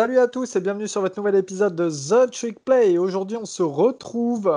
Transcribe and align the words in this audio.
Salut 0.00 0.18
à 0.18 0.28
tous 0.28 0.56
et 0.56 0.62
bienvenue 0.62 0.88
sur 0.88 1.02
votre 1.02 1.18
nouvel 1.18 1.34
épisode 1.34 1.76
de 1.76 1.90
The 1.90 2.30
Trick 2.30 2.64
Play. 2.64 2.96
Aujourd'hui, 2.96 3.36
on 3.36 3.44
se 3.44 3.62
retrouve. 3.62 4.50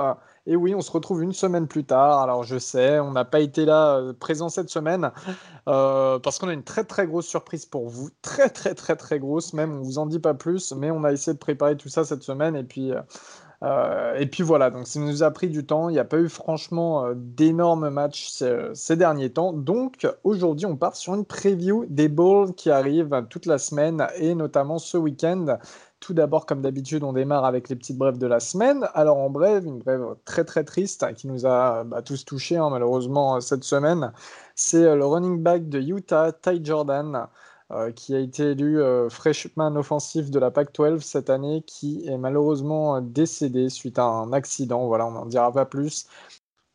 Et 0.46 0.56
oui, 0.56 0.74
on 0.74 0.80
se 0.80 0.90
retrouve 0.90 1.22
une 1.22 1.34
semaine 1.34 1.68
plus 1.68 1.84
tard. 1.84 2.20
Alors, 2.20 2.44
je 2.44 2.58
sais, 2.58 2.98
on 2.98 3.10
n'a 3.10 3.26
pas 3.26 3.40
été 3.40 3.66
là 3.66 3.96
euh, 3.96 4.14
présent 4.14 4.48
cette 4.48 4.70
semaine 4.70 5.10
euh, 5.68 6.18
parce 6.18 6.38
qu'on 6.38 6.48
a 6.48 6.54
une 6.54 6.64
très 6.64 6.84
très 6.84 7.06
grosse 7.06 7.26
surprise 7.26 7.66
pour 7.66 7.90
vous. 7.90 8.08
Très 8.22 8.48
très 8.48 8.74
très 8.74 8.96
très 8.96 9.18
grosse, 9.18 9.52
même. 9.52 9.80
On 9.80 9.82
vous 9.82 9.98
en 9.98 10.06
dit 10.06 10.18
pas 10.18 10.32
plus, 10.32 10.72
mais 10.72 10.90
on 10.90 11.04
a 11.04 11.12
essayé 11.12 11.34
de 11.34 11.38
préparer 11.38 11.76
tout 11.76 11.90
ça 11.90 12.04
cette 12.04 12.22
semaine. 12.22 12.56
Et 12.56 12.64
puis, 12.64 12.92
euh, 12.92 13.02
euh, 13.64 14.14
et 14.16 14.26
puis 14.26 14.42
voilà, 14.42 14.70
donc 14.70 14.86
ça 14.86 15.00
nous 15.00 15.22
a 15.22 15.30
pris 15.30 15.48
du 15.48 15.64
temps. 15.64 15.88
Il 15.88 15.92
n'y 15.92 15.98
a 15.98 16.04
pas 16.04 16.18
eu 16.18 16.28
franchement 16.28 17.06
euh, 17.06 17.14
d'énormes 17.16 17.88
matchs 17.88 18.28
ces, 18.28 18.96
derniers 18.96 19.30
temps. 19.30 19.52
Donc 19.54 20.06
aujourd'hui, 20.22 20.66
on 20.66 20.76
part 20.76 20.96
sur 20.96 21.14
une 21.14 21.24
preview 21.24 21.86
des 21.88 22.08
bowls 22.08 22.54
qui 22.54 22.70
arrivent 22.70 23.26
toute 23.30 23.46
la 23.46 23.58
semaine 23.58 24.06
et 24.16 24.34
notamment 24.34 24.78
ce 24.78 24.98
week-end. 24.98 25.58
Tout 26.00 26.12
d'abord, 26.12 26.44
comme 26.44 26.60
d'habitude, 26.60 27.02
on 27.04 27.14
démarre 27.14 27.46
avec 27.46 27.70
les 27.70 27.76
petites 27.76 27.96
brèves 27.96 28.18
de 28.18 28.26
la 28.26 28.38
semaine. 28.38 28.86
Alors 28.92 29.16
en 29.16 29.30
brève, 29.30 29.64
une 29.64 29.78
brève 29.78 30.04
très 30.26 30.44
très 30.44 30.64
triste 30.64 31.06
qui 31.14 31.26
nous 31.26 31.46
a 31.46 31.84
bah, 31.84 32.02
tous 32.02 32.26
touchés 32.26 32.58
hein, 32.58 32.68
malheureusement 32.70 33.40
cette 33.40 33.64
semaine, 33.64 34.12
c'est 34.54 34.84
euh, 34.84 34.96
le 34.96 35.06
running 35.06 35.42
back 35.42 35.70
de 35.70 35.80
Utah, 35.80 36.32
Ty 36.32 36.62
Jordan. 36.62 37.28
Euh, 37.74 37.90
qui 37.90 38.14
a 38.14 38.20
été 38.20 38.52
élu 38.52 38.80
euh, 38.80 39.08
freshman 39.08 39.74
offensif 39.76 40.30
de 40.30 40.38
la 40.38 40.52
PAC-12 40.52 41.00
cette 41.00 41.28
année, 41.28 41.62
qui 41.66 42.06
est 42.06 42.16
malheureusement 42.16 42.96
euh, 42.96 43.00
décédé 43.00 43.68
suite 43.68 43.98
à 43.98 44.04
un 44.04 44.32
accident. 44.32 44.86
Voilà, 44.86 45.06
on 45.06 45.10
n'en 45.10 45.26
dira 45.26 45.50
pas 45.50 45.64
plus. 45.66 46.06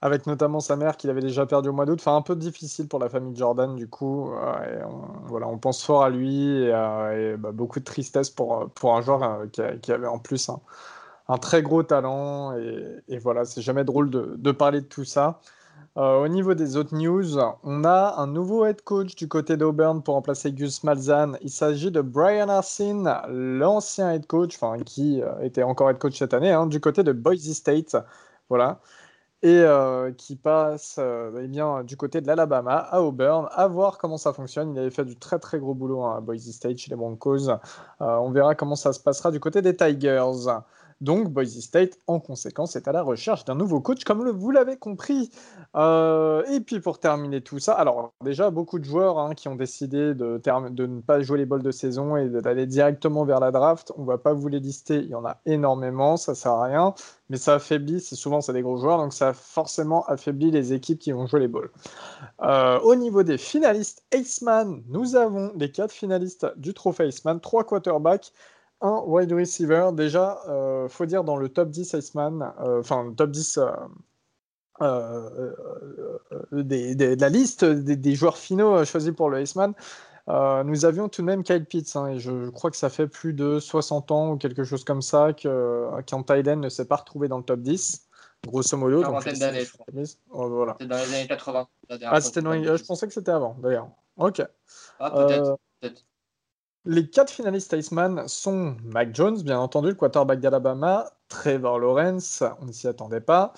Avec 0.01 0.27
notamment 0.27 0.59
sa 0.59 0.75
mère 0.75 0.97
qu'il 0.97 1.09
avait 1.09 1.21
déjà 1.21 1.45
perdu 1.45 1.69
au 1.69 1.73
mois 1.73 1.85
d'août. 1.85 1.99
Enfin, 2.01 2.17
un 2.17 2.21
peu 2.21 2.35
difficile 2.35 2.89
pour 2.89 2.99
la 2.99 3.07
famille 3.07 3.35
Jordan, 3.35 3.75
du 3.75 3.87
coup. 3.87 4.29
on, 4.33 5.27
voilà, 5.27 5.47
on 5.47 5.57
pense 5.57 5.83
fort 5.83 6.03
à 6.03 6.09
lui 6.09 6.63
et, 6.63 7.35
bah, 7.37 7.51
beaucoup 7.53 7.79
de 7.79 7.85
tristesse 7.85 8.29
pour, 8.29 8.69
pour 8.75 8.95
un 8.95 9.01
joueur 9.01 9.45
qui, 9.51 9.91
avait 9.91 10.07
en 10.07 10.19
plus 10.19 10.49
un, 11.29 11.37
très 11.37 11.61
gros 11.61 11.83
talent. 11.83 12.57
Et, 13.07 13.17
voilà, 13.19 13.45
c'est 13.45 13.61
jamais 13.61 13.83
drôle 13.83 14.09
de, 14.09 14.51
parler 14.51 14.81
de 14.81 14.85
tout 14.85 15.05
ça. 15.05 15.41
Euh, 15.97 16.23
au 16.23 16.27
niveau 16.27 16.53
des 16.53 16.77
autres 16.77 16.95
news, 16.95 17.37
on 17.63 17.83
a 17.83 18.15
un 18.17 18.27
nouveau 18.27 18.65
head 18.65 18.81
coach 18.83 19.15
du 19.15 19.27
côté 19.27 19.57
d'Auburn 19.57 20.03
pour 20.03 20.13
remplacer 20.13 20.51
Gus 20.51 20.83
Malzahn. 20.83 21.37
Il 21.41 21.49
s'agit 21.49 21.91
de 21.91 22.01
Brian 22.01 22.47
Arsin, 22.47 23.23
l'ancien 23.27 24.11
head 24.13 24.27
coach, 24.27 24.55
enfin 24.55 24.81
qui 24.83 25.21
euh, 25.21 25.41
était 25.41 25.63
encore 25.63 25.89
head 25.89 25.97
coach 25.97 26.17
cette 26.17 26.33
année, 26.33 26.51
hein, 26.51 26.67
du 26.67 26.79
côté 26.79 27.03
de 27.03 27.11
Boise 27.11 27.51
State. 27.53 27.97
Voilà. 28.49 28.79
Et 29.41 29.61
euh, 29.61 30.11
qui 30.13 30.35
passe 30.35 30.99
eh 30.99 31.47
bien, 31.47 31.83
du 31.83 31.97
côté 31.97 32.21
de 32.21 32.27
l'Alabama 32.27 32.75
à 32.77 33.01
Auburn, 33.01 33.47
à 33.53 33.67
voir 33.67 33.97
comment 33.97 34.17
ça 34.17 34.33
fonctionne. 34.33 34.73
Il 34.75 34.79
avait 34.79 34.91
fait 34.91 35.05
du 35.05 35.17
très 35.17 35.39
très 35.39 35.59
gros 35.59 35.73
boulot 35.73 36.03
hein, 36.03 36.17
à 36.17 36.21
Boise 36.21 36.51
State 36.51 36.77
chez 36.77 36.89
les 36.91 36.97
Broncos. 36.97 37.49
on 37.99 38.31
verra 38.31 38.55
comment 38.55 38.75
ça 38.75 38.93
se 38.93 38.99
passera 38.99 39.31
du 39.31 39.39
côté 39.39 39.61
des 39.61 39.75
Tigers. 39.75 40.47
Donc 41.01 41.29
Boise 41.29 41.59
State, 41.61 41.97
en 42.07 42.19
conséquence, 42.19 42.75
est 42.75 42.87
à 42.87 42.91
la 42.91 43.01
recherche 43.01 43.45
d'un 43.45 43.55
nouveau 43.55 43.79
coach, 43.79 44.03
comme 44.03 44.29
vous 44.29 44.51
l'avez 44.51 44.75
compris. 44.75 45.31
Euh, 45.75 46.43
et 46.51 46.59
puis 46.59 46.81
pour 46.81 46.99
terminer 46.99 47.41
tout 47.41 47.59
ça, 47.59 47.73
alors 47.73 48.13
déjà 48.21 48.49
beaucoup 48.49 48.79
de 48.79 48.83
joueurs 48.83 49.17
hein, 49.17 49.33
qui 49.33 49.47
ont 49.47 49.55
décidé 49.55 50.13
de, 50.13 50.41
ne 50.45 51.01
pas 51.01 51.21
jouer 51.21 51.37
les 51.37 51.45
bols 51.45 51.63
de 51.63 51.71
saison 51.71 52.17
et 52.17 52.27
d'aller 52.27 52.65
directement 52.65 53.23
vers 53.23 53.39
la 53.39 53.51
draft. 53.51 53.93
On 53.97 54.01
ne 54.01 54.07
va 54.07 54.17
pas 54.17 54.33
vous 54.33 54.49
les 54.49 54.59
lister, 54.59 54.97
il 54.97 55.09
y 55.09 55.15
en 55.15 55.25
a 55.25 55.37
énormément, 55.45 56.17
ça 56.17 56.35
sert 56.35 56.51
à 56.51 56.65
rien, 56.65 56.93
mais 57.29 57.37
ça 57.37 57.55
affaiblit, 57.55 58.01
c'est 58.01 58.15
souvent 58.15 58.41
c'est 58.41 58.53
des 58.53 58.61
gros 58.61 58.77
joueurs, 58.77 58.97
donc 58.97 59.13
ça 59.13 59.33
forcément 59.33 60.05
affaibli 60.07 60.51
les 60.51 60.73
équipes 60.73 60.99
qui 60.99 61.13
vont 61.13 61.27
jouer 61.27 61.41
les 61.41 61.47
balls. 61.47 61.69
Euh, 62.41 62.79
au 62.79 62.95
niveau 62.95 63.23
des 63.23 63.37
finalistes 63.37 64.03
Aceman, 64.13 64.83
nous 64.89 65.15
avons 65.15 65.53
les 65.55 65.71
quatre 65.71 65.91
finalistes 65.91 66.47
du 66.57 66.73
trophée 66.73 67.03
Aceman, 67.03 67.39
trois 67.39 67.63
quarterbacks 67.63 68.33
un 68.81 69.01
wide 69.05 69.33
receiver. 69.33 69.89
Déjà, 69.93 70.39
euh, 70.47 70.87
faut 70.89 71.05
dire 71.05 71.23
dans 71.23 71.37
le 71.37 71.49
top 71.49 71.69
10 71.69 71.93
Iceman, 71.93 72.53
euh, 72.61 72.79
enfin, 72.79 73.03
le 73.03 73.15
top 73.15 73.31
10 73.31 73.59
euh, 73.59 73.71
euh, 74.81 75.53
de 76.51 77.19
la 77.19 77.29
liste 77.29 77.65
des, 77.65 78.15
joueurs 78.15 78.37
finaux 78.37 78.85
choisis 78.85 79.11
pour 79.11 79.29
le 79.29 79.41
Iceman, 79.41 79.73
nous 80.27 80.85
avions 80.85 81.09
tout 81.09 81.21
de 81.21 81.25
même 81.25 81.43
Kyle 81.43 81.65
Pitts. 81.65 81.95
Hein, 81.95 82.07
et 82.07 82.19
je, 82.19 82.49
crois 82.49 82.71
que 82.71 82.77
ça 82.77 82.89
fait 82.89 83.07
plus 83.07 83.33
de 83.33 83.59
60 83.59 84.11
ans 84.11 84.31
ou 84.31 84.37
quelque 84.37 84.63
chose 84.63 84.83
comme 84.83 85.01
ça 85.01 85.33
qu'un 85.33 86.23
Tyden 86.23 86.59
ne 86.59 86.69
s'est 86.69 86.85
pas 86.85 86.97
retrouvé 86.97 87.27
dans 87.27 87.37
le 87.37 87.43
top 87.43 87.61
10 87.61 88.05
grosso 88.47 88.77
modo. 88.77 89.03
Une 89.03 89.11
vingtaine 89.11 89.37
d'années, 89.37 89.65
je 89.65 89.73
crois. 89.73 89.85
Oh, 90.31 90.47
voilà. 90.47 90.77
C'était 90.79 90.87
dans 90.87 90.95
les 90.95 91.13
années 91.13 91.27
80. 91.27 91.67
Ah, 92.03 92.21
c'était 92.21 92.41
dans 92.41 92.53
Je 92.53 92.83
pensais 92.85 93.07
que 93.07 93.13
c'était 93.13 93.31
avant, 93.31 93.57
d'ailleurs. 93.61 93.89
Ok. 94.15 94.41
Ah, 94.99 95.11
peut-être. 95.11 95.59
peut 95.81 95.87
être 95.87 96.05
les 96.85 97.09
quatre 97.09 97.31
finalistes 97.31 97.73
Iceman 97.73 98.27
sont 98.27 98.75
Mac 98.83 99.13
Jones, 99.13 99.41
bien 99.41 99.59
entendu, 99.59 99.89
le 99.89 99.95
quarterback 99.95 100.39
d'Alabama, 100.39 101.11
Trevor 101.27 101.79
Lawrence, 101.79 102.43
on 102.61 102.65
ne 102.65 102.71
s'y 102.71 102.87
attendait 102.87 103.21
pas, 103.21 103.53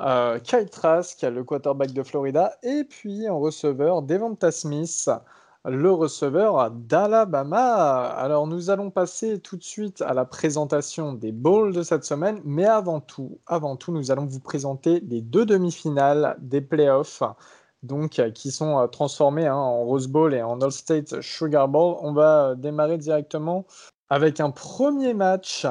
euh, 0.00 0.38
Kyle 0.38 0.68
Trask, 0.68 1.22
le 1.22 1.44
quarterback 1.44 1.92
de 1.92 2.02
Florida, 2.02 2.52
et 2.62 2.84
puis 2.84 3.28
en 3.28 3.40
receveur, 3.40 4.02
Devonta 4.02 4.50
Smith, 4.50 5.10
le 5.64 5.90
receveur 5.90 6.70
d'Alabama. 6.70 8.04
Alors 8.06 8.46
nous 8.46 8.70
allons 8.70 8.90
passer 8.90 9.40
tout 9.40 9.56
de 9.56 9.64
suite 9.64 10.02
à 10.02 10.14
la 10.14 10.24
présentation 10.24 11.12
des 11.12 11.32
bowls 11.32 11.72
de 11.72 11.82
cette 11.82 12.04
semaine, 12.04 12.40
mais 12.44 12.66
avant 12.66 13.00
tout, 13.00 13.38
avant 13.46 13.76
tout, 13.76 13.92
nous 13.92 14.10
allons 14.10 14.26
vous 14.26 14.40
présenter 14.40 15.00
les 15.00 15.20
deux 15.20 15.46
demi-finales 15.46 16.36
des 16.40 16.60
playoffs 16.60 17.22
donc 17.82 18.18
euh, 18.18 18.30
qui 18.30 18.50
sont 18.50 18.78
euh, 18.78 18.86
transformés 18.86 19.46
hein, 19.46 19.54
en 19.54 19.84
Rose 19.84 20.08
Bowl 20.08 20.34
et 20.34 20.42
en 20.42 20.60
All-State 20.60 21.20
Sugar 21.20 21.68
Bowl. 21.68 21.96
On 22.00 22.12
va 22.12 22.50
euh, 22.50 22.54
démarrer 22.54 22.98
directement 22.98 23.66
avec 24.10 24.40
un 24.40 24.50
premier 24.50 25.14
match. 25.14 25.66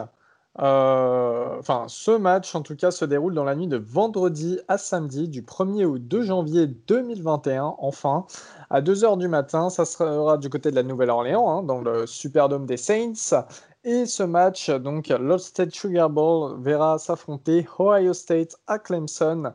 enfin, 0.56 1.85
ce 1.88 2.12
match, 2.12 2.56
en 2.56 2.62
tout 2.62 2.75
cas, 2.75 2.91
se 2.91 3.06
déroule 3.06 3.34
dans 3.34 3.44
la 3.44 3.56
nuit 3.56 3.68
de 3.68 3.78
vendredi 3.78 4.59
à 4.68 4.78
samedi, 4.78 5.28
du 5.28 5.41
1er 5.41 5.85
au 5.85 5.97
2 5.97 6.22
janvier 6.23 6.68
2021, 6.68 7.75
enfin, 7.79 8.25
à 8.69 8.81
2h 8.81 9.18
du 9.18 9.28
matin. 9.28 9.69
Ça 9.69 9.85
sera 9.85 10.38
du 10.38 10.50
côté 10.50 10.72
de 10.72 10.75
la 10.75 10.84
Nouvelle-Orléans, 10.84 11.50
hein, 11.50 11.63
dans 11.63 11.81
le 11.81 12.07
Superdome 12.07 12.66
des 12.66 12.78
Saints. 12.78 13.44
Et 13.84 14.06
ce 14.06 14.24
match, 14.24 14.69
donc 14.69 15.07
l'All-State 15.07 15.74
Sugar 15.74 16.09
Bowl, 16.09 16.62
verra 16.62 17.00
s'affronter 17.00 17.66
Ohio 17.79 18.13
State 18.13 18.56
à 18.68 18.79
Clemson. 18.79 19.53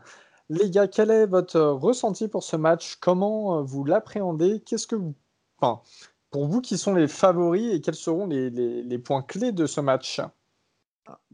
Les 0.52 0.68
gars, 0.68 0.86
quel 0.86 1.10
est 1.10 1.24
votre 1.24 1.58
ressenti 1.58 2.28
pour 2.28 2.42
ce 2.42 2.56
match? 2.56 2.96
Comment 3.00 3.56
euh, 3.56 3.62
vous 3.62 3.84
l'appréhendez? 3.84 4.60
Qu'est-ce 4.60 4.86
que 4.86 4.96
vous. 4.96 5.14
Enfin, 5.58 5.80
pour 6.30 6.46
vous, 6.46 6.60
qui 6.60 6.76
sont 6.76 6.94
les 6.94 7.08
favoris 7.08 7.72
et 7.72 7.80
quels 7.80 7.94
seront 7.94 8.26
les, 8.26 8.98
points 8.98 9.22
clés 9.22 9.52
de 9.52 9.64
ce 9.64 9.80
match? 9.80 10.20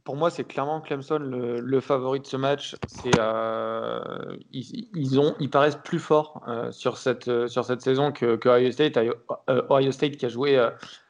Pour 0.04 0.14
moi, 0.14 0.30
c'est 0.30 0.44
clairement 0.44 0.80
Clemson 0.80 1.18
le, 1.18 1.80
favori 1.80 2.20
de 2.20 2.26
ce 2.26 2.36
match. 2.36 2.76
Euh, 3.18 4.36
ils, 4.52 5.50
paraissent 5.50 5.80
plus 5.82 5.98
forts 5.98 6.44
euh, 6.46 6.70
sur, 6.70 6.96
cette, 6.96 7.24
saison 7.80 8.12
que, 8.12 8.36
que 8.36 8.48
Ohio, 8.48 8.70
State, 8.70 9.00
Ohio 9.48 9.90
State 9.90 10.16
qui 10.16 10.26
a 10.26 10.28
joué 10.28 10.64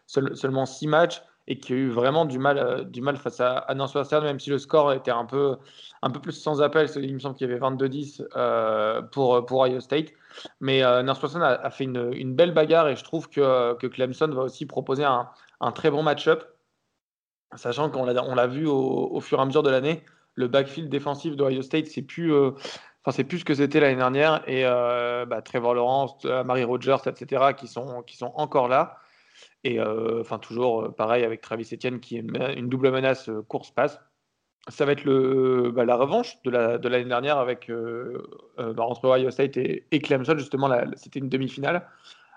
seulement 0.06 0.64
six 0.64 0.86
matchs 0.86 1.22
et 1.48 1.58
qui 1.58 1.72
a 1.72 1.76
eu 1.76 1.88
vraiment 1.88 2.26
du 2.26 2.38
mal, 2.38 2.58
euh, 2.58 2.84
du 2.84 3.00
mal 3.00 3.16
face 3.16 3.40
à, 3.40 3.56
à 3.56 3.74
Northwestern, 3.74 4.22
même 4.22 4.38
si 4.38 4.50
le 4.50 4.58
score 4.58 4.92
était 4.92 5.10
un 5.10 5.24
peu, 5.24 5.56
un 6.02 6.10
peu 6.10 6.20
plus 6.20 6.32
sans 6.32 6.60
appel. 6.60 6.88
Il 6.96 7.14
me 7.14 7.18
semble 7.18 7.36
qu'il 7.36 7.48
y 7.48 7.50
avait 7.50 7.58
22-10 7.58 8.22
euh, 8.36 9.00
pour, 9.00 9.44
pour 9.46 9.62
Ohio 9.62 9.80
State. 9.80 10.10
Mais 10.60 10.84
euh, 10.84 11.02
Northwestern 11.02 11.42
a, 11.42 11.70
fait 11.70 11.84
une, 11.84 12.34
belle 12.34 12.52
bagarre 12.52 12.88
et 12.88 12.96
je 12.96 13.02
trouve 13.02 13.30
que, 13.30 13.74
que 13.78 13.86
Clemson 13.86 14.28
va 14.28 14.42
aussi 14.42 14.66
proposer 14.66 15.04
un, 15.04 15.26
très 15.72 15.90
bon 15.90 16.02
match-up, 16.02 16.44
sachant 17.56 17.88
qu'on 17.88 18.04
l'a, 18.04 18.46
vu 18.46 18.66
au, 18.66 19.18
fur 19.20 19.38
et 19.38 19.42
à 19.42 19.46
mesure 19.46 19.62
de 19.62 19.70
l'année. 19.70 20.04
Le 20.34 20.48
backfield 20.48 20.90
défensif 20.90 21.34
d'Ohio 21.34 21.62
State, 21.62 21.86
c'est 21.86 22.02
plus, 22.02 22.32
enfin, 23.04 23.24
plus 23.24 23.38
ce 23.38 23.44
que 23.44 23.54
c'était 23.54 23.80
l'année 23.80 23.96
dernière. 23.96 24.42
Et 24.46 24.64
bah, 24.64 25.40
Trevor 25.42 25.74
Lawrence, 25.74 26.24
Marie 26.44 26.64
Rogers, 26.64 26.98
etc., 27.06 27.54
qui 27.56 27.66
sont, 27.66 28.02
qui 28.02 28.18
sont 28.18 28.32
encore 28.36 28.68
là. 28.68 28.98
Et 29.68 29.78
euh, 29.78 30.22
enfin, 30.22 30.38
toujours 30.38 30.82
euh, 30.82 30.88
pareil 30.88 31.24
avec 31.24 31.42
Travis 31.42 31.68
Etienne 31.70 32.00
qui 32.00 32.16
est 32.16 32.20
une 32.56 32.70
double 32.70 32.90
menace 32.90 33.28
euh, 33.28 33.42
course-passe. 33.46 34.00
Ça 34.68 34.86
va 34.86 34.92
être 34.92 35.04
bah, 35.70 35.84
la 35.84 35.96
revanche 35.96 36.42
de 36.44 36.50
l'année 36.50 37.04
de 37.04 37.08
dernière 37.08 37.38
avec, 37.38 37.70
bah, 38.58 38.82
entre 38.82 39.06
Ohio 39.08 39.30
State 39.30 39.56
et, 39.56 40.00
Clemson. 40.02 40.36
Justement, 40.36 40.68
c'était 40.94 41.20
une 41.20 41.30
demi-finale. 41.30 41.88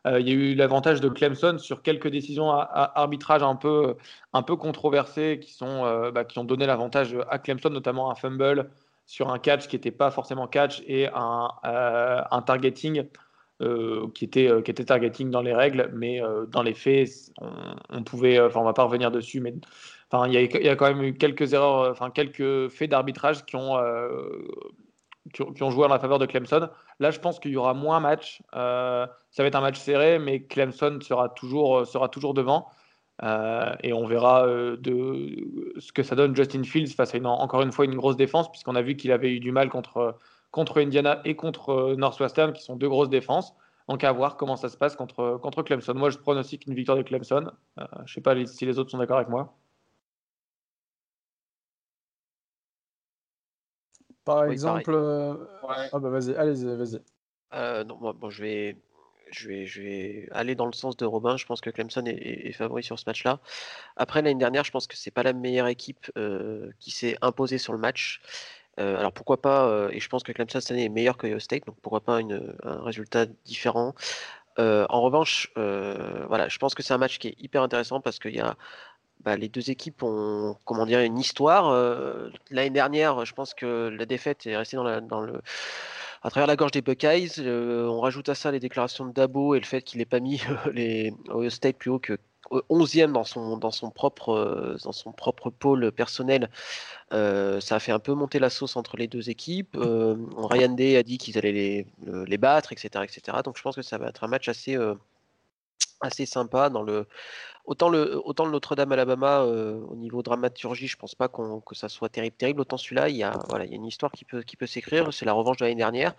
il 0.05 0.29
y 0.29 0.31
a 0.31 0.33
eu 0.33 0.55
l'avantage 0.55 1.01
de 1.01 1.09
Clemson 1.09 1.57
sur 1.57 1.81
quelques 1.81 2.07
décisions 2.07 2.49
à, 2.51 2.93
arbitrage 2.95 3.43
un 3.43 3.57
peu, 3.57 3.95
un 4.31 4.43
peu 4.43 4.55
controversées 4.55 5.39
qui, 5.41 5.51
sont, 5.51 6.11
bah, 6.13 6.23
qui 6.23 6.39
ont 6.39 6.45
donné 6.45 6.65
l'avantage 6.65 7.17
à 7.29 7.37
Clemson, 7.37 7.69
notamment 7.69 8.09
un 8.09 8.15
fumble 8.15 8.69
sur 9.05 9.29
un 9.29 9.37
catch 9.37 9.67
qui 9.67 9.75
n'était 9.75 9.91
pas 9.91 10.09
forcément 10.09 10.47
catch 10.47 10.81
et 10.87 11.09
un 11.13 12.41
targeting 12.45 13.09
euh, 13.61 14.07
qui, 14.15 14.25
était, 14.25 14.49
euh, 14.49 14.61
qui 14.61 14.71
était 14.71 14.85
targeting 14.85 15.29
dans 15.29 15.41
les 15.41 15.53
règles, 15.53 15.91
mais 15.93 16.19
euh, 16.19 16.47
dans 16.47 16.63
les 16.63 16.73
faits, 16.73 17.31
on, 17.89 18.03
pouvait, 18.03 18.39
enfin, 18.39 18.59
on 18.59 18.63
va 18.63 18.73
pas 18.73 18.83
revenir 18.83 19.11
dessus, 19.11 19.39
mais 19.39 19.53
enfin, 20.09 20.27
il 20.27 20.33
y, 20.33 20.37
a, 20.37 20.41
il 20.41 20.65
y 20.65 20.69
a 20.69 20.75
quand 20.75 20.87
même 20.87 21.03
eu 21.03 21.13
quelques 21.13 21.53
erreurs, 21.53 21.91
enfin, 21.91 22.09
quelques 22.09 22.69
faits 22.69 22.89
d'arbitrage 22.89 23.45
qui 23.45 23.55
ont, 23.57 23.77
qui 25.33 25.63
ont, 25.63 25.69
joué 25.69 25.85
en 25.85 25.89
la 25.89 25.99
faveur 25.99 26.17
de 26.17 26.25
Clemson. 26.25 26.69
Là, 26.99 27.11
je 27.11 27.19
pense 27.19 27.39
qu'il 27.39 27.51
y 27.51 27.57
aura 27.57 27.75
moins 27.75 27.99
match. 27.99 28.41
ça 28.51 29.07
va 29.37 29.45
être 29.45 29.55
un 29.55 29.61
match 29.61 29.77
serré, 29.77 30.17
mais 30.17 30.41
Clemson 30.41 30.97
sera 31.01 31.29
toujours, 31.29 31.85
sera 31.85 32.09
toujours 32.09 32.33
devant. 32.33 32.67
et 33.83 33.93
on 33.93 34.07
verra 34.07 34.47
de 34.47 35.75
ce 35.77 35.91
que 35.91 36.01
ça 36.01 36.15
donne 36.15 36.35
Justin 36.35 36.63
Fields 36.63 36.95
face 36.95 37.13
à 37.13 37.17
une, 37.17 37.27
encore 37.27 37.61
une 37.61 37.71
fois 37.71 37.85
une 37.85 37.95
grosse 37.95 38.17
défense, 38.17 38.49
puisqu'on 38.49 38.75
a 38.75 38.81
vu 38.81 38.95
qu'il 38.95 39.11
avait 39.11 39.31
eu 39.31 39.39
du 39.39 39.51
mal 39.51 39.69
contre, 39.69 40.17
contre 40.51 40.81
Indiana 40.81 41.21
et 41.25 41.35
contre 41.35 41.95
Northwestern, 41.97 42.53
qui 42.53 42.63
sont 42.63 42.75
deux 42.75 42.89
grosses 42.89 43.09
défenses. 43.09 43.53
Donc 43.89 44.03
à 44.03 44.11
voir 44.11 44.37
comment 44.37 44.55
ça 44.55 44.69
se 44.69 44.77
passe 44.77 44.95
contre, 44.95 45.39
contre 45.41 45.63
Clemson. 45.63 45.93
Moi, 45.95 46.09
je 46.09 46.17
pronostique 46.17 46.65
une 46.67 46.75
victoire 46.75 46.97
de 46.97 47.03
Clemson. 47.03 47.51
je 47.77 47.83
ne 48.01 48.07
sais 48.07 48.21
pas 48.21 48.45
si 48.45 48.65
les 48.65 48.79
autres 48.79 48.91
sont 48.91 48.99
d'accord 48.99 49.17
avec 49.17 49.29
moi. 49.29 49.57
Par 54.23 54.45
exemple. 54.45 54.91
Euh, 54.93 55.35
ah 55.91 55.99
bah 55.99 56.09
vas-y, 56.09 56.35
allez, 56.35 56.75
vas-y. 56.75 57.01
Euh, 57.53 57.83
non, 57.83 57.97
bon, 57.97 58.29
je 58.29 58.41
vais, 58.41 58.77
je 59.31 59.47
vais, 59.47 59.65
je 59.65 59.81
vais 59.81 60.29
aller 60.31 60.55
dans 60.55 60.67
le 60.67 60.73
sens 60.73 60.95
de 60.95 61.05
Robin. 61.05 61.37
Je 61.37 61.45
pense 61.45 61.61
que 61.61 61.69
Clemson 61.69 62.03
est, 62.05 62.51
favori 62.53 62.83
sur 62.83 62.99
ce 62.99 63.03
match-là. 63.07 63.39
Après 63.95 64.21
l'année 64.21 64.39
dernière, 64.39 64.63
je 64.63 64.71
pense 64.71 64.87
que 64.87 64.95
c'est 64.95 65.11
pas 65.11 65.23
la 65.23 65.33
meilleure 65.33 65.67
équipe 65.67 66.11
euh, 66.17 66.71
qui 66.79 66.91
s'est 66.91 67.17
imposée 67.21 67.57
sur 67.57 67.73
le 67.73 67.79
match. 67.79 68.21
Alors 68.97 69.13
pourquoi 69.13 69.41
pas 69.41 69.89
Et 69.91 69.99
je 69.99 70.09
pense 70.09 70.23
que 70.23 70.31
Clemson 70.31 70.59
cette 70.59 70.71
année 70.71 70.85
est 70.85 70.89
meilleur 70.89 71.17
que 71.17 71.27
Ohio 71.27 71.39
State, 71.39 71.65
donc 71.65 71.75
pourquoi 71.81 72.01
pas 72.01 72.19
un 72.19 72.83
résultat 72.83 73.25
différent. 73.45 73.93
en 74.57 75.01
revanche, 75.01 75.51
je 75.55 76.57
pense 76.57 76.75
que 76.75 76.83
c'est 76.83 76.93
un 76.93 76.97
match 76.97 77.19
qui 77.19 77.29
est 77.29 77.35
hyper 77.39 77.61
intéressant 77.63 78.01
parce 78.01 78.19
qu'il 78.19 78.41
bah, 79.23 79.35
les 79.37 79.49
deux 79.49 79.69
équipes 79.69 80.03
ont 80.03 80.57
comment 80.65 80.85
dire 80.85 80.99
une 81.01 81.19
histoire. 81.19 81.69
Euh, 81.69 82.29
l'année 82.49 82.71
dernière, 82.71 83.23
je 83.25 83.33
pense 83.33 83.53
que 83.53 83.89
la 83.89 84.05
défaite 84.05 84.47
est 84.47 84.57
restée 84.57 84.77
dans, 84.77 85.21
le 85.21 85.41
à 86.23 86.29
travers 86.29 86.47
la 86.47 86.55
gorge 86.55 86.71
des 86.71 86.81
Buckeyes. 86.81 87.39
Euh, 87.39 87.85
on 87.87 87.99
rajoute 88.01 88.29
à 88.29 88.35
ça 88.35 88.51
les 88.51 88.59
déclarations 88.59 89.05
de 89.05 89.13
Dabo 89.13 89.55
et 89.55 89.59
le 89.59 89.65
fait 89.65 89.81
qu'il 89.83 89.99
n'ait 89.99 90.05
pas 90.05 90.19
mis 90.19 90.41
les 90.73 91.13
State 91.49 91.77
plus 91.77 91.91
haut 91.91 91.99
que 91.99 92.17
11e 92.49 93.11
dans 93.11 93.23
son, 93.23 93.57
dans 93.57 93.71
son, 93.71 93.91
propre, 93.91 94.29
euh, 94.29 94.77
dans 94.83 94.91
son 94.91 95.11
propre 95.11 95.49
pôle 95.49 95.91
personnel. 95.91 96.49
ça 97.11 97.75
a 97.75 97.79
fait 97.79 97.91
un 97.91 97.99
peu 97.99 98.13
monter 98.13 98.39
la 98.39 98.49
sauce 98.49 98.75
entre 98.75 98.97
les 98.97 99.07
deux 99.07 99.29
équipes. 99.29 99.77
Ryan 99.79 100.73
Day 100.73 100.97
a 100.97 101.03
dit 101.03 101.17
qu'ils 101.17 101.37
allaient 101.37 101.51
les, 101.51 101.87
les, 102.27 102.37
battre, 102.37 102.71
etc., 102.71 103.03
etc. 103.03 103.37
Donc 103.43 103.57
je 103.57 103.61
pense 103.61 103.75
que 103.75 103.81
ça 103.81 103.97
va 103.97 104.07
être 104.07 104.23
un 104.23 104.27
match 104.27 104.49
assez 104.49 104.77
assez 106.01 106.25
sympa 106.25 106.69
dans 106.69 106.83
le 106.83 107.07
autant 107.65 107.89
le 107.89 108.19
autant 108.25 108.45
le 108.45 108.51
Notre-Dame 108.51 108.91
Alabama 108.91 109.41
euh, 109.41 109.79
au 109.89 109.95
niveau 109.95 110.23
dramaturgie 110.23 110.87
je 110.87 110.97
pense 110.97 111.15
pas 111.15 111.27
que 111.29 111.75
ça 111.75 111.89
soit 111.89 112.09
terrible 112.09 112.35
terrible. 112.35 112.61
Autant 112.61 112.77
celui-là 112.77 113.09
il 113.09 113.17
y 113.17 113.23
a 113.23 113.37
voilà 113.49 113.65
il 113.65 113.71
y 113.71 113.73
a 113.73 113.77
une 113.77 113.85
histoire 113.85 114.11
qui 114.11 114.25
peut 114.25 114.43
qui 114.43 114.57
peut 114.57 114.67
s'écrire. 114.67 115.13
C'est 115.13 115.25
la 115.25 115.33
revanche 115.33 115.57
de 115.57 115.65
l'année 115.65 115.75
dernière. 115.75 116.15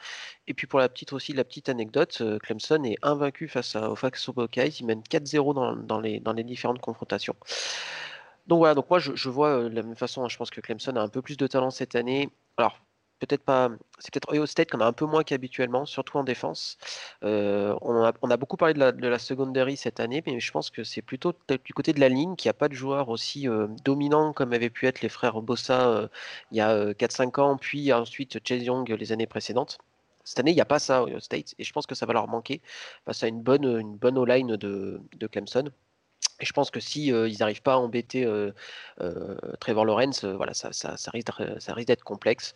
Et 0.46 0.54
puis 0.54 0.66
pour 0.66 0.78
la 0.78 0.88
petite 0.88 1.12
aussi 1.12 1.32
la 1.32 1.44
petite 1.44 1.68
anecdote 1.68 2.18
euh, 2.20 2.38
Clemson 2.38 2.82
est 2.84 2.96
invaincu 3.02 3.48
face 3.48 3.76
à, 3.76 3.90
au 3.90 3.96
Faxo 3.96 4.32
Buckeyes 4.32 4.76
il 4.80 4.86
mène 4.86 5.00
4-0 5.02 5.54
dans, 5.54 5.76
dans, 5.76 6.00
les 6.00 6.20
dans 6.20 6.32
les 6.32 6.44
différentes 6.44 6.80
confrontations. 6.80 7.34
Donc 8.46 8.58
voilà. 8.58 8.74
Donc 8.74 8.88
moi 8.90 8.98
je, 8.98 9.14
je 9.14 9.28
vois 9.28 9.48
euh, 9.48 9.68
de 9.68 9.74
la 9.74 9.82
même 9.82 9.96
façon 9.96 10.24
hein, 10.24 10.28
je 10.28 10.36
pense 10.36 10.50
que 10.50 10.60
Clemson 10.60 10.96
a 10.96 11.00
un 11.00 11.08
peu 11.08 11.22
plus 11.22 11.36
de 11.36 11.46
talent 11.46 11.70
cette 11.70 11.94
année. 11.96 12.30
Alors 12.56 12.78
peut-être 13.26 13.44
pas. 13.44 13.70
C'est 13.98 14.12
peut-être 14.12 14.32
Ohio 14.32 14.46
State 14.46 14.70
qu'on 14.70 14.80
a 14.80 14.86
un 14.86 14.92
peu 14.92 15.06
moins 15.06 15.22
qu'habituellement, 15.22 15.86
surtout 15.86 16.18
en 16.18 16.24
défense. 16.24 16.78
Euh, 17.24 17.76
on, 17.80 18.02
a, 18.04 18.36
beaucoup 18.36 18.56
parlé 18.56 18.74
de 18.74 19.08
la, 19.08 19.18
secondary 19.18 19.76
cette 19.76 20.00
année, 20.00 20.22
mais 20.26 20.40
je 20.40 20.52
pense 20.52 20.70
que 20.70 20.82
c'est 20.84 21.02
plutôt 21.02 21.32
du 21.64 21.72
côté 21.74 21.92
de 21.92 22.00
la 22.00 22.08
ligne 22.08 22.34
qu'il 22.36 22.48
n'y 22.48 22.50
a 22.50 22.54
pas 22.54 22.68
de 22.68 22.74
joueurs 22.74 23.08
aussi 23.08 23.48
euh, 23.48 23.68
dominants 23.84 24.32
comme 24.32 24.52
avaient 24.52 24.70
pu 24.70 24.86
être 24.86 25.02
les 25.02 25.08
frères 25.08 25.40
Bossa 25.42 25.88
euh, 25.88 26.08
il 26.50 26.58
y 26.58 26.60
a 26.60 26.92
4-5 26.94 27.40
ans, 27.40 27.56
puis 27.56 27.92
ensuite 27.92 28.38
Chase 28.46 28.62
Young 28.64 28.88
les 28.88 29.12
années 29.12 29.26
précédentes. 29.26 29.78
Cette 30.24 30.40
année, 30.40 30.52
il 30.52 30.54
n'y 30.54 30.60
a 30.60 30.64
pas 30.64 30.78
ça 30.78 31.02
Ohio 31.04 31.20
State, 31.20 31.54
et 31.58 31.64
je 31.64 31.72
pense 31.72 31.86
que 31.86 31.94
ça 31.94 32.06
va 32.06 32.12
leur 32.14 32.28
manquer 32.28 32.60
face 33.04 33.22
à 33.22 33.28
une 33.28 33.42
bonne, 33.42 33.64
une 33.64 33.96
bonne 33.96 34.18
O-line 34.18 34.56
de 34.56 35.26
Clemson. 35.30 35.70
Et 36.42 36.44
je 36.44 36.52
pense 36.52 36.70
que 36.70 36.80
si 36.80 37.06
ils 37.06 37.36
n'arrivent 37.38 37.62
pas 37.62 37.74
à 37.74 37.76
embêter 37.76 38.26
Trevor 39.60 39.84
Lawrence, 39.84 40.24
voilà, 40.24 40.52
ça, 40.54 40.70
risque, 41.12 41.86
d'être 41.86 42.04
complexe. 42.04 42.54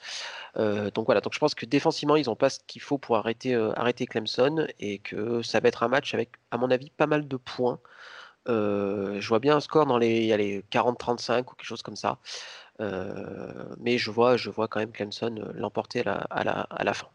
donc 0.56 1.06
voilà, 1.06 1.20
donc 1.20 1.32
je 1.34 1.38
pense 1.38 1.54
que 1.54 1.66
défensivement, 1.66 2.16
ils 2.16 2.26
n'ont 2.26 2.36
pas 2.36 2.50
ce 2.50 2.58
qu'il 2.66 2.82
faut 2.82 2.98
pour 2.98 3.16
arrêter, 3.16 3.56
Clemson 4.06 4.66
et 4.80 4.98
que 4.98 5.42
ça 5.42 5.60
va 5.60 5.68
être 5.68 5.82
un 5.84 5.88
match 5.88 6.14
avec, 6.14 6.32
à 6.50 6.58
mon 6.58 6.70
avis, 6.70 6.90
pas 6.90 7.06
mal 7.06 7.28
de 7.28 7.36
points. 7.36 7.80
je 8.46 9.28
vois 9.28 9.38
bien 9.40 9.56
un 9.56 9.60
score 9.60 9.86
dans 9.86 9.98
les, 9.98 10.36
les 10.36 10.62
40-35 10.72 11.40
ou 11.40 11.54
quelque 11.54 11.64
chose 11.64 11.82
comme 11.82 11.96
ça. 11.96 12.18
mais 13.78 13.98
je 13.98 14.10
vois, 14.10 14.36
je 14.36 14.50
vois 14.50 14.68
quand 14.68 14.80
même 14.80 14.92
Clemson 14.92 15.34
l'emporter 15.54 16.02
à 16.06 16.84
la 16.84 16.94
fin. 16.94 17.08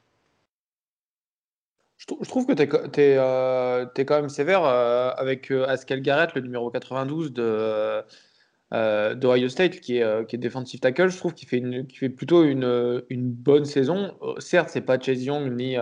Je, 2.01 2.30
trouve 2.30 2.48
que 2.48 2.53
tu 2.53 2.63
es, 3.01 3.15
euh, 3.19 3.86
quand 3.95 4.15
même 4.15 4.30
sévère 4.30 4.65
euh, 4.65 5.12
avec 5.18 5.51
euh, 5.51 5.68
Askel 5.68 6.01
Garrett, 6.01 6.33
le 6.33 6.42
numéro 6.42 6.71
92 6.71 7.31
de, 7.31 8.03
d'Ohio 9.13 9.50
State, 9.50 9.80
qui 9.81 9.98
est, 9.98 10.27
qui 10.27 10.36
est 10.36 10.39
defensive 10.39 10.80
tackle. 10.80 11.09
Je 11.09 11.18
trouve 11.18 11.36
qu'il 11.36 11.48
fait, 11.48 11.62
qui 11.88 11.98
fait 11.98 12.09
plutôt 12.09 12.44
une, 12.44 13.03
une 13.09 13.31
bonne 13.31 13.65
saison. 13.65 14.18
certes, 14.39 14.69
c'est 14.69 14.81
pas 14.81 15.00
Chase 15.00 15.24
Young 15.24 15.56
ni 15.56 15.77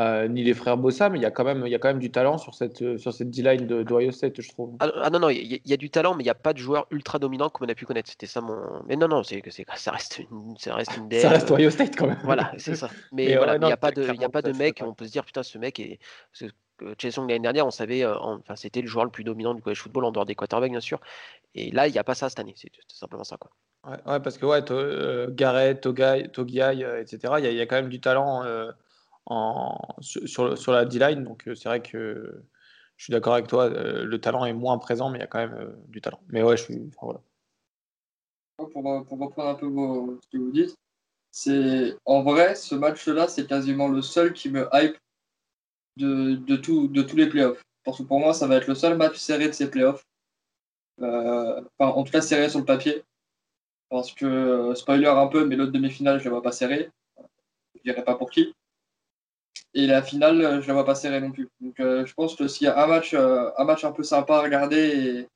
euh, 0.00 0.26
ni 0.26 0.42
les 0.42 0.54
frères 0.54 0.76
Bossa, 0.76 1.08
mais 1.08 1.20
il 1.20 1.22
y 1.22 1.26
a 1.26 1.30
quand 1.30 1.44
même, 1.44 1.62
il 1.66 1.70
y 1.70 1.74
a 1.74 1.78
quand 1.78 1.86
même 1.86 2.00
du 2.00 2.10
talent 2.10 2.36
sur 2.36 2.54
cette, 2.54 2.82
euh, 2.82 2.98
sur 2.98 3.12
cette 3.12 3.30
D-line 3.30 3.64
d'Ohio 3.64 4.10
State, 4.10 4.40
je 4.40 4.48
trouve. 4.48 4.76
Ah, 4.80 4.90
ah 5.02 5.10
non, 5.10 5.20
non, 5.20 5.28
il 5.28 5.60
y, 5.64 5.72
a 5.72 5.76
du 5.76 5.88
talent, 5.88 6.14
mais 6.14 6.24
il 6.24 6.26
n'y 6.26 6.30
a 6.30 6.34
pas 6.34 6.52
de 6.52 6.58
joueur 6.58 6.88
ultra 6.90 7.20
dominant 7.20 7.48
comme 7.48 7.68
on 7.68 7.70
a 7.70 7.76
pu 7.76 7.86
connaître. 7.86 8.10
C'était 8.10 8.26
ça 8.26 8.40
mon. 8.40 8.82
Mais 8.88 8.96
non, 8.96 9.06
non, 9.06 9.22
c'est 9.22 9.40
ça 9.76 9.92
reste 9.92 10.18
une, 10.18 10.56
ça 10.58 10.74
reste 10.74 10.96
une 10.96 11.08
Ça 11.12 11.28
reste 11.28 11.48
Ohio 11.48 11.70
State 11.70 11.94
quand 11.96 12.08
même. 12.08 12.18
Voilà, 12.24 12.52
c'est 12.58 12.74
ça. 12.74 12.90
Mais, 13.12 13.36
voilà, 13.36 13.54
il 13.54 13.64
n'y 13.64 13.70
a 13.70 13.76
pas 13.76 13.92
de, 13.92 14.02
il 14.12 14.24
a 14.24 14.28
pas 14.28 14.42
de 14.42 14.52
mec. 14.52 14.82
On 14.84 14.94
peut 14.94 15.06
se 15.06 15.12
dire 15.12 15.24
putain, 15.24 15.44
ce 15.44 15.58
mec 15.58 15.78
est. 15.78 16.00
Chase 16.98 17.14
Young 17.14 17.30
l'année 17.30 17.42
dernière, 17.42 17.66
on 17.66 17.70
savait, 17.70 18.04
euh, 18.04 18.16
enfin, 18.18 18.56
c'était 18.56 18.80
le 18.80 18.88
joueur 18.88 19.04
le 19.04 19.10
plus 19.12 19.22
dominant 19.22 19.54
du 19.54 19.62
college 19.62 19.78
football 19.78 20.04
en 20.06 20.10
dehors 20.10 20.24
des 20.24 20.34
quarterbacks, 20.34 20.72
bien 20.72 20.80
sûr. 20.80 21.00
Et 21.54 21.70
là, 21.70 21.86
il 21.86 21.92
n'y 21.92 21.98
a 21.98 22.04
pas 22.04 22.16
ça 22.16 22.28
cette 22.28 22.40
année. 22.40 22.54
C'est 22.56 22.70
simplement 22.88 23.22
ça, 23.22 23.36
quoi. 23.36 23.52
Ouais, 23.86 24.18
parce 24.18 24.38
que 24.38 24.46
ouais, 24.46 24.64
Garrett, 25.34 25.80
Togai, 25.80 26.28
Togiai, 26.32 27.00
etc. 27.00 27.34
Il 27.38 27.52
y, 27.52 27.60
a 27.60 27.66
quand 27.66 27.76
même 27.76 27.90
du 27.90 28.00
talent 28.00 28.42
sur, 30.00 30.72
la 30.72 30.84
D-line. 30.84 31.24
Donc 31.24 31.48
euh, 31.48 31.54
c'est 31.54 31.68
vrai 31.68 31.82
que 31.82 32.42
je 32.96 33.04
suis 33.04 33.12
d'accord 33.12 33.34
avec 33.34 33.48
toi, 33.48 33.64
euh, 33.64 34.04
le 34.04 34.20
talent 34.20 34.44
est 34.44 34.52
moins 34.52 34.78
présent, 34.78 35.10
mais 35.10 35.18
il 35.18 35.22
y 35.22 35.24
a 35.24 35.26
quand 35.26 35.38
même 35.38 35.54
euh, 35.54 35.72
du 35.88 36.00
talent. 36.00 36.20
Mais 36.28 36.42
ouais, 36.42 36.56
je 36.56 36.64
suis. 36.64 36.90
pour, 36.96 37.20
pour, 38.56 39.18
reprendre 39.18 39.48
un 39.48 39.54
peu 39.54 39.66
ce 39.66 40.28
que 40.28 40.38
vous 40.38 40.52
dites, 40.52 40.76
c'est 41.32 41.96
en 42.04 42.22
vrai, 42.22 42.54
ce 42.54 42.74
match-là, 42.74 43.28
c'est 43.28 43.46
quasiment 43.46 43.88
le 43.88 44.02
seul 44.02 44.32
qui 44.32 44.50
me 44.50 44.68
hype 44.72 44.96
de, 45.96 46.34
de, 46.34 46.56
tout, 46.56 46.88
de 46.88 47.02
tous 47.02 47.16
les 47.16 47.28
playoffs. 47.28 47.62
Parce 47.84 47.98
que 47.98 48.02
pour 48.04 48.20
moi, 48.20 48.32
ça 48.32 48.46
va 48.46 48.56
être 48.56 48.68
le 48.68 48.74
seul 48.74 48.96
match 48.96 49.16
serré 49.16 49.48
de 49.48 49.52
ces 49.52 49.70
playoffs. 49.70 50.06
en 51.00 52.02
tout 52.04 52.12
cas, 52.12 52.20
serré 52.20 52.48
sur 52.48 52.60
le 52.60 52.64
papier. 52.64 53.02
Parce 53.90 54.12
que, 54.12 54.72
spoiler 54.74 55.06
un 55.06 55.26
peu, 55.26 55.44
mais 55.44 55.56
l'autre 55.56 55.72
demi-finale, 55.72 56.18
je 56.18 56.24
ne 56.24 56.30
la 56.30 56.30
vois 56.30 56.42
pas 56.42 56.52
serrée. 56.52 56.90
Je 57.74 57.82
dirais 57.82 58.04
pas 58.04 58.14
pour 58.14 58.30
qui. 58.30 58.54
Et 59.74 59.86
la 59.86 60.02
finale, 60.02 60.40
euh, 60.40 60.60
je 60.62 60.68
la 60.68 60.74
vois 60.74 60.84
pas 60.84 60.94
serrée 60.94 61.20
non 61.20 61.32
plus. 61.32 61.48
Donc 61.60 61.80
euh, 61.80 62.06
je 62.06 62.14
pense 62.14 62.36
que 62.36 62.46
s'il 62.48 62.66
y 62.66 62.70
a 62.70 62.82
un 62.82 62.86
match, 62.86 63.12
euh, 63.14 63.50
un 63.58 63.64
match 63.64 63.84
un 63.84 63.92
peu 63.92 64.04
sympa 64.04 64.36
à 64.36 64.42
regarder, 64.42 65.28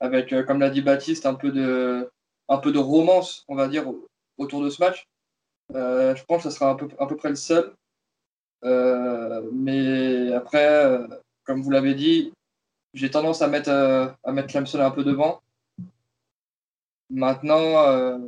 avec, 0.00 0.34
comme 0.46 0.60
l'a 0.60 0.70
dit 0.70 0.82
Baptiste, 0.82 1.26
un 1.26 1.34
peu, 1.34 1.50
de, 1.50 2.10
un 2.48 2.58
peu 2.58 2.72
de 2.72 2.78
romance, 2.78 3.44
on 3.48 3.54
va 3.54 3.68
dire, 3.68 3.86
autour 4.38 4.62
de 4.62 4.70
ce 4.70 4.82
match, 4.82 5.06
je 5.72 6.24
pense 6.24 6.42
que 6.42 6.50
ce 6.50 6.56
sera 6.56 6.70
à 6.70 7.06
peu, 7.06 7.16
près 7.16 7.30
le 7.30 7.36
seul. 7.36 7.74
mais 9.52 10.32
après, 10.34 10.98
comme 11.44 11.62
vous 11.62 11.70
l'avez 11.70 11.94
dit, 11.94 12.32
j'ai 12.94 13.10
tendance 13.10 13.40
à 13.42 13.48
mettre, 13.48 13.70
à 13.70 14.32
mettre 14.32 14.48
Clemson 14.48 14.80
un 14.80 14.90
peu 14.90 15.04
devant. 15.04 15.40
Maintenant, 17.08 18.18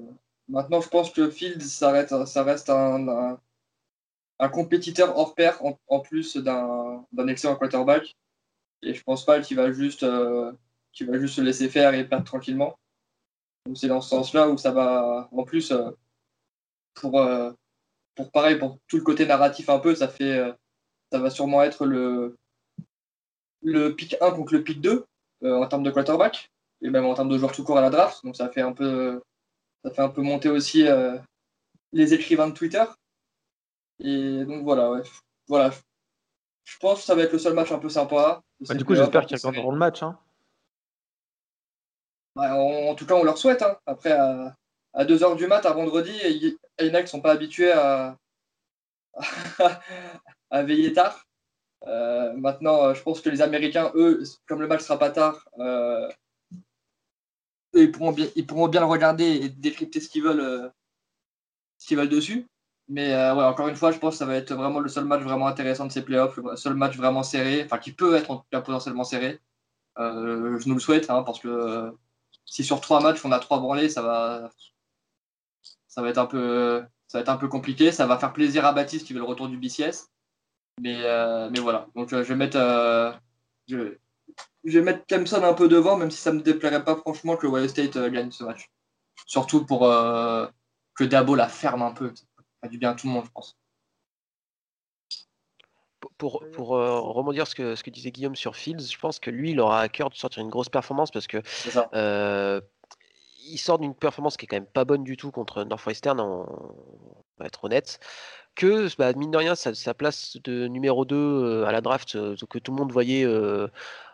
maintenant 0.49 0.81
je 0.81 0.89
pense 0.89 1.11
que 1.11 1.29
Fields, 1.29 1.61
ça 1.69 1.91
reste, 1.91 2.25
ça 2.25 2.43
reste 2.45 2.71
un 2.71 3.39
compétiteur 4.47 5.17
hors 5.19 5.35
pair 5.35 5.61
en, 5.65 6.01
plus 6.01 6.37
d'un 6.37 7.05
excellent 7.27 7.57
quarterback. 7.57 8.17
Et 8.83 8.95
je 8.95 9.03
pense 9.03 9.25
pas 9.25 9.41
qu'il 9.41 9.57
va 9.57 9.73
juste 9.73 10.05
euh, 10.05 10.53
va 11.01 11.19
juste 11.19 11.35
se 11.35 11.41
laisser 11.41 11.69
faire 11.69 11.95
et 11.95 12.09
perdre 12.09 12.25
tranquillement. 12.25 12.79
Donc 13.67 13.77
c'est 13.77 13.89
dans 13.89 14.01
ce 14.01 14.11
sens-là 14.11 14.49
où 14.49 14.57
ça 14.57 14.71
va 14.71 15.29
en 15.33 15.43
plus 15.43 15.73
euh, 15.73 15.91
pour 16.95 17.21
euh, 17.21 17.51
pour 18.15 18.31
pareil 18.31 18.57
pour 18.57 18.79
tout 18.87 18.97
le 18.97 19.03
côté 19.03 19.27
narratif 19.27 19.69
un 19.69 19.81
peu, 19.81 19.97
ça 19.97 20.09
fait 20.09 20.55
ça 21.11 21.19
va 21.19 21.31
sûrement 21.31 21.63
être 21.63 21.85
le 21.85 22.37
le 23.63 23.95
pick 23.97 24.17
1 24.21 24.31
contre 24.33 24.55
le 24.55 24.63
pick 24.63 24.81
2 24.81 25.05
en 25.43 25.67
termes 25.67 25.83
de 25.83 25.91
quarterback 25.91 26.53
et 26.81 26.91
même 26.91 27.05
en 27.05 27.15
termes 27.15 27.29
de 27.29 27.39
joueurs 27.39 27.53
tout 27.53 27.65
court 27.65 27.79
à 27.79 27.81
la 27.81 27.91
draft. 27.91 28.25
Donc 28.25 28.37
ça 28.37 28.49
fait 28.49 28.61
un 28.61 28.73
peu 28.73 29.21
ça 29.85 29.91
fait 29.91 30.03
un 30.03 30.09
peu 30.09 30.23
monter 30.23 30.49
aussi 30.49 30.85
les 31.93 32.15
écrivains 32.15 32.49
de 32.49 32.55
Twitter. 32.55 32.85
Et 34.01 34.45
donc 34.45 34.63
voilà, 34.65 34.91
ouais. 34.91 35.03
voilà. 35.49 35.73
Je 36.65 36.77
pense 36.79 37.01
que 37.01 37.07
ça 37.07 37.15
va 37.15 37.23
être 37.23 37.33
le 37.33 37.39
seul 37.39 37.55
match 37.55 37.73
un 37.73 37.79
peu 37.79 37.89
sympa. 37.89 38.43
Bah, 38.61 38.75
du 38.75 38.85
coup, 38.85 38.95
j'espère 38.95 39.27
qu'ils 39.27 39.39
regarderont 39.39 39.73
le 39.73 39.79
match. 39.79 40.03
Hein. 40.03 40.19
en, 42.37 42.95
tout 42.95 43.07
cas, 43.07 43.15
on 43.15 43.25
leur 43.25 43.39
souhaite. 43.39 43.63
Hein. 43.63 43.79
Après, 43.87 44.13
à, 44.13 44.55
2h 44.99 45.37
du 45.37 45.47
mat, 45.47 45.65
à 45.65 45.73
vendredi, 45.73 46.13
les 46.79 46.91
ne 46.91 47.07
sont 47.07 47.21
pas 47.21 47.33
habitués 47.33 47.73
à, 47.73 48.19
à 50.51 50.63
veiller 50.63 50.93
tard. 50.93 51.25
Euh, 51.87 52.33
maintenant, 52.35 52.93
je 52.93 53.03
pense 53.03 53.21
que 53.21 53.31
les 53.31 53.41
Américains, 53.41 53.91
eux, 53.95 54.23
comme 54.47 54.61
le 54.61 54.67
match 54.67 54.83
sera 54.83 54.99
pas 54.99 55.11
tard, 55.11 55.49
euh, 55.59 56.09
ils, 57.73 57.91
pourront 57.91 58.13
bien, 58.13 58.27
ils 58.35 58.47
pourront 58.47 58.69
bien 58.69 58.81
le 58.81 58.87
regarder 58.87 59.25
et 59.25 59.49
décrypter 59.49 60.01
ce 60.01 60.09
qu'ils 60.09 60.23
veulent, 60.23 60.71
ce 61.79 61.87
qu'ils 61.87 61.97
veulent 61.97 62.09
dessus. 62.09 62.47
Mais 62.89 63.13
ouais, 63.15 63.45
encore 63.45 63.69
une 63.69 63.77
fois, 63.77 63.93
je 63.93 63.99
pense 63.99 64.15
que 64.15 64.19
ça 64.19 64.27
va 64.27 64.35
être 64.37 64.55
vraiment 64.55 64.81
le 64.81 64.89
seul 64.89 65.05
match 65.05 65.23
vraiment 65.23 65.47
intéressant 65.47 65.87
de 65.87 65.93
ces 65.93 66.03
playoffs, 66.03 66.37
le 66.39 66.57
seul 66.57 66.75
match 66.75 66.97
vraiment 66.97 67.23
serré, 67.23 67.63
enfin 67.65 67.79
qui 67.79 67.93
peut 67.93 68.15
être 68.17 68.31
en 68.31 68.39
tout 68.39 68.47
cas 68.51 68.63
potentiellement 68.63 69.05
serré. 69.05 69.41
je 69.99 70.69
nous 70.69 70.75
le 70.75 70.81
souhaite, 70.81 71.11
hein, 71.11 71.23
parce 71.23 71.41
que 71.41 71.93
si 72.47 72.65
sur 72.65 72.81
trois 72.81 73.01
matchs 73.01 73.25
on 73.25 73.33
a 73.33 73.39
trois 73.41 73.61
branlés, 73.61 73.91
ça 73.91 74.03
va, 74.03 74.51
ça 75.89 76.03
va 76.03 76.11
être 76.11 76.19
un 76.19 76.27
peu, 76.27 76.83
ça 77.09 77.19
va 77.19 77.23
être 77.23 77.29
un 77.29 77.37
peu 77.37 77.49
compliqué. 77.49 77.93
Ça 77.93 78.07
va 78.07 78.19
faire 78.19 78.33
plaisir 78.33 78.65
à 78.65 78.73
Baptiste 78.73 79.07
qui 79.07 79.15
veut 79.15 79.19
le 79.19 79.25
retour 79.25 79.49
du 79.49 79.59
BCS. 79.59 80.11
Mais, 80.81 81.03
euh, 81.05 81.51
mais 81.51 81.61
voilà. 81.61 81.89
Donc 81.97 82.13
euh, 82.13 82.23
je 82.23 82.29
vais 82.29 82.37
mettre, 82.37 82.57
euh, 82.59 83.13
je, 83.67 83.99
vais 84.65 84.83
mettre 84.83 85.07
Clemson 85.07 85.43
un 85.43 85.55
peu 85.55 85.69
devant, 85.69 85.97
même 85.97 86.11
si 86.11 86.19
ça 86.19 86.33
me 86.33 86.41
déplairait 86.41 86.85
pas 86.85 86.97
franchement 86.97 87.37
que 87.37 87.47
Ohio 87.47 87.69
State 87.69 87.99
gagne 87.99 88.31
ce 88.31 88.45
match. 88.45 88.71
Surtout 89.27 89.67
pour 89.67 89.81
que 90.95 91.05
Dabo 91.05 91.35
la 91.35 91.49
ferme 91.49 91.83
un 91.83 91.93
peu. 91.93 92.13
Fait 92.63 92.69
du 92.69 92.79
bien 92.79 92.91
à 92.91 92.95
tout 92.95 93.07
le 93.07 93.13
monde, 93.13 93.25
je 93.25 93.31
pense. 93.31 93.57
Pour, 96.17 96.45
pour 96.53 96.77
euh, 96.77 97.01
rebondir 97.01 97.47
ce 97.47 97.55
que, 97.55 97.75
ce 97.75 97.83
que 97.83 97.91
disait 97.91 98.13
Guillaume 98.13 98.37
sur 98.37 98.55
Fields, 98.55 98.91
je 98.91 98.99
pense 98.99 99.19
que 99.19 99.31
lui, 99.31 99.51
il 99.51 99.61
aura 99.61 99.81
à 99.81 99.89
cœur 99.89 100.11
de 100.11 100.15
sortir 100.15 100.43
une 100.43 100.49
grosse 100.49 100.69
performance 100.69 101.11
parce 101.11 101.27
que 101.27 101.43
euh, 101.95 102.61
il 103.49 103.59
sort 103.59 103.79
d'une 103.79 103.95
performance 103.95 104.37
qui 104.37 104.45
est 104.45 104.49
quand 104.49 104.57
même 104.57 104.67
pas 104.67 104.85
bonne 104.85 105.03
du 105.03 105.17
tout 105.17 105.31
contre 105.31 105.65
Northwestern, 105.65 106.21
on, 106.21 106.47
va 107.39 107.47
être 107.47 107.65
honnête. 107.65 107.99
Que, 108.55 108.89
bah, 108.97 109.13
mine 109.13 109.31
de 109.31 109.39
rien, 109.39 109.55
sa, 109.55 109.95
place 109.95 110.37
de 110.43 110.67
numéro 110.67 111.05
2 111.05 111.17
euh, 111.17 111.67
à 111.67 111.73
la 111.73 111.81
draft, 111.81 112.13
que 112.47 112.59
tout 112.59 112.73
le 112.73 112.79
monde 112.79 112.93
voyait 112.93 113.27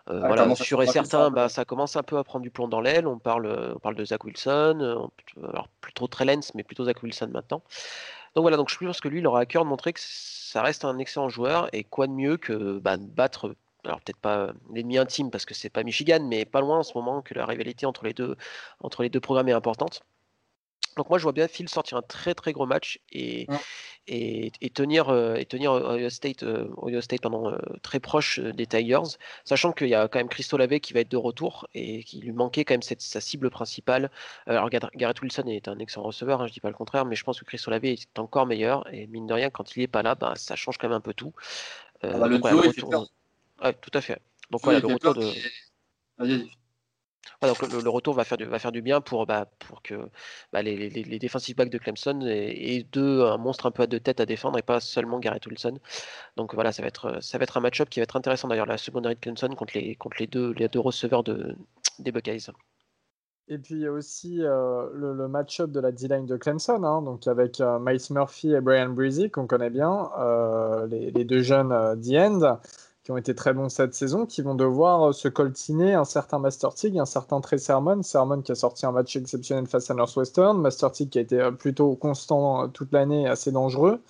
voilà, 0.06 0.54
sûr 0.54 0.82
et 0.82 0.86
certain, 0.86 1.30
bah, 1.30 1.48
ça 1.48 1.64
commence 1.64 1.96
un 1.96 2.02
peu 2.02 2.18
à 2.18 2.24
prendre 2.24 2.42
du 2.42 2.50
plomb 2.50 2.68
dans 2.68 2.80
l'aile. 2.80 3.06
On 3.06 3.18
parle, 3.18 3.74
on 3.76 3.78
parle 3.78 3.94
de 3.94 4.04
Zach 4.04 4.24
Wilson, 4.24 5.10
alors 5.42 5.68
plus 5.80 5.92
trop 5.92 6.06
Trellens, 6.06 6.50
mais 6.54 6.62
plutôt 6.62 6.84
Zach 6.84 7.02
Wilson 7.02 7.30
maintenant. 7.32 7.62
Donc 8.34 8.42
voilà, 8.42 8.56
donc 8.56 8.68
je 8.68 8.76
pense 8.78 9.00
que 9.00 9.08
lui, 9.08 9.20
il 9.20 9.26
aura 9.26 9.40
à 9.40 9.46
cœur 9.46 9.64
de 9.64 9.68
montrer 9.68 9.92
que 9.92 10.00
ça 10.02 10.62
reste 10.62 10.84
un 10.84 10.98
excellent 10.98 11.28
joueur 11.28 11.68
et 11.72 11.84
quoi 11.84 12.06
de 12.06 12.12
mieux 12.12 12.36
que 12.36 12.78
bah, 12.78 12.96
battre 12.98 13.54
alors 13.84 14.00
peut-être 14.00 14.18
pas 14.18 14.52
l'ennemi 14.72 14.98
intime 14.98 15.30
parce 15.30 15.44
que 15.44 15.54
c'est 15.54 15.70
pas 15.70 15.82
Michigan, 15.84 16.20
mais 16.26 16.44
pas 16.44 16.60
loin 16.60 16.78
en 16.78 16.82
ce 16.82 16.94
moment 16.96 17.22
que 17.22 17.34
la 17.34 17.46
rivalité 17.46 17.86
entre 17.86 18.04
les 18.04 18.14
deux, 18.14 18.36
entre 18.80 19.02
les 19.02 19.10
deux 19.10 19.20
programmes 19.20 19.48
est 19.48 19.52
importante. 19.52 20.02
Donc 20.96 21.08
moi 21.10 21.18
je 21.18 21.24
vois 21.24 21.32
bien 21.32 21.48
Phil 21.48 21.68
sortir 21.68 21.98
un 21.98 22.02
très 22.02 22.34
très 22.34 22.52
gros 22.52 22.66
match 22.66 23.00
et, 23.12 23.46
et, 24.06 24.50
tenir, 24.72 25.08
euh, 25.08 25.34
et 25.34 25.44
tenir 25.44 25.72
Ohio 25.72 26.10
State, 26.10 26.42
euh, 26.42 27.00
State 27.00 27.22
pendant 27.22 27.50
euh, 27.50 27.56
très 27.82 28.00
proche 28.00 28.38
des 28.38 28.66
Tigers, 28.66 29.16
sachant 29.44 29.72
qu'il 29.72 29.88
y 29.88 29.94
a 29.94 30.08
quand 30.08 30.18
même 30.18 30.28
Christo 30.28 30.56
Lavé 30.56 30.80
qui 30.80 30.92
va 30.92 31.00
être 31.00 31.10
de 31.10 31.16
retour 31.16 31.66
et 31.74 32.04
qui 32.04 32.20
lui 32.20 32.32
manquait 32.32 32.64
quand 32.64 32.74
même 32.74 32.82
cette, 32.82 33.00
sa 33.00 33.20
cible 33.20 33.50
principale. 33.50 34.10
alors 34.46 34.68
Garrett 34.70 35.20
Wilson 35.20 35.46
est 35.46 35.68
un 35.68 35.78
excellent 35.78 36.04
receveur, 36.04 36.42
hein, 36.42 36.46
je 36.46 36.52
dis 36.52 36.60
pas 36.60 36.68
le 36.68 36.74
contraire, 36.74 37.04
mais 37.04 37.16
je 37.16 37.24
pense 37.24 37.40
que 37.40 37.44
Christo 37.44 37.70
Lavé 37.70 37.92
est 37.92 38.18
encore 38.18 38.46
meilleur 38.46 38.92
et 38.92 39.06
mine 39.06 39.26
de 39.26 39.34
rien 39.34 39.50
quand 39.50 39.76
il 39.76 39.82
est 39.82 39.88
pas 39.88 40.02
là, 40.02 40.14
bah, 40.14 40.34
ça 40.36 40.56
change 40.56 40.78
quand 40.78 40.88
même 40.88 40.96
un 40.96 41.00
peu 41.00 41.14
tout. 41.14 41.32
Ah 42.02 42.18
bah, 42.18 42.28
le 42.28 42.36
retour... 42.36 43.08
tout 43.80 43.90
à 43.94 44.00
fait. 44.00 44.20
Donc 44.50 44.62
voilà, 44.62 44.80
le 44.80 44.86
retour 44.86 45.14
de 45.14 45.32
donc 47.42 47.60
le, 47.62 47.88
retour 47.88 48.14
va 48.14 48.24
faire 48.24 48.72
du, 48.72 48.82
bien 48.82 49.00
pour, 49.00 49.26
bah, 49.26 49.46
que 49.82 50.08
bah, 50.52 50.62
les, 50.62 50.76
les, 50.76 51.02
les 51.02 51.18
defensive 51.18 51.56
backs 51.56 51.70
de 51.70 51.78
Clemson 51.78 52.20
aient, 52.22 52.86
deux, 52.92 53.22
un 53.22 53.36
monstre 53.36 53.66
un 53.66 53.70
peu 53.70 53.82
à 53.82 53.86
deux 53.86 54.00
têtes 54.00 54.20
à 54.20 54.26
défendre 54.26 54.58
et 54.58 54.62
pas 54.62 54.80
seulement 54.80 55.18
Garrett 55.18 55.44
Wilson. 55.46 55.78
Donc 56.36 56.54
voilà, 56.54 56.72
ça 56.72 56.82
va 56.82 56.88
être, 56.88 57.56
un 57.56 57.60
match-up 57.60 57.88
qui 57.88 58.00
va 58.00 58.04
être 58.04 58.16
intéressant 58.16 58.48
d'ailleurs, 58.48 58.66
la 58.66 58.78
secondaire 58.78 59.12
de 59.14 59.20
Clemson 59.20 59.48
contre 59.48 59.74
les, 59.74 60.26
deux, 60.26 60.80
receveurs 60.80 61.24
de, 61.24 61.56
des 61.98 62.12
Buckeyes. 62.12 62.50
Et 63.48 63.58
puis 63.58 63.74
il 63.74 63.80
y 63.82 63.86
a 63.86 63.92
aussi 63.92 64.42
euh, 64.42 64.88
le, 64.94 65.28
match-up 65.28 65.70
de 65.70 65.78
la 65.78 65.92
D-line 65.92 66.24
de 66.24 66.36
Clemson, 66.38 66.82
hein, 66.82 67.02
donc 67.02 67.26
avec 67.26 67.60
euh, 67.60 67.78
Miles 67.78 68.00
Murphy 68.10 68.54
et 68.54 68.60
Brian 68.62 68.88
Breezy, 68.88 69.30
qu'on 69.30 69.46
connaît 69.46 69.68
bien, 69.68 70.10
euh, 70.18 70.86
les, 70.86 71.10
les, 71.10 71.24
deux 71.24 71.42
jeunes 71.42 72.00
D-end 72.00 72.58
qui 73.04 73.12
ont 73.12 73.18
été 73.18 73.34
très 73.34 73.52
bons 73.52 73.68
cette 73.68 73.94
saison, 73.94 74.24
qui 74.24 74.40
vont 74.40 74.54
devoir 74.54 75.10
euh, 75.10 75.12
se 75.12 75.28
coltiner 75.28 75.92
un 75.92 76.04
certain 76.04 76.38
Master 76.38 76.72
Tig, 76.72 76.98
un 76.98 77.04
certain 77.04 77.40
Trey 77.42 77.58
Sermon. 77.58 78.02
Sermon 78.02 78.40
qui 78.40 78.52
a 78.52 78.54
sorti 78.54 78.86
un 78.86 78.92
match 78.92 79.14
exceptionnel 79.14 79.66
face 79.66 79.90
à 79.90 79.94
Northwestern, 79.94 80.58
Master 80.58 80.90
Tig 80.90 81.10
qui 81.10 81.18
a 81.18 81.20
été 81.20 81.38
euh, 81.38 81.50
plutôt 81.50 81.94
constant 81.96 82.64
euh, 82.64 82.66
toute 82.68 82.92
l'année, 82.92 83.28
assez 83.28 83.52
dangereux. 83.52 84.00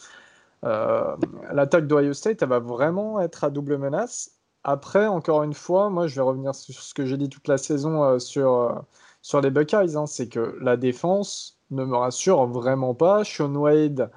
L'attaque 1.53 1.87
d'Ohio 1.87 2.15
State, 2.15 2.41
elle 2.41 2.49
va 2.49 2.59
vraiment 2.59 3.21
être 3.21 3.45
à 3.45 3.51
double 3.51 3.77
menace. 3.77 4.31
Après, 4.63 5.07
encore 5.07 5.43
une 5.43 5.53
fois, 5.53 5.91
moi 5.91 6.07
je 6.07 6.15
vais 6.15 6.23
revenir 6.23 6.55
sur 6.55 6.75
ce 6.75 6.95
que 6.95 7.05
j'ai 7.05 7.19
dit 7.19 7.29
toute 7.29 7.49
la 7.49 7.59
saison 7.59 8.19
sur, 8.19 8.83
sur 9.21 9.43
les 9.43 9.51
Buckeyes, 9.51 9.95
hein, 9.95 10.07
c'est 10.07 10.29
que 10.29 10.57
la 10.63 10.79
défense 10.79 11.59
ne 11.71 11.85
me 11.85 11.95
rassure 11.95 12.47
vraiment 12.47 12.95
pas. 12.95 13.25
Sean 13.25 13.55
Wade, 13.55 14.11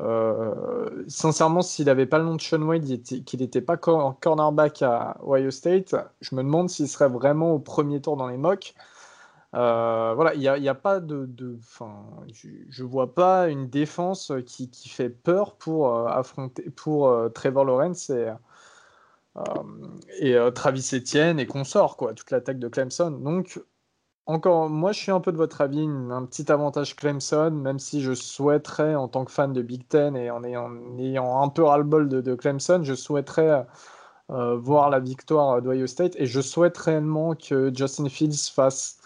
euh, 0.00 1.04
sincèrement, 1.06 1.62
s'il 1.62 1.86
n'avait 1.86 2.06
pas 2.06 2.18
le 2.18 2.24
nom 2.24 2.34
de 2.34 2.40
Sean 2.40 2.62
Wade, 2.62 2.84
qu'il 3.02 3.40
n'était 3.40 3.60
pas 3.60 3.76
cornerback 3.76 4.82
à 4.82 5.16
Ohio 5.24 5.50
State, 5.50 5.94
je 6.20 6.34
me 6.34 6.42
demande 6.42 6.68
s'il 6.68 6.88
serait 6.88 7.08
vraiment 7.08 7.52
au 7.52 7.58
premier 7.58 8.00
tour 8.00 8.16
dans 8.16 8.28
les 8.28 8.36
mocks. 8.36 8.74
Euh, 9.54 10.12
voilà, 10.16 10.34
il 10.34 10.40
n'y 10.40 10.68
a, 10.68 10.74
pas 10.74 10.98
de. 10.98 11.26
de 11.26 11.58
je 12.30 12.82
ne 12.82 12.88
vois 12.88 13.14
pas 13.14 13.48
une 13.48 13.68
défense 13.68 14.32
qui, 14.46 14.68
fait 14.88 15.10
peur 15.10 15.54
pour 15.56 15.94
euh, 15.94 16.06
affronter 16.08 16.68
pour 16.70 17.16
Trevor 17.34 17.64
Lawrence 17.64 18.10
et, 18.10 18.32
et 20.18 20.36
Travis 20.54 20.90
Etienne 20.94 21.38
et 21.38 21.46
consorts, 21.46 21.96
quoi, 21.96 22.14
toute 22.14 22.32
l'attaque 22.32 22.58
de 22.58 22.66
Clemson. 22.68 23.12
Donc, 23.12 23.60
encore, 24.26 24.70
moi, 24.70 24.92
je 24.92 25.00
suis 25.00 25.12
un 25.12 25.20
peu 25.20 25.32
de 25.32 25.36
votre 25.36 25.60
avis, 25.60 25.86
un 25.86 26.24
petit 26.24 26.50
avantage 26.50 26.96
Clemson, 26.96 27.50
même 27.50 27.78
si 27.78 28.00
je 28.02 28.14
souhaiterais, 28.14 28.94
en 28.94 29.08
tant 29.08 29.24
que 29.24 29.30
fan 29.30 29.52
de 29.52 29.60
Big 29.62 29.86
Ten 29.86 30.16
et 30.16 30.30
en 30.30 30.42
ayant, 30.44 31.42
un 31.42 31.48
peu 31.48 31.62
ras-le-bol 31.62 32.08
de, 32.08 32.34
Clemson, 32.34 32.80
je 32.82 32.94
souhaiterais 32.94 33.66
euh, 34.30 34.56
voir 34.56 34.90
la 34.90 35.00
victoire 35.00 35.60
d'Ohio 35.62 35.86
State 35.86 36.16
et 36.16 36.26
je 36.26 36.40
souhaite 36.40 36.76
réellement 36.78 37.34
que 37.34 37.70
Justin 37.74 38.08
Fields 38.08 38.50
fasse. 38.52 38.98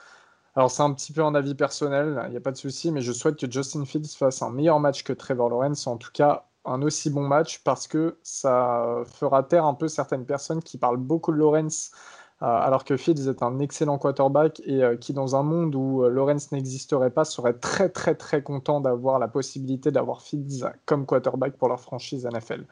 Alors, 0.54 0.70
c'est 0.70 0.82
un 0.82 0.92
petit 0.92 1.12
peu 1.12 1.22
un 1.24 1.34
avis 1.34 1.54
personnel, 1.54 2.22
il 2.26 2.30
n'y 2.30 2.36
a 2.36 2.40
pas 2.40 2.52
de 2.52 2.56
souci, 2.56 2.92
mais 2.92 3.00
je 3.00 3.12
souhaite 3.12 3.36
que 3.36 3.50
Justin 3.50 3.84
Fields 3.84 4.08
fasse 4.16 4.42
un 4.42 4.50
meilleur 4.50 4.80
match 4.80 5.04
que 5.04 5.12
Trevor 5.12 5.50
Lawrence, 5.50 5.86
en 5.86 5.96
tout 5.96 6.10
cas 6.12 6.46
un 6.64 6.82
aussi 6.82 7.10
bon 7.10 7.26
match, 7.26 7.62
parce 7.64 7.88
que 7.88 8.18
ça 8.22 9.02
fera 9.06 9.42
taire 9.42 9.64
un 9.64 9.74
peu 9.74 9.88
certaines 9.88 10.26
personnes 10.26 10.62
qui 10.62 10.78
parlent 10.78 10.98
beaucoup 10.98 11.32
de 11.32 11.38
Lawrence 11.38 11.92
euh, 11.92 12.17
alors 12.40 12.84
que 12.84 12.96
Fields 12.96 13.28
est 13.28 13.42
un 13.42 13.58
excellent 13.58 13.98
quarterback 13.98 14.60
et 14.64 14.82
euh, 14.82 14.96
qui, 14.96 15.12
dans 15.12 15.34
un 15.34 15.42
monde 15.42 15.74
où 15.74 16.04
euh, 16.04 16.08
Lawrence 16.08 16.52
n'existerait 16.52 17.10
pas, 17.10 17.24
serait 17.24 17.54
très 17.54 17.88
très 17.88 18.14
très 18.14 18.42
content 18.42 18.80
d'avoir 18.80 19.18
la 19.18 19.28
possibilité 19.28 19.90
d'avoir 19.90 20.22
Fields 20.22 20.64
comme 20.86 21.04
quarterback 21.04 21.56
pour 21.56 21.68
leur 21.68 21.80
franchise 21.80 22.26
NFL. 22.26 22.64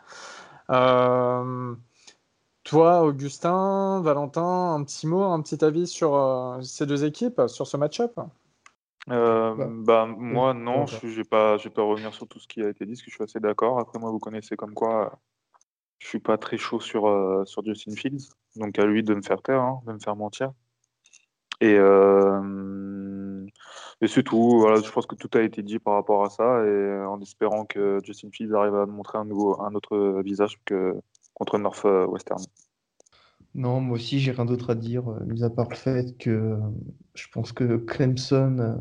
Toi, 2.64 3.02
Augustin, 3.04 4.00
Valentin, 4.02 4.74
un 4.74 4.82
petit 4.82 5.06
mot, 5.06 5.22
un 5.22 5.40
petit 5.40 5.64
avis 5.64 5.86
sur 5.86 6.58
ces 6.62 6.84
deux 6.84 7.04
équipes, 7.04 7.42
sur 7.46 7.64
ce 7.68 7.76
match-up? 7.76 8.18
Bah, 9.06 9.54
bah, 9.56 10.06
moi, 10.06 10.52
non, 10.52 10.84
je 10.84 11.06
ne 11.06 11.12
vais 11.12 11.22
pas, 11.22 11.58
pas 11.58 11.82
revenir 11.82 12.12
sur 12.12 12.26
tout 12.26 12.40
ce 12.40 12.48
qui 12.48 12.64
a 12.64 12.68
été 12.68 12.84
dit, 12.84 12.94
parce 12.94 13.02
que 13.02 13.10
je 13.10 13.14
suis 13.14 13.22
assez 13.22 13.38
d'accord. 13.38 13.78
Après, 13.78 14.00
moi, 14.00 14.10
vous 14.10 14.18
connaissez 14.18 14.56
comme 14.56 14.74
quoi 14.74 15.16
je 15.98 16.08
suis 16.08 16.18
pas 16.18 16.38
très 16.38 16.58
chaud 16.58 16.80
sur, 16.80 17.06
euh, 17.06 17.44
sur 17.44 17.64
Justin 17.64 17.94
Fields, 17.96 18.30
donc 18.56 18.78
à 18.78 18.86
lui 18.86 19.02
de 19.02 19.14
me 19.14 19.22
faire 19.22 19.42
taire, 19.42 19.60
hein, 19.60 19.80
de 19.86 19.92
me 19.92 19.98
faire 19.98 20.16
mentir. 20.16 20.52
Et, 21.60 21.74
euh, 21.78 23.46
c'est 24.06 24.22
tout. 24.22 24.66
Je 24.84 24.90
pense 24.90 25.06
que 25.06 25.14
tout 25.14 25.30
a 25.38 25.42
été 25.42 25.62
dit 25.62 25.78
par 25.78 25.94
rapport 25.94 26.24
à 26.24 26.30
ça, 26.30 26.64
et 26.64 27.04
en 27.06 27.20
espérant 27.20 27.64
que 27.64 27.98
Justin 28.04 28.28
Fields 28.30 28.54
arrive 28.54 28.74
à 28.74 28.86
montrer 28.86 29.18
un, 29.18 29.30
autre 29.30 30.20
visage 30.22 30.60
que 30.64 30.94
contre 31.34 31.58
Northwestern. 31.58 32.42
Non, 33.54 33.80
moi 33.80 33.94
aussi, 33.94 34.20
j'ai 34.20 34.32
rien 34.32 34.44
d'autre 34.44 34.70
à 34.70 34.74
dire, 34.74 35.08
euh, 35.10 35.24
mis 35.24 35.42
à 35.42 35.48
part 35.48 35.70
le 35.70 35.76
fait 35.76 36.18
que 36.18 36.58
je 37.14 37.26
pense 37.32 37.52
que 37.52 37.76
Clemson 37.76 38.78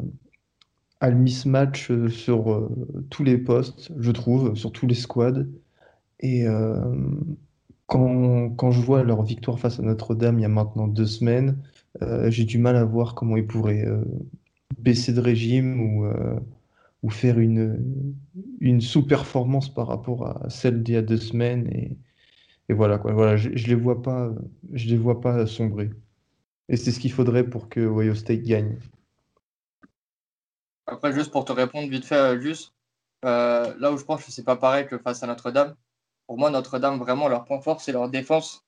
a 1.00 1.10
le 1.10 1.16
mismatch 1.16 1.92
sur 2.10 2.70
tous 3.10 3.24
les 3.24 3.38
postes, 3.38 3.92
je 3.98 4.12
trouve, 4.12 4.56
sur 4.56 4.74
tous 4.74 4.86
les 4.86 4.96
squads. 4.96 5.46
Et 6.20 6.48
euh, 6.48 6.76
quand, 7.88 8.50
quand, 8.52 8.72
je 8.72 8.82
vois 8.82 9.04
leur 9.04 9.24
victoire 9.24 9.60
face 9.60 9.80
à 9.80 9.84
Notre-Dame 9.84 10.40
il 10.40 10.42
y 10.42 10.46
a 10.46 10.50
maintenant 10.50 10.88
deux 10.88 11.06
semaines, 11.06 11.58
euh, 12.02 12.30
j'ai 12.30 12.44
du 12.44 12.58
mal 12.58 12.76
à 12.76 12.84
voir 12.84 13.16
comment 13.16 13.38
ils 13.38 13.46
pourraient 13.46 13.86
euh, 13.86 14.04
baisser 14.80 15.14
de 15.14 15.22
régime 15.22 15.80
ou, 15.82 16.08
ou 17.04 17.10
faire 17.10 17.40
une, 17.40 18.16
une 18.60 18.82
sous-performance 18.82 19.74
par 19.74 19.88
rapport 19.88 20.28
à 20.28 20.50
celle 20.50 20.84
d'il 20.84 20.96
y 20.96 20.98
a 20.98 21.02
deux 21.02 21.18
semaines. 21.18 21.68
Et, 21.72 21.98
et 22.70 22.74
voilà, 22.74 22.98
quoi. 22.98 23.14
Voilà, 23.14 23.38
je 23.38 23.50
ne 23.50 23.56
les, 23.56 23.76
vois 23.76 24.02
pas, 24.02 24.34
les 24.72 24.98
vois 24.98 25.22
pas 25.22 25.46
sombrer. 25.46 25.92
Et 26.68 26.78
c'est 26.78 26.92
ce 26.92 27.00
qu'il 27.00 27.12
faudrait 27.12 27.48
pour 27.48 27.70
que 27.70 27.80
Ohio 27.80 28.16
State 28.16 28.42
gagne. 28.42 28.80
Après, 30.88 31.14
juste 31.14 31.32
pour 31.32 31.46
te 31.46 31.52
répondre 31.52 31.90
vite 31.90 32.06
fait, 32.06 32.42
juste, 32.42 32.74
là 33.24 33.92
où 33.92 33.98
je 33.98 34.04
pense 34.04 34.26
que 34.26 34.32
c'est 34.32 34.44
pas 34.44 34.56
pareil 34.56 34.88
que 34.88 34.98
face 34.98 35.22
à 35.24 35.28
Notre-Dame, 35.28 35.76
pour 36.28 36.38
moi, 36.38 36.50
Notre-Dame, 36.50 37.00
vraiment, 37.00 37.28
leur 37.28 37.46
point 37.46 37.62
fort, 37.62 37.82
c'est 37.82 37.92
leur 37.92 38.10
défense 38.10 38.66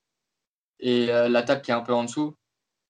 et 0.79 1.11
euh, 1.11 1.29
l'attaque 1.29 1.63
qui 1.63 1.71
est 1.71 1.73
un 1.73 1.81
peu 1.81 1.93
en 1.93 2.03
dessous. 2.03 2.35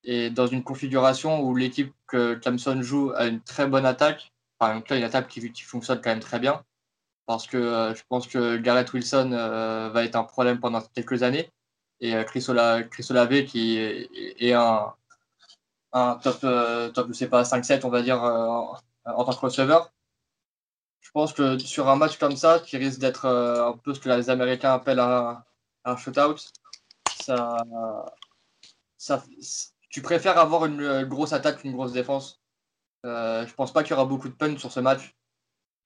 et 0.04 0.30
dans 0.30 0.48
une 0.48 0.64
configuration 0.64 1.42
où 1.42 1.56
l'équipe 1.56 1.94
que 2.08 2.36
Clemson 2.36 2.82
joue 2.82 3.12
a 3.16 3.28
une 3.28 3.42
très 3.42 3.68
bonne 3.68 3.86
attaque, 3.86 4.34
enfin 4.60 4.82
une 4.92 5.04
attaque 5.04 5.28
qui, 5.30 5.52
fonctionne 5.64 6.02
quand 6.02 6.10
même 6.10 6.20
très 6.20 6.40
bien, 6.40 6.64
parce 7.26 7.48
que 7.48 7.58
euh, 7.58 7.96
je 7.96 8.04
pense 8.10 8.28
que 8.28 8.58
Garrett 8.58 8.92
Wilson 8.94 9.32
euh, 9.34 9.90
va 9.90 10.04
être 10.06 10.16
un 10.16 10.24
problème 10.24 10.60
pendant 10.60 10.82
quelques 10.82 11.24
années, 11.24 11.52
et 12.00 12.14
Chris, 12.26 12.46
Olave 12.50 13.44
qui 13.46 13.78
est, 13.78 14.54
un, 14.54 14.94
top, 16.22 16.38
je 16.42 17.14
sais 17.14 17.28
pas, 17.28 17.44
5-7 17.44 17.82
on 17.86 17.90
va 17.90 18.02
dire 18.04 18.22
en, 18.24 18.78
tant 19.06 19.34
que 19.34 19.40
receveur. 19.40 19.92
Je 21.08 21.12
pense 21.14 21.32
que 21.32 21.58
sur 21.58 21.88
un 21.88 21.96
match 21.96 22.18
comme 22.18 22.36
ça, 22.36 22.60
qui 22.60 22.76
risque 22.76 23.00
d'être 23.00 23.26
un 23.26 23.78
peu 23.78 23.94
ce 23.94 24.00
que 24.02 24.10
les 24.10 24.30
Américains 24.30 24.74
appellent 24.74 25.00
un, 25.00 25.42
un 25.86 25.96
shootout, 25.96 26.36
ça, 28.98 29.24
tu 29.90 30.02
préfères 30.02 30.38
avoir 30.38 30.66
une, 30.66 31.06
grosse 31.06 31.32
attaque 31.32 31.62
qu'une 31.62 31.72
grosse 31.72 31.94
défense. 31.94 32.42
Euh, 33.06 33.48
je 33.48 33.54
pense 33.54 33.72
pas 33.72 33.84
qu'il 33.84 33.92
y 33.92 33.94
aura 33.94 34.06
beaucoup 34.06 34.28
de 34.28 34.34
punch 34.34 34.60
sur 34.60 34.72
ce 34.72 34.80
match. 34.82 35.16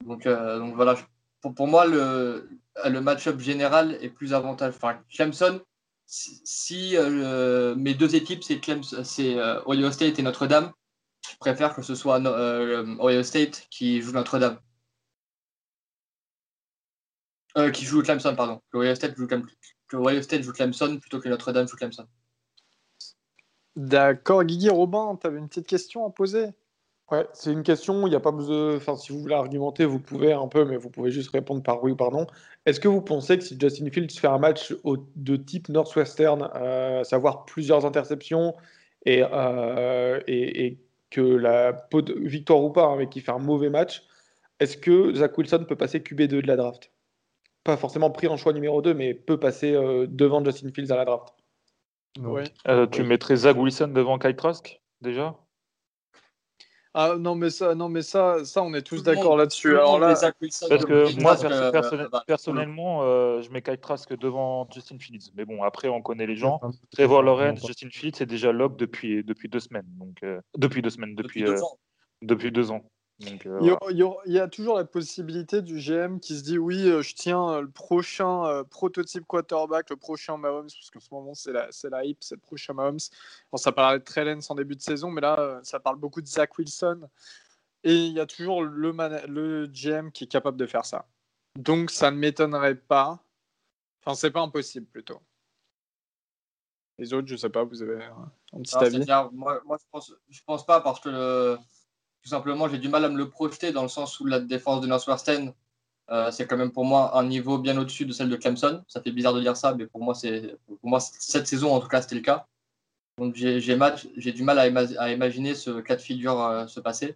Donc, 0.05 0.25
euh, 0.25 0.59
voilà, 0.73 0.95
pour, 1.41 1.67
moi, 1.67 1.85
le, 1.85 2.49
match-up 2.99 3.39
général 3.39 3.97
est 4.01 4.09
plus 4.09 4.33
avantageux. 4.33 4.77
Clemson, 5.13 5.61
si, 6.07 6.97
euh, 6.97 7.75
mes 7.75 7.93
deux 7.93 8.15
équipes, 8.15 8.43
c'est 8.43 8.59
c'est 9.03 9.37
Ohio 9.67 9.91
State 9.91 10.17
et 10.17 10.23
Notre-Dame, 10.23 10.71
je 11.29 11.37
préfère 11.37 11.75
que 11.75 11.83
ce 11.83 11.93
soit 11.93 12.19
Ohio 12.99 13.23
State 13.23 13.67
qui 13.69 14.01
joue 14.01 14.13
Notre-Dame. 14.13 14.59
Qui 17.73 17.85
joue 17.85 18.01
Clemson, 18.01 18.35
pardon. 18.35 18.61
Que 18.71 18.77
Ohio 18.77 18.95
State 18.95 19.15
joue, 19.17 19.27
que 19.27 19.97
Ohio 19.97 20.21
State 20.21 20.43
joue 20.43 20.53
Clemson 20.53 20.99
plutôt 20.99 21.19
que 21.19 21.29
Notre-Dame 21.29 21.67
joue 21.67 21.77
Clemson. 21.77 22.07
D'accord, 23.75 24.43
Guigui, 24.43 24.69
Robin, 24.69 25.17
tu 25.19 25.27
avais 25.27 25.39
une 25.39 25.47
petite 25.47 25.67
question 25.67 26.05
à 26.05 26.09
poser? 26.09 26.49
Ouais, 27.11 27.27
c'est 27.33 27.51
une 27.51 27.63
question, 27.63 28.07
il 28.07 28.09
n'y 28.09 28.15
a 28.15 28.21
pas 28.21 28.31
besoin. 28.31 28.75
Enfin, 28.77 28.95
si 28.95 29.11
vous 29.11 29.19
voulez 29.19 29.35
argumenter, 29.35 29.83
vous 29.83 29.99
pouvez 29.99 30.31
un 30.31 30.47
peu, 30.47 30.63
mais 30.63 30.77
vous 30.77 30.89
pouvez 30.89 31.11
juste 31.11 31.31
répondre 31.31 31.61
par 31.61 31.83
oui 31.83 31.91
ou 31.91 31.95
par 31.95 32.11
non. 32.11 32.25
Est-ce 32.65 32.79
que 32.79 32.87
vous 32.87 33.01
pensez 33.01 33.37
que 33.37 33.43
si 33.43 33.57
Justin 33.59 33.89
Fields 33.91 34.17
fait 34.17 34.27
un 34.27 34.37
match 34.37 34.73
de 35.15 35.35
type 35.35 35.67
Northwestern, 35.67 36.49
euh, 36.55 37.01
à 37.01 37.03
savoir 37.03 37.43
plusieurs 37.43 37.85
interceptions 37.85 38.55
et, 39.05 39.23
euh, 39.23 40.21
et, 40.27 40.77
que 41.09 41.19
la 41.19 41.85
victoire 42.21 42.63
ou 42.63 42.69
pas, 42.71 42.85
hein, 42.85 42.95
mais 42.97 43.09
qu'il 43.09 43.21
fait 43.21 43.33
un 43.33 43.39
mauvais 43.39 43.69
match, 43.69 44.03
est-ce 44.61 44.77
que 44.77 45.13
Zach 45.13 45.37
Wilson 45.37 45.65
peut 45.67 45.75
passer 45.75 45.99
QB2 45.99 46.27
de 46.41 46.47
la 46.47 46.55
draft? 46.55 46.89
Pas 47.63 47.77
forcément 47.77 48.09
pris 48.09 48.27
en 48.27 48.37
choix 48.37 48.53
numéro 48.53 48.81
2, 48.81 48.93
mais 48.93 49.13
peut 49.13 49.39
passer 49.39 49.73
euh, 49.73 50.07
devant 50.07 50.43
Justin 50.43 50.71
Fields 50.73 50.91
à 50.91 50.95
la 50.95 51.05
draft. 51.05 51.33
Euh, 52.67 52.87
tu 52.87 53.03
mettrais 53.03 53.35
Zach 53.35 53.57
Wilson 53.57 53.89
devant 53.89 54.19
Kyle 54.19 54.35
Trask 54.35 54.81
déjà? 54.99 55.37
Ah 56.93 57.15
non 57.17 57.35
mais 57.35 57.49
ça 57.49 57.73
non 57.73 57.87
mais 57.87 58.01
ça 58.01 58.43
ça 58.43 58.61
on 58.61 58.73
est 58.73 58.81
tous 58.81 59.01
d'accord 59.01 59.37
là-dessus. 59.37 59.77
Alors 59.77 59.97
là 59.97 60.09
parce 60.09 60.83
que 60.85 61.21
moi 61.21 61.37
euh, 61.45 62.19
personnellement 62.27 63.03
euh, 63.03 63.41
je 63.41 63.49
mets 63.49 63.61
Kyle 63.61 63.77
Trask 63.77 64.13
devant 64.17 64.67
Justin 64.73 64.99
Fields. 64.99 65.31
Mais 65.35 65.45
bon 65.45 65.63
après 65.63 65.87
on 65.87 66.01
connaît 66.01 66.27
les 66.27 66.35
gens. 66.35 66.59
Trevor 66.91 67.23
Lawrence, 67.23 67.65
Justin 67.65 67.89
Fields 67.89 68.15
c'est 68.17 68.25
déjà 68.25 68.51
lock 68.51 68.75
depuis 68.75 69.23
depuis 69.23 69.47
deux 69.47 69.61
semaines. 69.61 69.87
Donc 69.97 70.21
depuis 70.57 70.81
deux 70.81 70.89
semaines 70.89 71.15
depuis 71.15 71.45
depuis 72.21 72.51
deux 72.51 72.71
ans. 72.71 72.83
Euh, 73.45 73.85
il, 74.25 74.33
y 74.33 74.39
a, 74.39 74.47
toujours 74.47 74.77
la 74.77 74.85
possibilité 74.85 75.61
du 75.61 75.79
GM 75.79 76.19
qui 76.19 76.37
se 76.37 76.43
dit 76.43 76.57
oui, 76.57 76.87
euh, 76.87 77.01
je 77.01 77.13
tiens 77.13 77.49
euh, 77.49 77.61
le 77.61 77.69
prochain 77.69 78.63
prototype 78.69 79.25
quarterback, 79.25 79.89
le 79.89 79.95
prochain 79.95 80.37
Mahomes, 80.37 80.67
parce 80.67 80.89
qu'en 80.89 80.99
ce 80.99 81.13
moment 81.13 81.33
c'est 81.33 81.51
la, 81.51 81.67
c'est 81.71 81.89
la 81.89 82.05
hype, 82.05 82.17
c'est 82.21 82.35
le 82.35 82.41
prochain 82.41 82.73
Mahomes. 82.73 82.99
Bon, 83.51 83.57
ça 83.57 83.71
parlait 83.71 83.99
de 83.99 84.03
Trellens 84.03 84.49
en 84.49 84.55
début 84.55 84.75
de 84.75 84.81
saison, 84.81 85.11
mais 85.11 85.21
là 85.21 85.59
ça 85.63 85.79
parle 85.79 85.97
beaucoup 85.97 86.21
de 86.21 86.27
Zach 86.27 86.57
Wilson. 86.57 87.09
Et 87.83 87.95
il 87.95 88.13
y 88.13 88.19
a 88.19 88.25
toujours 88.25 88.63
le, 88.63 88.91
le 89.27 89.67
GM 89.67 90.11
qui 90.11 90.25
est 90.25 90.31
capable 90.31 90.57
de 90.57 90.65
faire 90.65 90.85
ça. 90.85 91.07
Donc 91.55 91.91
ça 91.91 92.11
ne 92.11 92.17
m'étonnerait 92.17 92.75
pas. 92.75 93.23
Enfin, 94.03 94.15
c'est 94.15 94.31
pas 94.31 94.41
impossible 94.41 94.85
plutôt. 94.87 95.21
Les 96.97 97.13
autres, 97.13 97.27
je 97.27 97.35
sais 97.35 97.49
pas, 97.49 97.63
vous 97.63 97.81
avez 97.81 98.03
un, 98.03 98.61
petit 98.61 98.75
avis? 98.75 99.05
Moi, 99.31 99.61
moi 99.65 99.77
je, 99.79 99.85
pense, 99.91 100.13
je 100.29 100.41
pense 100.45 100.65
pas 100.65 100.81
parce 100.81 100.99
que 100.99 101.57
tout 102.21 102.29
simplement, 102.29 102.69
j'ai 102.69 102.77
du 102.77 102.89
mal 102.89 103.05
à 103.05 103.09
me 103.09 103.17
le 103.17 103.29
projeter 103.29 103.71
dans 103.71 103.83
le 103.83 103.89
sens 103.89 104.19
où 104.19 104.25
la 104.25 104.39
défense 104.39 104.81
de 104.81 104.87
Northwestern, 104.87 105.53
euh, 106.09 106.31
c'est 106.31 106.45
quand 106.45 106.57
même 106.57 106.71
pour 106.71 106.85
moi 106.85 107.17
un 107.17 107.23
niveau 107.23 107.57
bien 107.57 107.77
au-dessus 107.77 108.05
de 108.05 108.13
celle 108.13 108.29
de 108.29 108.35
Clemson. 108.35 108.83
Ça 108.87 109.01
fait 109.01 109.11
bizarre 109.11 109.33
de 109.33 109.41
dire 109.41 109.57
ça, 109.57 109.73
mais 109.73 109.87
pour 109.87 110.03
moi, 110.03 110.13
c'est 110.13 110.57
pour 110.67 110.89
moi 110.89 110.99
cette 110.99 111.47
saison 111.47 111.73
en 111.73 111.79
tout 111.79 111.87
cas 111.87 112.01
c'était 112.01 112.15
le 112.15 112.21
cas. 112.21 112.47
Donc 113.17 113.35
j'ai 113.35 113.59
du 114.33 114.43
mal 114.43 114.59
à, 114.59 115.11
imaginer 115.11 115.55
ce 115.55 115.81
cas 115.81 115.95
de 115.95 116.01
figure 116.01 116.41
euh, 116.41 116.67
se 116.67 116.79
passer. 116.79 117.15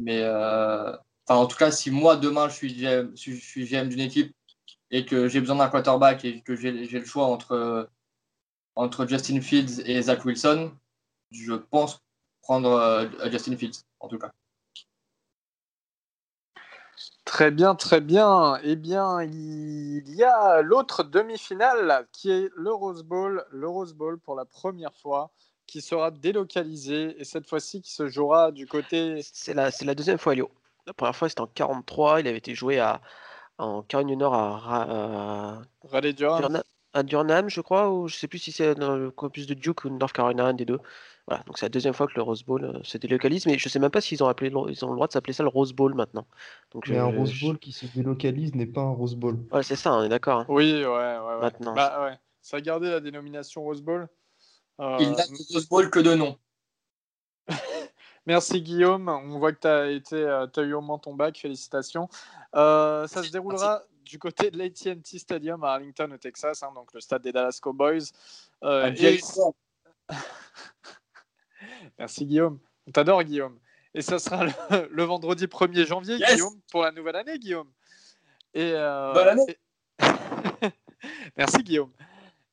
Mais 0.00 0.20
euh, 0.22 0.96
en 1.28 1.46
tout 1.46 1.56
cas, 1.56 1.70
si 1.70 1.90
moi 1.90 2.16
demain 2.16 2.48
je 2.48 2.54
suis 2.54 2.74
GM, 2.74 3.12
je 3.16 3.32
suis 3.32 3.66
GM 3.66 3.88
d'une 3.88 4.00
équipe 4.00 4.34
et 4.90 5.04
que 5.04 5.28
j'ai 5.28 5.40
besoin 5.40 5.56
d'un 5.56 5.68
quarterback 5.68 6.24
et 6.24 6.40
que 6.42 6.56
j'ai 6.56 6.72
le 6.72 7.04
choix 7.04 7.26
entre 7.26 7.88
entre 8.76 9.06
Justin 9.06 9.40
Fields 9.40 9.82
et 9.86 10.00
Zach 10.02 10.24
Wilson, 10.24 10.72
je 11.32 11.54
pense 11.54 12.00
prendre 12.42 12.70
euh, 12.70 13.30
Justin 13.30 13.56
Fields, 13.56 13.84
en 14.00 14.08
tout 14.08 14.18
cas. 14.18 14.32
Très 17.24 17.50
bien, 17.50 17.74
très 17.74 18.00
bien. 18.00 18.58
Eh 18.62 18.74
bien, 18.74 19.22
il 19.22 20.14
y 20.14 20.24
a 20.24 20.62
l'autre 20.62 21.04
demi-finale 21.04 22.08
qui 22.10 22.30
est 22.30 22.50
le 22.56 22.72
Rose 22.72 23.02
Bowl, 23.02 23.44
le 23.50 23.68
Rose 23.68 23.92
Bowl 23.92 24.18
pour 24.18 24.34
la 24.34 24.46
première 24.46 24.94
fois, 24.94 25.30
qui 25.66 25.82
sera 25.82 26.10
délocalisé 26.10 27.20
et 27.20 27.24
cette 27.24 27.46
fois-ci 27.46 27.82
qui 27.82 27.92
se 27.92 28.08
jouera 28.08 28.50
du 28.50 28.66
côté. 28.66 29.20
C'est 29.22 29.52
la, 29.52 29.70
c'est 29.70 29.84
la 29.84 29.94
deuxième 29.94 30.16
fois, 30.16 30.32
Elio. 30.32 30.50
La 30.86 30.94
première 30.94 31.14
fois, 31.14 31.28
c'était 31.28 31.42
en 31.42 31.46
43. 31.48 32.20
Il 32.20 32.28
avait 32.28 32.38
été 32.38 32.54
joué 32.54 32.78
à, 32.78 33.02
en 33.58 33.82
Caroline 33.82 34.08
du 34.08 34.16
Nord 34.16 34.34
à, 34.34 35.60
Durham. 36.16 36.62
à 36.94 37.02
Durham, 37.02 37.50
je 37.50 37.60
crois, 37.60 37.92
ou 37.92 38.08
je 38.08 38.16
sais 38.16 38.26
plus 38.26 38.38
si 38.38 38.52
c'est 38.52 38.74
dans 38.74 38.96
le 38.96 39.10
campus 39.10 39.46
de 39.46 39.52
Duke 39.52 39.84
ou 39.84 39.90
North 39.90 40.14
Carolina, 40.14 40.46
un 40.46 40.54
des 40.54 40.64
deux. 40.64 40.80
Voilà, 41.28 41.42
donc 41.44 41.58
c'est 41.58 41.66
la 41.66 41.70
deuxième 41.70 41.92
fois 41.92 42.06
que 42.06 42.14
le 42.16 42.22
Rose 42.22 42.42
Bowl 42.42 42.64
euh, 42.64 42.78
se 42.82 42.96
délocalise, 42.96 43.44
mais 43.44 43.58
je 43.58 43.68
sais 43.68 43.78
même 43.78 43.90
pas 43.90 44.00
s'ils 44.00 44.24
ont, 44.24 44.28
appelé, 44.28 44.50
ils 44.50 44.84
ont 44.84 44.88
le 44.88 44.94
droit 44.94 45.06
de 45.06 45.12
s'appeler 45.12 45.34
ça 45.34 45.42
le 45.42 45.50
Rose 45.50 45.74
Bowl 45.74 45.94
maintenant. 45.94 46.26
Donc, 46.72 46.88
mais 46.88 46.98
un 46.98 47.04
Rose 47.04 47.38
Bowl 47.40 47.58
qui 47.58 47.72
se 47.72 47.84
délocalise 47.86 48.54
n'est 48.54 48.66
pas 48.66 48.80
un 48.80 48.92
Rose 48.92 49.14
Bowl. 49.14 49.38
Ouais, 49.52 49.62
c'est 49.62 49.76
ça, 49.76 49.92
on 49.92 50.02
est 50.02 50.08
d'accord. 50.08 50.40
Hein. 50.40 50.46
Oui, 50.48 50.72
ouais, 50.72 50.86
ouais, 50.86 51.40
Maintenant. 51.40 51.74
Bah, 51.74 52.02
ouais. 52.04 52.18
Ça 52.40 52.56
a 52.56 52.60
gardé 52.62 52.88
la 52.88 53.00
dénomination 53.00 53.62
Rose 53.62 53.82
Bowl. 53.82 54.08
Euh, 54.80 54.96
Il 55.00 55.10
n'a 55.10 55.26
de 55.26 55.52
Rose 55.52 55.68
Bowl 55.68 55.90
que 55.90 55.98
de 55.98 56.14
nom. 56.14 56.38
Merci 58.26 58.62
Guillaume, 58.62 59.08
on 59.08 59.38
voit 59.38 59.52
que 59.52 59.60
tu 59.60 59.68
as, 59.68 59.90
été, 59.90 60.16
euh, 60.16 60.46
as 60.46 60.60
eu 60.62 60.72
au 60.72 60.80
moins 60.80 60.98
ton 60.98 61.14
bac, 61.14 61.38
félicitations. 61.38 62.08
ça 62.52 63.06
se 63.06 63.30
déroulera 63.30 63.82
du 64.08 64.18
côté 64.18 64.50
de 64.50 64.56
l'AT&T 64.56 65.18
Stadium 65.18 65.62
à 65.62 65.72
Arlington 65.72 66.10
au 66.10 66.16
Texas, 66.16 66.62
hein, 66.62 66.72
donc 66.74 66.94
le 66.94 67.00
stade 67.00 67.22
des 67.22 67.32
Dallas 67.32 67.58
Cowboys. 67.60 68.12
Euh, 68.64 68.90
Merci 71.98 72.26
Guillaume. 72.26 72.58
On 72.86 72.90
t'adore 72.90 73.22
Guillaume. 73.22 73.58
Et 73.94 74.02
ça 74.02 74.18
sera 74.18 74.44
le, 74.90 75.02
vendredi 75.02 75.46
1er 75.46 75.86
janvier, 75.86 76.18
Guillaume, 76.18 76.60
pour 76.70 76.82
la 76.82 76.92
nouvelle 76.92 77.16
année, 77.16 77.38
Guillaume. 77.38 77.68
Et, 78.54 78.72
euh, 78.74 79.12
Bonne 79.12 79.28
année. 79.28 79.58
Merci 81.36 81.62
Guillaume. 81.62 81.90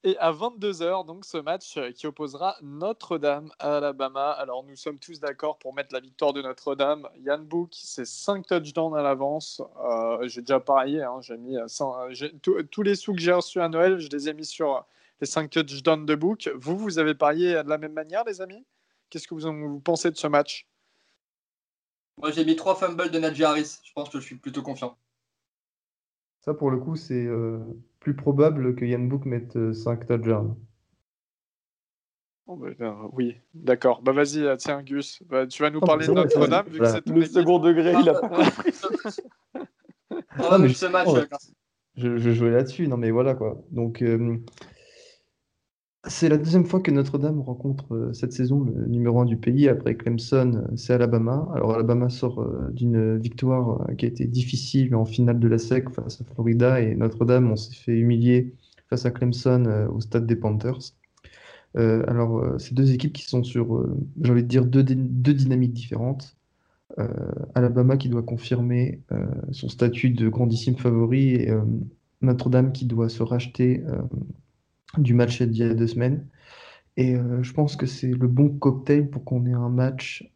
Et 0.03 0.15
à 0.19 0.31
22h, 0.31 1.07
donc 1.07 1.25
ce 1.25 1.37
match 1.37 1.79
qui 1.95 2.05
opposera 2.05 2.57
Notre-Dame 2.61 3.51
à 3.57 3.77
Alabama. 3.77 4.29
Alors 4.31 4.63
nous 4.63 4.75
sommes 4.75 4.99
tous 4.99 5.19
d'accord 5.19 5.57
pour 5.57 5.73
mettre 5.73 5.93
la 5.95 5.99
victoire 5.99 6.31
de 6.31 6.43
Notre-Dame. 6.43 7.09
Yann 7.21 7.43
Book, 7.43 7.71
c'est 7.73 8.05
5 8.05 8.45
touchdowns 8.45 8.95
à 8.95 9.01
l'avance. 9.01 9.63
Euh, 9.83 10.27
j'ai 10.27 10.41
déjà 10.41 10.59
parié, 10.59 11.01
hein, 11.01 11.21
j'ai 11.21 11.37
mis 11.37 11.57
tous 12.71 12.81
les 12.83 12.95
sous 12.95 13.15
que 13.15 13.19
j'ai 13.19 13.33
reçus 13.33 13.59
à 13.59 13.67
Noël, 13.67 13.97
je 13.97 14.07
les 14.09 14.29
ai 14.29 14.35
mis 14.35 14.45
sur 14.45 14.85
les 15.21 15.25
5 15.25 15.49
touchdowns 15.49 16.05
de 16.05 16.13
Book. 16.13 16.51
Vous, 16.55 16.77
vous 16.77 16.99
avez 16.99 17.15
parié 17.15 17.63
de 17.63 17.69
la 17.69 17.79
même 17.79 17.93
manière, 17.93 18.23
les 18.25 18.41
amis? 18.41 18.63
Qu'est-ce 19.15 19.29
que 19.29 19.33
vous, 19.33 19.79
pensez 19.79 20.11
de 20.11 20.17
ce 20.17 20.27
match? 20.27 20.67
Moi, 22.17 22.31
j'ai 22.31 22.43
mis 22.43 22.57
trois 22.57 22.75
fumbles 22.75 23.09
de 23.09 23.17
Najee 23.17 23.45
Harris. 23.45 23.79
Je 23.81 23.93
pense 23.93 24.09
que 24.09 24.19
je 24.19 24.25
suis 24.25 24.35
plutôt 24.35 24.61
confiant. 24.61 24.97
Ça, 26.41 26.53
pour 26.53 26.69
le 26.69 26.79
coup, 26.79 26.97
c'est 26.97 27.25
euh, 27.25 27.59
plus 28.01 28.13
probable 28.13 28.75
que 28.75 28.83
Yann 28.83 29.07
Book 29.07 29.23
mette 29.23 29.53
5 29.73 30.01
euh, 30.01 30.17
touchdowns. 30.17 30.57
Oh, 32.47 32.57
bah, 32.57 32.71
ben, 32.77 33.09
oui, 33.13 33.37
d'accord. 33.53 34.01
Bah 34.01 34.11
vas-y, 34.11 34.43
euh, 34.43 34.57
tiens, 34.57 34.83
Gus, 34.83 35.23
bah, 35.23 35.47
tu 35.47 35.63
vas 35.63 35.69
nous 35.69 35.79
oh, 35.81 35.85
parler 35.85 36.07
de 36.07 36.11
Notre-Dame, 36.11 36.67
vu 36.67 36.79
que 36.79 36.85
c'est 36.85 37.07
Le 37.07 37.25
second 37.25 37.59
degré, 37.59 37.93
il 37.97 38.09
a 38.09 38.19
pas 38.19 38.27
compris. 38.27 38.73
Ah, 40.31 40.57
mais 40.57 40.73
ce 40.73 40.87
match, 40.87 41.07
je, 41.95 42.17
je, 42.17 42.31
jouais 42.31 42.51
là-dessus, 42.51 42.89
non 42.89 42.97
mais 42.97 43.11
voilà 43.11 43.33
quoi. 43.33 43.63
Donc, 43.71 44.03
c'est 46.07 46.29
la 46.29 46.37
deuxième 46.37 46.65
fois 46.65 46.81
que 46.81 46.91
Notre-Dame 46.91 47.41
rencontre 47.41 47.95
euh, 47.95 48.13
cette 48.13 48.33
saison 48.33 48.63
le 48.63 48.85
numéro 48.85 49.19
1 49.19 49.25
du 49.25 49.37
pays. 49.37 49.67
Après 49.67 49.95
Clemson, 49.95 50.53
euh, 50.55 50.75
c'est 50.75 50.93
Alabama. 50.93 51.47
Alors 51.53 51.73
Alabama 51.73 52.09
sort 52.09 52.41
euh, 52.41 52.69
d'une 52.71 53.17
victoire 53.17 53.87
qui 53.97 54.05
a 54.05 54.07
été 54.07 54.25
difficile 54.25 54.95
en 54.95 55.05
finale 55.05 55.39
de 55.39 55.47
la 55.47 55.57
SEC 55.57 55.89
face 55.89 56.21
à 56.21 56.23
Florida 56.33 56.81
et 56.81 56.95
Notre-Dame, 56.95 57.51
on 57.51 57.55
s'est 57.55 57.75
fait 57.75 57.97
humilier 57.97 58.53
face 58.89 59.05
à 59.05 59.11
Clemson 59.11 59.87
au 59.91 59.99
stade 59.99 60.27
des 60.27 60.35
Panthers. 60.35 60.93
alors, 61.73 62.59
ces 62.59 62.75
deux 62.75 62.93
équipes 62.93 63.13
qui 63.13 63.23
sont 63.23 63.43
sur, 63.43 63.83
j'ai 64.21 64.31
envie 64.31 64.43
de 64.43 64.47
dire, 64.47 64.63
deux, 64.63 64.83
deux 64.83 65.33
dynamiques 65.33 65.73
différentes. 65.73 66.37
Alabama 67.55 67.97
qui 67.97 68.09
doit 68.09 68.21
confirmer 68.21 69.01
son 69.51 69.69
statut 69.69 70.11
de 70.11 70.29
grandissime 70.29 70.75
favori 70.75 71.29
et 71.33 71.51
Notre-Dame 72.21 72.73
qui 72.73 72.85
doit 72.85 73.09
se 73.09 73.23
racheter 73.23 73.83
du 74.97 75.13
match 75.13 75.41
d'il 75.41 75.57
y 75.57 75.63
a 75.63 75.73
deux 75.73 75.87
semaines. 75.87 76.27
Et 76.97 77.15
je 77.41 77.53
pense 77.53 77.75
que 77.75 77.85
c'est 77.85 78.11
le 78.11 78.27
bon 78.27 78.49
cocktail 78.49 79.09
pour 79.09 79.25
qu'on 79.25 79.45
ait 79.45 79.53
un 79.53 79.69
match, 79.69 80.31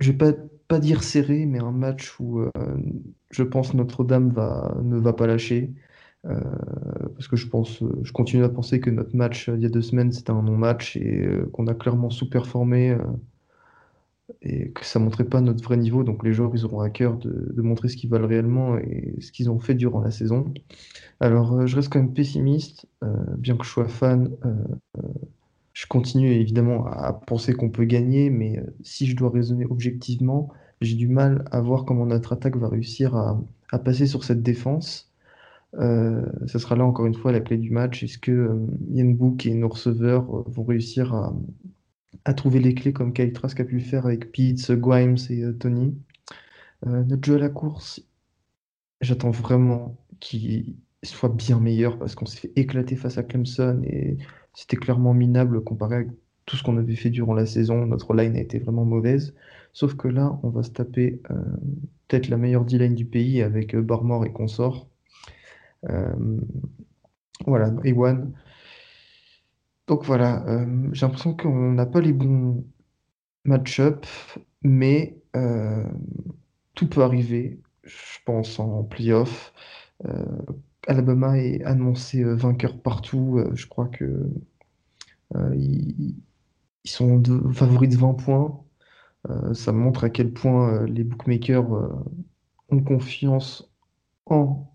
je 0.00 0.10
vais 0.10 0.16
pas, 0.16 0.32
pas 0.68 0.78
dire 0.80 1.02
serré, 1.04 1.46
mais 1.46 1.60
un 1.60 1.70
match 1.70 2.18
où 2.18 2.42
je 3.30 3.42
pense 3.44 3.74
Notre-Dame 3.74 4.32
ne 4.82 4.98
va 4.98 5.12
pas 5.12 5.28
lâcher. 5.28 5.72
parce 6.24 7.28
que 7.28 7.36
je 7.36 7.46
pense, 7.46 7.82
je 8.02 8.12
continue 8.12 8.44
à 8.44 8.48
penser 8.48 8.80
que 8.80 8.90
notre 8.90 9.14
match 9.14 9.48
il 9.48 9.60
y 9.62 9.66
a 9.66 9.68
deux 9.68 9.82
semaines 9.82 10.12
c'était 10.12 10.32
un 10.32 10.42
non-match 10.42 10.96
et 10.96 11.28
qu'on 11.52 11.66
a 11.68 11.74
clairement 11.74 12.10
sous-performé 12.10 12.96
et 14.42 14.70
que 14.70 14.84
ça 14.84 14.98
montrait 14.98 15.24
pas 15.24 15.40
notre 15.40 15.62
vrai 15.62 15.76
niveau. 15.76 16.04
Donc 16.04 16.24
les 16.24 16.32
joueurs, 16.32 16.50
ils 16.54 16.64
auront 16.64 16.80
à 16.80 16.90
cœur 16.90 17.16
de, 17.16 17.60
montrer 17.62 17.88
ce 17.88 17.96
qu'ils 17.96 18.10
valent 18.10 18.26
réellement 18.26 18.78
et 18.78 19.14
ce 19.20 19.32
qu'ils 19.32 19.50
ont 19.50 19.58
fait 19.58 19.74
durant 19.74 20.00
la 20.00 20.10
saison. 20.10 20.52
Alors 21.20 21.54
euh, 21.54 21.66
je 21.66 21.76
reste 21.76 21.92
quand 21.92 22.00
même 22.00 22.14
pessimiste, 22.14 22.86
euh, 23.02 23.08
bien 23.36 23.56
que 23.56 23.64
je 23.64 23.70
sois 23.70 23.88
fan. 23.88 24.30
Euh, 24.44 24.54
je 25.72 25.86
continue 25.86 26.32
évidemment 26.32 26.86
à 26.86 27.12
penser 27.12 27.54
qu'on 27.54 27.70
peut 27.70 27.84
gagner, 27.84 28.28
mais 28.30 28.62
si 28.82 29.06
je 29.06 29.16
dois 29.16 29.30
raisonner 29.30 29.66
objectivement, 29.70 30.48
j'ai 30.80 30.96
du 30.96 31.08
mal 31.08 31.44
à 31.52 31.60
voir 31.60 31.84
comment 31.84 32.06
notre 32.06 32.32
attaque 32.32 32.56
va 32.56 32.68
réussir 32.68 33.14
à, 33.16 33.40
passer 33.78 34.06
sur 34.06 34.24
cette 34.24 34.42
défense. 34.42 35.10
ce 35.74 36.58
sera 36.58 36.74
là 36.74 36.84
encore 36.84 37.06
une 37.06 37.14
fois 37.14 37.30
la 37.32 37.40
clé 37.40 37.56
du 37.56 37.70
match. 37.70 38.02
Est-ce 38.02 38.18
que 38.18 38.58
Yann 38.90 39.14
Book 39.14 39.46
et 39.46 39.54
nos 39.54 39.68
receveurs 39.68 40.24
vont 40.50 40.64
réussir 40.64 41.14
à, 41.14 41.32
à 42.24 42.34
trouver 42.34 42.60
les 42.60 42.74
clés 42.74 42.92
comme 42.92 43.12
Kyle 43.12 43.32
Trask 43.32 43.58
a 43.60 43.64
pu 43.64 43.76
le 43.76 43.80
faire 43.80 44.06
avec 44.06 44.32
Pete, 44.32 44.72
Grimes 44.72 45.16
et 45.30 45.42
euh, 45.42 45.52
Tony. 45.52 45.96
Euh, 46.86 47.04
notre 47.04 47.24
jeu 47.24 47.36
à 47.36 47.38
la 47.38 47.48
course, 47.48 48.02
j'attends 49.00 49.30
vraiment 49.30 49.96
qu'il 50.18 50.76
soit 51.02 51.28
bien 51.34 51.60
meilleur 51.60 51.98
parce 51.98 52.14
qu'on 52.14 52.26
s'est 52.26 52.38
fait 52.38 52.52
éclater 52.56 52.96
face 52.96 53.18
à 53.18 53.22
Clemson 53.22 53.82
et 53.84 54.18
c'était 54.54 54.76
clairement 54.76 55.14
minable 55.14 55.62
comparé 55.62 55.96
à 55.96 56.04
tout 56.46 56.56
ce 56.56 56.62
qu'on 56.62 56.76
avait 56.78 56.96
fait 56.96 57.10
durant 57.10 57.34
la 57.34 57.46
saison. 57.46 57.86
Notre 57.86 58.14
line 58.14 58.36
a 58.36 58.40
été 58.40 58.58
vraiment 58.58 58.84
mauvaise. 58.84 59.34
Sauf 59.72 59.94
que 59.94 60.08
là, 60.08 60.38
on 60.42 60.50
va 60.50 60.62
se 60.62 60.70
taper 60.70 61.22
euh, 61.30 61.34
peut-être 62.08 62.28
la 62.28 62.36
meilleure 62.36 62.64
D-line 62.64 62.94
du 62.94 63.04
pays 63.04 63.40
avec 63.42 63.76
Barmore 63.76 64.26
et 64.26 64.32
consort. 64.32 64.88
voilà, 67.46 67.72
Ewan, 67.84 68.32
donc 69.90 70.04
voilà, 70.04 70.44
euh, 70.46 70.88
j'ai 70.92 71.04
l'impression 71.04 71.34
qu'on 71.34 71.72
n'a 71.72 71.84
pas 71.84 72.00
les 72.00 72.12
bons 72.12 72.64
match-up, 73.42 74.06
mais 74.62 75.20
euh, 75.34 75.82
tout 76.76 76.88
peut 76.88 77.02
arriver, 77.02 77.58
je 77.82 78.18
pense, 78.24 78.60
en 78.60 78.84
playoff. 78.84 79.52
Euh, 80.06 80.24
Alabama 80.86 81.38
est 81.38 81.64
annoncé 81.64 82.22
vainqueur 82.22 82.80
partout. 82.80 83.42
je 83.52 83.66
crois 83.66 83.88
que 83.88 84.30
ils, 85.56 86.14
sont 86.84 87.20
favoris 87.52 87.90
de 87.90 87.96
20 87.96 88.14
points. 88.14 88.62
ça 89.54 89.72
montre 89.72 90.04
à 90.04 90.10
quel 90.10 90.32
point 90.32 90.86
les 90.86 91.02
bookmakers 91.02 91.68
ont 92.68 92.80
confiance 92.80 93.68
en 94.26 94.72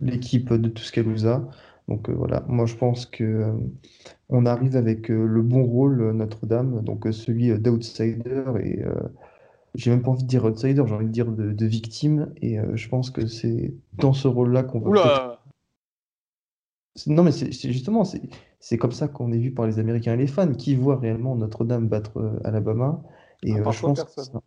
l'équipe 0.00 0.50
de 0.50 0.68
Tuscaloosa. 0.70 1.46
Donc 1.88 2.10
voilà, 2.10 2.44
moi 2.48 2.66
je 2.66 2.74
pense 2.74 3.06
que 3.06 3.54
on 4.28 4.44
arrive 4.44 4.76
avec 4.76 5.10
euh, 5.10 5.26
le 5.26 5.42
bon 5.42 5.64
rôle 5.64 6.00
euh, 6.00 6.12
Notre-Dame, 6.12 6.82
donc 6.82 7.06
euh, 7.06 7.12
celui 7.12 7.56
d'outsider 7.58 8.44
et 8.60 8.82
j'ai 9.74 9.90
même 9.90 10.02
pas 10.02 10.10
envie 10.10 10.22
de 10.22 10.28
dire 10.28 10.44
outsider, 10.44 10.82
j'ai 10.86 10.94
envie 10.94 11.06
de 11.06 11.12
dire 11.12 11.30
de, 11.30 11.66
victime. 11.66 12.32
Et 12.40 12.56
je 12.74 12.88
pense 12.88 13.10
que 13.10 13.26
c'est 13.26 13.74
dans 13.98 14.14
ce 14.14 14.26
rôle-là 14.26 14.62
qu'on 14.62 14.80
va. 14.80 14.88
Oula! 14.88 15.42
Non 17.06 17.22
mais 17.22 17.30
c'est 17.30 17.52
justement 17.52 18.04
c'est 18.58 18.78
comme 18.78 18.92
ça 18.92 19.06
qu'on 19.06 19.32
est 19.32 19.38
vu 19.38 19.52
par 19.52 19.66
les 19.66 19.78
Américains 19.78 20.14
et 20.14 20.16
les 20.16 20.26
fans. 20.26 20.54
Qui 20.54 20.74
voient 20.76 20.96
réellement 20.96 21.36
Notre-Dame 21.36 21.88
battre 21.88 22.40
Alabama? 22.42 23.02
Et 23.42 23.52
je 23.52 23.80
pense 23.82 24.02
que 24.02 24.38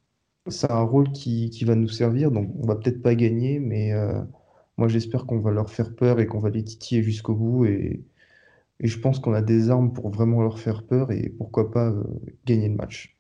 c'est 0.48 0.72
un 0.72 0.82
rôle 0.82 1.12
qui, 1.12 1.52
qui, 1.52 1.64
va 1.64 1.76
nous 1.76 1.90
servir. 1.90 2.32
Donc 2.32 2.50
on 2.60 2.66
va 2.66 2.76
peut-être 2.76 3.04
pas 3.04 3.14
gagner 3.14 3.60
mais 3.60 3.94
moi 4.80 4.88
j'espère 4.88 5.26
qu'on 5.26 5.40
va 5.40 5.52
leur 5.52 5.70
faire 5.70 5.96
peur 5.96 6.20
et 6.20 6.26
qu'on 6.26 6.40
va 6.40 6.50
les 6.50 6.64
titiller 6.64 7.04
jusqu'au 7.04 7.36
bout 7.36 7.66
et 7.66 8.04
et 8.82 8.88
je 8.88 9.00
pense 9.00 9.20
qu'on 9.20 9.34
a 9.34 9.42
des 9.42 9.70
armes 9.70 9.92
pour 9.92 10.10
vraiment 10.10 10.42
leur 10.42 10.60
faire 10.60 10.84
peur 10.84 11.12
et 11.12 11.30
pourquoi 11.30 11.72
pas 11.72 11.88
euh, 11.88 12.04
gagner 12.46 12.70
le 12.70 12.76
match. 12.76 13.18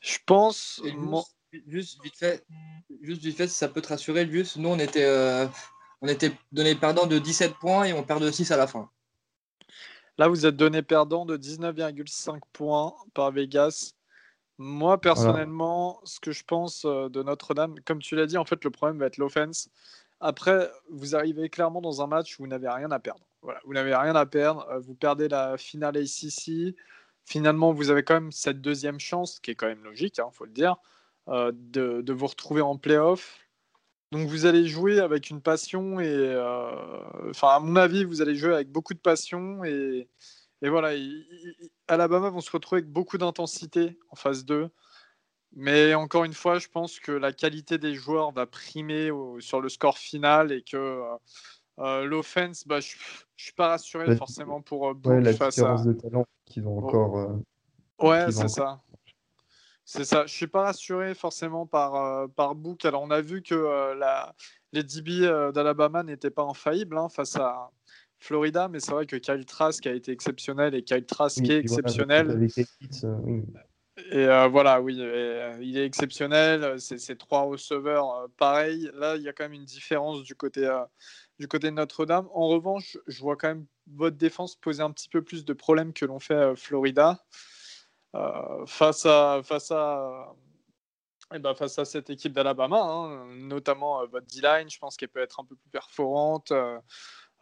Je 0.00 0.18
pense. 0.24 0.80
Juste, 1.66 2.02
vite 2.02 2.16
fait, 2.16 2.44
juste 3.02 3.22
vite 3.22 3.36
fait, 3.36 3.48
si 3.48 3.54
ça 3.54 3.68
peut 3.68 3.82
te 3.82 3.88
rassurer, 3.88 4.26
juste, 4.30 4.56
nous 4.56 4.70
on 4.70 4.78
était, 4.78 5.04
euh, 5.04 5.46
on 6.00 6.08
était 6.08 6.32
donné 6.50 6.74
perdant 6.74 7.06
de 7.06 7.18
17 7.18 7.54
points 7.54 7.84
et 7.84 7.92
on 7.92 8.02
perd 8.02 8.22
de 8.22 8.30
6 8.30 8.50
à 8.52 8.56
la 8.56 8.66
fin. 8.66 8.88
Là, 10.16 10.28
vous 10.28 10.46
êtes 10.46 10.56
donné 10.56 10.82
perdant 10.82 11.26
de 11.26 11.36
19,5 11.36 12.40
points 12.52 12.94
par 13.12 13.32
Vegas. 13.32 13.92
Moi, 14.56 14.98
personnellement, 14.98 16.00
ce 16.04 16.20
que 16.20 16.32
je 16.32 16.44
pense 16.44 16.84
euh, 16.84 17.08
de 17.08 17.22
Notre-Dame, 17.22 17.74
comme 17.84 17.98
tu 17.98 18.14
l'as 18.16 18.26
dit, 18.26 18.38
en 18.38 18.44
fait, 18.44 18.62
le 18.64 18.70
problème 18.70 18.98
va 18.98 19.06
être 19.06 19.18
l'offense. 19.18 19.68
Après, 20.24 20.70
vous 20.88 21.16
arrivez 21.16 21.48
clairement 21.48 21.80
dans 21.80 22.00
un 22.00 22.06
match 22.06 22.38
où 22.38 22.44
vous 22.44 22.48
n'avez 22.48 22.68
rien 22.68 22.92
à 22.92 23.00
perdre. 23.00 23.26
Voilà, 23.42 23.60
vous 23.64 23.74
n'avez 23.74 23.92
rien 23.92 24.14
à 24.14 24.24
perdre. 24.24 24.64
Euh, 24.70 24.78
vous 24.78 24.94
perdez 24.94 25.28
la 25.28 25.58
finale 25.58 25.96
ACC. 25.96 26.76
Finalement, 27.24 27.72
vous 27.72 27.90
avez 27.90 28.04
quand 28.04 28.14
même 28.14 28.30
cette 28.30 28.60
deuxième 28.60 29.00
chance, 29.00 29.40
qui 29.40 29.50
est 29.50 29.56
quand 29.56 29.66
même 29.66 29.82
logique, 29.82 30.18
il 30.18 30.20
hein, 30.20 30.30
faut 30.32 30.44
le 30.44 30.52
dire, 30.52 30.76
euh, 31.28 31.50
de, 31.52 32.12
vous 32.12 32.26
retrouver 32.28 32.60
en 32.60 32.78
playoff. 32.78 33.40
Donc 34.12 34.28
vous 34.28 34.46
allez 34.46 34.66
jouer 34.66 35.00
avec 35.00 35.28
une 35.28 35.40
passion 35.40 35.98
et, 35.98 36.06
euh, 36.06 36.70
enfin 37.30 37.48
à 37.48 37.60
mon 37.60 37.74
avis, 37.76 38.04
vous 38.04 38.22
allez 38.22 38.36
jouer 38.36 38.54
avec 38.54 38.70
beaucoup 38.70 38.94
de 38.94 39.00
passion 39.00 39.64
et, 39.64 40.08
et 40.60 40.68
voilà. 40.68 40.96
Alabama 41.88 42.30
vont 42.30 42.40
se 42.40 42.50
retrouver 42.50 42.82
avec 42.82 42.92
beaucoup 42.92 43.18
d'intensité 43.18 43.98
en 44.10 44.16
phase 44.16 44.44
2. 44.44 44.70
Mais 45.54 45.94
encore 45.94 46.24
une 46.24 46.32
fois, 46.32 46.58
je 46.58 46.68
pense 46.68 46.98
que 46.98 47.12
la 47.12 47.32
qualité 47.32 47.78
des 47.78 47.94
joueurs 47.94 48.32
va 48.32 48.46
primer 48.46 49.10
sur 49.40 49.60
le 49.60 49.68
score 49.68 49.98
final 49.98 50.50
et 50.50 50.62
que 50.62 51.02
euh, 51.78 52.04
l'offense, 52.04 52.66
bah, 52.66 52.80
je 52.80 52.94
ne 52.94 53.00
suis 53.36 53.52
pas 53.52 53.68
rassuré 53.68 54.16
forcément 54.16 54.60
pour 54.60 54.88
euh, 54.88 54.94
Book 54.94 55.24
la 55.24 55.32
face 55.32 55.56
différence 55.56 55.84
de 55.84 55.92
talent 55.92 56.26
qu'ils 56.44 56.66
ont 56.66 56.78
encore. 56.78 57.18
Euh, 57.18 58.06
ouais, 58.06 58.30
c'est 58.30 58.48
ça. 58.48 58.80
C'est 59.84 60.04
ça. 60.04 60.26
Je 60.26 60.32
suis 60.32 60.46
pas 60.46 60.62
rassuré 60.62 61.14
forcément 61.14 61.66
par, 61.66 62.28
par 62.30 62.54
Book. 62.54 62.84
Alors, 62.84 63.02
on 63.02 63.10
a 63.10 63.20
vu 63.20 63.42
que 63.42 63.94
la, 63.94 64.34
les 64.72 64.82
DB 64.82 65.20
d'Alabama 65.52 66.02
n'étaient 66.02 66.30
pas 66.30 66.44
infaillibles 66.44 66.96
hein, 66.96 67.08
face 67.10 67.36
à 67.36 67.70
Florida, 68.18 68.68
mais 68.68 68.80
c'est 68.80 68.92
vrai 68.92 69.04
que 69.04 69.16
Kyle 69.16 69.44
Trask 69.44 69.86
a 69.86 69.92
été 69.92 70.12
exceptionnel 70.12 70.74
et 70.74 70.82
Kyle 70.82 71.04
Trask 71.04 71.42
est 71.42 71.58
exceptionnel. 71.58 72.48
Et 74.10 74.26
voilà, 74.50 74.80
oui, 74.80 74.96
il 74.96 75.76
est 75.76 75.84
exceptionnel. 75.84 76.80
C'est 76.80 77.18
trois 77.18 77.42
receveurs 77.42 78.28
pareil. 78.38 78.90
Là, 78.94 79.16
il 79.16 79.22
y 79.22 79.28
a 79.28 79.32
quand 79.32 79.44
même 79.44 79.52
une 79.52 79.64
différence 79.64 80.22
du 80.22 80.34
côté, 80.34 80.66
du 81.38 81.46
côté 81.46 81.68
de 81.68 81.74
Notre-Dame. 81.74 82.26
En 82.32 82.48
revanche, 82.48 82.96
je 83.06 83.20
vois 83.20 83.36
quand 83.36 83.48
même 83.48 83.66
votre 83.86 84.16
défense 84.16 84.56
poser 84.56 84.82
un 84.82 84.90
petit 84.90 85.08
peu 85.08 85.22
plus 85.22 85.44
de 85.44 85.52
problèmes 85.52 85.92
que 85.92 86.06
l'on 86.06 86.20
fait 86.20 86.56
Florida. 86.56 87.22
Euh, 88.14 88.66
face 88.66 89.06
à 89.06 89.40
eh 91.34 91.38
ben, 91.38 91.54
face 91.54 91.78
à 91.78 91.86
cette 91.86 92.10
équipe 92.10 92.32
d'Alabama, 92.32 92.78
hein, 92.78 93.26
notamment 93.36 94.02
euh, 94.02 94.06
votre 94.06 94.26
D-line, 94.26 94.68
je 94.68 94.78
pense 94.78 94.98
qu'elle 94.98 95.08
peut 95.08 95.22
être 95.22 95.40
un 95.40 95.44
peu 95.44 95.56
plus 95.56 95.70
performante, 95.70 96.52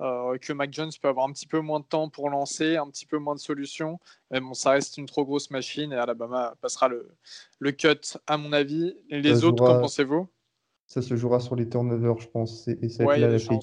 euh, 0.01 0.39
que 0.39 0.53
Mac 0.53 0.73
Jones 0.73 0.91
peut 1.01 1.09
avoir 1.09 1.27
un 1.27 1.33
petit 1.33 1.47
peu 1.47 1.61
moins 1.61 1.81
de 1.81 1.85
temps 1.85 2.09
pour 2.09 2.31
lancer, 2.31 2.77
un 2.77 2.89
petit 2.89 3.07
peu 3.07 3.19
moins 3.19 3.35
de 3.35 3.41
solutions. 3.41 3.99
Mais 4.31 4.41
bon, 4.41 4.55
ça 4.55 4.71
reste 4.71 4.97
une 4.97 5.07
trop 5.07 5.25
grosse 5.25 5.51
machine 5.51 5.93
et 5.93 5.97
Alabama 5.97 6.55
passera 6.61 6.89
le, 6.89 7.11
le 7.59 7.73
cut, 7.73 8.19
à 8.27 8.37
mon 8.37 8.53
avis. 8.53 8.95
Et 9.11 9.21
les 9.21 9.45
autres, 9.45 9.65
qu'en 9.65 9.81
pensez-vous? 9.81 10.29
Ça 10.87 11.03
se 11.03 11.15
jouera 11.17 11.39
sur 11.39 11.55
les 11.55 11.69
turnovers, 11.69 12.19
je 12.19 12.29
pense. 12.29 12.67
Et 12.69 12.89
ça 12.89 13.05
va 13.05 13.17
être 13.17 13.49
la 13.49 13.59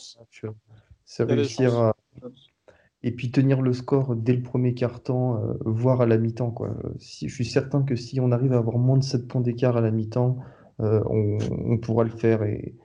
C'est 1.06 1.24
réussir 1.24 1.78
à... 1.78 1.96
Et 3.04 3.12
puis 3.12 3.32
tenir 3.32 3.62
le 3.62 3.74
score 3.74 4.16
dès 4.16 4.34
le 4.34 4.42
premier 4.42 4.74
quart-temps, 4.74 5.42
euh, 5.42 5.54
voire 5.66 6.02
à 6.02 6.06
la 6.06 6.18
mi-temps. 6.18 6.56
Si, 7.00 7.30
je 7.30 7.34
suis 7.34 7.46
certain 7.46 7.84
que 7.84 7.96
si 7.96 8.20
on 8.20 8.32
arrive 8.32 8.54
à 8.54 8.58
avoir 8.58 8.78
moins 8.78 8.98
de 8.98 9.04
7 9.04 9.28
points 9.28 9.42
d'écart 9.42 9.78
à 9.78 9.82
la 9.82 9.92
mi-temps, 9.92 10.38
euh, 10.82 11.04
on, 11.06 11.78
pourra 11.78 12.04
le 12.04 12.10
faire. 12.10 12.44
Et, 12.44 12.76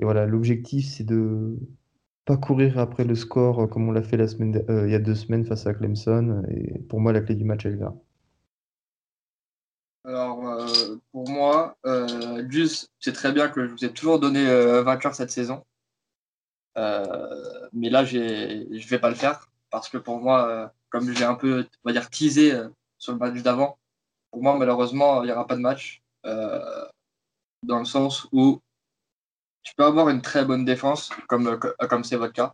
voilà, 0.00 0.26
l'objectif, 0.26 0.86
c'est 0.86 1.04
de 1.04 1.58
pas 2.24 2.36
courir 2.36 2.78
après 2.78 3.04
le 3.04 3.14
score 3.14 3.68
comme 3.68 3.88
on 3.88 3.92
l'a 3.92 4.02
fait 4.02 4.16
la 4.16 4.28
semaine, 4.28 4.64
euh, 4.68 4.86
il 4.86 4.92
y 4.92 4.94
a 4.94 4.98
deux 4.98 5.14
semaines 5.14 5.44
face 5.44 5.66
à 5.66 5.74
Clemson. 5.74 6.44
Et 6.50 6.78
pour 6.88 7.00
moi, 7.00 7.12
la 7.12 7.20
clé 7.20 7.34
du 7.34 7.44
match, 7.44 7.66
elle 7.66 7.74
est 7.74 7.76
là. 7.76 7.94
Alors, 10.04 10.48
euh, 10.48 10.96
pour 11.12 11.28
moi, 11.28 11.76
euh, 11.86 12.42
c'est 12.98 13.12
très 13.12 13.32
bien 13.32 13.48
que 13.48 13.66
je 13.66 13.70
vous 13.70 13.84
ai 13.84 13.92
toujours 13.92 14.18
donné 14.18 14.48
euh, 14.48 14.82
vainqueur 14.82 15.14
cette 15.14 15.30
saison. 15.30 15.64
mais 17.72 17.90
là, 17.90 18.04
je 18.04 18.18
ne 18.18 18.88
vais 18.88 18.98
pas 18.98 19.10
le 19.10 19.14
faire 19.14 19.48
parce 19.70 19.88
que 19.88 19.98
pour 19.98 20.20
moi, 20.20 20.72
comme 20.90 21.12
j'ai 21.12 21.24
un 21.24 21.34
peu, 21.34 21.66
on 21.84 21.88
va 21.88 21.92
dire, 21.92 22.10
teasé 22.10 22.52
sur 22.98 23.12
le 23.12 23.18
match 23.18 23.42
d'avant, 23.42 23.78
pour 24.30 24.42
moi, 24.42 24.58
malheureusement, 24.58 25.22
il 25.22 25.26
n'y 25.26 25.32
aura 25.32 25.46
pas 25.46 25.56
de 25.56 25.60
match 25.60 26.02
dans 26.24 27.78
le 27.78 27.84
sens 27.84 28.28
où 28.32 28.60
tu 29.62 29.74
peux 29.76 29.84
avoir 29.84 30.08
une 30.08 30.22
très 30.22 30.44
bonne 30.44 30.64
défense, 30.64 31.10
comme 31.28 31.58
comme 31.88 32.04
c'est 32.04 32.16
votre 32.16 32.32
cas. 32.32 32.52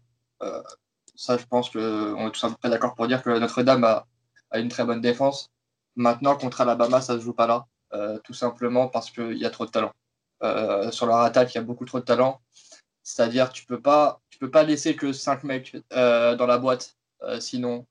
ça, 1.15 1.37
je 1.37 1.45
pense 1.47 1.71
qu'on 1.71 2.29
est 2.29 2.31
tous 2.33 2.47
à 2.63 2.69
d'accord 2.69 2.95
pour 2.95 3.09
dire 3.09 3.23
que 3.23 3.39
Notre-Dame 3.39 3.85
a, 3.85 4.07
a, 4.51 4.59
une 4.59 4.69
très 4.69 4.85
bonne 4.85 5.01
défense. 5.01 5.51
Maintenant, 5.97 6.37
contre 6.37 6.61
Alabama, 6.61 7.01
ça 7.01 7.15
ne 7.15 7.19
se 7.19 7.25
joue 7.25 7.33
pas 7.33 7.47
là, 7.47 7.67
euh, 7.93 8.19
tout 8.23 8.35
simplement 8.35 8.89
parce 8.89 9.11
qu'il 9.11 9.37
y 9.39 9.45
a 9.47 9.51
trop 9.51 9.67
de 9.67 9.71
talent. 9.71 9.93
Euh, 10.43 10.91
sur 10.93 11.07
leur 11.07 11.19
attaque, 11.19 11.55
il 11.55 11.59
y 11.59 11.61
a 11.61 11.65
beaucoup 11.65 11.85
trop 11.85 11.99
de 11.99 12.05
talent. 12.05 12.41
C'est-à-dire, 13.03 13.51
tu 13.51 13.65
ne 13.65 13.77
peux, 13.77 13.83
pas, 13.83 14.21
peux 14.39 14.51
pas 14.51 14.63
laisser 14.63 14.95
que 14.95 15.13
5 15.13 15.45
mecs 15.45 15.77
euh, 15.93 16.37
dans 16.37 16.47
la 16.47 16.59
boîte. 16.59 16.97
sinon, 17.41 17.87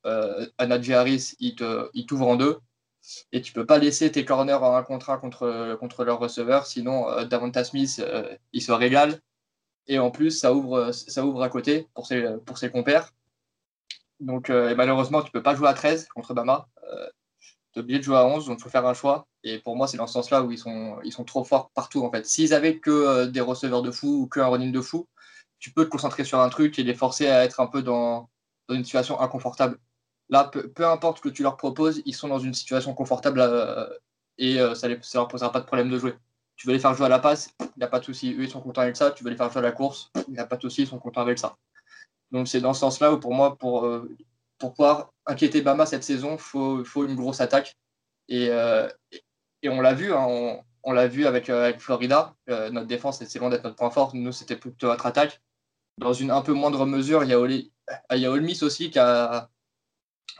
Anadji 0.57 0.93
Harris, 0.93 1.35
il 1.39 1.55
t'ouvre 2.05 2.27
en 2.27 2.35
deux. 2.37 2.59
Et 3.31 3.41
tu 3.41 3.53
peux 3.53 3.65
pas 3.65 3.77
laisser 3.77 4.11
tes 4.11 4.25
corners 4.25 4.53
en 4.53 4.75
un 4.75 4.83
contre 4.83 5.19
contre, 5.19 5.77
contre 5.79 6.03
leur 6.03 6.19
receveur, 6.19 6.65
sinon 6.65 7.09
euh, 7.09 7.25
Davonta 7.25 7.63
Smith, 7.63 8.03
il 8.53 8.61
se 8.61 8.71
régale. 8.71 9.19
Et 9.87 9.99
en 9.99 10.11
plus, 10.11 10.31
ça 10.31 10.53
ouvre, 10.53 10.91
ça 10.91 11.25
ouvre 11.25 11.41
à 11.41 11.49
côté 11.49 11.87
pour 11.93 12.07
ses, 12.07 12.25
pour 12.45 12.57
ses 12.57 12.69
compères. 12.69 13.13
Donc, 14.19 14.49
malheureusement, 14.49 15.21
tu 15.21 15.31
peux 15.31 15.43
pas 15.43 15.55
jouer 15.55 15.69
à 15.69 15.73
13 15.73 16.09
contre 16.09 16.33
Bama 16.33 16.67
tu 17.77 17.81
obligé 17.81 17.99
de 17.99 18.03
jouer 18.03 18.17
à 18.17 18.25
11, 18.25 18.47
donc 18.47 18.57
il 18.59 18.63
faut 18.63 18.69
faire 18.69 18.85
un 18.85 18.93
choix. 18.93 19.27
Et 19.43 19.59
pour 19.59 19.75
moi, 19.75 19.87
c'est 19.87 19.97
dans 19.97 20.07
ce 20.07 20.13
sens-là 20.13 20.41
où 20.41 20.51
ils 20.51 20.57
sont, 20.57 20.97
ils 21.03 21.13
sont 21.13 21.23
trop 21.23 21.43
forts 21.43 21.69
partout. 21.71 22.03
En 22.03 22.11
fait, 22.11 22.25
s'ils 22.25 22.53
avaient 22.53 22.79
que 22.79 22.89
euh, 22.89 23.27
des 23.27 23.41
receveurs 23.41 23.81
de 23.81 23.91
fou 23.91 24.23
ou 24.23 24.27
qu'un 24.27 24.47
running 24.47 24.71
de 24.71 24.81
fou, 24.81 25.07
tu 25.59 25.71
peux 25.71 25.85
te 25.85 25.89
concentrer 25.89 26.23
sur 26.23 26.39
un 26.39 26.49
truc 26.49 26.77
et 26.79 26.83
les 26.83 26.95
forcer 26.95 27.27
à 27.27 27.43
être 27.43 27.59
un 27.59 27.67
peu 27.67 27.81
dans, 27.83 28.29
une 28.69 28.83
situation 28.83 29.19
inconfortable. 29.21 29.79
Là, 30.29 30.45
peu, 30.45 30.85
importe 30.85 31.17
ce 31.17 31.21
que 31.21 31.29
tu 31.29 31.43
leur 31.43 31.57
proposes, 31.57 32.01
ils 32.05 32.13
sont 32.13 32.27
dans 32.27 32.39
une 32.39 32.53
situation 32.53 32.93
confortable 32.93 33.39
euh, 33.39 33.87
et 34.37 34.59
euh, 34.59 34.75
ça 34.75 34.89
ne 34.89 34.95
leur 35.13 35.27
posera 35.27 35.51
pas 35.51 35.61
de 35.61 35.65
problème 35.65 35.89
de 35.89 35.97
jouer. 35.97 36.15
Tu 36.55 36.67
veux 36.67 36.73
les 36.73 36.79
faire 36.79 36.93
jouer 36.93 37.05
à 37.05 37.09
la 37.09 37.19
passe, 37.19 37.53
il 37.59 37.67
n'y 37.77 37.83
a 37.83 37.87
pas 37.87 37.99
de 37.99 38.05
souci. 38.05 38.33
Eux, 38.33 38.43
ils 38.43 38.49
sont 38.49 38.61
contents 38.61 38.81
avec 38.81 38.97
ça. 38.97 39.11
Tu 39.11 39.23
veux 39.23 39.29
les 39.29 39.37
faire 39.37 39.49
jouer 39.51 39.59
à 39.59 39.61
la 39.63 39.71
course, 39.71 40.11
il 40.27 40.33
n'y 40.33 40.39
a 40.39 40.45
pas 40.45 40.57
de 40.57 40.61
souci, 40.61 40.81
ils 40.81 40.87
sont 40.87 40.99
contents 40.99 41.21
avec 41.21 41.39
ça. 41.39 41.55
Donc, 42.31 42.47
c'est 42.47 42.59
dans 42.59 42.73
ce 42.73 42.81
sens-là 42.81 43.13
où, 43.13 43.19
pour 43.19 43.33
moi, 43.33 43.57
pour, 43.57 43.87
pour 44.57 44.73
pouvoir 44.73 45.13
inquiéter 45.25 45.61
Bama 45.61 45.85
cette 45.85 46.03
saison, 46.03 46.33
il 46.33 46.39
faut, 46.39 46.83
faut, 46.83 47.05
une 47.05 47.15
grosse 47.15 47.41
attaque. 47.41 47.77
Et, 48.27 48.49
euh, 48.49 48.89
et 49.61 49.69
on 49.69 49.81
l'a 49.81 49.93
vu, 49.93 50.13
hein, 50.13 50.61
on, 50.83 50.91
l'a 50.91 51.07
vu 51.07 51.25
avec, 51.25 51.49
euh, 51.49 51.65
avec 51.65 51.79
Florida. 51.79 52.35
Euh, 52.49 52.69
notre 52.69 52.87
défense, 52.87 53.23
c'est 53.23 53.39
loin 53.39 53.49
d'être 53.49 53.63
notre 53.63 53.75
point 53.75 53.89
fort. 53.89 54.15
Nous, 54.15 54.31
c'était 54.31 54.55
plutôt 54.55 54.87
notre 54.87 55.05
attaque. 55.05 55.41
Dans 55.97 56.13
une 56.13 56.31
un 56.31 56.41
peu 56.41 56.53
moindre 56.53 56.85
mesure, 56.85 57.23
il 57.23 57.29
y 57.29 57.33
a, 57.33 57.39
Oli, 57.39 57.71
il 58.11 58.63
aussi 58.63 58.91
qui 58.91 58.99
a, 58.99 59.49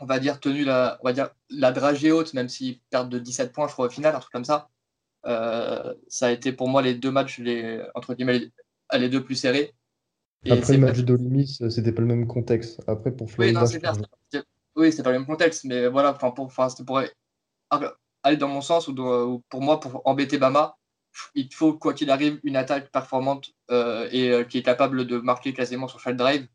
on 0.00 0.06
va 0.06 0.18
dire, 0.18 0.40
tenu 0.40 0.64
la, 0.64 0.98
on 1.02 1.04
va 1.06 1.12
dire, 1.12 1.30
la 1.50 1.72
dragée 1.72 2.12
haute, 2.12 2.34
même 2.34 2.48
s'ils 2.48 2.80
perdent 2.90 3.10
de 3.10 3.18
17 3.18 3.52
points, 3.52 3.68
je 3.68 3.72
crois, 3.72 3.86
au 3.86 3.90
final, 3.90 4.14
un 4.14 4.20
truc 4.20 4.32
comme 4.32 4.44
ça. 4.44 4.68
ça 5.24 6.26
a 6.26 6.30
été 6.30 6.52
pour 6.52 6.68
moi 6.68 6.82
les 6.82 6.94
deux 6.94 7.10
matchs, 7.10 7.38
les, 7.38 7.82
entre 7.94 8.14
guillemets, 8.14 8.50
les 8.92 9.08
deux 9.08 9.22
plus 9.22 9.36
serrés. 9.36 9.74
Après 10.48 10.74
le 10.74 10.78
match 10.78 10.98
d'Olimis, 11.00 11.58
c'était 11.68 11.92
pas 11.92 12.02
le 12.02 12.06
même 12.06 12.26
contexte. 12.26 12.80
Après, 12.86 13.10
pour 13.10 13.30
Florida. 13.30 13.64
Oui, 14.76 14.92
c'est 14.92 15.02
pas 15.02 15.10
le 15.10 15.18
même 15.18 15.26
contexte, 15.26 15.64
mais 15.64 15.88
voilà, 15.88 16.12
pour, 16.12 16.52
c'était 16.70 16.84
pour 16.84 17.02
aller 18.22 18.36
dans 18.36 18.48
mon 18.48 18.60
sens, 18.60 18.86
ou, 18.88 19.42
pour 19.48 19.60
moi, 19.60 19.80
pour 19.80 20.02
embêter 20.04 20.38
Bama, 20.38 20.76
il 21.34 21.52
faut, 21.52 21.74
quoi 21.74 21.94
qu'il 21.94 22.10
arrive, 22.10 22.38
une 22.44 22.56
attaque 22.56 22.90
performante 22.92 23.50
euh, 23.70 24.08
et 24.12 24.30
euh, 24.30 24.44
qui 24.44 24.58
est 24.58 24.62
capable 24.62 25.06
de 25.06 25.18
marquer 25.18 25.52
quasiment 25.52 25.88
sur 25.88 25.98
chaque 25.98 26.16
drive. 26.16 26.46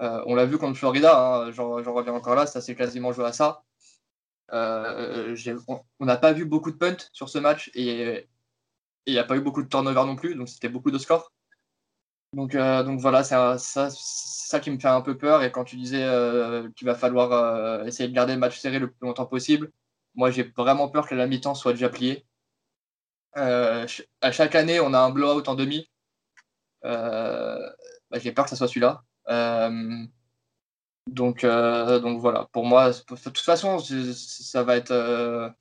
Euh, 0.00 0.22
on 0.26 0.34
l'a 0.34 0.46
vu 0.46 0.58
contre 0.58 0.78
Florida, 0.78 1.44
hein, 1.46 1.50
j'en 1.52 1.74
reviens 1.74 2.14
encore 2.14 2.34
là, 2.36 2.46
ça 2.46 2.60
s'est 2.60 2.76
quasiment 2.76 3.12
joué 3.12 3.24
à 3.26 3.32
ça. 3.32 3.64
on 4.50 6.06
n'a 6.06 6.16
pas 6.16 6.32
vu 6.32 6.44
beaucoup 6.44 6.70
de 6.70 6.76
punts 6.76 7.08
sur 7.12 7.28
ce 7.28 7.38
match 7.38 7.70
et 7.74 8.28
il 9.06 9.12
n'y 9.12 9.18
a 9.18 9.24
pas 9.24 9.36
eu 9.36 9.40
beaucoup 9.40 9.62
de 9.62 9.68
turnover 9.68 10.04
non 10.06 10.16
plus, 10.16 10.34
donc 10.34 10.48
c'était 10.48 10.68
beaucoup 10.68 10.90
de 10.90 10.98
scores. 10.98 11.32
Donc, 12.34 12.54
euh, 12.54 12.82
voilà, 12.98 13.24
c'est 13.24 13.36
ça, 13.58 14.60
qui 14.60 14.70
me 14.70 14.78
fait 14.78 14.88
un 14.88 15.00
peu 15.00 15.16
peur. 15.16 15.42
Et 15.42 15.50
quand 15.52 15.64
tu 15.64 15.76
disais 15.76 16.02
euh, 16.04 16.68
qu'il 16.76 16.86
va 16.86 16.94
falloir 16.94 17.32
euh, 17.32 17.84
essayer 17.84 18.08
de 18.08 18.14
garder 18.14 18.34
le 18.34 18.38
match 18.38 18.58
serré 18.58 18.78
le 18.78 18.90
plus 18.90 19.06
longtemps 19.06 19.26
possible, 19.26 19.70
moi 20.14 20.30
j'ai 20.30 20.44
vraiment 20.56 20.88
peur 20.88 21.08
que 21.08 21.14
la 21.14 21.26
mi-temps 21.26 21.54
soit 21.54 21.72
déjà 21.72 21.88
pliée. 21.88 22.26
à 23.34 23.86
chaque 24.32 24.54
année, 24.54 24.80
on 24.80 24.92
a 24.94 24.98
un 25.00 25.10
blowout 25.10 25.48
en 25.48 25.54
demi. 25.54 25.88
Bah, 26.82 28.18
j'ai 28.18 28.32
peur 28.32 28.44
que 28.44 28.50
ça 28.50 28.56
soit 28.56 28.68
celui-là. 28.68 29.02
Donc, 31.06 31.44
donc 31.44 32.20
voilà, 32.20 32.48
pour 32.52 32.64
moi, 32.64 32.90
de 32.90 33.16
toute 33.16 33.38
façon, 33.38 33.78
ça 33.78 34.62
va 34.62 34.76
être. 34.76 35.54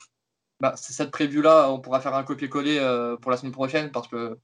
Bah, 0.59 0.73
cette 0.75 1.11
prévue-là, 1.11 1.69
on 1.71 1.79
pourra 1.79 2.01
faire 2.01 2.15
un 2.15 2.23
copier-coller 2.23 2.79
pour 3.21 3.31
la 3.31 3.37
semaine 3.37 3.51
prochaine 3.53 3.91
parce 3.91 4.07
que 4.07 4.37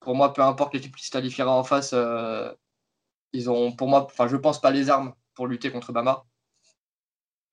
pour 0.00 0.14
moi, 0.14 0.32
peu 0.32 0.42
importe 0.42 0.74
l'équipe 0.74 0.94
qui 0.96 1.06
se 1.06 1.10
qualifiera 1.10 1.50
en 1.52 1.64
face, 1.64 1.92
euh, 1.92 2.52
ils 3.32 3.50
ont, 3.50 3.72
pour 3.72 3.88
moi, 3.88 4.04
enfin, 4.04 4.28
je 4.28 4.36
pense 4.36 4.60
pas 4.60 4.70
les 4.70 4.90
armes 4.90 5.14
pour 5.34 5.46
lutter 5.46 5.70
contre 5.70 5.92
Bama. 5.92 6.24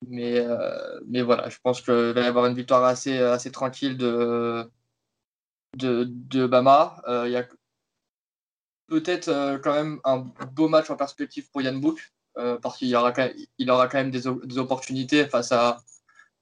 Mais, 0.08 0.40
euh, 0.40 1.00
mais 1.08 1.22
voilà, 1.22 1.50
je 1.50 1.58
pense 1.64 1.82
qu'il 1.82 1.94
va 1.94 2.22
y 2.22 2.26
avoir 2.26 2.46
une 2.46 2.56
victoire 2.56 2.84
assez, 2.84 3.18
assez 3.18 3.52
tranquille 3.52 3.98
de, 3.98 4.70
de, 5.76 6.48
Bama. 6.48 7.02
Euh, 7.08 7.28
y 7.30 7.36
a 7.36 7.48
peut-être 8.88 9.60
quand 9.64 9.74
même 9.74 10.00
un 10.04 10.18
beau 10.54 10.68
match 10.68 10.90
en 10.90 10.96
perspective 10.96 11.50
pour 11.52 11.62
Yann 11.62 11.80
Book, 11.80 12.14
parce 12.62 12.78
qu'il 12.78 12.96
aura, 12.96 13.14
il 13.58 13.72
aura 13.72 13.88
quand 13.88 13.98
même 13.98 14.12
des, 14.12 14.28
opportunités 14.58 15.26
face 15.28 15.52
à, 15.52 15.82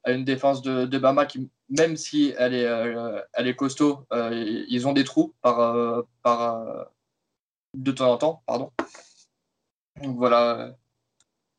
une 0.08 0.26
défense 0.26 0.62
de, 0.62 0.98
Bama 0.98 1.26
qui, 1.26 1.50
même 1.70 1.98
si 1.98 2.34
elle 2.38 2.54
est, 2.54 2.66
euh, 2.66 3.22
elle 3.34 3.48
est 3.48 3.56
costaud, 3.56 4.06
euh, 4.14 4.64
ils 4.68 4.88
ont 4.88 4.94
des 4.94 5.04
trous 5.04 5.34
par, 5.42 5.60
euh, 5.60 6.02
par, 6.22 6.88
de 7.74 7.92
temps 7.92 8.12
en 8.12 8.18
temps. 8.18 8.44
Pardon. 8.46 8.72
Donc 10.02 10.18
voilà. 10.18 10.76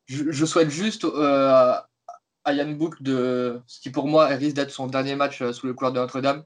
Je, 0.07 0.45
souhaite 0.45 0.69
juste 0.69 1.05
à, 1.05 1.87
Yann 2.47 2.77
Book 2.77 3.01
de 3.01 3.61
ce 3.65 3.79
qui 3.79 3.89
pour 3.89 4.07
moi 4.07 4.27
risque 4.27 4.55
d'être 4.55 4.71
son 4.71 4.87
dernier 4.87 5.15
match 5.15 5.43
sous 5.51 5.65
le 5.65 5.73
couleur 5.73 5.93
de 5.93 5.99
Notre-Dame. 5.99 6.43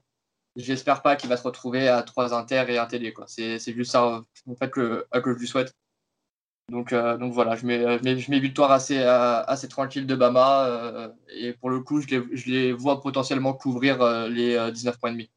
J'espère 0.56 1.02
pas 1.02 1.16
qu'il 1.16 1.28
va 1.28 1.36
se 1.36 1.44
retrouver 1.44 1.88
à 1.88 2.02
trois 2.02 2.34
inter 2.34 2.64
et 2.68 2.78
un 2.78 2.86
TD. 2.86 3.14
C'est 3.26 3.58
juste 3.72 3.92
ça 3.92 4.24
en 4.46 4.54
fait, 4.56 4.70
que, 4.70 5.06
que 5.12 5.32
je 5.32 5.38
lui 5.38 5.46
souhaite. 5.46 5.74
Donc, 6.70 6.92
euh, 6.92 7.16
donc 7.16 7.32
voilà, 7.32 7.56
je 7.56 7.66
mets, 7.66 7.98
je 7.98 8.30
mets, 8.30 8.38
victoire 8.38 8.70
assez, 8.70 8.98
euh, 8.98 9.42
assez 9.44 9.66
tranquille 9.68 10.06
de 10.06 10.14
Bama. 10.14 10.66
Euh, 10.66 11.08
et 11.34 11.52
pour 11.52 11.68
le 11.68 11.80
coup, 11.80 12.00
je 12.00 12.06
les, 12.06 12.36
je 12.36 12.50
les 12.50 12.72
vois 12.72 13.00
potentiellement 13.00 13.52
couvrir 13.52 14.28
les 14.28 14.70
19 14.72 14.98
points 14.98 15.10
et 15.10 15.12
demi. 15.12 15.30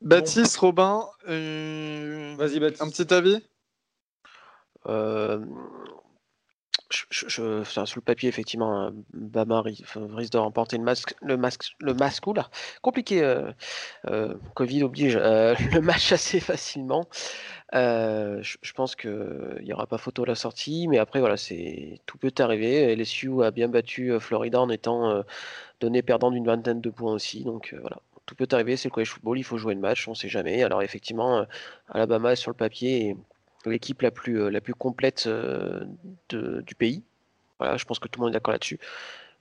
Baptiste, 0.00 0.56
Robin, 0.58 1.04
vas-y 1.26 2.60
Baptiste. 2.60 2.82
Un 2.82 2.90
petit 2.90 3.12
avis? 3.12 3.42
Je, 6.90 7.04
je, 7.10 7.64
sur 7.64 7.84
le 7.96 8.00
papier, 8.00 8.28
effectivement, 8.28 8.90
Bama 9.12 9.62
risque 9.62 10.32
de 10.32 10.38
remporter 10.38 10.78
le 10.78 10.84
masque, 10.84 11.14
le 11.22 11.36
masque, 11.36 11.74
le 11.80 11.94
masque, 11.94 12.24
compliqué, 12.82 13.42
Covid 14.54 14.82
oblige, 14.82 15.16
le 15.16 15.80
match 15.80 16.12
assez 16.12 16.40
facilement. 16.40 17.06
Euh, 17.74 18.40
je, 18.42 18.72
pense 18.74 18.94
qu'il 18.94 19.60
n'y 19.62 19.72
aura 19.72 19.86
pas 19.86 19.98
photo 19.98 20.22
à 20.22 20.26
la 20.26 20.34
sortie, 20.34 20.86
mais 20.88 20.98
après, 20.98 21.20
voilà, 21.20 21.36
tout 22.06 22.18
peut 22.18 22.32
arriver. 22.38 22.94
LSU 22.94 23.42
a 23.42 23.50
bien 23.50 23.68
battu 23.68 24.12
euh, 24.12 24.20
Florida 24.20 24.60
en 24.60 24.70
étant 24.70 25.10
euh, 25.10 25.22
donné 25.80 26.02
perdant 26.02 26.30
d'une 26.30 26.46
vingtaine 26.46 26.80
de 26.80 26.90
points 26.90 27.12
aussi. 27.12 27.42
Donc 27.44 27.74
voilà, 27.80 27.98
tout 28.24 28.34
peut 28.36 28.46
arriver. 28.52 28.76
C'est 28.76 28.88
le 28.88 28.94
college 28.94 29.10
football, 29.10 29.38
il 29.38 29.44
faut 29.44 29.58
jouer 29.58 29.74
le 29.74 29.80
match, 29.80 30.06
on 30.06 30.12
ne 30.12 30.16
sait 30.16 30.28
jamais. 30.28 30.62
Alors 30.62 30.82
effectivement, 30.82 31.44
Alabama 31.88 32.32
est 32.32 32.36
sur 32.36 32.50
le 32.50 32.56
papier 32.56 33.16
l'équipe 33.70 34.02
la 34.02 34.10
plus, 34.10 34.50
la 34.50 34.60
plus 34.60 34.74
complète 34.74 35.28
du 36.28 36.74
pays. 36.76 37.02
Voilà, 37.58 37.76
je 37.76 37.84
pense 37.84 37.98
que 37.98 38.08
tout 38.08 38.20
le 38.20 38.24
monde 38.26 38.32
est 38.32 38.38
d'accord 38.38 38.52
là-dessus. 38.52 38.78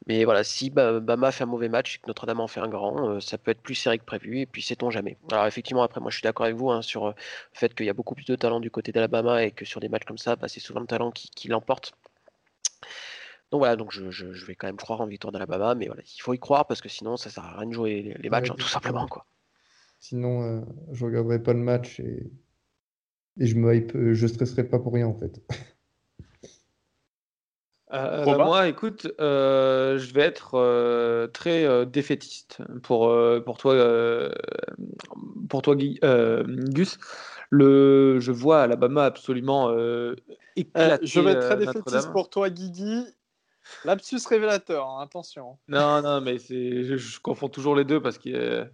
Mais 0.08 0.24
voilà, 0.24 0.44
si 0.44 0.70
Bama 0.70 1.32
fait 1.32 1.44
un 1.44 1.48
mauvais 1.48 1.70
match 1.70 1.96
et 1.96 2.00
que 2.00 2.08
Notre-Dame 2.08 2.40
en 2.40 2.48
fait 2.48 2.60
un 2.60 2.68
grand, 2.68 3.10
euh, 3.10 3.20
ça 3.20 3.38
peut 3.38 3.50
être 3.52 3.62
plus 3.62 3.74
serré 3.74 3.98
que 3.98 4.04
prévu, 4.04 4.40
et 4.40 4.46
puis 4.46 4.62
sait-on 4.62 4.92
jamais. 4.92 5.18
Alors 5.32 5.48
effectivement, 5.48 5.82
après, 5.82 6.00
moi 6.00 6.12
je 6.12 6.18
suis 6.18 6.24
d'accord 6.24 6.46
avec 6.46 6.56
vous 6.56 6.70
hein, 6.70 6.84
sur 6.84 7.08
euh, 7.08 7.12
le 7.12 7.58
fait 7.60 7.74
qu'il 7.74 7.88
y 7.88 7.90
a 7.90 7.94
beaucoup 7.94 8.14
plus 8.14 8.26
de 8.26 8.36
talent 8.36 8.60
du 8.60 8.70
côté 8.70 8.92
d'Alabama 8.92 9.44
et 9.44 9.52
que 9.52 9.66
sur 9.66 9.80
des 9.80 9.90
matchs 9.90 10.06
comme 10.06 10.20
ça, 10.20 10.36
bah, 10.36 10.48
c'est 10.48 10.60
souvent 10.60 10.82
le 10.82 10.86
talent 10.86 11.12
qui, 11.12 11.48
l'emporte. 11.48 11.94
Donc 13.52 13.60
voilà, 13.60 13.76
donc 13.76 13.92
je, 13.92 14.26
vais 14.46 14.56
quand 14.56 14.68
même 14.68 14.78
croire 14.78 15.02
en 15.02 15.08
victoire 15.08 15.32
d'Alabama, 15.32 15.74
mais 15.74 15.88
voilà, 15.88 16.04
il 16.04 16.22
faut 16.22 16.34
y 16.34 16.40
croire 16.40 16.68
parce 16.68 16.82
que 16.82 16.90
sinon 16.90 17.18
ça 17.18 17.32
sert 17.32 17.44
à 17.44 17.58
rien 17.58 17.68
de 17.68 17.74
jouer 17.74 18.16
les, 18.20 18.30
matchs, 18.30 18.52
hein, 18.52 18.56
tout 18.58 18.68
simplement. 18.68 19.08
Quoi. 19.08 19.26
Sinon, 20.00 20.44
euh, 20.44 20.62
je 20.92 21.06
regarderai 21.06 21.42
pas 21.42 21.54
le 21.54 21.60
match 21.60 22.00
et, 22.00 22.32
et 23.40 23.48
je 23.48 23.56
me 23.56 24.14
je 24.14 24.28
stresserai 24.28 24.64
pas 24.64 24.80
pour 24.80 24.94
rien 24.94 25.08
en 25.08 25.14
fait. 25.14 25.42
Euh, 27.94 28.26
bah, 28.26 28.44
moi, 28.44 28.68
écoute, 28.68 29.08
euh, 29.22 29.98
je 29.98 30.14
vais 30.14 30.24
être 30.24 30.56
euh, 30.56 31.28
très 31.28 31.86
défaitiste 31.86 32.58
pour, 32.82 33.16
pour 33.46 33.58
toi, 33.58 34.30
pour 35.50 35.62
toi 35.62 35.76
Gus. 35.76 36.98
le, 37.52 38.20
je 38.20 38.32
vois 38.32 38.64
Alabama 38.64 39.06
absolument 39.06 39.72
éclater. 40.56 41.06
je 41.06 41.20
vais 41.20 41.32
être 41.32 41.46
très 41.46 41.58
défaitiste 41.58 42.12
pour 42.12 42.30
toi, 42.30 42.50
Guigui. 42.50 43.06
Lapsus 43.84 44.20
révélateur, 44.30 44.88
hein, 44.88 45.04
attention. 45.04 45.58
Non, 45.68 46.02
non, 46.02 46.22
mais 46.22 46.38
je, 46.38 46.98
je, 46.98 47.20
confonds 47.20 47.50
toujours 47.50 47.76
les 47.76 47.84
deux 47.84 48.00
parce 48.00 48.20
que 48.20 48.68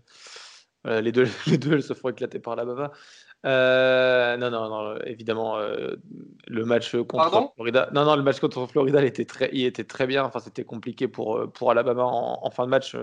les, 0.86 1.12
deux, 1.12 1.28
les 1.48 1.58
deux 1.58 1.74
elles 1.74 1.84
se 1.84 1.94
font 1.94 2.10
éclater 2.10 2.40
par 2.40 2.54
Alabama. 2.54 2.92
Euh, 3.46 4.38
non, 4.38 4.52
non, 4.52 4.70
non, 4.70 4.98
évidemment, 5.06 5.58
euh, 5.58 5.96
le 6.48 6.66
match 6.66 6.96
contre 6.96 7.54
Florida. 7.56 7.90
Non, 7.94 8.06
non, 8.06 8.16
le 8.16 8.24
match 8.24 8.40
contre 8.40 8.66
Florida, 8.68 9.02
il 9.02 9.08
était 9.08 9.26
très, 9.26 9.50
il 9.52 9.66
était 9.66 9.84
très 9.84 10.06
bien. 10.08 10.24
Enfin, 10.24 10.40
c'était 10.40 10.64
compliqué 10.64 11.08
pour, 11.08 11.38
euh, 11.38 11.48
pour 11.48 11.72
Alabama 11.72 12.04
en, 12.04 12.50
fin 12.52 12.66
de 12.66 12.70
match. 12.70 12.96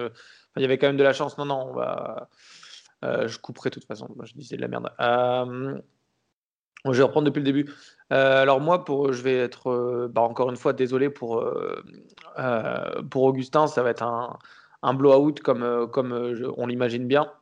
il 0.57 0.63
y 0.63 0.65
avait 0.65 0.79
quand 0.79 0.87
même 0.87 0.97
de 0.97 1.03
la 1.03 1.13
chance. 1.13 1.39
Non, 1.39 1.45
non, 1.45 1.69
on 1.71 1.73
va. 1.73 2.29
je 3.03 3.39
couperai 3.39 3.71
de 3.71 3.75
toute 3.75 3.87
façon. 3.87 4.09
je 4.23 4.35
disais 4.35 4.57
de 4.57 4.63
la 4.63 4.69
merde. 4.69 4.91
je 6.85 6.91
vais 6.91 7.03
reprendre 7.03 7.27
depuis 7.27 7.41
le 7.41 7.45
début. 7.45 7.73
alors 8.11 8.61
moi, 8.61 8.85
pour, 8.85 9.13
je 9.13 9.23
vais 9.23 9.39
être 9.39 10.09
bah, 10.13 10.23
encore 10.23 10.51
une 10.51 10.57
fois 10.57 10.73
désolé 10.73 11.11
pour, 11.11 11.45
pour 13.11 13.23
Augustin. 13.25 13.67
Ça 13.67 13.83
va 13.83 13.91
être 13.91 14.05
un, 14.05 14.39
un 14.83 14.95
blowout 14.95 15.35
comme, 15.43 15.91
comme 15.91 16.13
on 16.57 16.67
l'imagine 16.69 17.09
bien. 17.09 17.33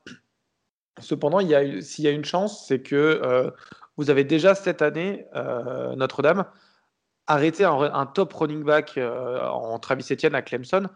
Cependant, 1.01 1.41
s'il 1.41 2.05
y 2.05 2.09
a 2.09 2.11
une 2.11 2.25
chance, 2.25 2.67
c'est 2.67 2.81
que 2.81 2.97
euh, 2.97 3.51
vous 3.97 4.11
avez 4.11 4.25
déjà 4.25 4.55
cette 4.55 4.83
année, 4.83 5.27
euh, 5.35 5.95
Notre-Dame, 5.95 6.45
arrêté 7.27 7.65
un, 7.65 8.07
top 8.07 8.33
running 8.33 8.63
back 8.63 8.95
euh, 8.97 9.47
en 9.47 9.79
Travis 9.79 10.07
Etienne 10.11 10.35
à 10.35 10.43
Clemson 10.43 10.89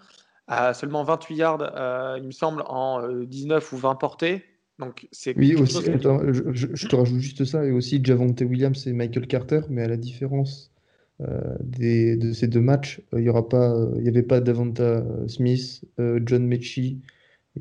à 0.47 0.75
seulement 0.75 1.05
28 1.05 1.37
yards, 1.37 2.17
il 2.19 2.25
me 2.25 2.33
semble, 2.33 2.65
en 2.67 3.07
19 3.09 3.73
ou 3.73 3.77
20 3.77 3.95
portées. 3.95 4.43
Donc, 4.81 5.07
c'est 5.13 5.37
oui, 5.37 5.55
aussi, 5.55 5.79
je, 5.85 6.89
te 6.89 6.97
rajoute 6.97 7.21
juste 7.21 7.45
ça, 7.45 7.65
et 7.65 7.71
aussi 7.71 8.03
Javonte 8.03 8.41
Williams 8.41 8.85
et 8.89 8.93
Michael 8.93 9.29
Carter, 9.29 9.61
mais 9.69 9.83
à 9.83 9.89
la 9.89 9.97
différence 9.97 10.73
de 11.21 12.33
ces 12.33 12.49
deux 12.49 12.61
matchs, 12.61 13.01
il 13.13 13.21
n'y 13.21 13.29
aura 13.29 13.49
pas, 13.49 13.77
il 13.99 14.05
y 14.05 14.09
avait 14.09 14.25
pas 14.25 14.41
Davanta 14.41 15.05
Smith, 15.29 15.85
John 15.99 16.45
Mechie 16.45 17.01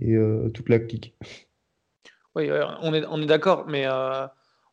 et 0.01 0.17
toute 0.55 0.69
la 0.69 0.79
clique. 0.79 1.15
Oui, 2.39 2.49
on 2.81 2.93
est, 2.93 3.05
on 3.07 3.21
est 3.21 3.25
d'accord, 3.25 3.65
mais 3.67 3.85
euh, 3.85 4.25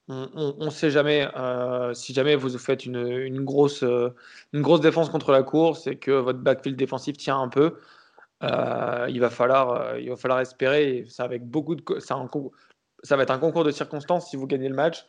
on 0.08 0.64
ne 0.64 0.70
sait 0.70 0.90
jamais. 0.90 1.28
Euh, 1.36 1.92
si 1.94 2.14
jamais 2.14 2.36
vous 2.36 2.56
faites 2.58 2.86
une, 2.86 3.44
grosse, 3.44 3.82
euh, 3.82 4.14
une 4.52 4.62
grosse 4.62 4.80
défense 4.80 5.10
contre 5.10 5.32
la 5.32 5.42
course 5.42 5.88
et 5.88 5.96
que 5.96 6.12
votre 6.12 6.38
backfield 6.38 6.78
défensif 6.78 7.16
tient 7.16 7.40
un 7.40 7.48
peu, 7.48 7.80
il, 8.42 9.18
va 9.18 9.30
falloir, 9.30 9.98
il 9.98 10.08
va 10.08 10.16
falloir 10.16 10.40
espérer. 10.40 11.04
Ça, 11.08 11.24
avec 11.24 11.44
beaucoup 11.44 11.74
de, 11.74 11.98
ça, 11.98 12.24
ça 13.02 13.16
va 13.16 13.24
être 13.24 13.30
un 13.32 13.38
concours 13.38 13.64
de 13.64 13.72
circonstances 13.72 14.30
si 14.30 14.36
vous 14.36 14.46
gagnez 14.46 14.68
le 14.68 14.76
match. 14.76 15.04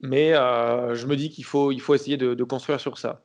Mais 0.00 0.32
je 0.32 1.06
me 1.06 1.16
dis 1.16 1.30
qu'il 1.30 1.44
faut, 1.44 1.72
il 1.72 1.80
faut 1.80 1.94
essayer 1.94 2.18
de, 2.18 2.44
construire 2.44 2.78
sur 2.78 2.98
ça. 2.98 3.22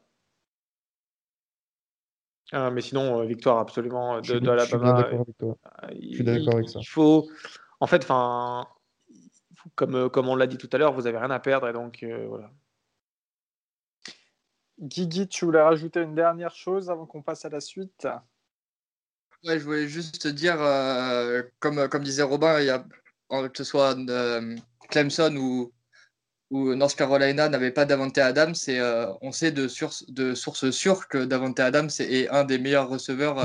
mais 2.53 2.79
sinon, 2.79 3.25
victoire 3.25 3.57
absolument 3.57 4.21
de, 4.21 4.39
de 4.39 4.49
Alabama. 4.49 5.09
Je 5.91 6.15
suis 6.15 6.23
d'accord 6.23 6.53
avec 6.53 6.69
ça. 6.69 6.79
Il 6.79 6.87
faut, 6.87 7.27
en 7.79 7.87
fait, 7.87 8.03
enfin, 8.03 8.67
comme, 9.75 9.95
euh, 9.95 10.09
comme 10.09 10.27
on 10.29 10.35
l'a 10.35 10.47
dit 10.47 10.57
tout 10.57 10.69
à 10.71 10.77
l'heure, 10.77 10.93
vous 10.93 11.07
avez 11.07 11.17
rien 11.17 11.31
à 11.31 11.39
perdre 11.39 11.67
et 11.67 11.73
donc 11.73 12.03
euh, 12.03 12.25
voilà. 12.27 12.51
Guigui, 14.79 15.27
tu 15.27 15.45
voulais 15.45 15.61
rajouter 15.61 16.01
une 16.01 16.15
dernière 16.15 16.53
chose 16.53 16.89
avant 16.89 17.05
qu'on 17.05 17.23
passe 17.23 17.45
à 17.45 17.49
la 17.49 17.59
suite? 17.59 18.07
Ouais, 19.43 19.59
je 19.59 19.63
voulais 19.63 19.87
juste 19.87 20.27
dire, 20.27 20.61
euh, 20.61 21.41
comme, 21.59 21.87
comme 21.89 22.03
disait 22.03 22.23
Robin, 22.23 22.59
il 22.59 22.65
y 22.65 22.69
a, 22.69 22.85
que 23.29 23.57
ce 23.57 23.63
soit 23.63 23.95
Clemson 24.89 25.35
ou, 25.35 25.73
ou 26.51 26.75
North 26.75 26.95
Carolina 26.95 27.49
n'avait 27.49 27.71
pas 27.71 27.85
Davante 27.85 28.17
Adams, 28.19 28.55
et 28.67 28.79
on 29.21 29.31
sait 29.31 29.51
de, 29.51 29.67
source, 29.67 30.07
de 30.11 30.35
sources 30.35 30.69
sûres 30.69 31.07
que 31.07 31.25
Davante 31.25 31.59
Adams 31.59 31.89
est 31.99 32.29
un 32.29 32.43
des 32.43 32.59
meilleurs 32.59 32.87
receveurs. 32.87 33.37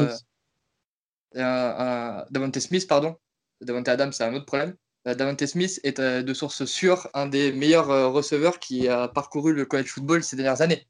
Davante 1.34 2.58
Smith, 2.58 2.86
pardon, 2.86 3.16
Davante 3.64 3.88
Adams, 3.88 4.12
c'est 4.12 4.24
un 4.24 4.34
autre 4.34 4.46
problème. 4.46 4.74
Euh, 5.06 5.14
Davante 5.14 5.44
Smith 5.46 5.80
est 5.82 5.98
euh, 5.98 6.22
de 6.22 6.34
source 6.34 6.64
sûre 6.64 7.08
un 7.14 7.26
des 7.26 7.52
meilleurs 7.52 7.90
euh, 7.90 8.08
receveurs 8.08 8.58
qui 8.58 8.88
a 8.88 9.08
parcouru 9.08 9.52
le 9.52 9.64
college 9.64 9.88
football 9.88 10.22
ces 10.22 10.36
dernières 10.36 10.62
années. 10.62 10.86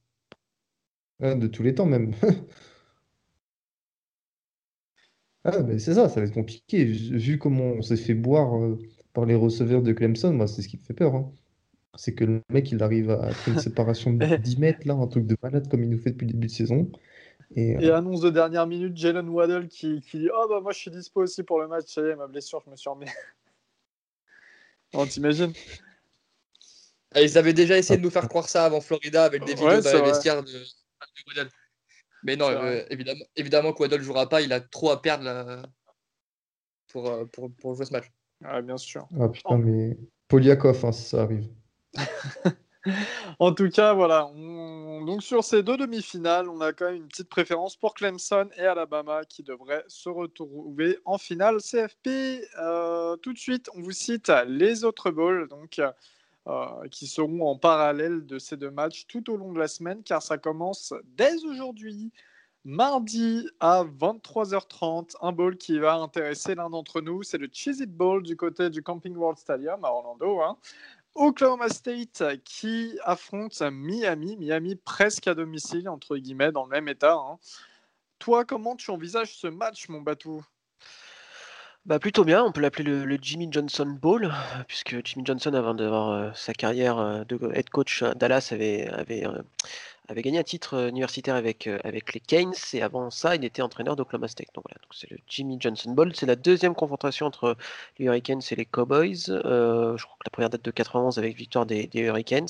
de 1.20 1.46
tous 1.46 1.62
les 1.62 1.74
temps 1.74 1.86
même. 1.86 2.12
ah, 5.44 5.52
c'est 5.78 5.94
ça, 5.94 6.08
ça 6.08 6.20
va 6.20 6.26
être 6.26 6.34
compliqué. 6.34 6.84
Vu 6.84 7.38
comment 7.38 7.64
on 7.64 7.82
s'est 7.82 7.96
fait 7.96 8.14
boire 8.14 8.76
par 9.12 9.26
les 9.26 9.34
receveurs 9.34 9.82
de 9.82 9.92
Clemson, 9.92 10.32
moi, 10.32 10.46
c'est 10.46 10.62
ce 10.62 10.68
qui 10.68 10.76
me 10.76 10.82
fait 10.82 10.94
peur. 10.94 11.14
Hein. 11.14 11.32
C'est 11.96 12.14
que 12.14 12.24
le 12.24 12.40
mec, 12.50 12.70
il 12.72 12.82
arrive 12.82 13.10
à 13.10 13.32
faire 13.32 13.54
une 13.54 13.60
séparation 13.60 14.12
de 14.12 14.36
10 14.36 14.58
mètres, 14.58 14.86
là, 14.86 14.94
un 14.94 15.06
truc 15.06 15.26
de 15.26 15.36
malade 15.42 15.68
comme 15.70 15.82
il 15.82 15.90
nous 15.90 15.98
fait 15.98 16.10
depuis 16.10 16.26
le 16.26 16.32
début 16.32 16.46
de 16.46 16.52
saison. 16.52 16.90
Et, 17.54 17.76
euh, 17.76 17.96
annonce 17.96 18.20
de 18.20 18.30
dernière 18.30 18.66
minute, 18.66 18.96
Jalen 18.96 19.28
Waddle 19.28 19.68
qui, 19.68 20.00
dit 20.00 20.28
Oh, 20.34 20.46
bah 20.48 20.60
moi 20.60 20.72
je 20.72 20.78
suis 20.78 20.90
dispo 20.90 21.22
aussi 21.22 21.42
pour 21.42 21.60
le 21.60 21.68
match, 21.68 21.92
ça 21.92 22.00
y 22.00 22.04
est, 22.04 22.16
ma 22.16 22.26
blessure, 22.26 22.62
je 22.64 22.70
me 22.70 22.76
suis 22.76 22.88
remis. 22.88 23.06
on 24.94 25.06
t'imagine 25.06 25.52
ah, 27.14 27.20
Ils 27.20 27.36
avaient 27.36 27.52
déjà 27.52 27.76
essayé 27.76 27.98
de 27.98 28.02
nous 28.02 28.10
faire 28.10 28.28
croire 28.28 28.48
ça 28.48 28.64
avant 28.64 28.80
Florida 28.80 29.24
avec 29.24 29.44
des 29.44 29.54
vidéos 29.54 29.80
dans 29.80 29.92
les 29.92 30.02
vestiaires 30.02 30.42
de, 30.42 30.52
Waddle. 31.28 31.50
Mais 32.24 32.36
non, 32.36 32.48
euh, 32.48 32.84
évidemment, 32.88 33.24
évidemment 33.36 33.72
que 33.72 33.82
Waddle 33.82 33.98
ne 33.98 34.04
jouera 34.04 34.28
pas, 34.28 34.40
il 34.40 34.52
a 34.52 34.60
trop 34.60 34.90
à 34.90 35.02
perdre 35.02 35.62
pour, 36.88 37.10
euh, 37.10 37.24
pour, 37.26 37.50
pour, 37.54 37.74
jouer 37.74 37.84
ce 37.84 37.92
match. 37.92 38.10
Ah, 38.44 38.62
bien 38.62 38.76
sûr. 38.76 39.08
Ah 39.20 39.28
putain, 39.28 39.58
mais 39.58 39.98
Poliakov, 40.28 40.84
hein, 40.84 40.92
si 40.92 41.02
ça 41.02 41.22
arrive. 41.22 41.48
en 43.38 43.52
tout 43.52 43.68
cas, 43.68 43.92
voilà. 43.92 44.30
Donc 44.34 45.22
sur 45.22 45.44
ces 45.44 45.62
deux 45.62 45.76
demi-finales, 45.76 46.48
on 46.48 46.60
a 46.60 46.72
quand 46.72 46.86
même 46.86 46.96
une 46.96 47.08
petite 47.08 47.28
préférence 47.28 47.76
pour 47.76 47.94
Clemson 47.94 48.48
et 48.56 48.66
Alabama 48.66 49.24
qui 49.24 49.42
devraient 49.42 49.84
se 49.88 50.08
retrouver 50.08 50.98
en 51.04 51.18
finale 51.18 51.58
CFP. 51.58 52.08
Euh, 52.58 53.16
tout 53.16 53.32
de 53.32 53.38
suite, 53.38 53.68
on 53.74 53.80
vous 53.80 53.92
cite 53.92 54.32
les 54.46 54.84
autres 54.84 55.10
bowls, 55.10 55.48
donc 55.48 55.80
euh, 56.48 56.88
qui 56.90 57.06
seront 57.06 57.48
en 57.48 57.56
parallèle 57.56 58.26
de 58.26 58.38
ces 58.38 58.56
deux 58.56 58.70
matchs 58.70 59.06
tout 59.06 59.30
au 59.30 59.36
long 59.36 59.52
de 59.52 59.58
la 59.58 59.68
semaine, 59.68 60.02
car 60.02 60.22
ça 60.22 60.38
commence 60.38 60.92
dès 61.16 61.44
aujourd'hui. 61.44 62.10
Mardi 62.64 63.48
à 63.58 63.82
23h30, 63.82 65.16
un 65.20 65.32
bowl 65.32 65.56
qui 65.56 65.80
va 65.80 65.94
intéresser 65.94 66.54
l'un 66.54 66.70
d'entre 66.70 67.00
nous, 67.00 67.24
c'est 67.24 67.38
le 67.38 67.48
Cheez 67.52 67.82
It 67.82 67.90
Bowl 67.90 68.22
du 68.22 68.36
côté 68.36 68.70
du 68.70 68.84
Camping 68.84 69.16
World 69.16 69.36
Stadium 69.36 69.84
à 69.84 69.88
Orlando. 69.88 70.40
Hein. 70.42 70.56
Oklahoma 71.14 71.68
State 71.68 72.22
qui 72.44 72.98
affronte 73.04 73.60
Miami. 73.62 74.36
Miami 74.36 74.76
presque 74.76 75.26
à 75.26 75.34
domicile, 75.34 75.88
entre 75.88 76.16
guillemets, 76.16 76.52
dans 76.52 76.64
le 76.64 76.70
même 76.70 76.88
état. 76.88 77.14
Hein. 77.14 77.38
Toi, 78.18 78.44
comment 78.44 78.76
tu 78.76 78.90
envisages 78.90 79.36
ce 79.36 79.46
match, 79.46 79.88
mon 79.88 80.00
bateau 80.00 80.42
bah 81.84 81.98
plutôt 81.98 82.22
bien, 82.24 82.44
on 82.44 82.52
peut 82.52 82.60
l'appeler 82.60 82.84
le, 83.04 83.18
Jimmy 83.20 83.48
Johnson 83.50 83.86
Bowl, 84.00 84.32
puisque 84.68 85.04
Jimmy 85.04 85.26
Johnson, 85.26 85.52
avant 85.52 85.74
d'avoir 85.74 86.10
euh, 86.10 86.30
sa 86.32 86.52
carrière 86.54 86.98
euh, 86.98 87.24
de 87.24 87.36
head 87.54 87.70
coach 87.70 88.04
à 88.04 88.14
Dallas, 88.14 88.50
avait, 88.52 88.88
euh, 88.88 89.42
avait 90.08 90.22
gagné 90.22 90.38
un 90.38 90.42
titre 90.42 90.74
euh, 90.74 90.88
universitaire 90.88 91.34
avec, 91.34 91.66
euh, 91.66 91.78
avec 91.84 92.12
les 92.12 92.20
Canes 92.20 92.52
et 92.72 92.82
avant 92.82 93.10
ça, 93.10 93.36
il 93.36 93.44
était 93.44 93.62
entraîneur 93.62 93.96
d'Oklahoma 93.96 94.28
State. 94.28 94.48
Donc 94.54 94.64
voilà, 94.68 94.80
c'est 94.90 95.10
le 95.10 95.18
Jimmy 95.28 95.56
Johnson 95.60 95.92
Bowl. 95.92 96.14
C'est 96.14 96.26
la 96.26 96.36
deuxième 96.36 96.74
confrontation 96.74 97.26
entre 97.26 97.56
les 97.98 98.06
Hurricanes 98.06 98.42
et 98.50 98.56
les 98.56 98.66
Cowboys. 98.66 99.28
Euh, 99.28 99.96
je 99.96 100.04
crois 100.04 100.16
que 100.18 100.24
la 100.26 100.30
première 100.30 100.50
date 100.50 100.64
de 100.64 100.70
91 100.70 101.18
avec 101.18 101.36
victoire 101.36 101.66
des, 101.66 101.88
Hurricanes. 101.94 102.48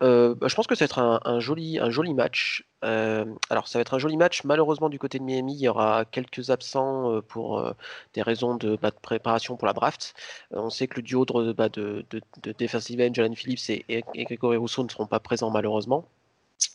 Bah, 0.00 0.34
je 0.46 0.54
pense 0.54 0.66
que 0.66 0.74
ça 0.74 0.84
va 0.84 0.86
être 0.86 0.98
un, 1.24 1.40
joli, 1.40 1.78
un 1.78 1.88
joli 1.88 2.12
match. 2.12 2.66
alors, 2.82 3.66
ça 3.66 3.78
va 3.78 3.80
être 3.80 3.94
un 3.94 3.98
joli 3.98 4.18
match. 4.18 4.44
Malheureusement, 4.44 4.90
du 4.90 4.98
côté 4.98 5.18
de 5.18 5.24
Miami, 5.24 5.54
il 5.54 5.60
y 5.60 5.68
aura 5.68 6.04
quelques 6.04 6.50
absents 6.50 7.22
pour 7.22 7.74
des 8.12 8.20
raisons 8.22 8.56
de, 8.56 8.76
bah, 8.76 8.90
de, 8.90 8.96
préparation 9.00 9.56
pour 9.56 9.66
la 9.66 9.72
draft. 9.72 10.14
on 10.50 10.68
sait 10.68 10.86
que 10.86 10.96
le 10.96 11.02
duo 11.02 11.24
de, 11.24 11.52
bah, 11.52 11.70
de, 11.70 12.04
de, 12.10 12.20
de 12.42 12.52
defensive 12.52 13.00
end, 13.00 13.14
Jalen 13.14 13.34
Phillips 13.34 13.70
et, 13.70 13.84
et, 13.88 14.24
Gregory 14.24 14.58
Rousseau 14.58 14.84
ne 14.84 14.90
seront 14.90 15.06
pas 15.06 15.20
présents 15.20 15.50
malheureusement. 15.50 16.06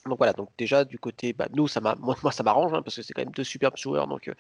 Donc 0.06 0.18
voilà, 0.18 0.34
donc 0.34 0.50
déjà 0.58 0.86
du 0.86 1.00
côté, 1.00 1.34
bah, 1.34 1.48
nous, 1.54 1.68
ça 1.68 1.80
moi, 2.00 2.32
ça 2.32 2.44
m'arrange 2.44 2.74
hein, 2.74 2.82
parce 2.82 2.96
que 2.96 3.02
c'est 3.02 3.14
quand 3.14 3.24
même 3.24 3.34
deux 3.34 3.44
superbes 3.44 3.78
joueurs. 3.78 4.08
Donc, 4.08 4.28
euh, 4.28 4.34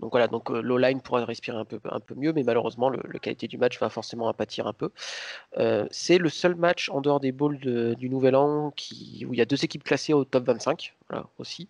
voilà, 0.00 0.28
donc 0.28 0.50
euh, 0.50 0.78
line 0.78 1.00
pourrait 1.00 1.24
respirer 1.24 1.56
un 1.58 1.64
peu, 1.64 1.80
un 1.84 2.00
peu 2.00 2.14
mieux, 2.14 2.32
mais 2.32 2.42
malheureusement, 2.42 2.88
le, 2.88 3.18
qualité 3.18 3.48
du 3.48 3.58
match 3.58 3.78
va 3.80 3.88
forcément 3.88 4.26
en 4.26 4.34
pâtir 4.34 4.66
un 4.66 4.72
peu. 4.72 4.90
Euh, 5.58 5.86
c'est 5.90 6.18
le 6.18 6.28
seul 6.28 6.54
match 6.54 6.88
en 6.90 7.00
dehors 7.00 7.20
des 7.20 7.32
bowls 7.32 7.58
du 7.96 8.10
Nouvel 8.10 8.36
An 8.36 8.72
qui, 8.72 9.24
où 9.28 9.34
il 9.34 9.38
y 9.38 9.42
a 9.42 9.46
deux 9.46 9.64
équipes 9.64 9.84
classées 9.84 10.12
au 10.12 10.24
top 10.24 10.44
25, 10.46 10.94
voilà, 11.08 11.26
aussi. 11.38 11.68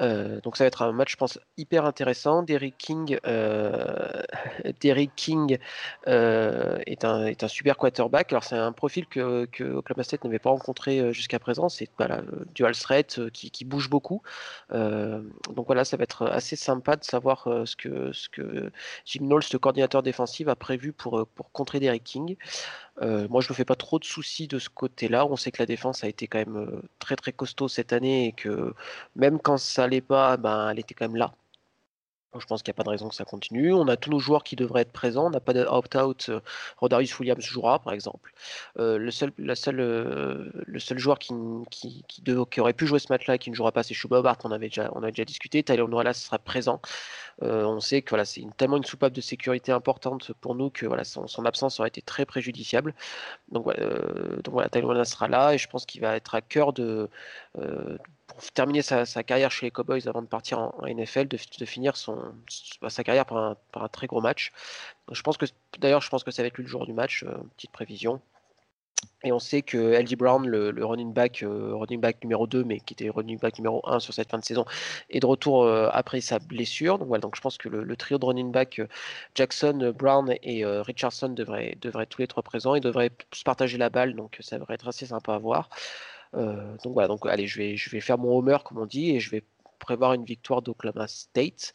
Euh, 0.00 0.40
donc 0.40 0.56
ça 0.56 0.64
va 0.64 0.68
être 0.68 0.82
un 0.82 0.92
match, 0.92 1.12
je 1.12 1.16
pense, 1.16 1.38
hyper 1.56 1.84
intéressant. 1.84 2.42
Derrick 2.42 2.76
King, 2.78 3.18
euh, 3.26 4.22
King 5.16 5.58
euh, 6.06 6.78
est, 6.86 7.04
un, 7.04 7.26
est, 7.26 7.42
un, 7.42 7.48
super 7.48 7.76
quarterback. 7.76 8.32
Alors 8.32 8.44
c'est 8.44 8.56
un 8.56 8.72
profil 8.72 9.06
que, 9.06 9.46
que 9.46 9.64
Oklahoma 9.64 10.04
State 10.04 10.24
n'avait 10.24 10.38
pas 10.38 10.50
rencontré 10.50 11.12
jusqu'à 11.12 11.38
présent. 11.38 11.68
C'est 11.68 11.88
voilà, 11.98 12.22
dual 12.54 12.76
threat 12.76 13.30
qui, 13.30 13.50
qui, 13.50 13.64
bouge 13.64 13.90
beaucoup. 13.90 14.22
donc 14.70 15.66
voilà, 15.66 15.84
ça 15.84 15.96
va 15.96 16.04
être 16.04 16.26
assez 16.26 16.56
sympa 16.56 16.96
de 16.96 17.04
savoir 17.04 17.48
ce 17.64 17.76
que, 17.76 18.12
ce 18.12 18.28
que 18.28 18.70
Jim 19.04 19.20
Knowles, 19.22 19.42
le 19.52 19.58
coordinateur 19.58 20.02
défensif, 20.02 20.48
a 20.48 20.56
prévu 20.56 20.92
pour, 20.92 21.26
pour 21.34 21.52
contrer 21.52 21.80
Derrick 21.80 22.04
King. 22.04 22.36
Moi, 23.00 23.40
je 23.40 23.48
me 23.50 23.54
fais 23.54 23.64
pas 23.64 23.76
trop 23.76 23.98
de 23.98 24.04
soucis 24.04 24.48
de 24.48 24.58
ce 24.58 24.68
côté-là. 24.68 25.26
On 25.26 25.36
sait 25.36 25.50
que 25.52 25.62
la 25.62 25.66
défense 25.66 26.04
a 26.04 26.08
été 26.08 26.26
quand 26.26 26.38
même 26.38 26.82
très 26.98 27.16
très 27.16 27.32
costaud 27.32 27.68
cette 27.68 27.92
année 27.92 28.26
et 28.28 28.32
que 28.32 28.74
même 29.16 29.38
quand 29.40 29.58
ça 29.58 29.84
allait 29.84 30.00
pas, 30.00 30.36
ben, 30.36 30.70
elle 30.70 30.78
était 30.80 30.94
quand 30.94 31.06
même 31.06 31.16
là. 31.16 31.34
Je 32.36 32.44
pense 32.44 32.62
qu'il 32.62 32.70
n'y 32.70 32.76
a 32.76 32.78
pas 32.78 32.84
de 32.84 32.90
raison 32.90 33.08
que 33.08 33.14
ça 33.14 33.24
continue. 33.24 33.72
On 33.72 33.88
a 33.88 33.96
tous 33.96 34.10
nos 34.10 34.18
joueurs 34.18 34.44
qui 34.44 34.54
devraient 34.54 34.82
être 34.82 34.92
présents. 34.92 35.26
On 35.26 35.30
n'a 35.30 35.40
pas 35.40 35.54
d'opt-out. 35.54 36.28
Euh, 36.28 36.40
Rodarius 36.76 37.18
Williams 37.18 37.42
jouera, 37.42 37.78
par 37.78 37.94
exemple. 37.94 38.34
Euh, 38.78 38.98
le, 38.98 39.10
seul, 39.10 39.32
la 39.38 39.54
seule, 39.54 39.80
euh, 39.80 40.50
le 40.66 40.78
seul 40.78 40.98
joueur 40.98 41.18
qui, 41.18 41.32
qui, 41.70 42.04
qui, 42.06 42.22
aurait 42.60 42.74
pu 42.74 42.86
jouer 42.86 42.98
ce 42.98 43.10
match-là 43.10 43.36
et 43.36 43.38
qui 43.38 43.50
ne 43.50 43.54
jouera 43.54 43.72
pas, 43.72 43.82
c'est 43.82 43.94
Shuba 43.94 44.20
Bart. 44.20 44.36
On 44.44 44.50
avait 44.50 44.68
déjà, 44.68 44.90
on 44.94 45.02
a 45.02 45.10
déjà 45.10 45.24
discuté. 45.24 45.62
Tyler 45.62 45.86
Noala 45.88 46.12
sera 46.12 46.38
présent. 46.38 46.82
on 47.40 47.80
sait 47.80 48.02
que 48.02 48.10
voilà, 48.10 48.26
c'est 48.26 48.44
tellement 48.58 48.76
une 48.76 48.84
soupape 48.84 49.14
de 49.14 49.20
sécurité 49.22 49.72
importante 49.72 50.32
pour 50.40 50.54
nous 50.54 50.68
que 50.70 50.86
voilà, 50.86 51.04
son, 51.04 51.44
absence 51.46 51.80
aurait 51.80 51.88
été 51.88 52.02
très 52.02 52.26
préjudiciable. 52.26 52.94
Donc, 53.52 53.66
donc 54.44 54.52
voilà, 54.52 54.68
Tyler 54.68 55.04
sera 55.06 55.28
là 55.28 55.54
et 55.54 55.58
je 55.58 55.68
pense 55.68 55.86
qu'il 55.86 56.02
va 56.02 56.16
être 56.16 56.34
à 56.34 56.42
cœur 56.42 56.72
de 56.74 57.08
terminer 58.54 58.82
sa, 58.82 59.04
carrière 59.22 59.50
chez 59.50 59.66
les 59.66 59.70
Cowboys 59.70 60.06
avant 60.06 60.22
de 60.22 60.26
partir 60.26 60.58
en, 60.58 60.86
NFL, 60.86 61.28
de, 61.28 61.36
finir 61.64 61.96
son, 61.96 62.16
bah, 62.80 62.90
sa 62.90 63.04
carrière 63.04 63.26
par 63.26 63.56
un, 63.74 63.88
très 63.88 64.06
gros 64.06 64.20
match. 64.20 64.52
je 65.10 65.22
pense 65.22 65.36
que 65.36 65.46
d'ailleurs, 65.78 66.00
je 66.00 66.10
pense 66.10 66.24
que 66.24 66.30
ça 66.30 66.42
va 66.42 66.48
être 66.48 66.56
lui 66.56 66.64
le 66.64 66.68
jour 66.68 66.86
du 66.86 66.92
match, 66.92 67.24
euh, 67.24 67.36
petite 67.56 67.72
prévision. 67.72 68.20
Et 69.22 69.30
on 69.30 69.38
sait 69.38 69.62
que 69.62 69.76
LG 70.00 70.16
Brown, 70.16 70.46
le, 70.46 70.84
running, 70.84 71.12
back, 71.12 71.42
euh, 71.42 71.74
running 71.74 72.00
back 72.00 72.22
numéro 72.22 72.46
2, 72.46 72.64
mais 72.64 72.80
qui 72.80 72.94
était 72.94 73.08
running 73.08 73.38
back 73.38 73.58
numéro 73.58 73.80
1 73.84 74.00
sur 74.00 74.12
cette 74.12 74.30
fin 74.30 74.38
de 74.38 74.44
saison, 74.44 74.64
est 75.10 75.20
de 75.20 75.26
retour 75.26 75.64
euh, 75.64 75.88
après 75.92 76.20
sa 76.20 76.38
blessure. 76.38 76.98
Donc, 76.98 77.08
voilà, 77.08 77.20
donc 77.20 77.36
je 77.36 77.40
pense 77.40 77.58
que 77.58 77.68
le, 77.68 77.96
trio 77.96 78.18
de 78.18 78.24
running 78.24 78.50
back, 78.50 78.80
Jackson, 79.34 79.92
Brown 79.96 80.34
et 80.42 80.64
Richardson 80.64 81.28
devraient, 81.30 81.76
devraient 81.80 82.06
tous 82.06 82.20
les 82.20 82.28
trois 82.28 82.42
présents. 82.42 82.74
Ils 82.74 82.80
devraient 82.80 83.10
se 83.32 83.44
partager 83.44 83.78
la 83.78 83.90
balle, 83.90 84.14
donc 84.14 84.36
ça 84.40 84.58
devrait 84.58 84.74
être 84.74 84.88
assez 84.88 85.06
sympa 85.06 85.34
à 85.34 85.38
voir. 85.38 85.68
Euh, 86.34 86.76
donc 86.84 86.92
voilà, 86.94 87.08
donc 87.08 87.26
allez, 87.26 87.46
je 87.46 87.58
vais, 87.58 87.76
je 87.76 87.90
vais 87.90 88.00
faire 88.00 88.18
mon 88.18 88.36
homer 88.36 88.58
comme 88.64 88.78
on 88.78 88.86
dit 88.86 89.10
et 89.10 89.20
je 89.20 89.30
vais 89.30 89.44
prévoir 89.78 90.12
une 90.12 90.24
victoire 90.24 90.60
d'Oklahoma 90.62 91.08
State. 91.08 91.72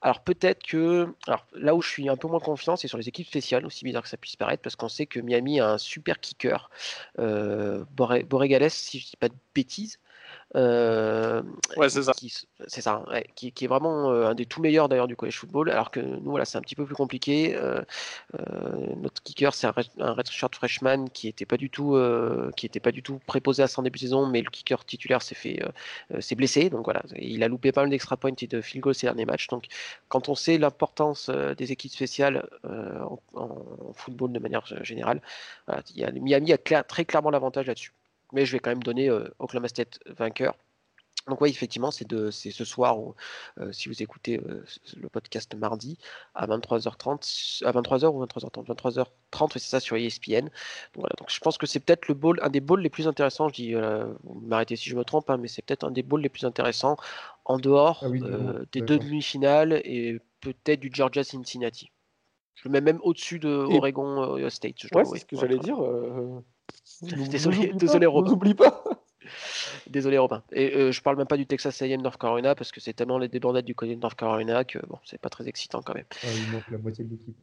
Alors 0.00 0.22
peut-être 0.22 0.62
que, 0.66 1.12
alors 1.26 1.46
là 1.52 1.74
où 1.74 1.82
je 1.82 1.88
suis 1.88 2.08
un 2.08 2.16
peu 2.16 2.28
moins 2.28 2.40
confiant, 2.40 2.76
c'est 2.76 2.88
sur 2.88 2.98
les 2.98 3.08
équipes 3.08 3.26
spéciales, 3.26 3.66
aussi 3.66 3.84
bizarre 3.84 4.02
que 4.02 4.08
ça 4.08 4.16
puisse 4.16 4.36
paraître, 4.36 4.62
parce 4.62 4.76
qu'on 4.76 4.88
sait 4.88 5.06
que 5.06 5.20
Miami 5.20 5.60
a 5.60 5.68
un 5.70 5.78
super 5.78 6.20
kicker, 6.20 6.70
euh, 7.18 7.84
Borregales, 7.90 8.70
si 8.70 9.00
je 9.00 9.06
dis 9.10 9.16
pas 9.16 9.28
de 9.28 9.34
bêtises, 9.54 9.98
ouais, 10.54 11.88
c'est 11.88 12.02
ça. 12.02 12.12
Qui, 12.12 12.32
c'est 12.66 12.80
ça, 12.80 13.04
qui, 13.34 13.52
est 13.60 13.66
vraiment 13.66 14.10
euh, 14.10 14.26
un 14.26 14.34
des 14.34 14.46
tout 14.46 14.60
meilleurs 14.60 14.88
d'ailleurs 14.88 15.06
du 15.06 15.16
college 15.16 15.38
football, 15.38 15.70
alors 15.70 15.90
que 15.90 16.00
nous, 16.00 16.30
voilà, 16.30 16.44
c'est 16.44 16.58
un 16.58 16.60
petit 16.60 16.74
peu 16.74 16.84
plus 16.84 16.94
compliqué. 16.94 17.54
Euh, 17.54 17.82
notre 18.96 19.22
kicker, 19.22 19.54
c'est 19.54 19.66
un, 19.66 19.74
un 19.98 20.12
redshirt 20.12 20.54
freshman 20.54 21.06
qui 21.12 21.28
n'était 21.28 21.46
pas 21.46 21.56
du 21.56 21.70
tout, 21.70 21.96
qui 22.56 22.66
était 22.66 22.80
pas 22.80 22.92
du 22.92 23.02
tout 23.02 23.20
préposé 23.26 23.62
à 23.62 23.68
son 23.68 23.82
début 23.82 23.98
de 23.98 24.04
saison, 24.04 24.26
mais 24.26 24.42
le 24.42 24.50
kicker 24.50 24.84
titulaire 24.84 25.22
s'est 25.22 25.34
fait, 25.34 25.60
s'est 26.20 26.34
blessé, 26.34 26.70
donc 26.70 26.84
voilà, 26.84 27.02
il 27.16 27.42
a 27.42 27.48
loupé 27.48 27.72
pas 27.72 27.82
mal 27.82 27.90
d'extra 27.90 28.16
points 28.16 28.30
et 28.40 28.46
de 28.46 28.60
field 28.60 28.82
goal 28.82 28.94
ces 28.94 29.06
derniers 29.06 29.26
matchs. 29.26 29.48
Donc, 29.48 29.66
quand 30.08 30.28
on 30.28 30.34
sait 30.34 30.58
l'importance 30.58 31.30
des 31.30 31.72
équipes 31.72 31.92
spéciales 31.92 32.48
en, 32.64 33.18
football 33.94 34.32
de 34.32 34.38
manière 34.38 34.64
générale, 34.82 35.20
il 35.94 36.00
y 36.00 36.04
a, 36.04 36.10
Miami 36.12 36.52
a 36.52 36.58
très 36.58 37.04
clairement 37.04 37.30
l'avantage 37.30 37.66
là-dessus 37.66 37.92
mais 38.32 38.46
je 38.46 38.52
vais 38.52 38.58
quand 38.58 38.70
même 38.70 38.82
donner 38.82 39.08
euh, 39.08 39.28
Oklahoma 39.38 39.68
State 39.68 40.00
vainqueur. 40.06 40.54
Donc 41.28 41.40
oui, 41.42 41.50
effectivement, 41.50 41.90
c'est 41.90 42.06
ce 42.50 42.64
soir, 42.64 42.96
euh, 43.58 43.70
si 43.72 43.88
vous 43.88 44.02
écoutez 44.02 44.38
euh, 44.38 44.64
le 44.96 45.08
podcast 45.10 45.54
mardi, 45.54 45.98
à 46.34 46.46
23h30, 46.46 47.62
à 47.64 47.72
23h 47.72 48.06
ou 48.06 48.24
23h30, 48.24 48.66
23h30, 48.66 49.52
c'est 49.52 49.58
ça 49.58 49.80
sur 49.80 49.96
ESPN. 49.96 50.44
Donc, 50.44 50.50
voilà, 50.96 51.14
donc 51.18 51.30
je 51.30 51.38
pense 51.40 51.58
que 51.58 51.66
c'est 51.66 51.78
peut-être 51.80 52.08
le 52.08 52.14
bowl, 52.14 52.40
un 52.42 52.48
des 52.48 52.60
bowls 52.60 52.80
les 52.80 52.88
plus 52.88 53.06
intéressants, 53.06 53.48
je 53.48 53.54
dis, 53.54 53.74
vous 53.74 54.40
m'arrêtez 54.40 54.76
si 54.76 54.88
je 54.88 54.96
me 54.96 55.04
trompe, 55.04 55.28
hein, 55.28 55.36
mais 55.36 55.46
c'est 55.46 55.62
peut-être 55.62 55.84
un 55.84 55.90
des 55.90 56.02
bowls 56.02 56.22
les 56.22 56.30
plus 56.30 56.46
intéressants 56.46 56.96
en 57.44 57.58
dehors 57.58 58.02
ah 58.02 58.08
des 58.72 58.80
deux 58.80 58.98
demi-finales 58.98 59.82
et 59.84 60.20
peut-être 60.40 60.80
du 60.80 60.90
Georgia 60.92 61.22
Cincinnati. 61.22 61.90
Je 62.54 62.66
le 62.66 62.72
mets 62.72 62.80
même 62.80 63.00
au-dessus 63.02 63.38
de 63.38 63.50
Oregon 63.50 64.48
State. 64.48 64.76
Je 64.78 64.88
ouais, 64.94 65.04
c'est 65.04 65.18
ce 65.18 65.26
que 65.26 65.36
j'allais 65.36 65.58
dire. 65.58 65.76
Désolé, 67.02 67.72
désolé 67.74 68.06
Robin. 68.06 68.30
N'oublie 68.30 68.54
pas. 68.54 68.84
Désolé 69.86 70.18
Robin. 70.18 70.42
Et 70.52 70.74
euh, 70.74 70.92
je 70.92 71.00
parle 71.00 71.16
même 71.16 71.26
pas 71.26 71.36
du 71.36 71.46
Texas 71.46 71.80
A&M 71.82 72.00
North 72.00 72.20
Carolina 72.20 72.54
parce 72.54 72.72
que 72.72 72.80
c'est 72.80 72.92
tellement 72.92 73.18
les 73.18 73.28
débordettes 73.28 73.64
du 73.64 73.74
côté 73.74 73.94
de 73.94 74.00
North 74.00 74.16
Carolina 74.16 74.64
que 74.64 74.78
bon, 74.86 74.98
c'est 75.04 75.20
pas 75.20 75.30
très 75.30 75.48
excitant 75.48 75.82
quand 75.82 75.94
même. 75.94 76.04
Ah, 76.22 76.26
il 76.34 76.52
manque 76.52 76.70
la 76.70 76.78
moitié 76.78 77.04
de 77.04 77.10
l'équipe. 77.10 77.36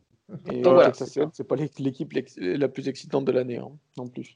Et 0.52 0.62
Donc, 0.62 0.74
voilà, 0.74 0.92
Texas 0.92 1.18
A&M, 1.18 1.30
c'est 1.34 1.48
pas 1.48 1.56
l'équipe 1.56 2.14
la 2.38 2.68
plus 2.68 2.88
excitante 2.90 3.26
de 3.26 3.32
l'année 3.32 3.58
hein, 3.58 3.72
non 3.98 4.08
plus. 4.08 4.34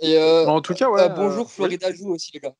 Et 0.00 0.18
euh, 0.18 0.46
en 0.46 0.60
tout 0.60 0.74
cas, 0.74 0.90
ouais, 0.90 1.02
euh, 1.02 1.08
bonjour 1.10 1.50
Florida 1.50 1.92
joue 1.92 2.12
aussi 2.12 2.32
les 2.34 2.40
gars. 2.40 2.54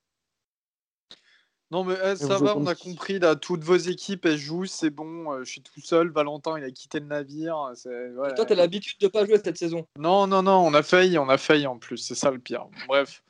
Non, 1.72 1.84
mais 1.84 1.94
eh, 2.04 2.16
ça 2.16 2.36
va, 2.36 2.54
on 2.54 2.66
a 2.66 2.74
compris. 2.74 3.18
Là, 3.18 3.34
toutes 3.34 3.64
vos 3.64 3.78
équipes, 3.78 4.26
elles 4.26 4.36
jouent, 4.36 4.66
c'est 4.66 4.90
bon. 4.90 5.32
Euh, 5.32 5.42
je 5.42 5.52
suis 5.52 5.62
tout 5.62 5.80
seul. 5.80 6.10
Valentin, 6.10 6.58
il 6.58 6.64
a 6.64 6.70
quitté 6.70 7.00
le 7.00 7.06
navire. 7.06 7.72
Ouais. 7.86 8.34
Toi, 8.34 8.44
t'as 8.44 8.54
l'habitude 8.54 9.00
de 9.00 9.08
pas 9.08 9.24
jouer 9.24 9.40
cette 9.42 9.56
saison? 9.56 9.86
Non, 9.98 10.26
non, 10.26 10.42
non, 10.42 10.58
on 10.58 10.74
a 10.74 10.82
failli, 10.82 11.16
on 11.16 11.30
a 11.30 11.38
failli 11.38 11.66
en 11.66 11.78
plus. 11.78 11.96
C'est 11.96 12.14
ça 12.14 12.30
le 12.30 12.38
pire. 12.38 12.66
Bref. 12.88 13.22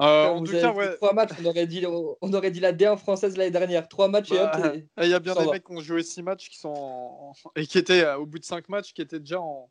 Euh, 0.00 0.28
en 0.28 0.42
tout 0.42 0.52
cas, 0.52 0.72
ouais. 0.72 0.96
Trois 0.96 1.12
matchs, 1.12 1.32
on 1.42 1.44
aurait 1.44 1.66
dit, 1.66 1.84
on 1.86 2.32
aurait 2.32 2.50
dit 2.50 2.60
la 2.60 2.72
D1 2.72 2.96
française 2.96 3.36
l'année 3.36 3.50
dernière. 3.50 3.86
Trois 3.86 4.08
matchs 4.08 4.32
et 4.32 4.40
hop. 4.40 4.50
Bah, 4.96 5.04
il 5.04 5.10
y 5.10 5.14
a 5.14 5.20
bien 5.20 5.34
des 5.34 5.44
mecs 5.50 5.64
qui 5.64 5.72
ont 5.72 5.80
joué 5.80 6.02
six 6.02 6.22
matchs 6.22 6.48
qui 6.48 6.58
sont 6.58 7.34
et 7.54 7.66
qui 7.66 7.76
étaient 7.76 8.04
euh, 8.04 8.16
au 8.16 8.24
bout 8.24 8.38
de 8.38 8.46
cinq 8.46 8.70
matchs 8.70 8.94
qui 8.94 9.02
étaient 9.02 9.20
déjà 9.20 9.42
en, 9.42 9.68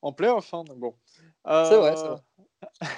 en 0.00 0.12
playoff. 0.12 0.52
Hein, 0.52 0.64
bon. 0.78 0.96
C'est 1.46 1.76
vrai, 1.76 1.94
c'est 1.94 2.08
vrai. 2.08 2.88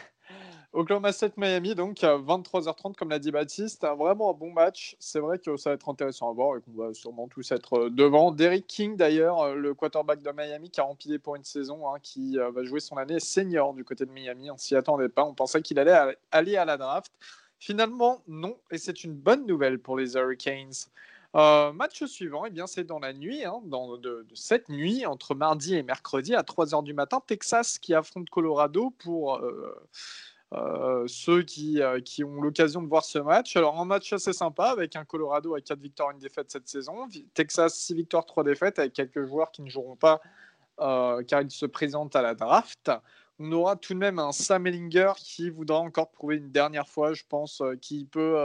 Oklahoma 0.75 1.13
State 1.13 1.37
Miami, 1.37 1.77
donc 1.77 2.03
à 2.03 2.19
23h30, 2.19 2.97
comme 2.97 3.11
l'a 3.11 3.21
dit 3.21 3.31
Baptiste, 3.31 3.87
vraiment 3.97 4.31
un 4.31 4.33
bon 4.33 4.51
match. 4.51 4.97
C'est 4.99 5.21
vrai 5.21 5.39
que 5.39 5.57
ça 5.57 5.71
va 5.71 5.75
être 5.75 5.89
intéressant 5.89 6.29
à 6.29 6.33
voir 6.33 6.57
et 6.57 6.61
qu'on 6.63 6.73
va 6.73 6.93
sûrement 6.93 7.29
tous 7.29 7.53
être 7.53 7.75
euh, 7.75 7.91
devant. 7.91 8.33
Derrick 8.33 8.67
King, 8.67 8.97
d'ailleurs, 8.97 9.41
euh, 9.43 9.55
le 9.55 9.73
quarterback 9.75 10.21
de 10.21 10.33
Miami, 10.33 10.71
qui 10.71 10.81
a 10.81 10.83
rempli 10.83 11.17
pour 11.21 11.37
une 11.37 11.45
saison, 11.45 11.89
hein, 11.89 11.99
qui 12.03 12.41
euh, 12.41 12.51
va 12.51 12.65
jouer 12.65 12.81
son 12.81 12.97
année 12.97 13.21
senior 13.21 13.73
du 13.73 13.85
côté 13.85 14.05
de 14.05 14.11
Miami. 14.11 14.51
On 14.51 14.57
s'y 14.57 14.75
attendait 14.75 15.09
pas. 15.09 15.23
On 15.23 15.33
pensait 15.33 15.63
qu'il 15.63 15.79
allait 15.79 16.17
aller 16.33 16.57
à 16.57 16.65
la 16.65 16.77
draft. 16.77 17.13
Finalement, 17.61 18.23
non. 18.27 18.57
Et 18.73 18.79
c'est 18.79 19.05
une 19.05 19.15
bonne 19.15 19.47
nouvelle 19.47 19.79
pour 19.79 19.97
les 19.97 20.15
Hurricanes. 20.15 20.89
match 21.35 22.03
suivant, 22.07 22.47
eh 22.47 22.63
c'est 22.67 22.85
dans 22.85 22.99
la 22.99 23.13
nuit, 23.13 23.45
hein, 23.45 23.61
dans, 23.67 23.97
de, 23.97 24.27
cette 24.35 24.69
nuit, 24.69 25.07
entre 25.07 25.37
mardi 25.37 25.77
et 25.77 25.85
mercredi 25.85 26.35
à 26.35 26.43
3h 26.43 26.83
du 26.83 26.95
matin, 26.95 27.23
Texas 27.25 27.79
qui 27.79 27.95
affronte 27.95 28.29
Colorado 28.29 28.93
pour 28.99 29.41
ceux 31.07 31.43
qui, 31.43 31.83
euh, 31.83 32.01
qui 32.01 32.25
ont 32.25 32.41
l'occasion 32.41 32.83
de 32.83 32.89
voir 32.89 33.05
ce 33.05 33.19
match. 33.19 33.57
Alors, 33.57 33.81
un 33.81 33.85
match 33.85 34.13
assez 34.13 34.33
sympa 34.33 34.67
avec 34.67 34.97
un 34.97 35.05
Colorado 35.05 35.55
à 35.55 35.61
4 35.61 35.79
victoires 35.81 36.11
une 36.11 36.19
défaite 36.19 36.51
cette 36.51 36.69
saison. 36.69 37.09
Texas, 37.35 37.75
6 37.75 37.95
victoires, 37.95 38.27
3 38.27 38.45
défaites 38.45 38.79
avec 38.79 38.93
quelques 38.93 39.25
joueurs 39.25 39.51
qui 39.51 39.63
ne 39.63 39.69
joueront 39.69 39.97
pas 39.97 40.21
euh, 40.81 41.23
car 41.23 41.43
ils 41.43 41.51
se 41.51 41.67
présentent 41.67 42.17
à 42.17 42.23
la 42.23 42.35
draft. 42.35 42.91
On 43.39 43.51
aura 43.53 43.77
tout 43.77 43.95
de 43.95 43.99
même 43.99 44.19
un 44.19 44.33
Sam 44.33 44.67
Ellinger 44.67 45.13
qui 45.17 45.51
voudra 45.51 45.79
encore 45.79 46.11
prouver 46.11 46.37
une 46.37 46.51
dernière 46.51 46.89
fois, 46.89 47.15
je 47.15 47.25
pense, 47.29 47.63
qui 47.81 48.05
peut, 48.05 48.37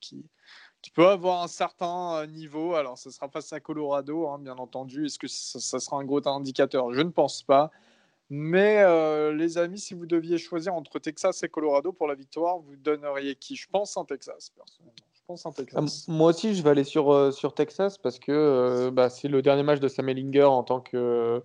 qui 0.00 0.90
peut 0.90 1.06
avoir 1.06 1.44
un 1.44 1.48
certain 1.48 2.26
niveau. 2.26 2.74
Alors, 2.74 2.98
ce 2.98 3.10
sera 3.10 3.28
face 3.28 3.52
à 3.52 3.60
Colorado, 3.60 4.26
hein, 4.28 4.38
bien 4.40 4.56
entendu. 4.56 5.06
Est-ce 5.06 5.18
que 5.18 5.28
ça, 5.28 5.60
ça, 5.60 5.78
sera 5.78 5.98
un 5.98 6.04
gros 6.04 6.26
indicateur? 6.26 6.92
Je 6.92 7.02
ne 7.02 7.10
pense 7.10 7.44
pas. 7.44 7.70
Mais 8.30 8.78
euh, 8.78 9.32
les 9.32 9.58
amis, 9.58 9.80
si 9.80 9.92
vous 9.92 10.06
deviez 10.06 10.38
choisir 10.38 10.72
entre 10.72 11.00
Texas 11.00 11.42
et 11.42 11.48
Colorado 11.48 11.92
pour 11.92 12.06
la 12.06 12.14
victoire, 12.14 12.58
vous 12.58 12.76
donneriez 12.76 13.34
qui? 13.34 13.56
Je 13.56 13.68
pense 13.68 13.96
en 13.96 14.04
Texas, 14.04 14.50
personnellement. 14.56 14.94
Je 15.12 15.20
pense 15.26 15.46
en 15.46 15.52
Texas. 15.52 16.06
Ah, 16.08 16.12
moi 16.12 16.30
aussi, 16.30 16.54
je 16.54 16.62
vais 16.62 16.70
aller 16.70 16.84
sur, 16.84 17.12
euh, 17.12 17.32
sur 17.32 17.54
Texas 17.54 17.98
parce 17.98 18.20
que 18.20 18.30
euh, 18.30 18.90
bah, 18.92 19.10
c'est 19.10 19.26
le 19.26 19.42
dernier 19.42 19.64
match 19.64 19.80
de 19.80 19.88
Sam 19.88 20.08
Ellinger 20.08 20.44
en 20.44 20.62
tant 20.62 20.80
que, 20.80 21.42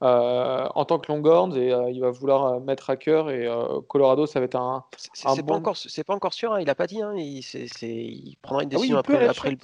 en 0.00 0.84
tant 0.84 0.98
que 0.98 1.12
Longhorns 1.12 1.56
et 1.56 1.72
il 1.92 2.00
va 2.00 2.10
vouloir 2.10 2.60
mettre 2.60 2.90
à 2.90 2.96
cœur. 2.96 3.30
Et 3.30 3.48
Colorado, 3.88 4.26
ça 4.26 4.40
va 4.40 4.46
être 4.46 4.56
un. 4.56 4.84
C'est 4.96 5.26
bon... 5.38 5.44
pas, 5.44 5.54
encore, 5.54 5.76
pas 6.06 6.14
encore 6.14 6.34
sûr, 6.34 6.52
hein, 6.52 6.60
il 6.60 6.66
n'a 6.66 6.74
pas 6.74 6.86
dit. 6.86 7.02
Hein, 7.02 7.14
il, 7.16 7.40
il, 7.82 8.36
prendra 8.42 8.62
une 8.62 8.70
ah 8.72 8.76
décision 8.76 8.98
après, 8.98 9.26
après, 9.26 9.50
le. 9.50 9.58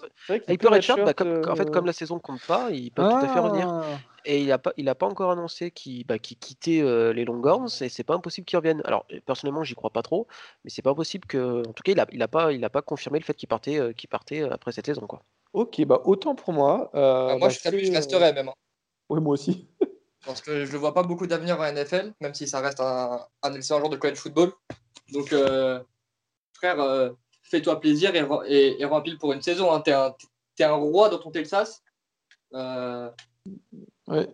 Il, 0.49 0.59
peut 0.59 0.69
redshirt, 0.69 1.05
bah, 1.05 1.15
comme, 1.15 1.43
en 1.49 1.57
fait, 1.57 1.71
comme 1.71 1.87
la 1.87 1.93
saison 1.93 2.17
ne 2.17 2.21
compte 2.21 2.43
pas, 2.47 2.71
il 2.71 2.91
peut 2.91 3.03
tout 3.03 3.17
à 3.17 3.29
fait 3.29 3.41
revenir. 3.41 3.69
Ah 3.69 3.83
et 4.27 4.41
il 4.41 4.49
n'a 4.49 4.59
pas, 4.59 4.73
il 4.77 4.89
a 4.89 4.95
pas 4.95 5.07
encore 5.07 5.31
annoncé 5.31 5.71
qu'il 5.71 6.05
bah, 6.05 6.19
quittait 6.19 6.81
euh, 6.83 7.13
les 7.13 7.25
Longhorns 7.25 7.69
et 7.81 7.89
c'est 7.89 8.03
pas 8.03 8.15
impossible 8.15 8.45
qu'il 8.45 8.57
revienne. 8.59 8.83
Alors 8.85 9.07
personnellement, 9.25 9.63
j'y 9.63 9.75
crois 9.75 9.91
pas 9.91 10.03
trop, 10.03 10.27
mais 10.65 10.71
c'est 10.71 10.83
pas 10.83 10.91
impossible 10.91 11.27
que, 11.27 11.61
en 11.67 11.73
tout 11.73 11.83
cas, 11.85 11.93
il 11.93 12.01
a, 12.01 12.07
il 12.13 12.23
a 12.23 12.29
pas, 12.29 12.53
il 12.53 12.65
a 12.65 12.71
pas 12.71 12.83
confirmé 12.83 13.19
le 13.19 13.25
fait 13.25 13.35
qu'il 13.35 13.49
partait, 13.49 13.79
euh, 13.79 13.93
qu'il 13.93 14.09
partait 14.09 14.43
euh, 14.43 14.53
après 14.53 14.73
cette 14.73 14.87
saison, 14.87 15.07
quoi. 15.07 15.23
Ok, 15.53 15.83
bah 15.85 16.03
autant 16.05 16.35
pour 16.35 16.53
moi. 16.53 16.91
Ah, 16.93 17.37
moi, 17.39 17.49
je, 17.49 17.59
bah, 17.65 17.71
je 17.73 17.93
resterai 17.93 18.33
même. 18.33 18.49
Hein. 18.49 18.55
Oui, 19.09 19.21
moi 19.21 19.35
aussi. 19.35 19.69
Parce 20.27 20.41
que 20.41 20.65
je 20.65 20.73
ne 20.73 20.79
vois 20.79 20.93
pas 20.93 21.03
beaucoup 21.05 21.27
d'avenir 21.27 21.59
en 21.61 21.73
NFL, 21.73 22.13
même 22.21 22.35
si 22.35 22.47
ça 22.47 22.61
reste 22.61 22.81
un, 22.81 23.25
un 23.43 23.55
excellent 23.55 23.81
genre 23.81 23.91
de 23.91 23.97
college 23.97 24.19
football. 24.19 24.53
Donc, 25.13 25.35
frère, 26.53 27.13
fais-toi 27.43 27.81
plaisir 27.81 28.15
et, 28.15 28.27
et, 28.49 28.81
et, 28.81 28.85
remplis 28.85 29.17
pour 29.17 29.33
une 29.33 29.43
saison. 29.43 29.73
Hein. 29.73 29.83
Tu 29.83 29.93
es, 29.93 30.65
un 30.65 30.73
roi 30.73 31.09
dans 31.09 31.19
ton 31.19 31.31
Texas. 31.31 31.83
Ouais. 32.53 34.29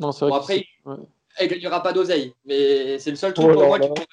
Non, 0.00 0.12
c'est 0.12 0.26
vrai. 0.26 0.38
après, 0.38 0.66
elle 1.36 1.48
gagnera 1.48 1.82
pas 1.82 1.92
d'oseille, 1.92 2.34
mais 2.44 2.98
c'est 2.98 3.10
le 3.10 3.16
seul 3.16 3.34
truc 3.34 3.52
pour 3.52 3.66
moi 3.66 3.78
qui 3.78 3.88
pourrait. 3.88 4.06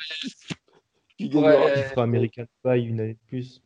Qui 1.17 1.29
pourrait... 1.29 1.93
American 1.97 2.45
Pie 2.63 2.81
une 2.83 2.99
année 2.99 3.13
de 3.13 3.27
plus. 3.27 3.61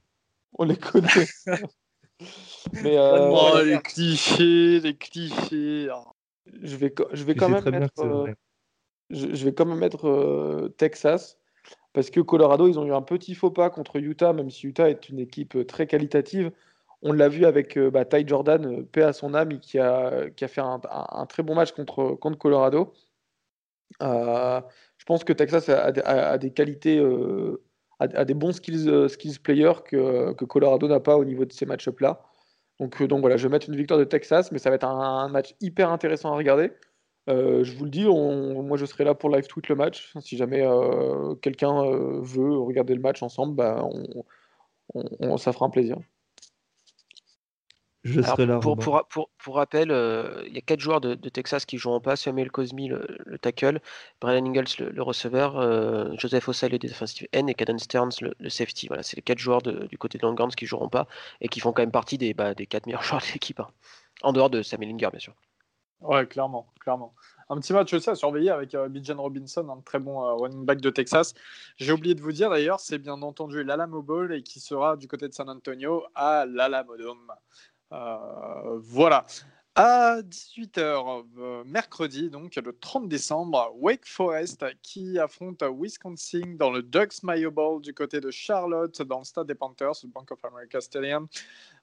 On 0.57 0.63
les 0.63 0.77
connaît. 0.77 1.07
mais 2.83 2.97
euh, 2.97 3.29
oh, 3.29 3.61
les 3.63 3.79
clichés, 3.79 4.79
les 4.79 4.95
clichés. 4.95 5.89
Je 6.45 6.75
vais, 6.75 6.93
je 7.13 7.23
vais 7.23 7.35
quand 7.35 7.49
même 7.49 7.69
mettre, 7.69 8.27
je, 9.09 9.45
vais 9.45 9.53
quand 9.53 9.65
même 9.65 9.77
mettre 9.77 10.71
Texas 10.77 11.37
parce 11.93 12.09
que 12.09 12.21
Colorado, 12.21 12.67
ils 12.67 12.79
ont 12.79 12.85
eu 12.85 12.93
un 12.93 13.01
petit 13.01 13.35
faux 13.35 13.51
pas 13.51 13.69
contre 13.69 13.97
Utah, 13.97 14.33
même 14.33 14.49
si 14.49 14.67
Utah 14.67 14.89
est 14.89 15.09
une 15.09 15.19
équipe 15.19 15.55
euh, 15.55 15.65
très 15.65 15.87
qualitative. 15.87 16.51
On 17.01 17.13
l'a 17.13 17.29
vu 17.29 17.45
avec 17.45 17.77
euh, 17.77 17.91
bah, 17.91 18.05
Ty 18.05 18.25
Jordan, 18.27 18.65
euh, 18.65 18.83
paix 18.83 19.03
à 19.03 19.13
son 19.13 19.33
âme, 19.33 19.59
qui 19.59 19.79
a, 19.79 20.29
qui 20.29 20.45
a 20.45 20.47
fait 20.47 20.61
un, 20.61 20.79
très 21.27 21.43
bon 21.43 21.55
match 21.55 21.71
contre, 21.73 22.13
contre 22.15 22.37
Colorado. 22.37 22.93
je 23.99 25.05
pense 25.05 25.23
que 25.23 25.33
Texas 25.33 25.67
a, 25.69 26.37
des 26.37 26.51
qualités, 26.51 26.99
a, 27.99 28.25
des 28.25 28.33
bons 28.33 28.53
skills, 28.53 29.09
skills 29.09 29.39
players 29.39 29.83
que, 29.85 30.33
que 30.33 30.45
Colorado 30.45 30.87
n'a 30.87 30.99
pas 30.99 31.17
au 31.17 31.25
niveau 31.25 31.45
de 31.45 31.51
ces 31.53 31.65
match-ups-là. 31.65 32.23
Donc, 32.81 33.01
donc 33.03 33.21
voilà, 33.21 33.37
je 33.37 33.47
vais 33.47 33.51
mettre 33.51 33.69
une 33.69 33.75
victoire 33.75 33.99
de 33.99 34.05
Texas, 34.05 34.51
mais 34.51 34.57
ça 34.57 34.69
va 34.69 34.75
être 34.75 34.85
un 34.85 35.29
match 35.29 35.55
hyper 35.61 35.91
intéressant 35.91 36.33
à 36.33 36.35
regarder. 36.35 36.71
Euh, 37.29 37.63
je 37.63 37.77
vous 37.77 37.85
le 37.85 37.91
dis, 37.91 38.05
moi 38.05 38.75
je 38.77 38.85
serai 38.85 39.03
là 39.03 39.13
pour 39.13 39.29
live 39.29 39.45
tweet 39.45 39.67
le 39.69 39.75
match. 39.75 40.11
Si 40.19 40.35
jamais 40.35 40.65
euh, 40.65 41.35
quelqu'un 41.35 41.83
euh, 41.85 42.19
veut 42.21 42.57
regarder 42.57 42.95
le 42.95 43.01
match 43.01 43.21
ensemble, 43.21 43.55
bah, 43.55 43.87
ça 45.37 45.53
fera 45.53 45.67
un 45.67 45.69
plaisir. 45.69 45.97
Je 48.03 48.21
serai 48.21 48.45
là. 48.45 48.59
Pour, 48.59 48.77
pour, 48.77 49.55
rappel, 49.55 49.89
il 50.47 50.53
y 50.53 50.57
a 50.57 50.61
quatre 50.61 50.79
joueurs 50.79 51.01
de, 51.01 51.13
Texas 51.29 51.65
qui 51.65 51.77
joueront 51.77 51.99
pas 51.99 52.15
Samuel 52.15 52.49
Cosmi, 52.49 52.87
le, 52.87 53.37
tackle, 53.39 53.79
Brian 54.19 54.43
Ingalls, 54.43 54.65
le, 54.79 55.03
receveur, 55.03 56.17
Joseph 56.17 56.49
Osai, 56.49 56.69
le 56.69 56.79
defensive 56.79 57.27
end, 57.35 57.45
et 57.47 57.53
Caden 57.53 57.77
Stearns, 57.77 58.13
le, 58.21 58.49
safety. 58.49 58.87
Voilà, 58.87 59.03
c'est 59.03 59.17
les 59.17 59.21
quatre 59.21 59.37
joueurs 59.37 59.61
du 59.61 59.97
côté 59.99 60.17
de 60.17 60.23
Longhorns 60.25 60.49
qui 60.49 60.65
joueront 60.65 60.89
pas 60.89 61.07
et 61.41 61.47
qui 61.47 61.59
font 61.59 61.73
quand 61.73 61.83
même 61.83 61.91
partie 61.91 62.17
des, 62.17 62.33
bah, 62.33 62.55
des 62.55 62.65
quatre 62.65 62.87
meilleurs 62.87 63.03
joueurs 63.03 63.21
de 63.21 63.33
l'équipe. 63.33 63.59
Hein. 63.59 63.67
En 64.23 64.33
dehors 64.33 64.49
de 64.49 64.61
Samuel 64.61 64.91
Inger, 64.91 65.09
bien 65.11 65.19
sûr. 65.19 65.33
Ouais, 66.01 66.25
clairement, 66.25 66.67
clairement. 66.79 67.13
Un 67.49 67.59
petit 67.59 67.73
match 67.73 67.93
aussi 67.93 68.09
à 68.09 68.15
surveiller 68.15 68.49
avec 68.49 68.73
euh, 68.75 68.87
Bijan 68.87 69.21
Robinson, 69.21 69.67
un 69.69 69.81
très 69.81 69.99
bon 69.99 70.23
euh, 70.23 70.33
running 70.33 70.65
back 70.65 70.81
de 70.81 70.89
Texas. 70.89 71.33
J'ai 71.77 71.91
oublié 71.91 72.15
de 72.15 72.21
vous 72.21 72.31
dire 72.31 72.49
d'ailleurs, 72.49 72.79
c'est 72.79 72.97
bien 72.97 73.21
entendu 73.21 73.63
l'Alamo 73.63 74.01
Bowl 74.01 74.33
et 74.33 74.41
qui 74.41 74.59
sera 74.59 74.95
du 74.95 75.07
côté 75.07 75.27
de 75.27 75.33
San 75.33 75.49
Antonio 75.49 76.05
à 76.15 76.45
l'Alamo 76.47 76.97
Dome. 76.97 77.29
Euh, 77.29 77.35
voilà. 77.91 79.25
À 79.73 80.21
18h, 80.21 81.23
euh, 81.37 81.63
mercredi, 81.65 82.29
donc 82.29 82.57
le 82.57 82.77
30 82.77 83.07
décembre, 83.07 83.71
Wake 83.79 84.05
Forest 84.05 84.65
qui 84.81 85.17
affronte 85.17 85.63
Wisconsin 85.63 86.55
dans 86.59 86.71
le 86.71 86.83
Ducks 86.83 87.23
Mayo 87.23 87.51
Bowl 87.51 87.81
du 87.81 87.93
côté 87.93 88.19
de 88.19 88.29
Charlotte, 88.31 89.01
dans 89.01 89.19
le 89.19 89.23
stade 89.23 89.47
des 89.47 89.55
Panthers, 89.55 89.93
le 90.03 90.09
Bank 90.09 90.29
of 90.29 90.43
America 90.43 90.81
Stadium. 90.81 91.29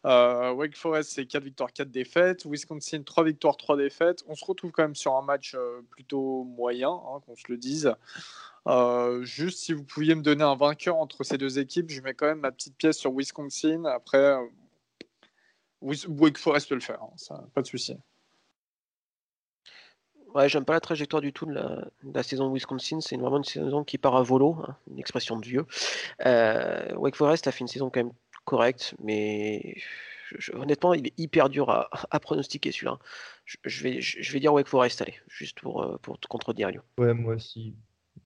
Euh, 0.05 0.53
Wake 0.53 0.77
Forest, 0.77 1.13
c'est 1.13 1.25
4 1.25 1.43
victoires, 1.43 1.73
4 1.73 1.91
défaites. 1.91 2.45
Wisconsin, 2.45 3.03
3 3.03 3.25
victoires, 3.25 3.57
3 3.57 3.79
défaites. 3.79 4.23
On 4.29 4.35
se 4.35 4.45
retrouve 4.45 4.71
quand 4.71 4.83
même 4.83 4.95
sur 4.95 5.17
un 5.17 5.23
match 5.23 5.55
euh, 5.55 5.81
plutôt 5.89 6.45
moyen, 6.45 6.91
hein, 6.91 7.23
qu'on 7.25 7.37
se 7.37 7.45
le 7.49 7.57
dise. 7.57 7.95
juste 9.23 9.61
si 9.61 9.73
vous 9.73 9.85
pouviez 9.85 10.15
me 10.15 10.21
donner 10.21 10.45
un 10.45 10.57
vainqueur 10.57 10.97
entre 10.97 11.25
ces 11.25 11.39
deux 11.39 11.59
équipes, 11.59 11.89
je 11.89 12.03
mets 12.03 12.13
quand 12.13 12.27
même 12.27 12.41
ma 12.41 12.53
petite 12.53 12.77
pièce 12.77 12.99
sur 12.99 13.13
Wisconsin. 13.13 13.87
Après, 13.87 14.37
Wake 15.81 16.39
Forest 16.39 16.69
peut 16.69 16.75
le 16.75 16.81
faire, 16.81 17.03
hein, 17.03 17.13
ça, 17.17 17.45
pas 17.55 17.63
de 17.63 17.67
souci. 17.67 17.97
Ouais, 20.35 20.49
j'aime 20.49 20.65
pas 20.65 20.75
la 20.75 20.81
trajectoire 20.81 21.23
du 21.23 21.33
tout 21.33 21.47
de 21.47 21.55
la, 21.55 22.23
saison 22.23 22.49
de 22.49 22.55
Wisconsin. 22.55 23.01
C'est 23.01 23.17
vraiment 23.17 23.39
une 23.39 23.45
saison 23.45 23.83
qui 23.83 23.97
part 23.97 24.15
à 24.17 24.23
volo, 24.23 24.57
hein, 24.67 24.77
une 24.91 24.99
expression 24.99 25.39
de 25.39 25.47
vieux. 25.47 25.67
Euh, 26.27 26.95
Wake 26.97 27.17
Forest 27.17 27.47
a 27.47 27.53
fait 27.53 27.61
une 27.61 27.69
saison 27.69 27.91
quand 27.91 28.01
même 28.01 28.13
correcte, 28.45 28.95
mais 29.03 29.77
honnêtement, 30.53 30.95
il 30.95 31.07
est 31.07 31.19
hyper 31.19 31.49
dur 31.49 31.71
à, 31.71 32.21
pronostiquer 32.21 32.73
celui-là. 32.73 32.99
Je, 33.45 33.83
vais, 33.83 34.01
je, 34.01 34.33
vais 34.33 34.41
dire 34.41 34.53
Wake 34.53 34.69
Forest, 34.69 35.01
allez, 35.01 35.15
juste 35.29 35.61
pour, 35.61 35.83
euh, 35.83 35.97
pour 36.03 36.19
te 36.19 36.27
contredire, 36.29 36.71
Lyon. 36.71 36.83
Ouais, 36.99 37.15
moi 37.15 37.35
aussi. 37.35 37.75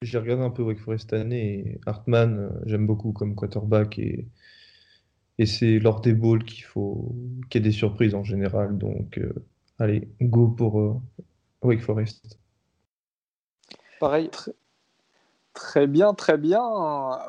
J'ai 0.01 0.19
regardé 0.19 0.43
un 0.43 0.51
peu 0.51 0.63
Wake 0.63 0.81
Forest 0.81 1.11
cette 1.11 1.21
année 1.21 1.59
et 1.59 1.81
Hartman, 1.87 2.39
euh, 2.39 2.51
j'aime 2.67 2.87
beaucoup 2.87 3.13
comme 3.13 3.37
quarterback 3.37 3.99
et 3.99 4.27
et 5.43 5.47
c'est 5.47 5.81
lors 5.81 6.01
des 6.01 6.13
bowls 6.13 6.45
qu'il 6.45 6.63
faut 6.63 7.13
qu'il 7.51 7.61
y 7.61 7.67
ait 7.67 7.69
des 7.69 7.77
surprises 7.77 8.15
en 8.15 8.23
général. 8.23 8.79
Donc, 8.79 9.19
euh, 9.19 9.35
allez, 9.81 10.09
go 10.21 10.47
pour 10.47 10.81
euh, 10.81 10.95
Wake 11.63 11.81
Forest. 11.81 12.39
Pareil. 13.99 14.31
Très, 15.53 15.89
bien, 15.89 16.15
très 16.15 16.39
bien. 16.39 16.63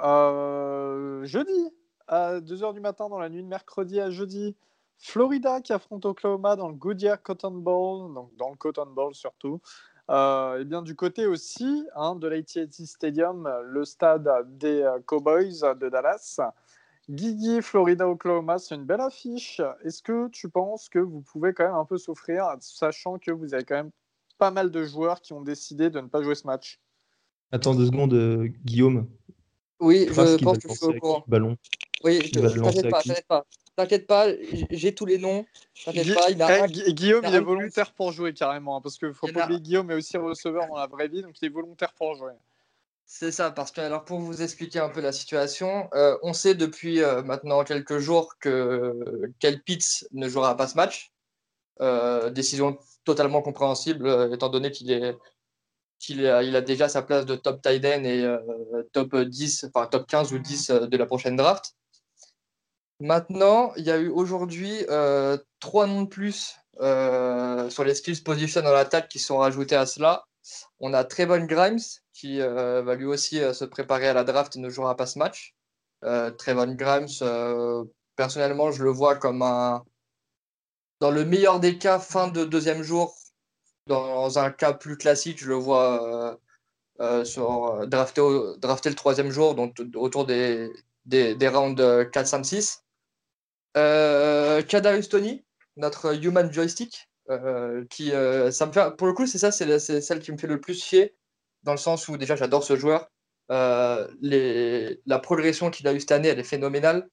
Euh, 0.06 1.26
jeudi, 1.26 1.72
à 2.08 2.40
2h 2.40 2.76
du 2.76 2.82
matin, 2.82 3.10
dans 3.10 3.18
la 3.18 3.30
nuit 3.30 3.42
de 3.42 3.48
mercredi 3.48 4.00
à 4.00 4.12
jeudi, 4.12 4.56
Florida 5.00 5.60
qui 5.60 5.74
affronte 5.74 6.06
Oklahoma 6.06 6.56
dans 6.56 6.68
le 6.68 6.76
Goodyear 6.76 7.22
Cotton 7.22 7.52
Bowl, 7.52 8.14
donc 8.14 8.30
dans 8.38 8.52
le 8.52 8.56
Cotton 8.56 8.92
Bowl 8.96 9.16
surtout. 9.16 9.60
et 10.10 10.66
bien 10.66 10.84
du 10.84 10.96
côté 10.96 11.26
aussi 11.26 11.86
hein, 11.96 12.16
de 12.16 12.28
l'AT&T 12.28 12.86
Stadium, 12.86 13.52
le 13.64 13.84
stade 13.86 14.30
des 14.58 14.88
Cowboys 15.08 15.62
de 15.80 15.90
Dallas. 15.90 16.40
Guigui, 17.10 17.62
Florida, 17.62 18.08
Oklahoma, 18.08 18.60
c'est 18.60 18.76
une 18.76 18.86
belle 18.86 19.02
affiche. 19.02 19.62
Est-ce 19.84 20.02
que 20.02 20.30
tu 20.30 20.50
penses 20.50 20.88
que 20.90 21.00
vous 21.00 21.22
pouvez 21.22 21.54
quand 21.54 21.66
même 21.66 21.76
un 21.76 21.86
peu 21.86 21.98
souffrir, 21.98 22.46
sachant 22.62 23.20
que 23.20 23.32
vous 23.32 23.54
avez 23.54 23.66
quand 23.66 23.76
même 23.76 23.92
pas 24.38 24.52
mal 24.52 24.72
de 24.72 24.84
joueurs 24.84 25.22
qui 25.22 25.34
ont 25.34 25.42
décidé 25.42 25.90
de 25.90 26.00
ne 26.00 26.08
pas 26.08 26.22
jouer 26.24 26.36
ce 26.36 26.48
match? 26.48 26.80
Attends 27.52 27.76
deux 27.76 27.86
secondes, 27.86 28.14
euh, 28.14 28.48
Guillaume. 28.64 29.08
Oui, 29.80 30.08
je 30.08 30.14
pense 30.44 30.58
que 30.58 30.70
je 30.70 30.74
suis 30.74 30.86
au 30.86 30.94
courant. 30.94 31.24
Ballon. 31.28 31.58
Oui, 32.04 32.32
t'inquiète 32.32 32.90
pas, 32.90 33.02
t'inquiète 33.02 33.28
pas. 33.28 33.46
T'inquiète 33.76 34.08
pas, 34.08 34.28
j'ai 34.70 34.94
tous 34.94 35.06
les 35.06 35.18
noms. 35.18 35.46
T'inquiète 35.84 36.14
pas, 36.14 36.30
il 36.30 36.42
a 36.42 36.66
eh, 36.68 36.94
Guillaume, 36.94 37.24
il 37.28 37.36
est 37.36 37.40
volontaire 37.40 37.92
pour 37.94 38.12
jouer 38.12 38.34
carrément, 38.34 38.78
hein, 38.78 38.82
parce 38.82 38.98
que 38.98 39.12
faut 39.12 39.28
pas 39.28 39.46
oublier 39.46 39.60
Guillaume 39.60 39.92
est 39.92 39.96
aussi 39.96 40.16
receveur 40.18 40.68
dans 40.68 40.78
la 40.78 40.88
vraie 40.88 41.08
vie, 41.08 41.22
donc 41.22 41.42
il 41.42 41.46
est 41.46 41.50
volontaire 41.50 41.94
pour 41.94 42.16
jouer. 42.16 42.34
C'est 43.06 43.32
ça, 43.32 43.52
parce 43.52 43.72
que 43.72 43.82
alors 43.82 44.06
pour 44.06 44.20
vous 44.20 44.42
expliquer 44.42 44.80
un 44.80 44.90
peu 44.90 45.02
la 45.02 45.12
situation, 45.12 45.90
euh, 45.94 46.18
on 46.24 46.34
sait 46.34 46.56
depuis 46.56 47.02
euh, 47.02 47.22
maintenant 47.22 47.64
quelques 47.64 48.00
jours 48.00 48.38
que 48.40 49.32
Kel 49.40 49.62
Pitts 49.62 50.08
ne 50.12 50.28
jouera 50.28 50.56
pas 50.58 50.68
ce 50.68 50.76
match. 50.76 51.12
Euh, 51.82 52.30
décision 52.30 52.78
totalement 53.04 53.42
compréhensible 53.42 54.30
étant 54.34 54.50
donné 54.50 54.72
qu'il 54.72 56.26
a 56.28 56.62
déjà 56.62 56.88
sa 56.90 57.02
place 57.02 57.26
de 57.26 57.36
top 57.36 57.62
tight 57.62 57.84
end 57.86 58.04
et 58.06 58.26
top 58.94 59.16
10, 59.16 59.66
enfin 59.66 59.88
top 59.88 60.08
15 60.08 60.34
ou 60.34 60.40
10 60.40 60.72
de 60.72 60.98
la 60.98 61.06
prochaine 61.06 61.36
draft. 61.36 61.76
Maintenant, 63.00 63.74
il 63.76 63.84
y 63.84 63.92
a 63.92 63.98
eu 63.98 64.08
aujourd'hui 64.08 64.86
trois 65.60 65.88
noms 65.88 66.04
de 66.04 66.08
plus 66.08 66.56
sur 66.80 67.84
les 67.84 67.96
skills 67.96 68.24
position 68.24 68.62
dans 68.62 68.72
l'attaque 68.72 69.10
qui 69.10 69.20
sont 69.20 69.38
rajoutés 69.38 69.76
à 69.76 69.86
cela. 69.86 70.26
On 70.80 70.94
a 70.94 71.04
Trevon 71.04 71.46
Grimes 71.46 71.80
qui 72.14 72.42
euh, 72.42 72.82
va 72.84 72.96
lui 72.96 73.06
aussi 73.06 73.42
euh, 73.42 73.54
se 73.54 73.66
préparer 73.66 74.08
à 74.08 74.14
la 74.14 74.24
draft 74.24 74.56
et 74.56 74.60
ne 74.60 74.70
jouera 74.70 74.96
pas 74.96 75.08
ce 75.08 75.20
match. 75.20 75.56
Euh, 76.04 76.32
Trevon 76.32 76.76
Grimes, 76.76 77.08
personnellement, 78.16 78.72
je 78.72 78.84
le 78.84 78.92
vois 78.92 79.16
comme 79.16 79.42
un. 79.42 79.84
Dans 81.00 81.12
le 81.12 81.26
meilleur 81.26 81.60
des 81.60 81.78
cas, 81.78 82.00
fin 82.00 82.28
de 82.28 82.46
deuxième 82.46 82.84
jour. 82.84 83.16
Dans 83.88 84.40
un 84.40 84.52
cas 84.52 84.74
plus 84.74 84.98
classique, 84.98 85.40
je 85.40 85.50
le 85.50 85.56
vois 85.56 86.40
sur, 87.26 87.86
drafté, 87.88 88.22
le 88.22 88.94
troisième 88.94 89.30
jour, 89.30 89.56
donc 89.56 89.76
autour 89.96 90.26
des, 90.26 90.72
des, 91.06 91.48
rounds 91.50 92.10
4, 92.12 92.28
5, 92.28 92.46
6. 92.46 92.84
Euh, 93.76 94.62
Tony, 94.62 95.44
notre 95.76 96.16
human 96.16 96.52
joystick, 96.54 97.10
qui, 97.90 98.12
ça 98.52 98.66
me 98.66 98.72
fait, 98.72 98.96
pour 98.96 99.08
le 99.08 99.14
coup, 99.14 99.28
c'est 99.28 99.40
ça, 99.40 99.52
c'est 99.52 100.02
celle 100.02 100.20
qui 100.22 100.32
me 100.32 100.38
fait 100.38 100.48
le 100.48 100.62
plus 100.62 100.82
chier 100.82 101.14
dans 101.64 101.72
le 101.72 101.78
sens 101.78 102.08
où 102.08 102.18
déjà 102.18 102.36
j'adore 102.36 102.64
ce 102.64 102.76
joueur. 102.76 103.10
Euh, 103.52 104.08
la 105.06 105.20
progression 105.20 105.70
qu'il 105.70 105.88
a 105.88 105.94
eue 105.94 106.00
cette 106.00 106.12
année, 106.12 106.30
elle 106.30 106.40
est 106.40 106.44
phénoménale. 106.44 107.10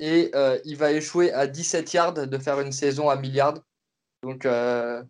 Et 0.00 0.30
euh, 0.34 0.58
il 0.64 0.76
va 0.76 0.92
échouer 0.92 1.32
à 1.32 1.46
17 1.46 1.92
yards 1.92 2.12
de 2.14 2.38
faire 2.38 2.60
une 2.60 2.72
saison 2.72 3.08
à 3.10 3.16
milliard. 3.16 3.54
Donc, 4.22 4.46
euh, 4.46 5.02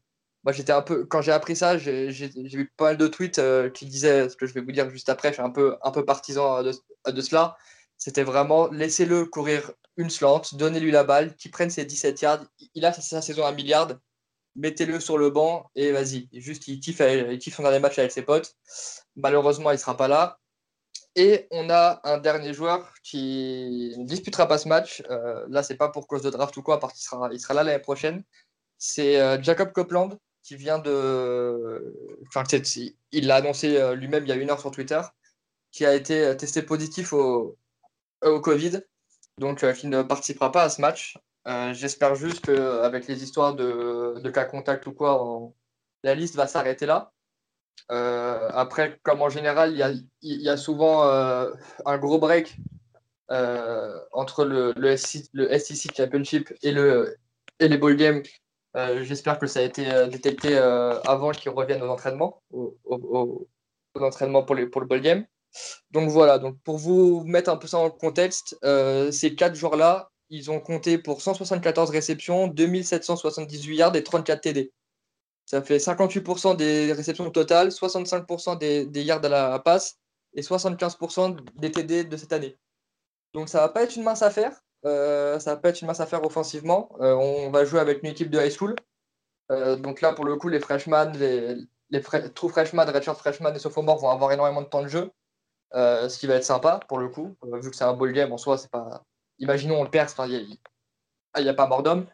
moi, 0.45 0.53
j'étais 0.53 0.73
un 0.73 0.83
peu. 0.83 1.05
Quand 1.05 1.21
j'ai 1.23 1.33
appris 1.33 1.57
ça, 1.57 1.79
j'ai 1.79 2.09
vu 2.11 2.73
pas 2.77 2.87
mal 2.87 2.97
de 2.97 3.07
tweets 3.07 3.41
qui 3.75 3.87
disaient 3.87 4.29
ce 4.29 4.37
que 4.37 4.47
je 4.47 4.55
vais 4.55 4.61
vous 4.61 4.73
dire 4.73 4.89
juste 4.91 5.09
après. 5.09 5.29
Je 5.29 5.35
suis 5.35 5.43
un 5.43 5.51
peu, 5.51 5.77
un 5.83 5.91
peu 5.91 6.05
partisan 6.05 6.63
de, 6.63 6.73
de 7.07 7.21
cela. 7.21 7.57
C'était 7.99 8.23
vraiment 8.23 8.69
laissez-le 8.69 9.27
courir 9.27 9.73
une 9.97 10.11
slant, 10.11 10.43
donnez-lui 10.53 10.93
la 10.93 11.03
balle, 11.03 11.35
qu'il 11.35 11.51
prenne 11.51 11.71
ses 11.71 11.85
17 11.85 12.23
yards. 12.23 12.45
Il 12.75 12.85
a 12.85 12.93
sa 12.93 13.21
saison 13.21 13.45
à 13.45 13.53
milliard 13.53 13.89
mettez-le 14.59 15.01
sur 15.01 15.17
le 15.19 15.31
banc 15.31 15.71
et 15.75 15.93
vas-y. 15.93 16.29
Juste, 16.33 16.69
il 16.69 16.81
kiffe, 16.81 16.99
son 16.99 17.63
dernier 17.63 17.79
match 17.79 17.99
avec 17.99 18.13
ses 18.13 18.23
potes. 18.23 18.55
Malheureusement, 19.17 19.71
il 19.71 19.75
ne 19.75 19.79
sera 19.79 19.97
pas 19.97 20.09
là. 20.09 20.39
Et 21.17 21.47
on 21.51 21.71
a 21.71 22.01
un 22.05 22.19
dernier 22.19 22.53
joueur 22.53 22.93
qui 23.03 23.95
ne 23.97 24.05
disputera 24.05 24.47
pas 24.47 24.59
ce 24.59 24.69
match. 24.69 25.03
Euh, 25.11 25.47
là, 25.49 25.63
c'est 25.63 25.77
pas 25.77 25.89
pour 25.89 26.07
cause 26.07 26.23
de 26.23 26.31
draft 26.31 26.57
ou 26.57 26.63
quoi, 26.63 26.79
parce 26.81 26.95
qu'il 26.95 27.03
sera, 27.03 27.31
il 27.33 27.41
sera 27.41 27.55
là 27.55 27.63
l'année 27.65 27.79
prochaine. 27.79 28.23
C'est 28.79 29.21
euh, 29.21 29.43
Jacob 29.43 29.73
Copeland, 29.73 30.11
qui 30.43 30.57
vient 30.57 30.79
de. 30.79 31.95
Enfin, 32.29 32.45
il 33.13 33.27
l'a 33.27 33.37
annoncé 33.37 33.95
lui-même 33.97 34.25
il 34.25 34.29
y 34.29 34.33
a 34.33 34.37
une 34.37 34.51
heure 34.51 34.61
sur 34.61 34.71
Twitter, 34.71 35.01
qui 35.73 35.85
a 35.87 35.95
été 35.95 36.37
testé 36.37 36.63
positif 36.63 37.13
au, 37.13 37.57
au 38.23 38.41
Covid, 38.41 38.81
donc 39.39 39.65
qui 39.75 39.87
ne 39.89 40.03
participera 40.03 40.53
pas 40.53 40.65
à 40.65 40.69
ce 40.69 40.81
match. 40.81 41.17
J'espère 41.73 42.15
juste 42.15 42.45
qu'avec 42.45 43.07
les 43.07 43.23
histoires 43.23 43.55
de, 43.55 44.31
cas 44.31 44.45
contact 44.45 44.87
ou 44.87 44.93
quoi, 44.93 45.51
la 46.03 46.15
liste 46.15 46.37
va 46.37 46.47
s'arrêter 46.47 46.87
là. 46.87 47.13
Euh, 47.91 48.49
après, 48.53 48.99
comme 49.03 49.23
en 49.23 49.29
général, 49.31 49.73
il 50.23 50.43
y 50.43 50.49
a, 50.49 50.57
souvent 50.57 51.05
euh, 51.05 51.51
un 51.87 51.99
gros 51.99 52.19
break 52.19 52.57
euh, 53.31 53.99
entre 54.13 54.45
le, 54.45 54.73
le, 54.77 54.97
SEC 54.97 55.97
Championship 55.97 56.53
et, 56.63 56.73
le, 56.73 57.17
et 57.61 57.69
les 57.69 57.79
ball 57.79 57.97
games. 57.97 58.23
J'espère 59.03 59.41
que 59.41 59.49
ça 59.49 59.59
a 59.59 59.63
été 59.63 59.85
détecté 60.09 60.57
avant 60.57 61.33
qu'ils 61.33 61.51
reviennent 61.51 61.83
aux 61.83 61.89
entraînements, 61.89 62.43
aux, 62.53 63.49
entraînements 63.99 64.45
pour, 64.45 64.55
le 64.55 64.67
ball 64.67 65.01
game. 65.01 65.25
Donc 65.91 66.11
voilà, 66.11 66.39
donc 66.39 66.59
pour 66.63 66.79
vous 66.79 67.25
mettre 67.25 67.51
un 67.51 67.57
peu 67.57 67.67
ça 67.67 67.79
en 67.79 67.91
contexte, 67.91 68.57
ces 69.11 69.35
quatre 69.35 69.57
joueurs-là, 69.57 70.11
ils 70.31 70.51
ont 70.51 70.61
compté 70.61 70.99
pour 70.99 71.23
174 71.23 71.91
réceptions, 71.91 72.49
2778 72.49 73.77
yards 73.77 73.97
et 73.97 74.05
34 74.05 74.41
TD. 74.41 74.73
Ça 75.47 75.63
fait 75.63 75.79
58% 75.79 76.57
des 76.57 76.93
réceptions 76.93 77.31
totales, 77.31 77.69
65% 77.69 78.59
des, 78.59 79.03
yards 79.03 79.25
à 79.25 79.29
la 79.29 79.59
passe 79.59 79.99
et 80.35 80.43
75% 80.43 81.39
des 81.57 81.73
TD 81.73 82.05
de 82.05 82.17
cette 82.17 82.33
année. 82.33 82.59
Donc 83.33 83.49
ça 83.49 83.61
va 83.61 83.69
pas 83.69 83.83
être 83.83 83.97
une 83.97 84.03
mince 84.03 84.23
affaire. 84.23 84.53
Euh, 84.85 85.39
ça 85.39 85.55
va 85.55 85.61
pas 85.61 85.71
être 85.71 85.81
une 85.81 85.87
mince 85.87 86.01
affaire 86.01 86.25
offensivement. 86.25 86.91
Euh, 87.01 87.15
on 87.15 87.51
va 87.51 87.65
jouer 87.65 87.81
avec 87.81 88.03
une 88.03 88.11
équipe 88.11 88.31
de 88.31 88.39
high 88.39 88.51
school. 88.51 88.77
Euh, 89.51 89.77
donc 89.77 90.03
là, 90.03 90.13
pour 90.13 90.27
le 90.27 90.37
coup, 90.37 90.49
les 90.49 90.61
freshmen, 90.61 91.17
les, 91.17 91.57
les 91.91 92.03
true 92.35 92.51
freshmen, 92.51 92.89
redshirt 92.89 93.17
freshmen 93.17 93.55
et 93.57 93.59
sophomores 93.59 93.99
vont 93.99 94.11
avoir 94.11 94.33
énormément 94.33 94.63
de 94.63 94.67
temps 94.67 94.83
de 94.83 94.89
jeu. 94.89 95.11
ce 95.73 96.19
qui 96.19 96.27
va 96.27 96.35
être 96.35 96.45
sympa 96.45 96.81
pour 96.89 96.99
le 96.99 97.09
coup, 97.09 97.37
vu 97.43 97.71
que 97.71 97.77
c'est 97.77 97.85
un 97.85 97.95
ball 97.95 98.13
game 98.13 98.33
en 98.33 98.39
soi, 98.39 98.59
c'est 98.59 98.71
pas. 98.71 99.03
Imaginons 99.39 99.81
on 99.81 99.85
le 99.85 99.91
perd, 99.91 100.11
il 100.27 100.59
n'y 101.43 101.49
a, 101.49 101.51
a, 101.51 101.55
pas 101.55 101.67
mort 101.67 101.83
d'homme. 101.83 102.07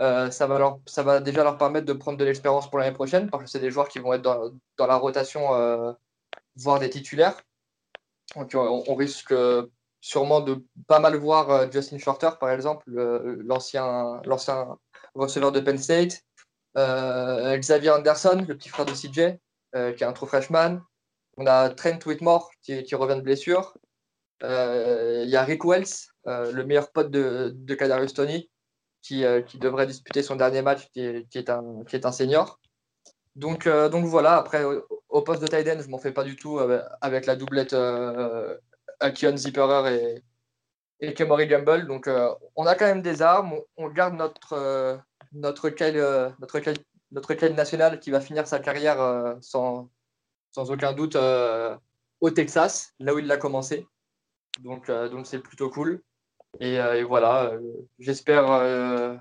Euh, 0.00 0.30
ça, 0.30 0.46
va 0.46 0.78
ça 0.86 1.02
va 1.02 1.20
déjà 1.20 1.42
leur 1.42 1.58
permettre 1.58 1.86
de 1.86 1.92
prendre 1.92 2.18
de 2.18 2.24
l'expérience 2.24 2.70
pour 2.70 2.78
l'année 2.78 2.94
prochaine, 2.94 3.28
parce 3.30 3.44
que 3.44 3.50
c'est 3.50 3.58
des 3.58 3.70
joueurs 3.70 3.88
qui 3.88 3.98
vont 3.98 4.12
être 4.12 4.22
dans, 4.22 4.52
dans 4.76 4.86
la 4.86 4.96
rotation, 4.96 5.54
euh, 5.54 5.92
voire 6.56 6.78
des 6.78 6.90
titulaires. 6.90 7.40
Donc 8.36 8.52
on, 8.54 8.94
risque 8.94 9.34
sûrement 10.00 10.40
de 10.40 10.62
pas 10.86 11.00
mal 11.00 11.16
voir 11.16 11.50
euh, 11.50 11.66
Justin 11.70 11.98
Shorter, 11.98 12.30
par 12.38 12.50
exemple, 12.50 12.84
l'ancien 12.90 14.20
receveur 15.14 15.50
de 15.52 15.60
Penn 15.60 15.78
State. 15.78 16.22
Xavier 16.76 17.90
Anderson, 17.90 18.44
le 18.46 18.56
petit 18.56 18.68
frère 18.68 18.86
de 18.86 18.92
CJ, 18.92 19.38
qui 19.96 20.04
est 20.04 20.06
un 20.06 20.12
true 20.12 20.28
freshman. 20.28 20.80
On 21.36 21.46
a 21.46 21.70
Trent 21.70 21.98
Whitmore, 22.06 22.50
qui 22.62 22.94
revient 22.94 23.16
de 23.16 23.22
blessure. 23.22 23.74
Il 24.42 25.28
y 25.28 25.36
a 25.36 25.44
Rick 25.44 25.64
Wells, 25.64 25.86
le 26.26 26.62
meilleur 26.62 26.90
pote 26.92 27.10
de, 27.10 27.52
de 27.54 27.74
Kadarius 27.74 28.12
euh, 29.12 29.42
qui, 29.42 29.58
devrait 29.58 29.86
disputer 29.86 30.22
son 30.22 30.36
dernier 30.36 30.60
match, 30.60 30.88
qui 30.92 31.00
est, 31.00 31.48
un, 31.48 31.84
qui 31.86 31.96
est 31.96 32.04
un 32.04 32.12
senior. 32.12 32.60
Donc, 33.36 33.66
euh, 33.66 33.88
donc 33.88 34.04
voilà, 34.04 34.36
après, 34.36 34.64
au, 35.08 35.22
poste 35.22 35.40
de 35.40 35.46
tight 35.46 35.66
end, 35.66 35.80
je 35.80 35.88
m'en 35.88 35.98
fais 35.98 36.12
pas 36.12 36.24
du 36.24 36.36
tout 36.36 36.58
euh, 36.58 36.82
avec 37.00 37.24
la 37.24 37.36
doublette 37.36 37.74
Akion 39.00 39.36
Zipperer 39.36 39.94
et, 41.00 41.08
et 41.08 41.14
Kemory 41.14 41.46
Gamble. 41.46 41.86
Donc 41.86 42.10
on 42.56 42.66
a 42.66 42.74
quand 42.74 42.86
même 42.86 43.02
des 43.02 43.22
armes, 43.22 43.54
on, 43.76 43.88
garde 43.88 44.14
notre, 44.14 45.00
notre, 45.32 45.70
Kyle, 45.70 45.96
notre, 46.40 46.60
notre 47.12 47.46
national 47.46 48.00
qui 48.00 48.10
va 48.10 48.20
finir 48.20 48.46
sa 48.46 48.58
carrière 48.58 49.36
sans, 49.40 49.88
sans 50.50 50.70
aucun 50.70 50.92
doute 50.92 51.16
au 52.20 52.30
Texas, 52.30 52.92
là 52.98 53.14
où 53.14 53.20
il 53.20 53.26
l'a 53.26 53.38
commencé. 53.38 53.86
Donc 54.58 54.90
donc 54.90 55.26
c'est 55.26 55.40
plutôt 55.40 55.70
cool. 55.70 56.02
Euh, 56.62 56.94
et, 56.94 57.04
voilà, 57.04 57.52
euh, 57.52 57.60
j'espère 57.98 58.50
euh, 58.50 59.16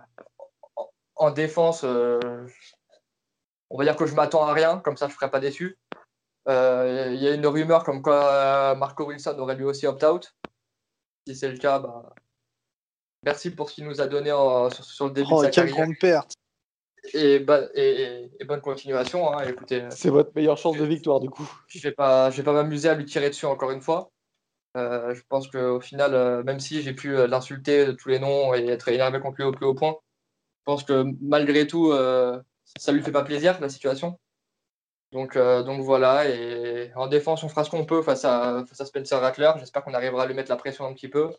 en 1.15 1.31
défense, 1.31 1.83
on 1.83 3.77
va 3.77 3.83
dire 3.83 3.95
que 3.95 4.05
je 4.05 4.15
m'attends 4.15 4.45
à 4.45 4.53
rien, 4.53 4.79
comme 4.79 4.97
ça 4.97 5.07
je 5.07 5.13
ne 5.13 5.17
serai 5.17 5.29
pas 5.29 5.39
déçu. 5.39 5.77
Il 6.47 7.19
y 7.19 7.27
a 7.27 7.33
une 7.33 7.45
rumeur 7.45 7.83
comme 7.83 8.01
quoi 8.01 8.75
Marco 8.75 9.05
Wilson 9.05 9.37
aurait 9.39 9.55
lui 9.55 9.65
aussi 9.65 9.85
opt-out. 9.85 10.33
Si 11.27 11.35
c'est 11.35 11.51
le 11.51 11.57
cas, 11.57 11.79
bah, 11.79 12.13
merci 13.23 13.51
pour 13.51 13.69
ce 13.69 13.75
qu'il 13.75 13.85
nous 13.85 13.99
a 13.99 14.07
donné 14.07 14.29
sur, 14.29 15.07
le 15.07 15.11
début 15.11 15.27
oh, 15.31 15.39
de 15.39 15.45
sa 15.45 15.51
quelle 15.51 15.71
grande 15.71 15.97
perte 15.99 16.35
et, 17.13 17.45
et, 17.75 18.45
bonne 18.45 18.61
continuation. 18.61 19.33
Hein, 19.33 19.43
écoutez, 19.47 19.85
c'est 19.89 20.09
votre 20.09 20.31
meilleure 20.35 20.57
chance 20.57 20.77
de 20.77 20.85
victoire 20.85 21.19
du 21.19 21.29
coup. 21.29 21.49
Je 21.67 21.79
ne 21.79 21.83
vais 21.83 21.91
pas, 21.91 22.29
vais 22.29 22.43
pas 22.43 22.53
m'amuser 22.53 22.89
à 22.89 22.95
lui 22.95 23.05
tirer 23.05 23.29
dessus 23.29 23.45
encore 23.45 23.71
une 23.71 23.81
fois. 23.81 24.09
Euh, 24.77 25.15
je 25.15 25.23
pense 25.27 25.47
qu'au 25.47 25.79
final, 25.81 26.13
euh, 26.13 26.43
même 26.43 26.59
si 26.59 26.81
j'ai 26.83 26.93
pu 26.93 27.15
euh, 27.17 27.27
l'insulter 27.27 27.85
de 27.85 27.91
tous 27.93 28.09
les 28.09 28.19
noms 28.19 28.53
et 28.53 28.67
être 28.67 28.87
énervé 28.89 29.19
contre 29.19 29.37
lui 29.37 29.43
au 29.43 29.51
plus 29.51 29.65
haut 29.65 29.73
point, 29.73 29.95
je 30.59 30.63
pense 30.65 30.83
que 30.83 31.05
malgré 31.21 31.67
tout, 31.67 31.93
ça 32.77 32.91
lui 32.91 33.01
fait 33.01 33.11
pas 33.11 33.23
plaisir 33.23 33.59
la 33.61 33.69
situation. 33.69 34.19
Donc, 35.13 35.37
voilà, 35.37 36.23
en 36.95 37.07
défense, 37.07 37.43
on 37.43 37.49
fera 37.49 37.63
ce 37.63 37.69
qu'on 37.69 37.85
peut 37.85 38.01
face 38.01 38.25
à, 38.25 38.65
Spencer 38.73 39.19
Rattler. 39.19 39.51
J'espère 39.59 39.83
qu'on 39.83 39.93
arrivera 39.93 40.23
à 40.23 40.25
lui 40.27 40.33
mettre 40.33 40.49
la 40.51 40.57
pression 40.57 40.85
un 40.85 40.93
petit 40.93 41.07
peu. 41.07 41.29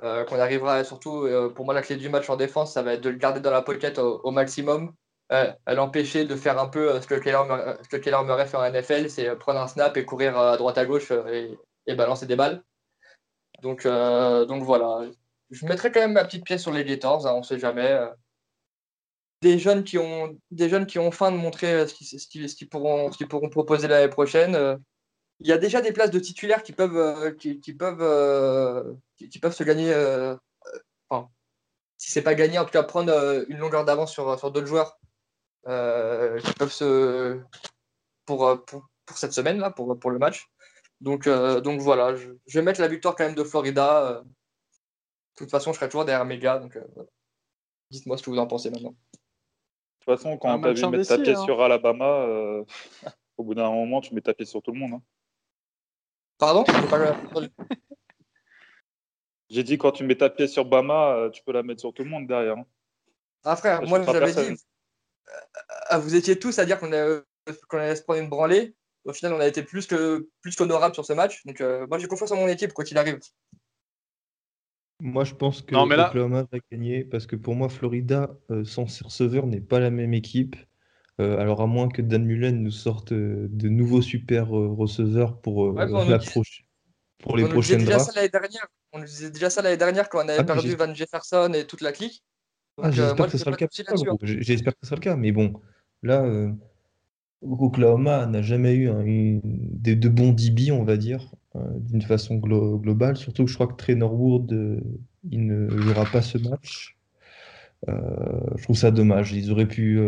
qu'on 0.00 0.38
arrivera 0.38 0.84
surtout, 0.84 1.28
pour 1.54 1.66
moi, 1.66 1.74
la 1.74 1.82
clé 1.82 1.96
du 1.96 2.08
match 2.08 2.30
en 2.30 2.36
défense, 2.36 2.72
ça 2.72 2.82
va 2.82 2.94
être 2.94 3.02
de 3.02 3.10
le 3.10 3.18
garder 3.18 3.40
dans 3.40 3.50
la 3.50 3.62
pocket 3.62 3.98
au, 3.98 4.30
maximum, 4.30 4.94
à 5.28 5.74
l'empêcher 5.74 6.24
de 6.24 6.36
faire 6.36 6.58
un 6.58 6.68
peu 6.68 6.98
ce 7.00 7.06
que 7.06 7.14
Keller 7.16 8.24
Murray 8.24 8.46
fait 8.46 8.56
en 8.56 8.70
NFL, 8.70 9.10
c'est 9.10 9.36
prendre 9.36 9.60
un 9.60 9.68
snap 9.68 9.96
et 9.98 10.06
courir 10.06 10.38
à 10.38 10.56
droite 10.56 10.78
à 10.78 10.86
gauche 10.86 11.10
et, 11.10 11.58
et 11.86 11.94
balancer 11.94 12.26
des 12.26 12.36
balles. 12.36 12.64
Donc, 13.62 13.86
euh, 13.86 14.44
donc 14.44 14.64
voilà. 14.64 15.08
Je 15.50 15.64
mettrai 15.66 15.92
quand 15.92 16.00
même 16.00 16.12
ma 16.12 16.24
petite 16.24 16.44
pièce 16.44 16.62
sur 16.62 16.72
les 16.72 16.84
Gators, 16.84 17.26
hein, 17.26 17.32
on 17.34 17.38
ne 17.38 17.44
sait 17.44 17.58
jamais. 17.58 17.98
Des 19.40 19.58
jeunes, 19.58 19.84
qui 19.84 19.98
ont, 19.98 20.38
des 20.50 20.68
jeunes 20.68 20.86
qui 20.86 20.98
ont 20.98 21.10
faim 21.10 21.32
de 21.32 21.36
montrer 21.36 21.72
euh, 21.72 21.86
ce 21.86 22.56
qu'ils 22.56 22.68
pourront, 22.68 23.10
pourront 23.28 23.48
proposer 23.48 23.88
l'année 23.88 24.08
prochaine. 24.08 24.54
Euh, 24.56 24.76
il 25.40 25.46
y 25.46 25.52
a 25.52 25.58
déjà 25.58 25.80
des 25.80 25.92
places 25.92 26.10
de 26.10 26.18
titulaires 26.18 26.62
qui 26.62 26.72
peuvent, 26.72 27.34
qui, 27.36 27.74
peuvent, 27.74 28.96
qui, 29.16 29.38
peuvent 29.40 29.54
se 29.54 29.64
gagner. 29.64 29.92
enfin, 31.08 31.28
si 31.98 32.12
c'est 32.12 32.22
pas 32.22 32.36
gagné, 32.36 32.58
en 32.58 32.64
tout 32.64 32.70
cas 32.70 32.84
prendre 32.84 33.44
une 33.48 33.58
longueur 33.58 33.84
d'avance 33.84 34.12
sur, 34.12 34.38
sur 34.38 34.52
d'autres 34.52 34.68
joueurs 34.68 35.00
qui 35.64 36.52
peuvent 36.54 36.72
se. 36.72 37.40
Pour, 38.24 38.64
pour, 38.64 38.88
pour 39.04 39.18
cette 39.18 39.32
semaine, 39.32 39.58
là, 39.58 39.72
pour, 39.72 39.98
pour 39.98 40.12
le 40.12 40.20
match. 40.20 40.48
Donc, 41.02 41.26
euh, 41.26 41.60
donc 41.60 41.80
voilà, 41.80 42.14
je, 42.14 42.30
vais 42.46 42.62
mettre 42.62 42.80
la 42.80 42.86
victoire 42.86 43.16
quand 43.16 43.24
même 43.24 43.34
de 43.34 43.42
Florida. 43.42 44.08
Euh. 44.08 44.20
De 44.22 44.28
toute 45.34 45.50
façon, 45.50 45.72
je 45.72 45.78
serai 45.78 45.88
toujours 45.88 46.04
derrière 46.04 46.24
mes 46.24 46.38
gars. 46.38 46.58
Donc, 46.58 46.76
euh, 46.76 46.84
dites-moi 47.90 48.16
ce 48.16 48.22
que 48.22 48.30
vous 48.30 48.38
en 48.38 48.46
pensez 48.46 48.70
maintenant. 48.70 48.90
De 48.92 48.94
toute 50.04 50.16
façon, 50.16 50.38
quand 50.38 50.60
tu 50.60 50.68
as 50.68 50.72
vu 50.72 50.86
mettre 50.86 51.08
ta 51.08 51.18
pièce 51.18 51.38
hein. 51.38 51.44
sur 51.44 51.60
Alabama, 51.60 52.62
au 53.36 53.42
bout 53.42 53.54
d'un 53.54 53.68
moment, 53.68 54.00
tu 54.00 54.14
mets 54.14 54.20
ta 54.20 54.32
pièce 54.32 54.50
sur 54.50 54.62
tout 54.62 54.70
le 54.70 54.78
monde. 54.78 54.92
Hein. 54.92 55.02
Pardon? 56.38 56.64
J'ai 59.50 59.64
dit, 59.64 59.78
quand 59.78 59.90
tu 59.90 60.04
mets 60.04 60.16
ta 60.16 60.30
pièce 60.30 60.52
sur 60.52 60.64
Bama, 60.64 61.30
tu 61.32 61.42
peux 61.42 61.52
la 61.52 61.64
mettre 61.64 61.80
sur 61.80 61.92
tout 61.92 62.04
le 62.04 62.10
monde 62.10 62.28
derrière. 62.28 62.58
Hein. 62.58 62.66
Ah 63.42 63.56
frère, 63.56 63.82
moi 63.82 64.00
j'avais 64.04 64.32
dit, 64.32 64.62
vous 65.98 66.14
étiez 66.14 66.38
tous 66.38 66.60
à 66.60 66.64
dire 66.64 66.78
qu'on 66.78 66.92
allait 66.92 67.96
se 67.96 68.02
prendre 68.02 68.20
une 68.20 68.28
branlée 68.28 68.76
au 69.04 69.12
final, 69.12 69.34
on 69.34 69.40
a 69.40 69.46
été 69.46 69.62
plus 69.62 69.86
que 69.86 70.28
plus 70.40 70.54
qu'honorable 70.54 70.94
sur 70.94 71.04
ce 71.04 71.12
match. 71.12 71.44
Donc, 71.46 71.60
euh, 71.60 71.86
moi, 71.88 71.98
j'ai 71.98 72.06
confiance 72.06 72.32
en 72.32 72.36
mon 72.36 72.48
équipe, 72.48 72.72
quoi 72.72 72.84
qu'il 72.84 72.98
arrive. 72.98 73.18
Moi, 75.00 75.24
je 75.24 75.34
pense 75.34 75.62
que 75.62 75.74
Oklahoma 75.74 76.44
va 76.50 76.58
gagner 76.70 77.04
parce 77.04 77.26
que 77.26 77.34
pour 77.34 77.54
moi, 77.54 77.68
Florida, 77.68 78.30
euh, 78.50 78.64
sans 78.64 78.86
ses 78.86 79.04
receveurs, 79.04 79.46
n'est 79.46 79.60
pas 79.60 79.80
la 79.80 79.90
même 79.90 80.14
équipe. 80.14 80.56
Euh, 81.20 81.38
alors, 81.38 81.60
à 81.60 81.66
moins 81.66 81.88
que 81.88 82.00
Dan 82.00 82.24
Mullen 82.24 82.62
nous 82.62 82.70
sorte 82.70 83.12
de 83.12 83.68
nouveaux 83.68 84.02
super 84.02 84.48
receveurs 84.48 85.40
pour, 85.40 85.72
la 85.72 85.86
pour 87.18 87.36
les 87.36 87.44
on 87.44 87.48
prochaines 87.48 87.80
déjà 87.80 87.98
ça 87.98 88.28
dernière. 88.28 88.66
On 88.92 88.98
nous 88.98 89.04
disait 89.04 89.30
déjà 89.30 89.50
ça 89.50 89.62
l'année 89.62 89.76
dernière 89.76 90.08
quand 90.08 90.18
on 90.18 90.28
avait 90.28 90.38
ah, 90.38 90.44
perdu 90.44 90.74
Van 90.74 90.92
Jefferson 90.94 91.52
et 91.54 91.66
toute 91.66 91.80
la 91.80 91.92
clique. 91.92 92.24
Ah, 92.80 92.90
j'espère 92.90 93.26
que 93.26 93.32
ce 93.32 93.38
sera 93.38 93.50
le 93.50 93.56
cas. 93.56 93.66
Hein. 93.66 94.16
J'espère 94.22 94.72
que 94.72 94.78
ce 94.82 94.88
sera 94.88 94.96
le 94.96 95.02
cas. 95.02 95.16
Mais 95.16 95.32
bon, 95.32 95.60
là, 96.02 96.24
Oklahoma 97.42 98.26
n'a 98.26 98.42
jamais 98.42 98.74
eu 98.74 98.90
des, 99.42 99.96
de 99.96 100.08
bons 100.08 100.32
DB, 100.32 100.70
on 100.70 100.84
va 100.84 100.96
dire, 100.96 101.34
euh, 101.56 101.60
d'une 101.80 102.02
façon 102.02 102.36
globale. 102.36 103.16
Surtout 103.16 103.44
que 103.44 103.50
je 103.50 103.54
crois 103.54 103.66
que 103.66 103.76
Trainer 103.76 104.04
Wood, 104.04 104.52
euh, 104.52 104.80
il 105.30 105.46
ne 105.46 105.68
jouera 105.68 106.04
pas 106.06 106.22
ce 106.22 106.38
match. 106.38 106.96
Euh, 107.88 107.94
je 108.56 108.62
trouve 108.62 108.76
ça 108.76 108.90
dommage. 108.90 109.32
Ils 109.32 109.50
auraient 109.50 109.68
pu 109.68 110.00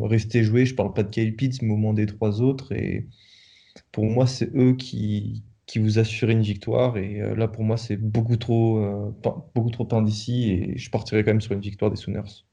rester 0.00 0.42
jouer. 0.42 0.66
Je 0.66 0.74
parle 0.74 0.92
pas 0.92 1.02
de 1.04 1.10
Kyle 1.10 1.36
Pitts, 1.36 1.62
mais 1.62 1.72
au 1.72 1.76
moins 1.76 1.94
des 1.94 2.06
trois 2.06 2.42
autres. 2.42 2.72
Et 2.72 3.06
pour 3.92 4.04
moi, 4.04 4.26
c'est 4.26 4.50
eux 4.56 4.74
qui, 4.74 5.44
qui 5.66 5.78
vous 5.78 5.98
assurent 5.98 6.30
une 6.30 6.42
victoire. 6.42 6.98
Et 6.98 7.20
là, 7.36 7.48
pour 7.48 7.64
moi, 7.64 7.76
c'est 7.76 7.96
beaucoup 7.96 8.36
trop, 8.36 9.12
beaucoup 9.54 9.70
trop 9.70 9.88
indécis. 9.94 10.50
Et 10.50 10.78
je 10.78 10.90
partirais 10.90 11.24
quand 11.24 11.32
même 11.32 11.40
sur 11.40 11.52
une 11.52 11.60
victoire 11.60 11.90
des 11.90 11.96
Sooners. 11.96 12.44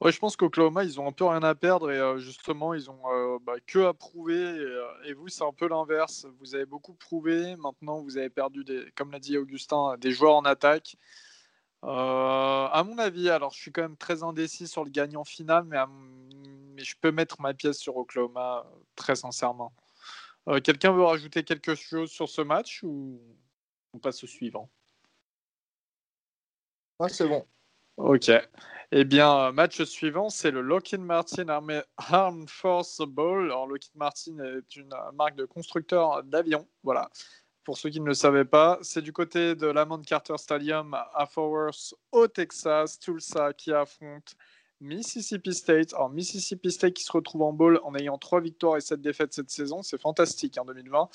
Ouais, 0.00 0.12
je 0.12 0.18
pense 0.18 0.34
qu'Oklahoma, 0.34 0.82
ils 0.84 0.98
ont 0.98 1.06
un 1.06 1.12
peu 1.12 1.26
rien 1.26 1.42
à 1.42 1.54
perdre 1.54 1.90
et 1.90 2.20
justement, 2.20 2.72
ils 2.72 2.90
ont 2.90 3.38
bah, 3.40 3.56
que 3.66 3.80
à 3.80 3.92
prouver. 3.92 4.58
Et, 5.04 5.12
vous, 5.12 5.28
c'est 5.28 5.44
un 5.44 5.52
peu 5.52 5.68
l'inverse. 5.68 6.26
Vous 6.38 6.54
avez 6.54 6.64
beaucoup 6.64 6.94
prouvé. 6.94 7.54
Maintenant, 7.56 8.00
vous 8.00 8.16
avez 8.16 8.30
perdu, 8.30 8.64
des, 8.64 8.90
comme 8.96 9.12
l'a 9.12 9.18
dit 9.18 9.36
Augustin, 9.36 9.98
des 9.98 10.10
joueurs 10.10 10.36
en 10.36 10.44
attaque. 10.46 10.96
à 11.82 12.82
mon 12.86 12.96
avis, 12.98 13.28
alors 13.28 13.52
je 13.52 13.60
suis 13.60 13.72
quand 13.72 13.82
même 13.82 13.96
très 13.96 14.22
indécis 14.22 14.68
sur 14.68 14.84
le 14.84 14.90
gagnant 14.90 15.24
final, 15.24 15.64
mais, 15.64 15.78
mais 16.74 16.84
je 16.84 16.96
peux 16.98 17.12
mettre 17.12 17.40
ma 17.42 17.52
pièce 17.54 17.78
sur 17.78 17.96
Oklahoma, 17.98 18.66
très 18.96 19.16
sincèrement. 19.16 19.72
Quelqu'un 20.64 20.92
veut 20.92 21.04
rajouter 21.04 21.44
quelque 21.44 21.74
chose 21.74 22.10
sur 22.10 22.28
ce 22.28 22.40
match 22.40 22.82
ou 22.82 23.20
on 23.92 23.98
passe 23.98 24.24
au 24.24 24.26
suivant? 24.26 24.70
Ouais, 26.98 27.08
c'est 27.08 27.28
bon. 27.28 27.46
Ok. 28.02 28.30
Eh 28.92 29.04
bien, 29.04 29.52
match 29.52 29.82
suivant, 29.82 30.30
c'est 30.30 30.50
le 30.50 30.62
Lockheed 30.62 31.02
Martin 31.02 31.44
Armed 31.98 32.48
Force 32.48 33.02
Bowl. 33.06 33.44
Alors, 33.44 33.66
Lockheed 33.66 33.94
Martin 33.94 34.38
est 34.38 34.74
une 34.74 34.88
marque 35.14 35.36
de 35.36 35.44
constructeur 35.44 36.22
d'avions. 36.24 36.66
Voilà. 36.82 37.10
Pour 37.62 37.76
ceux 37.76 37.90
qui 37.90 38.00
ne 38.00 38.06
le 38.06 38.14
savaient 38.14 38.46
pas, 38.46 38.78
c'est 38.80 39.02
du 39.02 39.12
côté 39.12 39.54
de 39.54 39.66
l'Amon 39.66 40.00
Carter 40.00 40.38
Stadium 40.38 40.94
à 40.94 41.26
Fort 41.26 41.50
Worth, 41.50 41.94
au 42.10 42.26
Texas, 42.26 42.98
Tulsa 42.98 43.52
qui 43.52 43.70
affronte 43.70 44.34
Mississippi 44.80 45.54
State. 45.54 45.94
Alors, 45.94 46.10
Mississippi 46.10 46.70
State 46.70 46.94
qui 46.94 47.04
se 47.04 47.12
retrouve 47.12 47.42
en 47.42 47.52
bowl 47.52 47.80
en 47.84 47.94
ayant 47.94 48.18
trois 48.18 48.40
victoires 48.40 48.76
et 48.76 48.80
sept 48.80 49.00
défaites 49.00 49.32
cette 49.32 49.50
saison. 49.50 49.82
C'est 49.82 50.00
fantastique 50.00 50.58
en 50.58 50.64
2020. 50.64 51.08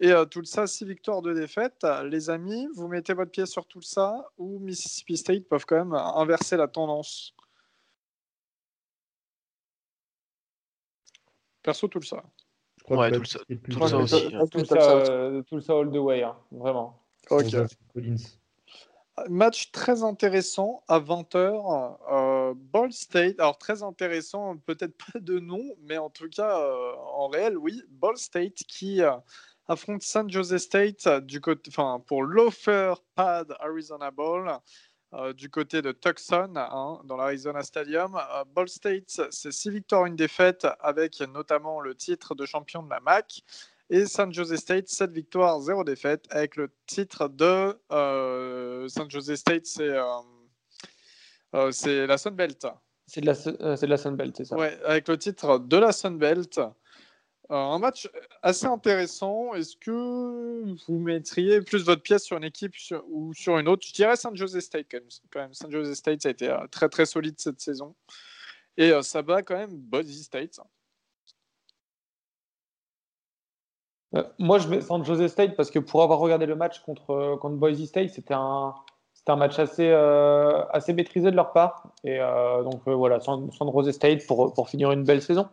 Et 0.00 0.10
euh, 0.10 0.24
tout 0.24 0.44
ça, 0.44 0.66
six 0.66 0.84
victoires, 0.84 1.22
de 1.22 1.32
défaites. 1.32 1.86
Les 2.04 2.30
amis, 2.30 2.66
vous 2.74 2.88
mettez 2.88 3.14
votre 3.14 3.30
pied 3.30 3.46
sur 3.46 3.66
tout 3.66 3.82
ça 3.82 4.28
ou 4.36 4.58
Mississippi 4.58 5.16
State 5.16 5.48
peuvent 5.48 5.64
quand 5.64 5.76
même 5.76 5.94
inverser 5.94 6.56
la 6.56 6.66
tendance? 6.66 7.34
Perso, 11.62 11.86
tout 11.86 12.02
ça. 12.02 12.24
Je 12.78 12.84
crois 12.84 12.98
ouais, 12.98 13.12
tout, 13.12 13.24
ça, 13.24 13.38
tout, 13.70 13.86
ça, 13.86 13.96
aussi. 13.96 14.28
Tout 14.50 14.64
ça, 14.64 15.42
tout 15.46 15.60
ça 15.60 15.78
all 15.78 15.92
the 15.92 15.98
way, 15.98 16.24
hein, 16.24 16.36
vraiment. 16.50 17.00
Ok. 17.30 17.54
Match 19.28 19.70
très 19.72 20.02
intéressant 20.02 20.82
à 20.88 20.98
20h. 20.98 21.98
Euh, 22.10 22.54
Ball 22.56 22.92
State, 22.92 23.38
alors 23.38 23.58
très 23.58 23.82
intéressant, 23.82 24.56
peut-être 24.56 24.96
pas 25.12 25.20
de 25.20 25.38
nom, 25.38 25.62
mais 25.82 25.98
en 25.98 26.10
tout 26.10 26.28
cas, 26.28 26.58
euh, 26.58 26.92
en 27.14 27.28
réel, 27.28 27.56
oui. 27.58 27.82
Ball 27.90 28.16
State 28.16 28.64
qui 28.66 29.00
affronte 29.68 30.02
San 30.02 30.30
Jose 30.30 30.56
State 30.56 31.08
du 31.26 31.40
côté, 31.40 31.70
enfin, 31.70 32.02
pour 32.06 32.22
l'Offer 32.22 32.94
Pad 33.14 33.54
Arizona 33.60 34.10
Bowl. 34.10 34.50
Euh, 35.14 35.34
du 35.34 35.50
côté 35.50 35.82
de 35.82 35.92
Tucson, 35.92 36.54
hein, 36.56 36.98
dans 37.04 37.18
l'Arizona 37.18 37.62
Stadium. 37.62 38.16
Euh, 38.16 38.44
Ball 38.46 38.66
State, 38.66 39.20
c'est 39.30 39.52
6 39.52 39.68
victoires, 39.68 40.06
une 40.06 40.16
défaite, 40.16 40.66
avec 40.80 41.20
notamment 41.20 41.80
le 41.80 41.94
titre 41.94 42.34
de 42.34 42.46
champion 42.46 42.82
de 42.82 42.88
la 42.88 43.00
MAC. 43.00 43.42
Et 43.92 44.06
San 44.06 44.32
Jose 44.32 44.56
State, 44.56 44.88
7 44.88 45.12
victoires, 45.12 45.60
0 45.60 45.84
défaite, 45.84 46.24
avec 46.30 46.56
le 46.56 46.70
titre 46.86 47.28
de 47.28 47.78
euh, 47.92 48.88
San 48.88 49.10
Jose 49.10 49.34
State, 49.34 49.66
c'est 49.66 49.96
c'est 51.70 52.06
la 52.06 52.16
Sun 52.16 52.34
Belt. 52.34 52.66
C'est 53.06 53.20
de, 53.20 53.26
la, 53.26 53.34
de 53.34 53.86
la 53.86 53.96
Sun 53.98 54.16
Belt, 54.16 54.34
c'est 54.36 54.46
ça 54.46 54.56
Ouais, 54.56 54.78
avec 54.84 55.08
le 55.08 55.18
titre 55.18 55.58
de 55.58 55.76
la 55.76 55.92
Sun 55.92 56.16
Belt. 56.16 56.58
Euh, 57.52 57.56
un 57.56 57.78
match 57.78 58.08
assez 58.42 58.64
intéressant. 58.64 59.52
Est-ce 59.52 59.76
que 59.76 60.74
vous 60.86 60.98
mettriez 60.98 61.60
plus 61.60 61.84
votre 61.84 62.02
pièce 62.02 62.24
sur 62.24 62.38
une 62.38 62.44
équipe 62.44 62.74
ou 63.08 63.34
sur 63.34 63.58
une 63.58 63.68
autre? 63.68 63.86
Je 63.86 63.92
dirais 63.92 64.16
San 64.16 64.34
Jose 64.34 64.58
State 64.60 64.86
quand 64.90 65.00
même. 65.34 65.52
San 65.52 65.70
Jose 65.70 65.92
State, 65.92 66.22
ça 66.22 66.28
a 66.28 66.32
été 66.32 66.48
euh, 66.48 66.66
très 66.70 66.88
très 66.88 67.04
solide 67.04 67.34
cette 67.38 67.60
saison. 67.60 67.94
Et 68.78 68.90
euh, 68.90 69.02
ça 69.02 69.20
bat 69.20 69.42
quand 69.42 69.56
même 69.56 69.76
Boise 69.76 70.10
State. 70.22 70.60
Moi, 74.38 74.58
je 74.58 74.68
mets 74.68 74.80
San 74.80 75.04
Jose 75.04 75.26
State 75.28 75.56
parce 75.56 75.70
que 75.70 75.78
pour 75.78 76.02
avoir 76.02 76.18
regardé 76.18 76.46
le 76.46 76.54
match 76.54 76.80
contre, 76.80 77.36
contre 77.40 77.56
Boise 77.56 77.84
State, 77.84 78.10
c'était 78.10 78.34
un, 78.34 78.74
match 79.28 79.58
assez, 79.58 79.90
assez 79.90 80.92
maîtrisé 80.92 81.30
de 81.30 81.36
leur 81.36 81.52
part. 81.52 81.92
Et 82.04 82.18
donc 82.18 82.82
voilà, 82.86 83.20
San, 83.20 83.50
Jose 83.50 83.92
State 83.92 84.26
pour, 84.26 84.68
finir 84.68 84.92
une 84.92 85.04
belle 85.04 85.22
saison. 85.22 85.48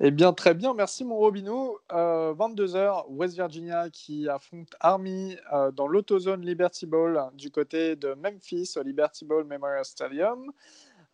Eh 0.00 0.12
bien, 0.12 0.32
très 0.32 0.54
bien. 0.54 0.74
Merci, 0.74 1.04
mon 1.04 1.16
Robinou. 1.16 1.76
22h, 1.90 2.76
euh, 2.76 3.02
West 3.08 3.34
Virginia 3.34 3.90
qui 3.90 4.28
affronte 4.28 4.76
Army 4.78 5.36
euh, 5.52 5.72
dans 5.72 5.88
l'AutoZone 5.88 6.42
Liberty 6.42 6.86
Bowl 6.86 7.20
du 7.34 7.50
côté 7.50 7.96
de 7.96 8.14
Memphis 8.14 8.74
au 8.76 8.82
Liberty 8.82 9.24
Bowl 9.24 9.44
Memorial 9.44 9.84
Stadium. 9.84 10.52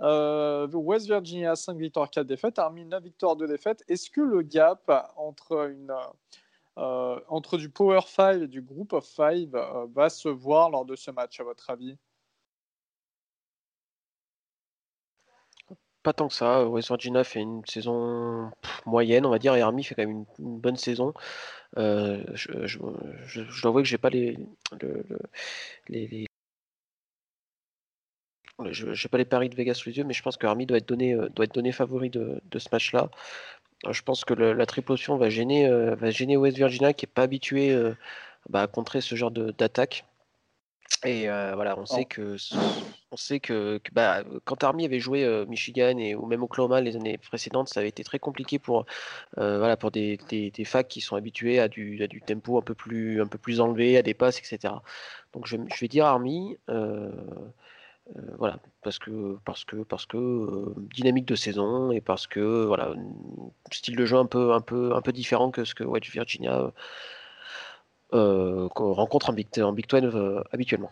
Euh, 0.00 0.66
West 0.72 1.06
Virginia, 1.06 1.56
5 1.56 1.76
victoires, 1.78 2.10
4 2.10 2.26
défaites. 2.26 2.58
Army, 2.58 2.84
9 2.84 3.02
victoires, 3.02 3.36
2 3.36 3.46
défaites. 3.46 3.84
Est-ce 3.88 4.10
que 4.10 4.20
le 4.20 4.42
gap 4.42 4.90
entre, 5.16 5.70
une, 5.70 5.94
entre 6.76 7.56
du 7.58 7.70
Power 7.70 8.00
5 8.06 8.42
et 8.42 8.48
du 8.48 8.62
Group 8.62 8.92
of 8.92 9.04
5 9.04 9.48
va 9.94 10.08
se 10.08 10.28
voir 10.28 10.70
lors 10.70 10.84
de 10.84 10.96
ce 10.96 11.10
match, 11.10 11.40
à 11.40 11.44
votre 11.44 11.70
avis? 11.70 11.96
Pas 16.04 16.12
tant 16.12 16.28
que 16.28 16.34
ça. 16.34 16.68
West 16.68 16.88
Virginia 16.88 17.24
fait 17.24 17.40
une 17.40 17.64
saison 17.64 18.50
moyenne, 18.84 19.24
on 19.24 19.30
va 19.30 19.38
dire, 19.38 19.54
et 19.54 19.62
Army 19.62 19.82
fait 19.82 19.94
quand 19.94 20.06
même 20.06 20.26
une, 20.38 20.58
bonne 20.60 20.76
saison. 20.76 21.14
Euh, 21.78 22.22
je, 22.34 22.68
dois 23.62 23.70
avouer 23.70 23.82
que 23.82 23.88
j'ai 23.88 23.96
pas 23.96 24.10
les, 24.10 24.36
les, 25.88 26.26
j'ai 28.70 29.08
pas 29.08 29.18
les 29.18 29.24
paris 29.24 29.48
de 29.48 29.56
Vegas 29.56 29.74
sous 29.74 29.88
les 29.88 29.98
yeux, 29.98 30.04
mais 30.04 30.14
je 30.14 30.22
pense 30.22 30.36
que 30.36 30.46
Army 30.46 30.66
doit 30.66 30.78
être 30.78 30.88
donné, 30.88 31.14
euh, 31.14 31.28
doit 31.30 31.44
être 31.44 31.54
donné 31.54 31.72
favori 31.72 32.10
de, 32.10 32.40
ce 32.56 32.68
match-là. 32.70 33.10
Je 33.90 34.02
pense 34.02 34.24
que 34.24 34.32
la 34.32 34.66
triple 34.66 34.92
option 34.92 35.16
va 35.16 35.28
gêner, 35.28 35.66
euh, 35.66 35.94
va 35.96 36.10
gêner 36.10 36.36
West 36.36 36.56
Virginia 36.56 36.92
qui 36.92 37.04
est 37.04 37.12
pas 37.12 37.22
habitué 37.22 37.76
bah, 38.48 38.62
à 38.62 38.66
contrer 38.66 39.00
ce 39.00 39.14
genre 39.14 39.30
d'attaque. 39.30 40.04
Et 41.04 41.26
voilà, 41.26 41.76
on 41.78 41.84
sait 41.84 42.06
que, 42.06 42.36
on 43.10 43.16
sait 43.16 43.40
que, 43.40 43.80
bah, 43.92 44.22
quand 44.44 44.64
Army 44.64 44.86
avait 44.86 45.00
joué 45.00 45.44
Michigan 45.48 45.98
et, 45.98 46.14
ou 46.14 46.24
même 46.24 46.42
Oklahoma 46.42 46.80
les 46.80 46.96
années 46.96 47.18
précédentes, 47.18 47.68
ça 47.68 47.80
avait 47.80 47.90
été 47.90 48.04
très 48.04 48.18
compliqué 48.18 48.58
pour, 48.58 48.86
voilà, 49.36 49.76
pour 49.76 49.90
des, 49.90 50.18
des, 50.30 50.50
des, 50.50 50.64
facs 50.64 50.88
qui 50.88 51.02
sont 51.02 51.16
habitués 51.16 51.58
à 51.58 51.68
du, 51.68 52.02
à 52.02 52.06
du 52.06 52.22
tempo 52.22 52.56
un 52.56 52.62
peu, 52.62 52.74
plus, 52.74 53.20
un 53.20 53.26
peu 53.26 53.36
plus 53.36 53.60
enlevé, 53.60 53.98
à 53.98 54.02
des 54.02 54.14
passes, 54.14 54.38
etc. 54.38 54.72
Donc 55.34 55.46
je, 55.46 55.56
je 55.74 55.80
vais 55.80 55.88
dire 55.88 56.06
Army. 56.06 56.56
Voilà, 58.38 58.58
parce 58.82 58.98
que 58.98 59.38
parce 59.46 59.64
que 59.64 59.76
parce 59.76 60.04
que 60.04 60.74
dynamique 60.94 61.24
de 61.26 61.34
saison 61.34 61.90
et 61.90 62.02
parce 62.02 62.26
que 62.26 62.64
voilà 62.64 62.94
style 63.72 63.96
de 63.96 64.04
jeu 64.04 64.18
un 64.18 64.26
peu 64.26 64.52
un 64.52 64.60
peu 64.60 64.94
un 64.94 65.00
peu 65.00 65.12
différent 65.12 65.50
que 65.50 65.64
ce 65.64 65.74
que 65.74 65.84
West 65.84 66.10
Virginia 66.10 66.70
euh, 68.14 68.68
rencontre 68.74 69.30
en 69.30 69.32
Big, 69.32 69.48
en 69.60 69.72
Big 69.72 69.88
12 69.88 70.14
euh, 70.14 70.42
habituellement. 70.52 70.90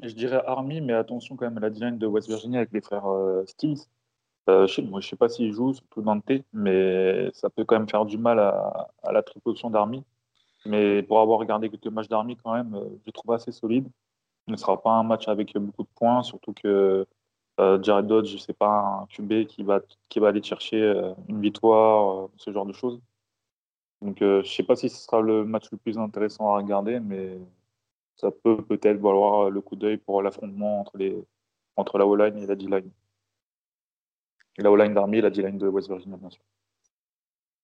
Je 0.00 0.14
dirais 0.14 0.42
Army, 0.46 0.80
mais 0.80 0.94
attention 0.94 1.36
quand 1.36 1.44
même 1.44 1.58
à 1.58 1.60
la 1.60 1.70
design 1.70 1.98
de 1.98 2.06
West 2.06 2.26
Virginia 2.26 2.60
avec 2.60 2.72
les 2.72 2.80
frères 2.80 3.06
euh, 3.06 3.44
Stills. 3.46 3.82
je 4.48 4.80
ne 4.80 5.00
sais 5.02 5.16
pas 5.16 5.28
s'ils 5.28 5.52
jouent, 5.52 5.74
surtout 5.74 6.00
Dante, 6.00 6.30
mais 6.54 7.30
ça 7.34 7.50
peut 7.50 7.64
quand 7.64 7.78
même 7.78 7.88
faire 7.88 8.06
du 8.06 8.16
mal 8.16 8.38
à, 8.38 8.88
la 9.12 9.22
triple 9.22 9.50
option 9.50 9.68
d'Army. 9.68 10.04
Mais 10.64 11.02
pour 11.02 11.20
avoir 11.20 11.38
regardé 11.38 11.68
quelques 11.68 11.86
matchs 11.88 12.08
d'Army, 12.08 12.36
quand 12.42 12.54
même, 12.54 12.78
je 13.04 13.10
trouve 13.10 13.32
assez 13.32 13.52
solide. 13.52 13.86
Ne 14.46 14.56
sera 14.56 14.80
pas 14.80 14.90
un 14.90 15.02
match 15.02 15.28
avec 15.28 15.54
beaucoup 15.56 15.82
de 15.82 15.88
points, 15.94 16.22
surtout 16.22 16.52
que 16.52 17.06
Jared 17.58 18.06
Dodge, 18.06 18.36
c'est 18.38 18.56
pas 18.56 19.02
un 19.02 19.06
QB 19.06 19.46
qui 19.46 19.62
va, 19.62 19.80
aller 20.22 20.42
chercher 20.42 21.12
une 21.28 21.40
victoire, 21.40 22.28
ce 22.36 22.52
genre 22.52 22.66
de 22.66 22.72
choses. 22.72 23.00
Donc, 24.04 24.20
euh, 24.20 24.42
je 24.42 24.48
ne 24.50 24.54
sais 24.54 24.62
pas 24.62 24.76
si 24.76 24.90
ce 24.90 24.98
sera 24.98 25.22
le 25.22 25.46
match 25.46 25.70
le 25.72 25.78
plus 25.78 25.96
intéressant 25.96 26.52
à 26.52 26.58
regarder, 26.58 27.00
mais 27.00 27.38
ça 28.16 28.30
peut 28.30 28.62
peut-être 28.62 28.98
valoir 28.98 29.48
le 29.48 29.60
coup 29.62 29.76
d'œil 29.76 29.96
pour 29.96 30.22
l'affrontement 30.22 30.80
entre, 30.80 31.98
la 31.98 32.06
O-line 32.06 32.36
et 32.36 32.46
la 32.46 32.54
D-line. 32.54 32.90
La 34.58 34.70
O-line 34.70 34.92
d'Army 34.92 35.18
et 35.18 35.20
la 35.22 35.30
D-line 35.30 35.56
de 35.56 35.68
West 35.68 35.88
Virginia, 35.88 36.18
bien 36.18 36.28
sûr. 36.28 36.42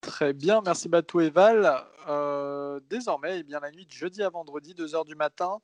Très 0.00 0.32
bien, 0.32 0.62
merci 0.64 0.88
Batou 0.88 1.20
et 1.20 1.28
Val. 1.28 1.70
Euh, 2.08 2.80
désormais, 2.88 3.40
eh 3.40 3.42
bien, 3.42 3.60
la 3.60 3.70
nuit 3.70 3.84
de 3.84 3.92
jeudi 3.92 4.22
à 4.22 4.30
vendredi, 4.30 4.72
2h 4.72 5.04
du 5.04 5.14
matin, 5.14 5.58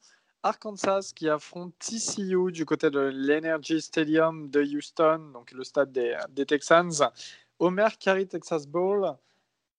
Arkansas 0.47 1.13
qui 1.15 1.29
affronte 1.29 1.75
TCU 1.81 2.53
du 2.53 2.65
côté 2.65 2.89
de 2.89 3.01
l'Energy 3.01 3.81
Stadium 3.83 4.49
de 4.49 4.63
Houston, 4.63 5.31
donc 5.33 5.51
le 5.51 5.65
stade 5.65 5.91
des, 5.91 6.47
Texans. 6.47 7.11
Homer 7.59 7.89
Carey 7.99 8.27
Texas 8.27 8.67
Bowl. 8.69 9.17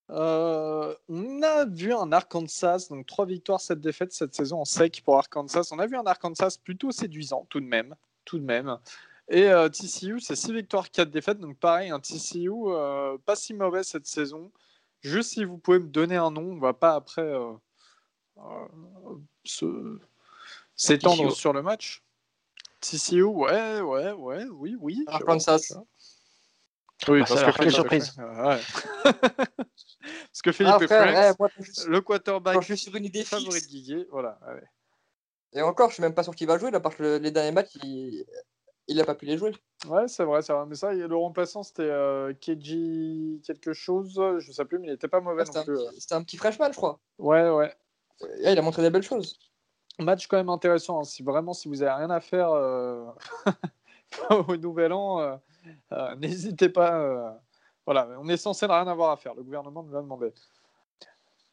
Euh, 0.09 0.93
on 1.07 1.41
a 1.41 1.65
vu 1.65 1.93
un 1.93 2.11
Arkansas, 2.11 2.87
donc 2.89 3.05
trois 3.05 3.25
victoires, 3.25 3.61
sept 3.61 3.79
défaites 3.79 4.11
cette 4.11 4.35
saison 4.35 4.59
en 4.59 4.65
sec 4.65 5.01
pour 5.05 5.17
Arkansas. 5.17 5.69
On 5.71 5.79
a 5.79 5.87
vu 5.87 5.95
un 5.95 6.05
Arkansas 6.05 6.57
plutôt 6.61 6.91
séduisant 6.91 7.45
tout 7.49 7.61
de 7.61 7.65
même. 7.65 7.95
Tout 8.25 8.39
de 8.39 8.43
même. 8.43 8.77
Et 9.29 9.49
euh, 9.49 9.69
TCU, 9.69 10.19
c'est 10.19 10.35
six 10.35 10.51
victoires, 10.51 10.91
quatre 10.91 11.11
défaites. 11.11 11.39
Donc 11.39 11.57
pareil, 11.57 11.91
un 11.91 12.01
TCU 12.01 12.49
euh, 12.67 13.17
pas 13.25 13.37
si 13.37 13.53
mauvais 13.53 13.83
cette 13.83 14.07
saison. 14.07 14.51
Juste 15.01 15.31
si 15.31 15.45
vous 15.45 15.57
pouvez 15.57 15.79
me 15.79 15.87
donner 15.87 16.17
un 16.17 16.31
nom, 16.31 16.51
on 16.51 16.59
va 16.59 16.73
pas 16.73 16.95
après 16.95 17.33
s'étendre 20.77 21.31
sur 21.33 21.51
le 21.53 21.61
match. 21.61 22.03
TCU, 22.79 23.23
ouais, 23.23 23.81
ouais, 23.81 24.11
ouais, 24.13 24.45
oui, 24.51 24.75
oui. 24.79 25.03
Arkansas. 25.07 25.73
Oui, 27.07 27.19
Bah, 27.21 27.25
parce 27.27 27.41
ça, 27.41 27.51
que 27.63 27.69
surprise. 27.69 28.13
Ouais. 28.17 28.59
parce 29.03 30.41
que 30.43 30.51
Philippe 30.51 30.75
Ah, 30.81 30.87
frère, 30.87 31.03
Franks, 31.03 31.15
ouais, 31.15 31.33
moi, 31.39 31.49
quand 31.55 31.63
je 31.63 31.71
suis- 31.71 31.89
le 31.89 32.01
quarterback 32.01 32.55
quand 32.55 32.61
je 32.61 32.65
suis 32.73 32.77
sur 32.77 32.95
une 32.95 33.05
idée 33.05 33.23
favori 33.23 33.61
de 33.61 33.65
Guiguet, 33.67 34.07
voilà. 34.11 34.39
ouais. 34.47 34.63
et 35.53 35.61
encore, 35.61 35.89
je 35.89 35.95
suis 35.95 36.01
même 36.01 36.13
pas 36.13 36.23
sûr 36.23 36.35
qu'il 36.35 36.47
va 36.47 36.57
jouer 36.57 36.71
là, 36.71 36.79
parce 36.79 36.95
que 36.95 37.03
le- 37.03 37.17
les 37.17 37.31
derniers 37.31 37.51
matchs, 37.51 37.75
il... 37.83 38.25
il 38.87 38.99
a 39.01 39.05
pas 39.05 39.15
pu 39.15 39.25
les 39.25 39.37
jouer. 39.37 39.51
Ouais, 39.87 40.07
c'est 40.07 40.23
vrai, 40.23 40.41
c'est 40.41 40.53
vrai. 40.53 40.65
Mais 40.67 40.75
ça, 40.75 40.91
le 40.93 41.15
remplaçant, 41.15 41.61
c'était 41.63 41.83
euh, 41.83 42.33
KG 42.33 43.41
quelque 43.45 43.73
chose, 43.73 44.19
je 44.39 44.51
sais 44.51 44.65
plus, 44.65 44.79
mais 44.79 44.87
il 44.87 44.93
était 44.93 45.07
pas 45.07 45.19
mauvais 45.19 45.41
Ouais, 45.41 45.45
C'était 45.45 45.57
non 45.59 45.61
un, 45.61 45.65
plus. 45.65 45.77
euh. 45.79 45.89
petit- 45.91 46.01
c'était 46.01 46.15
un 46.15 46.23
petit 46.23 46.37
freshman, 46.37 46.71
je 46.71 46.77
crois. 46.77 46.99
Ouais, 47.19 47.49
ouais. 47.49 47.73
Et 48.41 48.51
il 48.51 48.57
a 48.57 48.61
montré 48.61 48.81
des 48.81 48.89
belles 48.89 49.03
choses. 49.03 49.37
Match 49.99 50.27
quand 50.27 50.37
même 50.37 50.49
intéressant. 50.49 50.99
hein. 50.99 51.03
Si 51.03 51.23
vraiment, 51.23 51.53
si 51.53 51.67
vous 51.67 51.81
avez 51.81 51.91
rien 51.91 52.09
à 52.09 52.19
faire 52.19 52.51
euh, 52.51 53.05
au 54.47 54.55
nouvel 54.55 54.93
an, 54.93 55.19
euh, 55.19 55.35
euh, 55.93 56.15
n'hésitez 56.15 56.69
pas. 56.69 57.39
Voilà, 57.85 58.09
on 58.19 58.27
est 58.27 58.37
censé 58.37 58.67
ne 58.67 58.73
rien 58.73 58.87
avoir 58.87 59.11
à 59.11 59.17
faire. 59.17 59.33
Le 59.33 59.43
gouvernement 59.43 59.81
nous 59.81 59.93
l'a 59.93 60.01
demandé. 60.01 60.33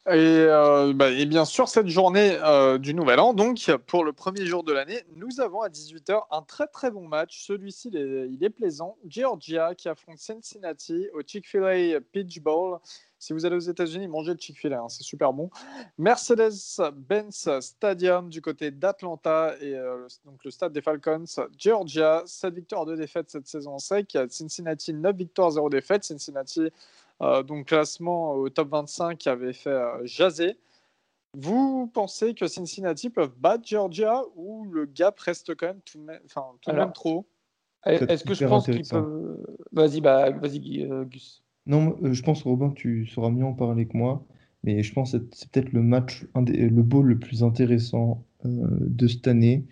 Et, 0.07 0.13
euh, 0.13 0.93
bah, 0.95 1.11
et 1.11 1.25
bien 1.25 1.47
sûr, 1.47 1.67
cette 1.67 1.89
journée 1.89 2.37
euh, 2.43 2.77
du 2.77 2.93
Nouvel 2.93 3.21
An, 3.21 3.33
donc 3.33 3.71
pour 3.87 4.05
le 4.05 4.13
premier 4.13 4.45
jour 4.45 4.63
de 4.63 4.71
l'année, 4.71 5.03
nous 5.17 5.41
avons 5.41 5.63
à 5.63 5.71
18h 5.71 6.25
un 6.31 6.43
très 6.43 6.67
très 6.67 6.91
bon 6.91 7.09
match. 7.09 7.43
Celui-ci, 7.47 7.89
il 7.89 8.45
est, 8.45 8.51
plaisant. 8.51 8.99
Georgia 9.07 9.75
qui 9.75 9.89
affronte 9.89 10.19
Cincinnati 10.19 11.09
au 11.15 11.23
Chick-fil-A 11.27 12.01
Peach 12.13 12.39
Bowl. 12.43 12.81
Si 13.19 13.33
vous 13.33 13.47
allez 13.47 13.57
aux 13.57 13.61
États-Unis, 13.61 14.07
mangez 14.07 14.35
le 14.35 14.39
Chick-fil-A, 14.39 14.81
hein, 14.81 14.89
c'est 14.91 15.05
super 15.05 15.33
bon. 15.33 15.49
Mercedes-Benz 15.97 17.61
Stadium 17.61 18.29
du 18.29 18.43
côté 18.43 18.71
d'Atlanta 18.71 19.55
et 19.63 19.75
euh, 19.75 20.07
donc 20.27 20.45
le 20.45 20.51
stade 20.51 20.75
des 20.75 20.83
Falcons. 20.83 21.25
Georgia, 21.57 22.23
7 22.27 22.53
victoires, 22.53 22.85
2 22.85 22.99
défaites 22.99 23.31
cette 23.31 23.47
saison 23.47 23.77
en 23.77 23.79
sec. 23.79 24.19
Cincinnati, 24.29 24.93
9 24.93 25.17
victoires, 25.17 25.53
0 25.53 25.71
défaites. 25.71 26.05
Cincinnati, 26.05 26.71
donc 27.21 27.67
classement 27.67 28.33
au 28.35 28.49
top 28.49 28.71
25, 28.71 29.27
avait 29.27 29.53
fait 29.53 29.71
euh, 29.71 30.05
jaser. 30.05 30.57
Vous 31.37 31.89
pensez 31.93 32.35
que 32.35 32.47
Cincinnati 32.47 33.11
peuvent 33.11 33.35
battre 33.37 33.67
Georgia 33.67 34.23
ou 34.37 34.65
le 34.67 34.87
gap 34.87 35.19
reste 35.19 35.55
quand 35.57 35.67
même 35.67 35.81
tout 35.85 35.99
de 35.99 36.05
même, 36.05 36.21
enfin, 36.27 36.45
tout 36.61 36.71
de 36.71 36.75
Alors, 36.75 36.87
même 36.87 36.93
trop 36.93 37.27
Est-ce 37.87 38.25
que 38.25 38.35
je 38.35 38.47
pense 38.47 38.67
qu'ils 38.67 38.87
peuvent. 38.89 39.45
Vas-y, 39.73 40.01
bah, 40.01 40.31
vas-y, 40.31 40.61
Guy- 40.61 40.85
euh, 40.85 41.05
Gus. 41.05 41.43
Non, 41.67 41.97
euh, 42.03 42.13
je 42.13 42.23
pense, 42.23 42.43
Robin, 42.43 42.71
tu 42.71 43.07
sauras 43.07 43.31
mieux 43.31 43.45
en 43.45 43.55
parler 43.55 43.87
que 43.87 43.97
moi, 43.97 44.25
mais 44.63 44.83
je 44.83 44.93
pense 44.93 45.13
que 45.13 45.19
c'est 45.19 45.35
c'est 45.35 45.51
peut-être 45.51 45.73
le 45.73 45.83
match, 45.83 46.25
un 46.35 46.43
des- 46.43 46.69
le 46.69 46.83
bowl 46.83 47.07
le 47.07 47.19
plus 47.19 47.43
intéressant 47.43 48.23
euh, 48.45 48.49
de 48.81 49.07
cette 49.09 49.27
année, 49.27 49.65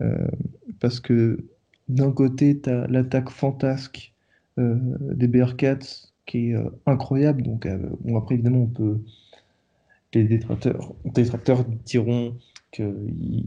euh, 0.00 0.26
parce 0.80 1.00
que 1.00 1.44
d'un 1.88 2.12
côté, 2.12 2.60
tu 2.60 2.70
as 2.70 2.86
l'attaque 2.86 3.28
fantasque 3.30 4.14
euh, 4.58 4.76
des 5.00 5.26
Bearcats 5.28 6.09
qui 6.30 6.50
est 6.50 6.54
euh, 6.54 6.70
incroyable. 6.86 7.42
Donc, 7.42 7.66
euh, 7.66 7.78
bon, 8.02 8.16
après, 8.16 8.36
évidemment, 8.36 8.62
on 8.62 8.66
peut. 8.66 9.00
Les 10.14 10.24
détracteurs, 10.24 10.94
détracteurs 11.04 11.64
diront 11.64 12.36
qu'ils 12.72 13.44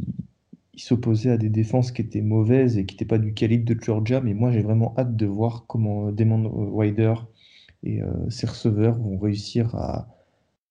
ils 0.74 0.82
s'opposaient 0.82 1.32
à 1.32 1.38
des 1.38 1.50
défenses 1.50 1.92
qui 1.92 2.02
étaient 2.02 2.22
mauvaises 2.22 2.78
et 2.78 2.86
qui 2.86 2.96
n'étaient 2.96 3.06
pas 3.06 3.18
du 3.18 3.34
calibre 3.34 3.66
de 3.66 3.80
Georgia, 3.82 4.22
mais 4.22 4.34
moi, 4.34 4.52
j'ai 4.52 4.62
vraiment 4.62 4.94
hâte 4.98 5.16
de 5.16 5.26
voir 5.26 5.66
comment 5.68 6.08
euh, 6.08 6.12
Damon 6.12 6.46
Wider 6.74 7.14
et 7.84 8.02
euh, 8.02 8.30
ses 8.30 8.48
receveurs 8.48 8.98
vont 8.98 9.18
réussir 9.18 9.76
à, 9.76 10.08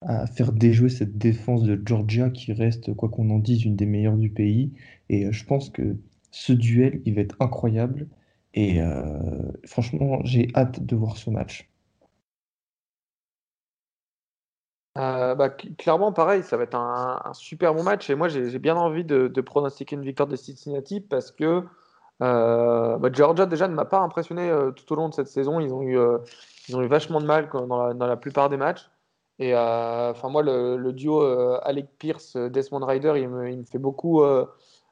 à 0.03 0.27
faire 0.27 0.53
déjouer 0.53 0.89
cette 0.91 1.17
défense 1.19 1.63
de 1.63 1.81
Georgia 1.85 2.31
qui 2.31 2.53
reste, 2.53 2.93
quoi 2.95 3.09
qu'on 3.09 3.31
en 3.31 3.39
dise, 3.39 3.65
une 3.65 3.77
des 3.77 3.87
meilleures 3.87 4.19
du 4.19 4.31
pays. 4.31 4.73
Et 5.09 5.31
je 5.31 5.45
pense 5.45 5.71
que 5.71 5.97
ce 6.31 6.53
duel, 6.53 7.03
il 7.05 7.15
va 7.15 7.23
être 7.23 7.37
incroyable. 7.41 8.09
Et 8.55 8.81
franchement, 9.65 10.21
j'ai 10.25 10.49
hâte 10.55 10.85
de 10.85 10.97
voir 10.97 11.17
ce 11.17 11.31
match. 11.31 11.72
Euh, 14.99 15.35
bah, 15.35 15.49
cl- 15.49 15.75
clairement, 15.77 16.13
pareil, 16.13 16.43
ça 16.43 16.57
va 16.57 16.65
être 16.65 16.75
un, 16.75 17.33
super 17.35 17.75
bon 17.75 17.83
match. 17.83 18.11
Et 18.11 18.15
moi, 18.15 18.29
j'ai 18.29 18.59
bien 18.59 18.77
envie 18.77 19.05
de, 19.05 19.29
pronostiquer 19.41 19.97
une 19.97 20.03
victoire 20.03 20.29
de 20.29 20.37
Cincinnati 20.37 21.01
parce 21.01 21.31
que 21.31 21.65
euh, 22.23 22.99
bah, 22.99 23.09
Georgia, 23.13 23.47
déjà, 23.47 23.69
ne 23.69 23.75
m'a 23.75 23.85
pas 23.85 24.01
impressionné 24.01 24.51
euh, 24.51 24.71
tout 24.71 24.91
au 24.93 24.97
long 24.97 25.09
de 25.09 25.15
cette 25.15 25.29
saison. 25.29 25.61
Ils 25.61 25.73
ont 25.73 25.83
eu, 25.83 25.99
ils 26.69 26.77
ont 26.77 26.83
eu 26.83 26.89
vachement 26.89 27.21
de 27.21 27.27
mal 27.27 27.49
dans 27.53 28.07
la, 28.07 28.17
plupart 28.17 28.49
des 28.51 28.57
matchs. 28.57 28.91
Et 29.39 29.57
enfin, 29.57 30.29
moi, 30.29 30.43
le, 30.43 30.93
duo 30.93 31.23
Alec 31.63 31.87
Pierce, 31.99 32.37
Desmond 32.37 32.85
Ryder, 32.85 33.15
il 33.17 33.29
me, 33.29 33.65
fait 33.65 33.79
beaucoup, 33.79 34.23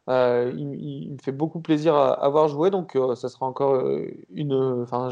il, 0.09 1.13
me 1.13 1.19
fait 1.23 1.33
beaucoup 1.33 1.61
plaisir 1.61 1.95
à, 1.95 2.13
à 2.15 2.29
voir 2.31 2.49
jouer. 2.49 2.71
Donc, 2.71 2.97
ça 3.17 3.29
sera 3.29 3.47
encore 3.47 3.85
une. 4.31 4.55
Enfin, 4.83 5.11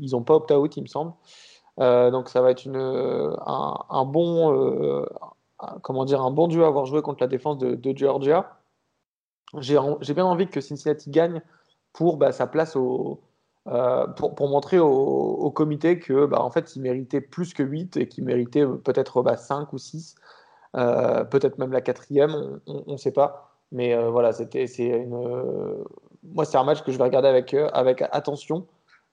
ils 0.00 0.12
n'ont 0.12 0.22
pas 0.22 0.34
opt-out, 0.36 0.76
il 0.76 0.82
me 0.82 0.88
semble. 0.88 1.12
Euh, 1.80 2.10
donc 2.10 2.28
ça 2.28 2.40
va 2.42 2.50
être 2.50 2.64
une, 2.64 2.76
un, 2.76 4.04
bon, 4.04 4.52
euh, 4.54 5.06
comment 5.82 6.04
dire, 6.04 6.22
un 6.22 6.30
bon 6.30 6.48
duo 6.48 6.64
à 6.64 6.68
avoir 6.68 6.86
joué 6.86 7.02
contre 7.02 7.22
la 7.22 7.28
défense 7.28 7.58
de, 7.58 7.96
Georgia. 7.96 8.58
J'ai 9.58 9.78
en- 9.78 9.98
j'ai 10.00 10.14
bien 10.14 10.24
envie 10.24 10.48
que 10.48 10.60
Cincinnati 10.60 11.10
gagne 11.10 11.42
pour 11.92 12.16
bah, 12.16 12.32
sa 12.32 12.46
place 12.46 12.76
euh, 12.76 14.06
pour, 14.16 14.48
montrer 14.48 14.78
au, 14.78 15.50
comité 15.54 15.98
que 15.98 16.26
bah, 16.26 16.42
en 16.42 16.50
fait, 16.50 16.74
il 16.76 16.82
méritait 16.82 17.20
plus 17.20 17.54
que 17.54 17.62
8 17.62 17.96
et 17.96 18.08
qu'il 18.08 18.24
méritait 18.24 18.64
euh, 18.64 18.76
peut-être 18.76 19.22
bah, 19.22 19.36
5 19.36 19.72
ou 19.72 19.78
6, 19.78 20.16
euh, 20.76 21.24
peut-être 21.24 21.58
même 21.58 21.72
la 21.72 21.80
quatrième, 21.82 22.60
on 22.66 22.92
ne 22.92 22.96
sait 22.96 23.12
pas. 23.12 23.52
Mais 23.72 23.94
euh, 23.94 24.10
voilà, 24.10 24.32
c'était, 24.32 24.66
c'est 24.66 24.92
euh, 24.92 25.84
moi, 26.22 26.44
c'est 26.44 26.58
un 26.58 26.64
match 26.64 26.82
que 26.82 26.92
je 26.92 26.98
vais 26.98 27.04
regarder 27.04 27.44
euh, 27.54 27.68
avec 27.72 28.02
attention. 28.12 28.66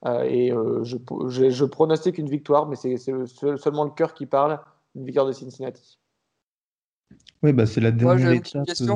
Euh, 0.06 0.24
et 0.24 0.52
euh, 0.52 0.84
je, 0.84 0.98
je, 1.28 1.50
je 1.50 1.66
pronostique 1.66 2.18
une 2.18 2.30
victoire, 2.30 2.68
mais 2.68 2.76
c'est 2.76 2.96
c'est 2.98 3.12
le- 3.12 3.28
seulement 3.58 3.84
le 3.84 3.92
cœur 3.92 4.14
qui 4.14 4.26
parle, 4.26 4.60
une 4.96 5.06
victoire 5.06 5.26
de 5.26 5.34
Cincinnati. 5.34 6.00
Oui, 7.44 7.54
bah, 7.54 7.66
c'est 7.66 7.82
la 7.82 7.92
dernière 7.92 8.32
étape. 8.32 8.68
euh, 8.82 8.96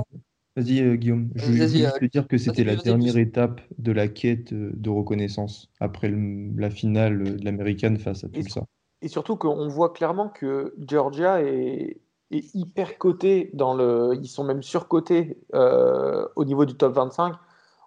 Vas-y, 0.55 0.81
euh, 0.81 0.95
Guillaume. 0.95 1.29
Je, 1.35 1.45
voulais 1.51 1.63
euh, 1.63 1.67
juste 1.67 1.99
te 1.99 2.05
dire 2.05 2.27
que 2.27 2.37
c'était 2.37 2.63
la 2.63 2.75
dernière 2.75 3.17
étape 3.17 3.61
de 3.79 3.91
la 3.91 4.07
quête 4.07 4.53
de 4.53 4.89
reconnaissance 4.89 5.69
après 5.79 6.09
le- 6.09 6.51
la 6.55 6.69
finale 6.69 7.37
de 7.37 7.43
l'américaine 7.43 7.97
face 7.97 8.23
à 8.23 8.27
Et, 8.27 8.43
Tulsa. 8.43 8.61
et 9.01 9.07
surtout 9.07 9.35
qu'on 9.35 9.67
voit 9.67 9.91
clairement 9.93 10.29
que 10.29 10.75
Georgia 10.87 11.41
est, 11.41 11.99
est 12.31 12.55
hyper 12.55 12.97
coté 12.97 13.49
dans 13.53 13.73
le. 13.73 14.11
Ils 14.21 14.27
sont 14.27 14.43
même 14.43 14.61
surcotés 14.61 15.39
euh, 15.55 16.27
au 16.35 16.45
niveau 16.45 16.65
du 16.65 16.75
top 16.75 16.93
25. 16.93 17.33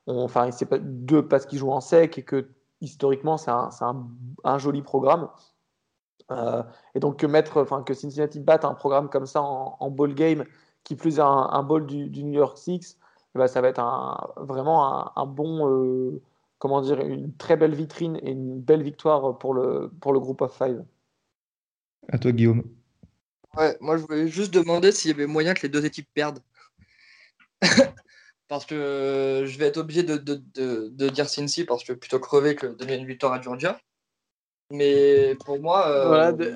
On- 0.08 0.22
enfin, 0.24 0.50
c'est 0.50 0.66
pas 0.66 0.78
deux 0.78 1.26
parce 1.26 1.46
qu'ils 1.46 1.58
jouent 1.60 1.72
en 1.72 1.80
sec 1.80 2.18
et 2.18 2.22
que 2.24 2.48
historiquement 2.80 3.36
c'est 3.36 3.50
un, 3.50 3.70
c'est 3.70 3.84
un, 3.84 4.08
un 4.44 4.58
joli 4.58 4.82
programme. 4.82 5.28
Euh, 6.32 6.62
et 6.96 6.98
donc 6.98 7.20
que 7.20 7.26
mettre, 7.26 7.62
enfin 7.62 7.84
que 7.84 7.94
Cincinnati 7.94 8.40
batte 8.40 8.64
un 8.64 8.74
programme 8.74 9.08
comme 9.08 9.26
ça 9.26 9.42
en, 9.42 9.76
en 9.78 9.90
ball 9.90 10.12
game, 10.12 10.44
qui 10.82 10.96
plus 10.96 11.18
est 11.18 11.22
un, 11.22 11.48
un 11.52 11.62
ball 11.62 11.86
du, 11.86 12.08
du 12.08 12.24
New 12.24 12.38
York 12.38 12.58
Six, 12.58 12.98
eh 13.34 13.38
ben, 13.38 13.46
ça 13.46 13.60
va 13.60 13.68
être 13.68 13.78
un, 13.78 14.32
vraiment 14.36 14.92
un, 14.92 15.12
un 15.14 15.26
bon, 15.26 15.70
euh, 15.70 16.20
comment 16.58 16.80
dire, 16.80 17.00
une 17.00 17.32
très 17.36 17.56
belle 17.56 17.74
vitrine 17.74 18.16
et 18.22 18.32
une 18.32 18.60
belle 18.60 18.82
victoire 18.82 19.38
pour 19.38 19.54
le, 19.54 19.92
pour 20.00 20.12
le 20.12 20.18
groupe 20.18 20.40
of 20.40 20.56
five. 20.56 20.84
À 22.08 22.18
toi, 22.18 22.32
Guillaume. 22.32 22.64
Ouais, 23.56 23.76
moi 23.80 23.96
je 23.96 24.02
voulais 24.02 24.28
juste 24.28 24.52
demander 24.52 24.92
s'il 24.92 25.12
y 25.12 25.14
avait 25.14 25.26
moyen 25.26 25.54
que 25.54 25.62
les 25.62 25.68
deux 25.68 25.84
équipes 25.86 26.08
perdent. 26.12 26.40
Parce 28.48 28.64
que 28.66 28.74
euh, 28.74 29.46
je 29.46 29.58
vais 29.58 29.66
être 29.66 29.76
obligé 29.78 30.02
de, 30.02 30.16
de, 30.16 30.40
de, 30.54 30.88
de 30.88 31.08
dire 31.08 31.28
Cincy 31.28 31.64
parce 31.64 31.84
que 31.84 31.92
plutôt 31.92 32.18
crever 32.20 32.54
que 32.54 32.66
donner 32.66 32.94
une 32.96 33.06
victoire 33.06 33.32
à 33.32 33.40
Georgia. 33.40 33.78
Mais 34.70 35.34
pour 35.44 35.60
moi, 35.60 35.88
euh, 35.88 36.06
Voilà, 36.08 36.32
de- 36.32 36.54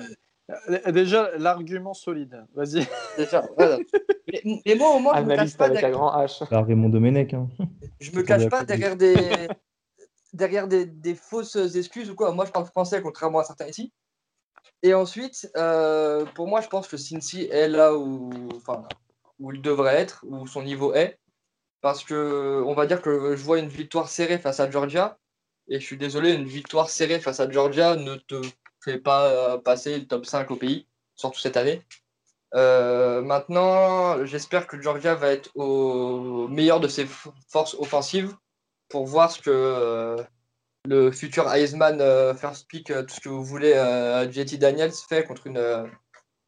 euh, 0.69 0.91
Déjà, 0.91 1.31
l'argument 1.37 1.93
solide. 1.93 2.45
Vas-y. 2.53 2.85
déjà, 3.17 3.43
voilà. 3.57 3.77
mais, 4.31 4.61
mais 4.65 4.75
moi 4.75 4.95
au 4.95 4.99
moins, 4.99 5.17
je 5.17 5.23
me 5.23 5.35
cache 5.35 5.55
pas 5.57 5.65
avec 5.65 5.77
un 5.77 5.81
derrière, 5.81 5.97
grand 5.97 6.25
H. 6.25 6.65
Raymond 6.65 6.89
Domenech. 6.89 7.33
hein. 7.33 7.47
je 8.01 8.11
me 8.11 8.21
cache 8.23 8.49
pas 8.49 8.63
derrière 8.65 8.97
des 8.97 9.47
derrière 10.33 10.67
des, 10.67 10.85
des 10.85 11.15
fausses 11.15 11.55
excuses 11.75 12.09
ou 12.09 12.15
quoi. 12.15 12.31
Moi, 12.33 12.45
je 12.45 12.51
parle 12.51 12.65
français 12.65 13.01
contrairement 13.01 13.39
à 13.39 13.43
certains 13.43 13.67
ici. 13.67 13.91
Et 14.83 14.93
ensuite, 14.93 15.49
euh, 15.57 16.25
pour 16.35 16.47
moi, 16.47 16.61
je 16.61 16.67
pense 16.67 16.87
que 16.87 16.97
Cincy 16.97 17.43
est 17.51 17.67
là 17.67 17.95
où, 17.95 18.29
enfin, 18.55 18.83
où 19.39 19.51
il 19.53 19.61
devrait 19.61 19.95
être, 19.95 20.25
où 20.27 20.47
son 20.47 20.63
niveau 20.63 20.93
est. 20.93 21.19
Parce 21.81 22.03
que 22.03 22.63
on 22.65 22.73
va 22.73 22.85
dire 22.85 23.01
que 23.01 23.35
je 23.35 23.43
vois 23.43 23.59
une 23.59 23.67
victoire 23.69 24.09
serrée 24.09 24.37
face 24.37 24.59
à 24.59 24.69
Georgia. 24.69 25.17
Et 25.67 25.79
je 25.79 25.85
suis 25.85 25.97
désolé, 25.97 26.33
une 26.33 26.45
victoire 26.45 26.89
serrée 26.89 27.19
face 27.19 27.39
à 27.39 27.49
Georgia 27.49 27.95
ne 27.95 28.15
te 28.15 28.41
fait 28.83 28.99
pas 28.99 29.27
euh, 29.27 29.57
passer 29.57 29.99
le 29.99 30.07
top 30.07 30.25
5 30.25 30.51
au 30.51 30.55
pays, 30.55 30.87
surtout 31.15 31.39
cette 31.39 31.57
année. 31.57 31.81
Euh, 32.55 33.21
maintenant, 33.21 34.25
j'espère 34.25 34.67
que 34.67 34.81
Georgia 34.81 35.15
va 35.15 35.31
être 35.31 35.49
au 35.55 36.47
meilleur 36.49 36.79
de 36.79 36.87
ses 36.87 37.07
forces 37.49 37.75
offensives 37.75 38.35
pour 38.89 39.05
voir 39.05 39.31
ce 39.31 39.41
que 39.41 39.49
euh, 39.49 40.21
le 40.85 41.11
futur 41.11 41.49
Heisman 41.49 41.99
first 42.35 42.67
pick, 42.67 42.87
tout 42.87 43.15
ce 43.15 43.21
que 43.21 43.29
vous 43.29 43.43
voulez, 43.43 43.73
JT 44.31 44.57
Daniels 44.57 44.91
fait 44.91 45.23
contre 45.23 45.47
une 45.47 45.87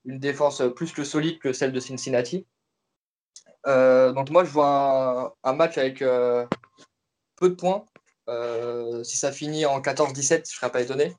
défense 0.06 0.62
plus 0.76 0.92
que 0.92 1.04
solide 1.04 1.40
que 1.40 1.54
celle 1.54 1.72
de 1.72 1.80
Cincinnati. 1.80 2.46
Euh, 3.68 4.12
donc 4.14 4.30
moi, 4.30 4.44
je 4.44 4.50
vois 4.50 5.36
un, 5.44 5.54
match 5.54 5.78
avec 5.78 6.02
euh, 6.02 6.46
peu 7.36 7.50
de 7.50 7.56
points. 7.56 7.86
si 9.04 9.18
ça 9.18 9.32
finit 9.32 9.66
en 9.66 9.82
14-17, 9.82 10.28
je 10.30 10.40
ne 10.40 10.44
serais 10.46 10.72
pas 10.72 10.82
étonné. 10.82 11.16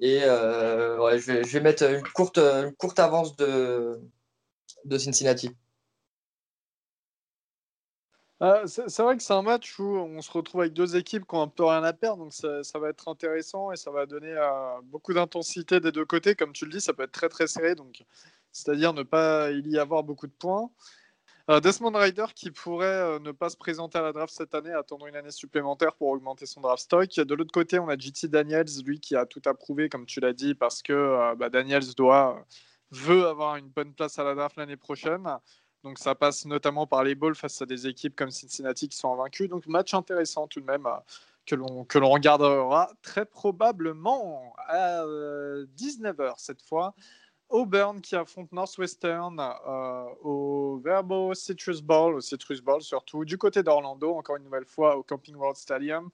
Et 0.00 0.20
je, 0.20 1.52
vais, 1.52 1.60
mettre 1.60 1.84
une 1.84 2.02
courte, 2.12 2.38
avance 2.98 3.36
de, 3.36 4.00
Cincinnati. 4.98 5.50
Euh, 8.42 8.66
c'est 8.66 9.02
vrai 9.02 9.16
que 9.16 9.22
c'est 9.22 9.32
un 9.32 9.42
match 9.42 9.78
où 9.78 9.84
on 9.84 10.20
se 10.20 10.30
retrouve 10.30 10.62
avec 10.62 10.72
deux 10.72 10.96
équipes 10.96 11.24
qui 11.26 11.34
ont 11.34 11.42
un 11.42 11.48
peu 11.48 11.64
rien 11.64 11.84
à 11.84 11.92
perdre, 11.92 12.24
donc 12.24 12.32
ça, 12.34 12.78
va 12.78 12.90
être 12.90 13.08
intéressant 13.08 13.70
et 13.70 13.76
ça 13.76 13.90
va 13.90 14.06
donner 14.06 14.32
euh, 14.32 14.80
beaucoup 14.82 15.14
d'intensité 15.14 15.78
des 15.80 15.92
deux 15.92 16.04
côtés. 16.04 16.34
Comme 16.34 16.52
tu 16.52 16.66
le 16.66 16.72
dis, 16.72 16.80
ça 16.80 16.92
peut 16.92 17.04
être 17.04 17.12
très 17.12 17.28
très 17.28 17.46
serré, 17.46 17.74
c'est-à-dire 18.50 18.92
ne 18.92 19.02
pas 19.02 19.50
y 19.50 19.78
avoir 19.78 20.02
beaucoup 20.02 20.26
de 20.26 20.32
points. 20.32 20.70
Euh, 21.50 21.60
Desmond 21.60 21.92
Ryder 21.94 22.26
qui 22.34 22.50
pourrait 22.50 23.20
ne 23.20 23.30
pas 23.30 23.50
se 23.50 23.56
présenter 23.56 23.98
à 23.98 24.02
la 24.02 24.12
draft 24.12 24.32
cette 24.32 24.54
année, 24.54 24.72
attendre 24.72 25.06
une 25.06 25.16
année 25.16 25.30
supplémentaire 25.30 25.94
pour 25.94 26.08
augmenter 26.08 26.46
son 26.46 26.62
draft 26.62 26.82
stock. 26.82 27.14
De 27.14 27.34
l'autre 27.34 27.52
côté, 27.52 27.78
on 27.78 27.88
a 27.88 27.98
JT 27.98 28.28
Daniels, 28.28 28.66
lui 28.84 28.98
qui 28.98 29.14
a 29.14 29.26
tout 29.26 29.42
approuvé, 29.44 29.90
comme 29.90 30.06
tu 30.06 30.20
l'as 30.20 30.32
dit, 30.32 30.54
parce 30.54 30.82
que 30.82 31.34
bah, 31.34 31.50
Daniels 31.50 31.94
doit 31.96 32.46
veut 32.90 33.26
avoir 33.26 33.56
une 33.56 33.68
bonne 33.68 33.92
place 33.92 34.18
à 34.18 34.24
la 34.24 34.34
draft 34.34 34.56
l'année 34.56 34.76
prochaine. 34.76 35.26
Donc 35.82 35.98
ça 35.98 36.14
passe 36.14 36.46
notamment 36.46 36.86
par 36.86 37.04
les 37.04 37.14
balls 37.14 37.34
face 37.34 37.60
à 37.60 37.66
des 37.66 37.86
équipes 37.86 38.16
comme 38.16 38.30
Cincinnati 38.30 38.88
qui 38.88 38.96
sont 38.96 39.12
invaincues. 39.12 39.48
Donc 39.48 39.66
match 39.66 39.92
intéressant 39.92 40.48
tout 40.48 40.60
de 40.60 40.64
même 40.64 40.86
euh, 40.86 40.96
que 41.46 41.54
l'on 41.54 41.84
que 41.84 41.98
l'on 41.98 42.08
regardera 42.08 42.90
très 43.02 43.26
probablement 43.26 44.54
à 44.66 45.04
19h 45.04 46.20
euh, 46.20 46.30
cette 46.38 46.62
fois. 46.62 46.94
Auburn 47.48 48.00
qui 48.00 48.16
affronte 48.16 48.50
Northwestern 48.52 49.38
euh, 49.40 50.04
au 50.22 50.80
Verbo 50.82 51.34
Citrus 51.34 51.80
Bowl, 51.82 52.14
au 52.14 52.20
Citrus 52.20 52.60
Bowl 52.60 52.82
surtout, 52.82 53.24
du 53.24 53.38
côté 53.38 53.62
d'Orlando, 53.62 54.14
encore 54.14 54.36
une 54.36 54.44
nouvelle 54.44 54.66
fois 54.66 54.96
au 54.96 55.02
Camping 55.02 55.36
World 55.36 55.56
Stadium. 55.56 56.10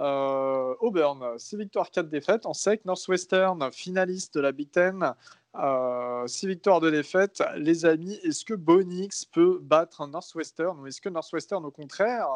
Auburn, 0.00 1.36
6 1.38 1.56
victoires, 1.56 1.90
4 1.90 2.08
défaites. 2.08 2.46
On 2.46 2.52
sait 2.52 2.78
que 2.78 2.84
Northwestern, 2.86 3.72
finaliste 3.72 4.32
de 4.36 4.40
la 4.40 4.52
Big 4.52 4.70
Ten, 4.70 5.12
euh, 5.56 6.26
six 6.26 6.46
victoires 6.46 6.80
de 6.80 6.90
défaite. 6.90 7.42
Les 7.56 7.84
amis, 7.84 8.14
est-ce 8.22 8.44
que 8.44 8.54
Bonix 8.54 9.24
peut 9.24 9.58
battre 9.60 10.06
Northwestern 10.06 10.78
ou 10.78 10.86
est-ce 10.86 11.00
que 11.00 11.08
Northwestern, 11.08 11.64
au 11.64 11.70
contraire, 11.70 12.26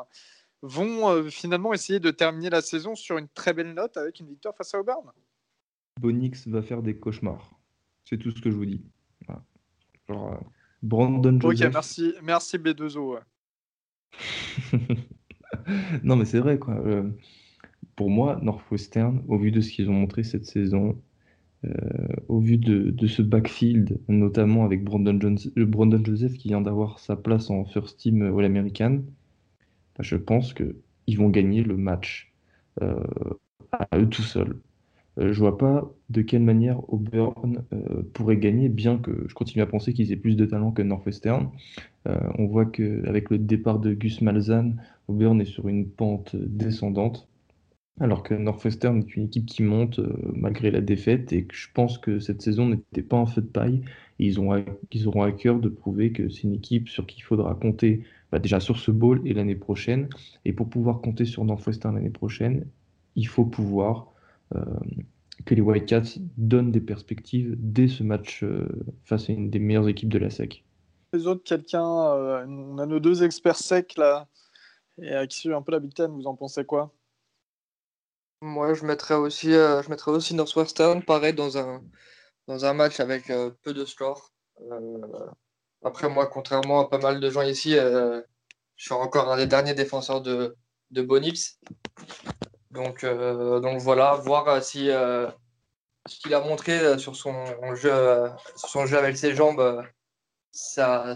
vont 0.62 1.08
euh, 1.08 1.28
finalement 1.28 1.72
essayer 1.72 2.00
de 2.00 2.10
terminer 2.10 2.50
la 2.50 2.62
saison 2.62 2.94
sur 2.94 3.18
une 3.18 3.28
très 3.28 3.52
belle 3.52 3.74
note 3.74 3.96
avec 3.96 4.18
une 4.20 4.28
victoire 4.28 4.56
face 4.56 4.74
à 4.74 4.80
Auburn? 4.80 5.12
Bonix 6.00 6.48
va 6.48 6.62
faire 6.62 6.82
des 6.82 6.98
cauchemars. 6.98 7.50
C'est 8.04 8.18
tout 8.18 8.30
ce 8.30 8.40
que 8.40 8.50
je 8.50 8.56
vous 8.56 8.66
dis. 8.66 8.84
Genre, 10.08 10.32
euh, 10.32 10.36
Brandon 10.82 11.38
Joseph. 11.40 11.68
Ok, 11.68 11.72
merci, 11.72 12.14
merci 12.22 12.58
B2O. 12.58 13.20
non, 16.02 16.16
mais 16.16 16.24
c'est 16.24 16.40
vrai, 16.40 16.58
quoi. 16.58 16.82
pour 17.96 18.10
moi, 18.10 18.38
Northwestern, 18.42 19.22
au 19.28 19.38
vu 19.38 19.50
de 19.50 19.60
ce 19.60 19.70
qu'ils 19.70 19.88
ont 19.88 19.94
montré 19.94 20.24
cette 20.24 20.46
saison, 20.46 21.00
euh, 21.64 21.68
au 22.28 22.40
vu 22.40 22.58
de, 22.58 23.06
ce 23.06 23.22
backfield, 23.22 24.00
notamment 24.08 24.64
avec 24.64 24.82
Brandon, 24.82 25.18
Jones, 25.20 25.38
euh, 25.56 25.64
Brandon 25.64 26.02
Joseph 26.04 26.34
qui 26.34 26.48
vient 26.48 26.60
d'avoir 26.60 26.98
sa 26.98 27.14
place 27.14 27.50
en 27.50 27.64
first 27.64 28.00
team 28.00 28.22
All-American, 28.22 29.02
bah, 29.96 30.00
je 30.00 30.16
pense 30.16 30.54
qu'ils 30.54 31.18
vont 31.18 31.28
gagner 31.28 31.62
le 31.62 31.76
match 31.76 32.32
euh, 32.82 32.96
à 33.72 33.96
eux 33.96 34.08
tout 34.08 34.22
seuls. 34.22 34.58
Je 35.18 35.38
vois 35.38 35.58
pas 35.58 35.92
de 36.08 36.22
quelle 36.22 36.42
manière 36.42 36.80
Auburn 36.92 37.64
pourrait 38.14 38.38
gagner, 38.38 38.68
bien 38.68 38.98
que 38.98 39.26
je 39.28 39.34
continue 39.34 39.62
à 39.62 39.66
penser 39.66 39.92
qu'ils 39.92 40.10
aient 40.12 40.16
plus 40.16 40.36
de 40.36 40.46
talent 40.46 40.72
que 40.72 40.82
Northwestern. 40.82 41.50
on 42.06 42.46
voit 42.46 42.66
qu'avec 42.66 43.30
le 43.30 43.38
départ 43.38 43.78
de 43.78 43.92
Gus 43.92 44.22
Malzahn, 44.22 44.80
Auburn 45.08 45.40
est 45.40 45.46
sur 45.46 45.68
une 45.68 45.86
pente 45.88 46.34
descendante. 46.36 47.28
Alors 48.00 48.22
que 48.22 48.34
Northwestern 48.34 48.98
est 48.98 49.16
une 49.16 49.24
équipe 49.24 49.46
qui 49.46 49.62
monte 49.62 49.98
euh, 49.98 50.16
malgré 50.34 50.70
la 50.70 50.80
défaite 50.80 51.32
et 51.32 51.44
que 51.44 51.54
je 51.54 51.68
pense 51.72 51.98
que 51.98 52.20
cette 52.20 52.40
saison 52.40 52.66
n'était 52.68 53.02
pas 53.02 53.18
un 53.18 53.26
feu 53.26 53.42
de 53.42 53.46
paille. 53.46 53.82
ils, 54.18 54.40
ont 54.40 54.50
auront 55.06 55.22
à 55.22 55.32
cœur 55.32 55.60
de 55.60 55.68
prouver 55.68 56.10
que 56.12 56.30
c'est 56.30 56.44
une 56.44 56.54
équipe 56.54 56.88
sur 56.88 57.06
qui 57.06 57.18
il 57.18 57.22
faudra 57.22 57.54
compter 57.54 58.04
bah, 58.30 58.38
déjà 58.38 58.60
sur 58.60 58.78
ce 58.78 58.90
bowl 58.90 59.20
et 59.26 59.34
l'année 59.34 59.56
prochaine. 59.56 60.08
Et 60.46 60.52
pour 60.54 60.70
pouvoir 60.70 61.00
compter 61.02 61.26
sur 61.26 61.44
Northwestern 61.44 61.94
l'année 61.94 62.10
prochaine, 62.10 62.66
il 63.14 63.28
faut 63.28 63.44
pouvoir 63.44 63.98
euh, 63.98 64.11
que 65.44 65.54
les 65.54 65.60
Whitecaps 65.60 66.18
donnent 66.36 66.70
des 66.70 66.80
perspectives 66.80 67.54
dès 67.58 67.88
ce 67.88 68.02
match 68.02 68.44
euh, 68.44 68.68
face 69.04 69.28
à 69.28 69.32
une 69.32 69.50
des 69.50 69.58
meilleures 69.58 69.88
équipes 69.88 70.10
de 70.10 70.18
la 70.18 70.30
SEC. 70.30 70.64
Les 71.12 71.26
autres, 71.26 71.42
quelqu'un, 71.44 71.82
on 71.82 72.78
a 72.78 72.86
nos 72.86 73.00
deux 73.00 73.22
experts 73.22 73.56
secs 73.56 73.96
là, 73.96 74.28
et 75.00 75.26
qui 75.28 75.38
suivent 75.38 75.54
un 75.54 75.62
peu 75.62 75.72
la 75.72 75.80
Big 75.80 75.92
Ten, 75.92 76.10
vous 76.10 76.26
en 76.26 76.34
pensez 76.34 76.64
quoi? 76.64 76.94
Moi, 78.42 78.74
je 78.74 78.84
mettrais 78.84 79.14
aussi, 79.14 79.52
euh, 79.52 79.82
je 79.82 79.88
mettrais 79.88 80.10
aussi 80.10 80.34
Northwestern, 80.34 81.00
pareil, 81.04 81.32
dans 81.32 81.58
un, 81.58 81.80
dans 82.48 82.64
un 82.64 82.72
match 82.72 82.98
avec 82.98 83.30
euh, 83.30 83.52
peu 83.62 83.72
de 83.72 83.84
score. 83.84 84.32
Euh, 84.68 84.98
après, 85.84 86.08
moi, 86.08 86.26
contrairement 86.26 86.80
à 86.80 86.88
pas 86.88 86.98
mal 86.98 87.20
de 87.20 87.30
gens 87.30 87.42
ici, 87.42 87.74
je 87.74 88.24
suis 88.76 88.94
encore 88.94 89.30
un 89.30 89.36
des 89.36 89.46
derniers 89.46 89.74
défenseurs 89.74 90.22
de, 90.22 90.56
de 90.90 91.02
Bonips. 91.02 91.56
Donc, 92.72 93.04
donc 93.04 93.80
voilà, 93.80 94.14
voir 94.14 94.62
si 94.62 94.86
ce 94.86 96.18
qu'il 96.20 96.34
a 96.34 96.40
montré 96.40 96.98
sur 96.98 97.16
son 97.16 97.74
jeu, 97.74 98.98
avec 98.98 99.16
ses 99.16 99.34
jambes, 99.34 99.84
ça, 100.50 101.14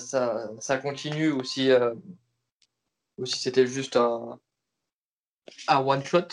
continue 0.83 1.31
ou 1.33 1.43
si, 1.45 1.71
c'était 3.25 3.67
juste 3.67 3.97
un, 3.97 4.39
one-shot. 5.69 6.29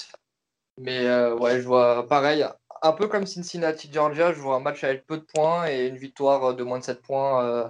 Mais 0.78 1.06
euh, 1.06 1.36
ouais, 1.36 1.62
je 1.62 1.68
vois 1.68 2.08
pareil, 2.08 2.46
un 2.82 2.92
peu 2.94 3.08
comme 3.08 3.26
Cincinnati 3.26 3.92
Georgia, 3.92 4.34
je 4.34 4.40
vois 4.40 4.56
un 4.56 4.60
match 4.60 4.84
avec 4.84 5.06
peu 5.06 5.18
de 5.18 5.24
points 5.24 5.68
et 5.68 5.88
une 5.88 5.98
victoire 5.98 6.56
de 6.56 6.64
moins 6.64 6.80
de 6.80 6.84
7 6.84 7.02
points, 7.02 7.46
euh, 7.46 7.70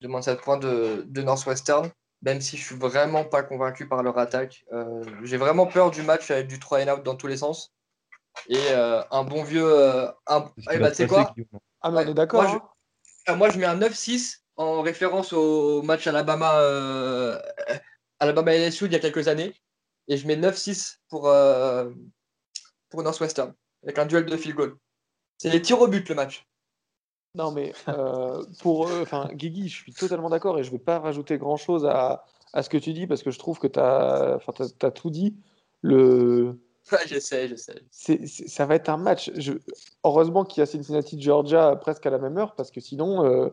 de, 0.00 0.08
moins 0.08 0.20
de, 0.20 0.24
7 0.24 0.40
points 0.40 0.58
de, 0.58 1.22
Northwestern, 1.22 1.90
même 2.24 2.40
si 2.40 2.56
je 2.56 2.64
suis 2.64 2.76
vraiment 2.76 3.24
pas 3.24 3.42
convaincu 3.42 3.86
par 3.86 4.02
leur 4.02 4.18
attaque. 4.18 4.64
Euh, 4.72 5.04
j'ai 5.22 5.36
vraiment 5.36 5.66
peur 5.66 5.90
du 5.90 6.02
match 6.02 6.30
avec 6.30 6.46
du 6.48 6.58
3 6.58 6.84
and 6.84 6.94
out 6.94 7.02
dans 7.02 7.14
tous 7.14 7.26
les 7.26 7.38
sens. 7.38 7.72
Et 8.48 8.72
un 8.72 9.22
bon 9.22 9.44
vieux. 9.44 9.72
Un... 10.26 10.50
Eh 10.72 10.78
bah, 10.78 10.90
tu 10.90 10.96
sais 10.96 11.06
quoi? 11.06 11.32
Ah, 11.82 11.90
mais 11.90 12.04
on 12.04 12.10
est 12.10 12.14
d'accord. 12.14 12.42
Moi, 12.42 12.74
hein. 13.28 13.36
moi, 13.36 13.50
je 13.50 13.58
mets 13.58 13.66
un 13.66 13.78
9-6 13.78 14.40
en 14.56 14.82
référence 14.82 15.32
au 15.32 15.82
match 15.82 16.06
Alabama, 16.08 16.58
Alabama 18.18 18.56
LSU 18.56 18.86
il 18.86 18.92
y 18.92 18.96
a 18.96 18.98
quelques 18.98 19.28
années 19.28 19.54
et 20.08 20.16
je 20.16 20.26
mets 20.26 20.36
9-6 20.36 20.98
pour, 21.08 21.28
euh, 21.28 21.90
pour 22.90 23.02
Northwestern, 23.02 23.54
avec 23.82 23.98
un 23.98 24.06
duel 24.06 24.26
de 24.26 24.36
field 24.36 24.56
goal. 24.56 24.76
C'est 25.38 25.50
les 25.50 25.62
tirs 25.62 25.80
au 25.80 25.88
but 25.88 26.08
le 26.08 26.14
match. 26.14 26.46
Non, 27.34 27.50
mais 27.50 27.72
euh, 27.88 28.44
pour 28.60 28.88
enfin, 29.02 29.28
Guigui, 29.32 29.68
je 29.68 29.76
suis 29.76 29.92
totalement 29.92 30.30
d'accord 30.30 30.58
et 30.58 30.62
je 30.62 30.68
ne 30.68 30.72
vais 30.72 30.82
pas 30.82 30.98
rajouter 30.98 31.36
grand 31.36 31.56
chose 31.56 31.84
à, 31.84 32.24
à, 32.52 32.62
ce 32.62 32.68
que 32.68 32.76
tu 32.76 32.92
dis 32.92 33.06
parce 33.06 33.22
que 33.22 33.30
je 33.30 33.38
trouve 33.38 33.58
que 33.58 33.66
tu 33.66 33.80
as, 33.80 34.38
as, 34.82 34.90
tout 34.90 35.10
dit. 35.10 35.36
Le... 35.82 36.58
j'essaie, 37.06 37.48
j'essaie. 37.48 38.26
ça 38.26 38.66
va 38.66 38.76
être 38.76 38.88
un 38.88 38.96
match. 38.96 39.32
Je... 39.36 39.54
Heureusement 40.04 40.44
qu'il 40.44 40.60
y 40.60 40.62
a 40.62 40.66
Cincinnati, 40.66 41.20
Georgia 41.20 41.74
presque 41.76 42.06
à 42.06 42.10
la 42.10 42.18
même 42.18 42.38
heure 42.38 42.54
parce 42.54 42.70
que 42.70 42.80
sinon, 42.80 43.50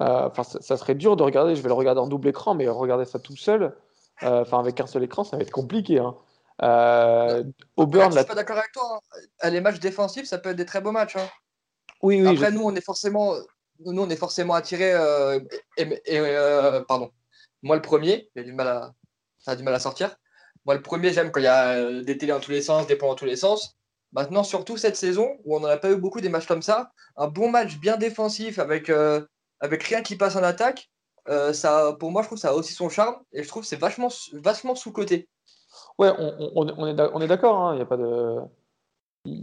euh, 0.00 0.28
ça, 0.34 0.42
ça, 0.60 0.76
serait 0.76 0.94
dur 0.94 1.16
de 1.16 1.22
regarder. 1.22 1.54
Je 1.54 1.62
vais 1.62 1.68
le 1.68 1.74
regarder 1.74 2.00
en 2.00 2.08
double 2.08 2.28
écran, 2.28 2.54
mais 2.54 2.68
regarder 2.68 3.04
ça 3.04 3.18
tout 3.18 3.36
seul, 3.36 3.74
euh, 4.22 4.42
enfin, 4.42 4.58
avec 4.58 4.80
un 4.80 4.86
seul 4.86 5.02
écran, 5.02 5.24
ça 5.24 5.36
va 5.36 5.42
être 5.42 5.50
compliqué. 5.50 5.98
Hein. 5.98 6.16
Euh, 6.62 7.44
Auburn, 7.76 8.12
je 8.12 8.18
suis 8.18 8.26
pas 8.26 8.34
d'accord 8.34 8.58
avec 8.58 8.72
toi. 8.72 9.00
Hein. 9.42 9.50
Les 9.50 9.60
matchs 9.60 9.80
défensifs, 9.80 10.26
ça 10.26 10.38
peut 10.38 10.50
être 10.50 10.56
des 10.56 10.66
très 10.66 10.80
beaux 10.80 10.92
matchs. 10.92 11.16
Hein. 11.16 11.28
Oui, 12.04 12.20
oui. 12.20 12.28
Après, 12.28 12.50
nous, 12.52 12.62
on 12.62 12.74
est 12.74 12.84
forcément, 12.84 13.34
nous, 13.80 14.02
on 14.02 14.10
est 14.10 14.16
forcément 14.16 14.54
attirés. 14.54 14.92
Euh, 14.92 15.40
et, 15.78 16.02
euh, 16.10 16.82
pardon. 16.84 17.10
Moi, 17.62 17.76
le 17.76 17.82
premier, 17.82 18.30
j'ai 18.36 18.44
du 18.44 18.52
mal 18.52 18.68
à, 18.68 18.92
ça 19.38 19.52
a 19.52 19.56
du 19.56 19.62
mal 19.62 19.74
à 19.74 19.80
sortir. 19.80 20.14
Moi, 20.66 20.74
le 20.74 20.82
premier, 20.82 21.12
j'aime 21.14 21.30
quand 21.32 21.40
il 21.40 21.44
y 21.44 21.46
a 21.46 22.02
des 22.02 22.18
télés 22.18 22.32
dans 22.32 22.40
tous 22.40 22.50
les 22.50 22.60
sens, 22.60 22.86
des 22.86 22.96
points 22.96 23.08
dans 23.08 23.14
tous 23.14 23.24
les 23.24 23.36
sens. 23.36 23.78
Maintenant, 24.12 24.44
surtout 24.44 24.76
cette 24.76 24.96
saison 24.96 25.38
où 25.44 25.56
on 25.56 25.60
n'en 25.60 25.68
a 25.68 25.78
pas 25.78 25.90
eu 25.90 25.96
beaucoup 25.96 26.20
des 26.20 26.28
matchs 26.28 26.46
comme 26.46 26.62
ça, 26.62 26.92
un 27.16 27.28
bon 27.28 27.50
match 27.50 27.78
bien 27.78 27.96
défensif 27.96 28.58
avec, 28.58 28.90
avec 29.60 29.82
rien 29.82 30.02
qui 30.02 30.16
passe 30.16 30.36
en 30.36 30.42
attaque, 30.42 30.90
euh, 31.30 31.54
ça, 31.54 31.96
pour 31.98 32.10
moi, 32.10 32.20
je 32.20 32.28
trouve 32.28 32.36
que 32.36 32.42
ça 32.42 32.50
a 32.50 32.52
aussi 32.52 32.74
son 32.74 32.90
charme 32.90 33.16
et 33.32 33.42
je 33.42 33.48
trouve 33.48 33.62
que 33.62 33.68
c'est 33.68 33.80
vachement, 33.80 34.10
vachement 34.34 34.74
sous-côté. 34.74 35.26
Ouais, 35.98 36.10
on, 36.18 36.52
on, 36.54 36.66
on 36.76 37.20
est 37.20 37.26
d'accord, 37.26 37.56
hein, 37.56 37.72
il 37.72 37.76
n'y 37.76 37.82
a 37.82 37.86
pas 37.86 37.96
de, 37.96 38.40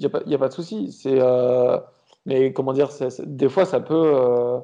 a 0.05 0.09
pas, 0.09 0.21
y 0.27 0.35
a 0.35 0.37
pas 0.37 0.47
de 0.47 0.53
souci. 0.53 0.91
C'est, 0.91 1.19
euh, 1.19 1.79
mais 2.25 2.53
comment 2.53 2.73
dire, 2.73 2.89
des 3.25 3.49
fois, 3.49 3.65
ça 3.65 3.79
peut, 3.79 4.13
euh, 4.15 4.59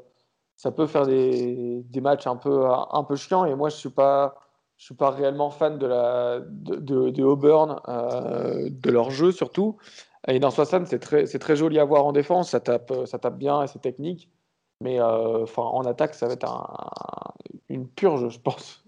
ça 0.55 0.71
peut 0.71 0.87
faire 0.87 1.05
des, 1.05 1.83
des, 1.83 2.01
matchs 2.01 2.27
un 2.27 2.35
peu, 2.35 2.65
un 2.67 3.03
peu 3.03 3.15
chiants 3.15 3.45
et 3.45 3.55
moi, 3.55 3.69
je 3.69 3.75
suis 3.75 3.89
pas, 3.89 4.35
suis 4.77 4.95
pas 4.95 5.11
réellement 5.11 5.49
fan 5.49 5.77
de 5.77 5.87
la, 5.87 6.39
de, 6.39 7.09
de, 7.09 7.23
Auburn, 7.23 7.81
de 7.87 8.91
leur 8.91 9.11
jeu 9.11 9.31
surtout. 9.31 9.77
Et 10.27 10.39
dans 10.39 10.51
60, 10.51 10.87
c'est 10.87 10.99
très, 10.99 11.25
très 11.25 11.55
joli 11.55 11.79
à 11.79 11.85
voir 11.85 12.05
en 12.05 12.11
défense, 12.11 12.51
ça 12.51 12.59
tape, 12.59 12.93
ça 13.05 13.17
tape 13.17 13.37
bien 13.37 13.63
et 13.63 13.67
c'est 13.67 13.81
technique. 13.81 14.29
Mais 14.81 14.99
euh, 14.99 15.45
en 15.57 15.81
attaque, 15.85 16.13
ça 16.13 16.27
va 16.27 16.33
être 16.33 16.45
une 17.69 17.87
purge, 17.87 18.29
je 18.29 18.39
pense. 18.39 18.83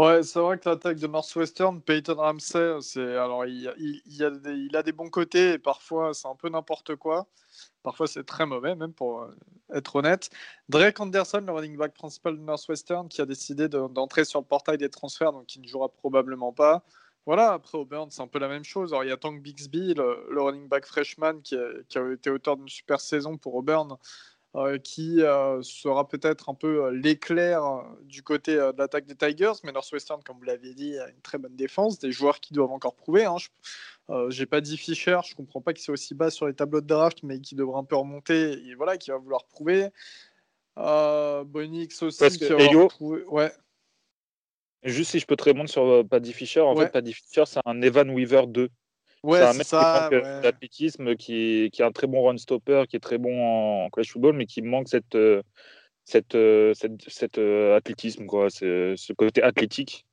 Ouais, 0.00 0.22
c'est 0.22 0.40
vrai 0.40 0.58
que 0.58 0.66
l'attaque 0.66 0.96
de 0.98 1.06
Northwestern, 1.06 1.82
Peyton 1.82 2.14
Ramsey, 2.14 2.80
c'est 2.80 3.16
alors 3.18 3.44
il, 3.44 3.70
il, 3.76 4.00
il, 4.06 4.24
a 4.24 4.30
des, 4.30 4.54
il, 4.54 4.74
a 4.74 4.82
des, 4.82 4.92
bons 4.92 5.10
côtés 5.10 5.52
et 5.52 5.58
parfois 5.58 6.14
c'est 6.14 6.26
un 6.26 6.34
peu 6.34 6.48
n'importe 6.48 6.96
quoi. 6.96 7.26
Parfois 7.82 8.06
c'est 8.06 8.24
très 8.24 8.46
mauvais, 8.46 8.74
même 8.74 8.94
pour 8.94 9.20
euh, 9.20 9.36
être 9.74 9.96
honnête. 9.96 10.30
Drake 10.70 10.98
Anderson, 11.00 11.44
le 11.46 11.52
running 11.52 11.76
back 11.76 11.92
principal 11.92 12.38
de 12.38 12.40
Northwestern, 12.42 13.08
qui 13.08 13.20
a 13.20 13.26
décidé 13.26 13.68
d'entrer 13.68 14.22
de, 14.22 14.26
sur 14.26 14.40
le 14.40 14.46
portail 14.46 14.78
des 14.78 14.88
transferts, 14.88 15.32
donc 15.32 15.44
qui 15.44 15.60
ne 15.60 15.68
jouera 15.68 15.90
probablement 15.90 16.54
pas. 16.54 16.82
Voilà, 17.26 17.52
après 17.52 17.76
Auburn, 17.76 18.10
c'est 18.10 18.22
un 18.22 18.26
peu 18.26 18.38
la 18.38 18.48
même 18.48 18.64
chose. 18.64 18.94
Alors, 18.94 19.04
il 19.04 19.10
y 19.10 19.12
a 19.12 19.18
Tank 19.18 19.42
Bixby, 19.42 19.92
le, 19.92 20.40
running 20.40 20.66
back 20.66 20.86
freshman, 20.86 21.42
qui 21.42 21.56
a, 21.56 22.12
été 22.12 22.30
auteur 22.30 22.56
d'une 22.56 22.68
super 22.68 23.00
saison 23.00 23.36
pour 23.36 23.54
Auburn, 23.54 23.98
qui 24.82 25.22
euh, 25.22 25.62
sera 25.62 26.08
peut-être 26.08 26.48
un 26.48 26.54
peu 26.54 26.84
euh, 26.86 26.90
l'éclair 26.90 27.62
du 28.02 28.22
côté 28.22 28.54
de 28.56 28.74
l'attaque 28.78 29.06
des 29.06 29.14
Tigers. 29.14 29.52
Mais 29.64 29.72
Northwestern, 29.72 30.22
comme 30.22 30.38
vous 30.38 30.44
l'avez 30.44 30.74
dit, 30.74 30.98
a 30.98 31.08
une 31.08 31.20
très 31.20 31.38
bonne 31.38 31.54
défense, 31.56 31.98
des 31.98 32.10
joueurs 32.12 32.40
qui 32.40 32.52
doivent 32.52 32.72
encore 32.72 32.96
prouver. 32.96 33.24
Hein. 33.24 33.36
Je 34.08 34.40
n'ai 34.40 34.46
pas 34.46 34.60
dit 34.60 34.76
Fischer, 34.76 35.18
je 35.24 35.34
comprends 35.36 35.60
pas 35.60 35.72
qu'il 35.72 35.84
soit 35.84 35.94
aussi 35.94 36.14
bas 36.14 36.30
sur 36.30 36.46
les 36.48 36.54
tableaux 36.54 36.80
de 36.80 36.86
draft, 36.86 37.22
mais 37.22 37.40
qui 37.40 37.54
devrait 37.54 37.78
un 37.78 37.84
peu 37.84 37.94
remonter 37.96 38.52
et 38.66 38.74
voilà, 38.74 38.98
qui 38.98 39.10
va 39.10 39.18
vouloir 39.18 39.44
prouver. 39.44 39.90
Bonix 40.76 42.02
aussi, 42.02 42.18
Parce 42.18 42.36
que, 42.36 42.52
va 42.52 42.62
Elio, 42.64 42.88
prouver. 42.88 43.24
Ouais. 43.26 43.52
Juste 44.82 45.10
si 45.12 45.18
je 45.20 45.26
peux 45.26 45.36
te 45.36 45.44
répondre 45.44 45.68
sur 45.68 46.04
Paddy 46.08 46.32
Fischer, 46.32 46.60
en 46.60 46.74
Ouais. 46.74 46.86
fait, 46.86 46.92
Paddy 46.92 47.12
Fischer, 47.12 47.44
c'est 47.46 47.60
un 47.66 47.82
Evan 47.82 48.10
Weaver 48.10 48.46
2. 48.48 48.68
Ouais, 49.22 49.38
c'est 49.38 49.44
un 49.44 49.52
mec 49.52 49.66
ça. 49.66 50.08
qui 50.08 50.16
manque 50.16 50.24
ouais. 50.24 50.40
d'athlétisme, 50.40 51.16
qui, 51.16 51.70
qui 51.72 51.82
a 51.82 51.86
un 51.86 51.92
très 51.92 52.06
bon 52.06 52.22
run 52.24 52.38
stopper, 52.38 52.84
qui 52.88 52.96
est 52.96 53.00
très 53.00 53.18
bon 53.18 53.84
en 53.84 53.90
college 53.90 54.10
football, 54.10 54.34
mais 54.34 54.46
qui 54.46 54.62
manque 54.62 54.88
cette, 54.88 55.14
euh, 55.14 55.42
cette, 56.04 56.34
euh, 56.34 56.72
cette, 56.74 57.08
cette, 57.08 57.38
euh, 57.38 57.76
athlétisme, 57.76 58.26
quoi, 58.26 58.48
ce, 58.50 58.94
ce 58.96 59.12
côté 59.12 59.42
athlétique. 59.42 60.06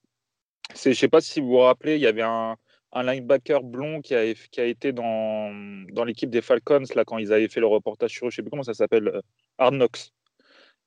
C'est, 0.73 0.93
je 0.93 0.99
sais 0.99 1.07
pas 1.07 1.21
si 1.21 1.39
vous 1.39 1.47
vous 1.47 1.57
rappelez, 1.59 1.95
il 1.95 2.01
y 2.01 2.07
avait 2.07 2.23
un, 2.23 2.57
un 2.93 3.03
linebacker 3.03 3.63
blond 3.63 4.01
qui 4.01 4.15
a, 4.15 4.33
qui 4.33 4.59
a 4.59 4.65
été 4.65 4.91
dans, 4.91 5.51
dans 5.93 6.03
l'équipe 6.03 6.29
des 6.29 6.41
Falcons 6.41 6.83
là 6.95 7.05
quand 7.05 7.17
ils 7.17 7.31
avaient 7.33 7.49
fait 7.49 7.59
le 7.59 7.67
reportage 7.67 8.11
sur 8.11 8.27
eux, 8.27 8.29
je 8.29 8.37
sais 8.37 8.41
plus 8.41 8.49
comment 8.49 8.63
ça 8.63 8.73
s'appelle, 8.73 9.07
euh, 9.07 9.21
Hard 9.57 9.75
Knocks. 9.75 10.11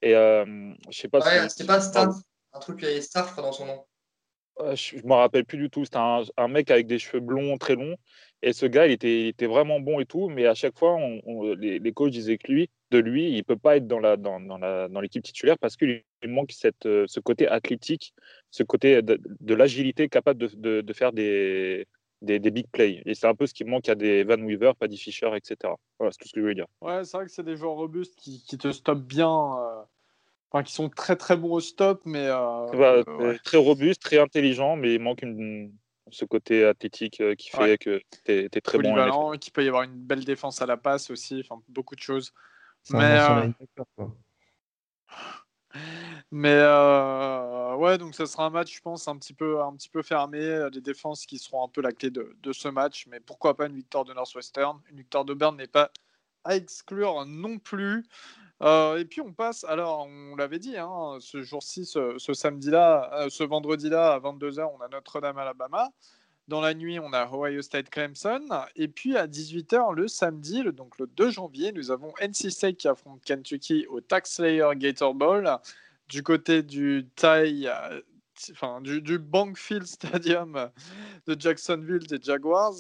Et 0.03 0.15
euh, 0.15 0.73
je 0.91 0.99
sais 0.99 1.09
pas 1.09 1.19
Ouais, 1.21 1.49
si, 1.49 1.65
pas 1.65 1.81
Star, 1.81 2.09
un 2.53 2.59
truc 2.59 2.81
qui 2.81 2.87
est 2.87 3.01
Star, 3.01 3.27
je 3.27 3.33
crois, 3.33 3.43
dans 3.43 3.53
son 3.53 3.67
nom. 3.67 3.85
Euh, 4.61 4.77
je 4.77 4.97
ne 4.97 5.03
me 5.03 5.15
rappelle 5.15 5.45
plus 5.45 5.59
du 5.59 5.71
tout. 5.71 5.85
C'était 5.85 5.99
un, 5.99 6.49
mec 6.49 6.71
avec 6.71 6.87
des 6.87 6.99
cheveux 6.99 7.21
blonds 7.21 7.57
très 7.59 7.75
longs. 7.75 7.97
Et 8.43 8.53
ce 8.53 8.67
gars, 8.67 8.87
il 8.87 8.93
était, 8.93 9.47
vraiment 9.47 9.81
bon 9.81 10.01
et 10.01 10.07
tout. 10.07 10.29
Mais 10.29 10.47
à 10.47 10.55
chaque 10.55 10.79
fois, 10.79 10.99
les, 11.59 11.93
coachs 11.93 12.11
disaient 12.11 12.39
que 12.39 12.51
lui, 12.51 12.71
de 12.91 12.99
lui, 12.99 13.31
il 13.31 13.37
ne 13.37 13.43
peut 13.43 13.57
pas 13.57 13.77
être 13.77 13.87
dans, 13.87 15.01
l'équipe 15.01 15.23
titulaire 15.23 15.59
parce 15.59 15.77
qu'il 15.77 16.03
manque 16.27 16.53
euh, 16.87 17.05
ce 17.07 17.21
côté 17.21 17.49
athlétique, 17.49 18.15
ce 18.51 18.63
côté 18.63 19.03
de, 19.03 19.55
l'agilité 19.55 20.09
capable 20.09 20.41
de, 20.41 20.93
faire 20.93 21.13
des, 21.13 21.87
big 22.23 22.67
plays. 22.73 23.03
Et 23.05 23.15
c'est 23.15 23.27
un 23.27 23.35
peu 23.35 23.47
ce 23.47 23.55
qui 23.55 23.65
manque 23.65 23.89
à 23.89 23.95
des 23.95 24.25
Van 24.25 24.41
Weaver, 24.41 24.73
Paddy 24.79 24.97
Fisher, 24.97 25.31
etc. 25.37 25.75
Voilà, 25.99 26.13
c'est 26.13 26.19
tout 26.19 26.29
ce 26.29 26.33
que 26.33 26.41
je 26.41 26.43
voulais 26.43 26.55
dire. 26.55 26.67
Ouais, 26.81 27.05
c'est 27.05 27.17
vrai 27.17 27.27
que 27.27 27.33
c'est 27.33 27.45
des 27.45 27.57
joueurs 27.57 27.75
robustes 27.75 28.17
qui, 28.17 28.43
qui 28.43 28.57
te 28.57 28.73
stoppent 28.73 29.07
bien. 29.07 29.29
Euh... 29.29 29.83
Enfin, 30.53 30.65
qui 30.65 30.73
sont 30.73 30.89
très 30.89 31.15
très 31.15 31.37
bons 31.37 31.53
au 31.53 31.61
stop, 31.61 32.03
mais 32.05 32.27
euh, 32.27 32.67
bah, 32.73 33.03
ouais. 33.19 33.39
très 33.45 33.57
robuste, 33.57 34.03
très 34.03 34.19
intelligent, 34.19 34.75
mais 34.75 34.95
il 34.95 35.01
manque 35.01 35.23
une, 35.23 35.73
ce 36.11 36.25
côté 36.25 36.65
athlétique 36.65 37.21
euh, 37.21 37.37
qui 37.37 37.51
fait 37.51 37.59
ouais. 37.59 37.79
que 37.79 38.01
tu 38.25 38.33
es, 38.33 38.49
es, 38.53 38.61
très 38.61 38.79
Polyvalent, 38.79 39.31
bon. 39.31 39.39
Qu'il 39.39 39.53
peut 39.53 39.65
y 39.65 39.69
avoir 39.69 39.85
une 39.85 39.95
belle 39.95 40.25
défense 40.25 40.61
à 40.61 40.67
la 40.67 40.77
passe 40.77 41.11
aussi, 41.11 41.41
enfin 41.45 41.63
beaucoup 41.69 41.95
de 41.95 42.01
choses. 42.01 42.33
Mais 42.91 43.21
euh... 43.21 43.49
mais 46.33 46.57
euh, 46.57 47.77
ouais, 47.77 47.97
donc 47.99 48.17
ça 48.17 48.27
sera 48.27 48.47
un 48.47 48.51
match, 48.51 48.75
je 48.75 48.81
pense, 48.81 49.07
un 49.07 49.17
petit 49.19 49.35
peu 49.35 49.63
un 49.63 49.73
petit 49.77 49.89
peu 49.89 50.03
fermé, 50.03 50.69
des 50.73 50.81
défenses 50.81 51.27
qui 51.27 51.39
seront 51.39 51.65
un 51.65 51.69
peu 51.69 51.81
la 51.81 51.93
clé 51.93 52.11
de, 52.11 52.37
de 52.43 52.53
ce 52.53 52.67
match, 52.67 53.07
mais 53.07 53.21
pourquoi 53.21 53.57
pas 53.57 53.67
une 53.67 53.77
victoire 53.77 54.05
de 54.05 54.15
Northwestern, 54.15 54.81
une 54.91 54.97
victoire 54.97 55.25
de 55.25 55.35
Berne 55.35 55.57
n'est 55.57 55.69
pas 55.69 55.93
à 56.45 56.57
exclure 56.57 57.25
non 57.27 57.59
plus. 57.59 58.05
Euh, 58.63 58.99
et 58.99 59.07
puis 59.07 59.21
on 59.21 59.33
passe, 59.33 59.65
alors 59.65 60.07
on 60.07 60.37
l'avait 60.37 60.59
dit, 60.59 60.77
hein, 60.77 61.17
ce 61.21 61.43
jour-ci, 61.43 61.87
ce, 61.87 62.19
samedi-là, 62.33 63.11
euh, 63.15 63.31
ce 63.31 63.43
vendredi-là 63.43 64.13
à 64.13 64.19
22h, 64.19 64.71
on 64.79 64.81
a 64.83 64.89
Notre-Dame 64.89 65.39
Alabama. 65.39 65.91
Dans 66.47 66.61
la 66.61 66.75
nuit, 66.75 66.99
on 66.99 67.13
a 67.13 67.31
Ohio 67.33 67.63
State 67.63 67.91
Clemson. 67.91 68.41
Et 68.77 68.89
puis 68.89 69.17
à 69.17 69.27
18h 69.27 69.95
le 69.95 70.09
samedi, 70.09 70.63
le, 70.63 70.73
donc 70.73 70.99
le 70.99 71.07
2 71.07 71.31
janvier, 71.31 71.73
nous 71.73 71.91
avons 71.91 72.13
NC 72.21 72.51
State 72.51 72.77
qui 72.77 72.89
affronte 72.89 73.23
Kentucky 73.23 73.87
au 73.89 74.01
Taxslayer 74.01 74.69
Gator 74.75 75.15
Bowl. 75.15 75.49
Du 76.09 76.25
côté 76.25 76.63
du 76.63 77.07
Thai, 77.15 77.69
euh, 77.69 78.01
enfin 78.51 78.83
Bankfield 78.83 79.87
Stadium 79.87 80.71
de 81.27 81.41
Jacksonville 81.41 82.07
des 82.09 82.21
Jaguars. 82.21 82.75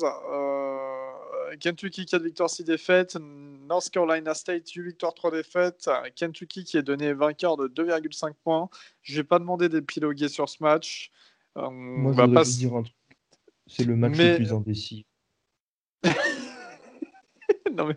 Kentucky 1.58 2.06
4 2.06 2.22
victoires 2.22 2.50
6 2.50 2.64
défaites, 2.64 3.16
North 3.20 3.90
Carolina 3.90 4.34
State 4.34 4.70
8 4.70 4.82
victoires 4.82 5.14
3 5.14 5.30
défaites, 5.32 5.90
Kentucky 6.14 6.64
qui 6.64 6.76
est 6.76 6.82
donné 6.82 7.12
vainqueur 7.12 7.56
de 7.56 7.68
2,5 7.68 8.32
points. 8.44 8.68
Je 9.02 9.16
vais 9.16 9.24
pas 9.24 9.38
demander 9.38 9.68
d'épiloguer 9.68 10.28
sur 10.28 10.48
ce 10.48 10.62
match. 10.62 11.10
Euh, 11.56 11.70
Moi, 11.70 12.12
va 12.12 12.28
pas 12.28 12.44
dire 12.44 12.74
un 12.74 12.82
truc. 12.82 12.94
C'est 13.66 13.84
le 13.84 13.96
match 13.96 14.16
mais... 14.16 14.30
le 14.30 14.36
plus 14.36 14.52
indécis. 14.52 15.06
non 17.76 17.88
mais... 17.88 17.96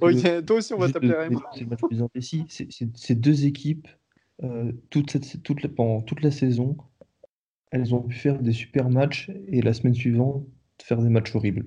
okay, 0.00 0.44
toi 0.44 0.56
aussi 0.56 0.72
on 0.72 0.78
va 0.78 0.90
t'appeler 0.90 1.14
Raymond. 1.14 1.42
C'est 1.52 1.60
le 1.60 1.66
match 1.66 1.80
le 1.82 1.88
plus 1.88 2.02
indécis. 2.02 2.46
C'est 2.94 3.14
deux 3.14 3.46
équipes 3.46 3.88
euh, 4.42 4.72
toute, 4.90 5.10
cette, 5.10 5.42
toute 5.42 5.62
la, 5.62 5.68
pendant 5.68 6.00
toute 6.00 6.20
la 6.22 6.32
saison, 6.32 6.76
elles 7.70 7.94
ont 7.94 8.02
pu 8.02 8.16
faire 8.16 8.40
des 8.40 8.52
super 8.52 8.90
matchs 8.90 9.30
et 9.46 9.62
la 9.62 9.72
semaine 9.72 9.94
suivante 9.94 10.44
faire 10.82 11.00
des 11.00 11.10
matchs 11.10 11.34
horribles. 11.36 11.66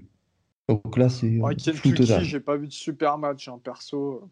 Donc 0.67 0.97
là, 0.97 1.09
c'est 1.09 1.39
ouais, 1.39 1.55
Kentucky, 1.55 2.05
j'ai 2.05 2.39
pas 2.39 2.57
vu 2.57 2.67
de 2.67 2.73
super 2.73 3.17
match, 3.17 3.47
hein, 3.47 3.59
perso. 3.63 4.29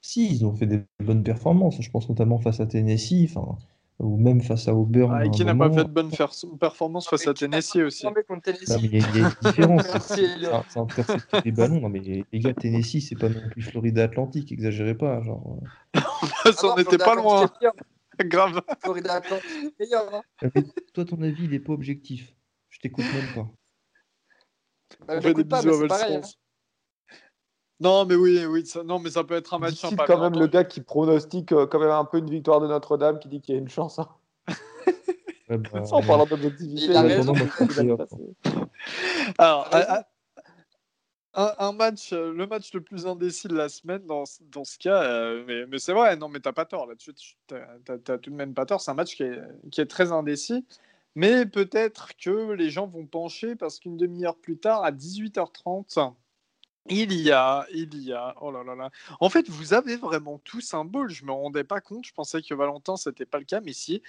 Si, 0.00 0.34
ils 0.34 0.44
ont 0.44 0.52
fait 0.52 0.66
des 0.66 0.82
bonnes 0.98 1.22
performances. 1.22 1.80
Je 1.80 1.90
pense 1.90 2.08
notamment 2.08 2.38
face 2.38 2.58
à 2.58 2.66
Tennessee, 2.66 3.28
enfin, 3.30 3.56
ou 4.00 4.16
même 4.16 4.40
face 4.40 4.66
à 4.66 4.74
Auburn. 4.74 5.14
Ah, 5.14 5.24
et 5.24 5.30
qui 5.30 5.44
n'a 5.44 5.54
pas 5.54 5.70
fait 5.70 5.84
de 5.84 5.90
bonnes 5.90 6.10
performances 6.58 7.08
face 7.08 7.28
à 7.28 7.34
Tennessee 7.34 7.76
aussi. 7.76 8.04
Non, 8.04 8.12
mais 8.12 8.22
il 8.28 9.00
y, 9.00 9.04
a 9.04 9.18
une 9.18 9.34
différence. 9.42 9.82
c'est 10.68 10.78
intercepter 10.78 11.38
les 11.44 11.52
ballons. 11.52 11.80
Non, 11.80 11.88
mais 11.88 12.00
les 12.00 12.40
gars, 12.40 12.52
Tennessee, 12.52 13.00
c'est 13.08 13.14
pas 13.14 13.28
non 13.28 13.40
plus 13.52 13.62
Florida 13.62 14.02
Atlantique, 14.02 14.50
exagérez 14.50 14.96
pas. 14.96 15.22
Genre... 15.22 15.60
Ça 16.52 16.66
n'en 16.66 16.76
était 16.76 16.98
pas 16.98 17.14
loin. 17.14 17.48
Grave. 18.24 18.60
Florida 18.80 19.14
Atlantique, 19.14 19.74
meilleur. 19.78 20.12
Hein. 20.12 20.50
Toi, 20.92 21.04
ton 21.04 21.22
avis, 21.22 21.44
il 21.44 21.50
n'est 21.50 21.60
pas 21.60 21.72
objectif. 21.72 22.34
Je 22.70 22.80
t'écoute 22.80 23.04
même 23.04 23.34
pas. 23.44 23.50
Bah, 25.06 25.14
on 25.16 25.20
fait 25.20 25.34
des 25.34 25.44
pas, 25.44 25.62
bisous 25.62 25.84
à 25.84 25.88
pareil, 25.88 26.16
hein. 26.16 26.20
Non, 27.82 28.04
mais 28.06 28.14
oui, 28.14 28.46
oui, 28.46 28.64
ça, 28.64 28.84
non, 28.84 29.00
mais 29.00 29.10
ça 29.10 29.24
peut 29.24 29.34
être 29.34 29.54
un 29.54 29.58
match 29.58 29.74
sympa. 29.74 30.04
quand 30.06 30.20
même 30.20 30.38
le 30.38 30.46
gars 30.46 30.62
qui 30.62 30.80
pronostique 30.80 31.50
euh, 31.50 31.66
quand 31.66 31.80
même 31.80 31.90
un 31.90 32.04
peu 32.04 32.18
une 32.18 32.30
victoire 32.30 32.60
de 32.60 32.68
Notre-Dame, 32.68 33.18
qui 33.18 33.26
dit 33.26 33.40
qu'il 33.40 33.56
y 33.56 33.58
a 33.58 33.60
une 33.60 33.68
chance. 33.68 33.98
Hein. 33.98 34.08
Ouais, 35.48 35.58
bah, 35.58 35.82
en 35.90 36.02
parlant 36.02 36.24
d'objectivité. 36.24 36.94
Alors, 39.36 39.68
à, 41.34 41.66
un, 41.66 41.72
match, 41.72 42.12
euh, 42.12 42.32
le 42.32 42.46
match 42.46 42.72
le 42.72 42.80
plus 42.80 43.06
indécis 43.06 43.48
de 43.48 43.56
la 43.56 43.68
semaine 43.68 44.06
dans, 44.06 44.24
dans 44.52 44.64
ce 44.64 44.78
cas, 44.78 45.02
euh, 45.02 45.44
mais, 45.46 45.66
mais 45.66 45.78
c'est 45.78 45.92
vrai, 45.92 46.16
non, 46.16 46.28
mais 46.28 46.40
t'as 46.40 46.52
pas 46.52 46.64
tort 46.64 46.86
là-dessus, 46.86 47.12
t'as 47.48 48.18
tout 48.18 48.30
de 48.30 48.36
même 48.36 48.54
pas 48.54 48.64
tort. 48.64 48.80
C'est 48.80 48.92
un 48.92 48.94
match 48.94 49.14
qui 49.14 49.24
est, 49.24 49.40
qui 49.70 49.80
est 49.80 49.86
très 49.86 50.12
indécis. 50.12 50.64
Mais 51.14 51.46
peut-être 51.46 52.16
que 52.16 52.52
les 52.52 52.70
gens 52.70 52.86
vont 52.86 53.06
pencher 53.06 53.54
parce 53.54 53.78
qu'une 53.78 53.96
demi-heure 53.96 54.36
plus 54.36 54.58
tard, 54.58 54.84
à 54.84 54.92
18h30, 54.92 56.14
il 56.88 57.12
y 57.12 57.30
a, 57.30 57.66
il 57.72 58.02
y 58.02 58.12
a, 58.12 58.34
oh 58.40 58.50
là 58.50 58.64
là 58.64 58.74
là. 58.74 58.90
En 59.20 59.28
fait, 59.28 59.48
vous 59.48 59.72
avez 59.74 59.96
vraiment 59.96 60.38
tous 60.38 60.74
un 60.74 60.84
ball. 60.84 61.10
Je 61.10 61.24
me 61.24 61.32
rendais 61.32 61.64
pas 61.64 61.80
compte. 61.80 62.04
Je 62.06 62.12
pensais 62.12 62.42
que 62.42 62.54
Valentin, 62.54 62.96
c'était 62.96 63.26
pas 63.26 63.38
le 63.38 63.44
cas, 63.44 63.60
mais 63.60 63.72
si. 63.72 64.02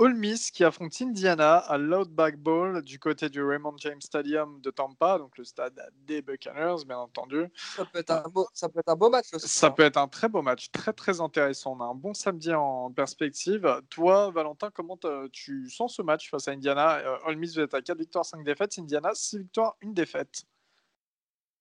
Ole 0.00 0.14
Miss 0.14 0.52
qui 0.52 0.62
affronte 0.62 0.94
Indiana 1.02 1.56
à 1.56 1.76
Loudback 1.76 2.36
Bowl 2.36 2.82
du 2.82 3.00
côté 3.00 3.28
du 3.28 3.42
Raymond 3.42 3.74
James 3.78 4.00
Stadium 4.00 4.60
de 4.60 4.70
Tampa, 4.70 5.18
donc 5.18 5.36
le 5.36 5.42
stade 5.42 5.74
des 6.06 6.22
Buccaneers, 6.22 6.84
bien 6.86 6.98
entendu. 6.98 7.46
Ça 7.56 7.84
peut 7.84 7.98
être 7.98 8.12
un 8.12 8.28
beau, 8.28 8.46
ça 8.54 8.68
peut 8.68 8.78
être 8.78 8.90
un 8.90 8.94
beau 8.94 9.10
match 9.10 9.26
aussi. 9.34 9.48
Ça 9.48 9.72
peut 9.72 9.82
être 9.82 9.96
un 9.96 10.06
très 10.06 10.28
beau 10.28 10.40
match, 10.40 10.70
très 10.70 10.92
très 10.92 11.20
intéressant. 11.20 11.76
On 11.76 11.80
a 11.80 11.86
un 11.86 11.96
bon 11.96 12.14
samedi 12.14 12.54
en 12.54 12.92
perspective. 12.92 13.68
Toi, 13.90 14.30
Valentin, 14.30 14.70
comment 14.72 14.96
tu 15.32 15.68
sens 15.68 15.96
ce 15.96 16.02
match 16.02 16.30
face 16.30 16.46
à 16.46 16.52
Indiana? 16.52 16.98
Euh, 16.98 17.16
Ole 17.26 17.36
Miss, 17.36 17.54
vous 17.54 17.60
êtes 17.60 17.74
à 17.74 17.82
4 17.82 17.98
victoires, 17.98 18.24
5 18.24 18.44
défaites. 18.44 18.78
Indiana, 18.78 19.10
6 19.14 19.38
victoires, 19.38 19.76
1 19.82 19.88
défaite. 19.88 20.44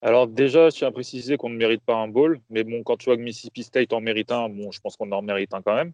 Alors 0.04 0.28
déjà, 0.28 0.70
je 0.70 0.76
tiens 0.76 0.90
à 0.90 0.92
préciser 0.92 1.38
qu'on 1.38 1.50
ne 1.50 1.58
mérite 1.58 1.82
pas 1.84 1.96
un 1.96 2.08
bowl, 2.08 2.40
mais 2.52 2.64
bon, 2.64 2.84
quand 2.84 2.98
tu 2.98 3.06
vois 3.06 3.18
que 3.18 3.22
Mississippi 3.24 3.64
State 3.64 3.94
en 3.94 4.00
mérite 4.00 4.32
un, 4.32 4.48
bon, 4.48 4.72
je 4.72 4.80
pense 4.80 4.96
qu'on 4.96 5.12
en 5.12 5.24
mérite 5.24 5.56
un 5.56 5.64
quand 5.64 5.74
même. 5.74 5.94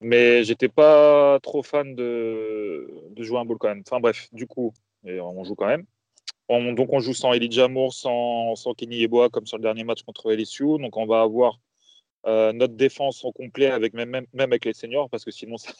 Mais 0.00 0.44
j'étais 0.44 0.68
pas 0.68 1.38
trop 1.42 1.62
fan 1.62 1.94
de, 1.94 2.88
jouer 3.18 3.38
un 3.38 3.44
bowl 3.44 3.58
quand 3.58 3.68
même. 3.68 3.82
Enfin 3.86 4.00
bref, 4.00 4.28
du 4.32 4.46
coup, 4.46 4.72
on 5.04 5.44
joue 5.44 5.54
quand 5.54 5.66
même. 5.66 5.84
On, 6.48 6.72
donc 6.72 6.92
on 6.92 7.00
joue 7.00 7.14
sans 7.14 7.32
Elijah 7.34 7.68
Moore, 7.68 7.92
sans, 7.92 8.54
sans 8.56 8.74
Kenny 8.74 8.98
Yeboah 8.98 9.28
comme 9.30 9.46
sur 9.46 9.58
le 9.58 9.62
dernier 9.62 9.84
match 9.84 10.02
contre 10.02 10.32
LSU. 10.32 10.78
Donc 10.78 10.96
on 10.96 11.06
va 11.06 11.22
avoir 11.22 11.58
Euh, 12.26 12.52
notre 12.52 12.74
défense 12.74 13.24
au 13.24 13.32
complet 13.32 13.66
avec 13.66 13.94
même, 13.94 14.26
avec 14.38 14.64
les 14.64 14.74
seniors 14.74 15.08
parce 15.08 15.24
que 15.24 15.30
sinon 15.30 15.56
ça, 15.56 15.72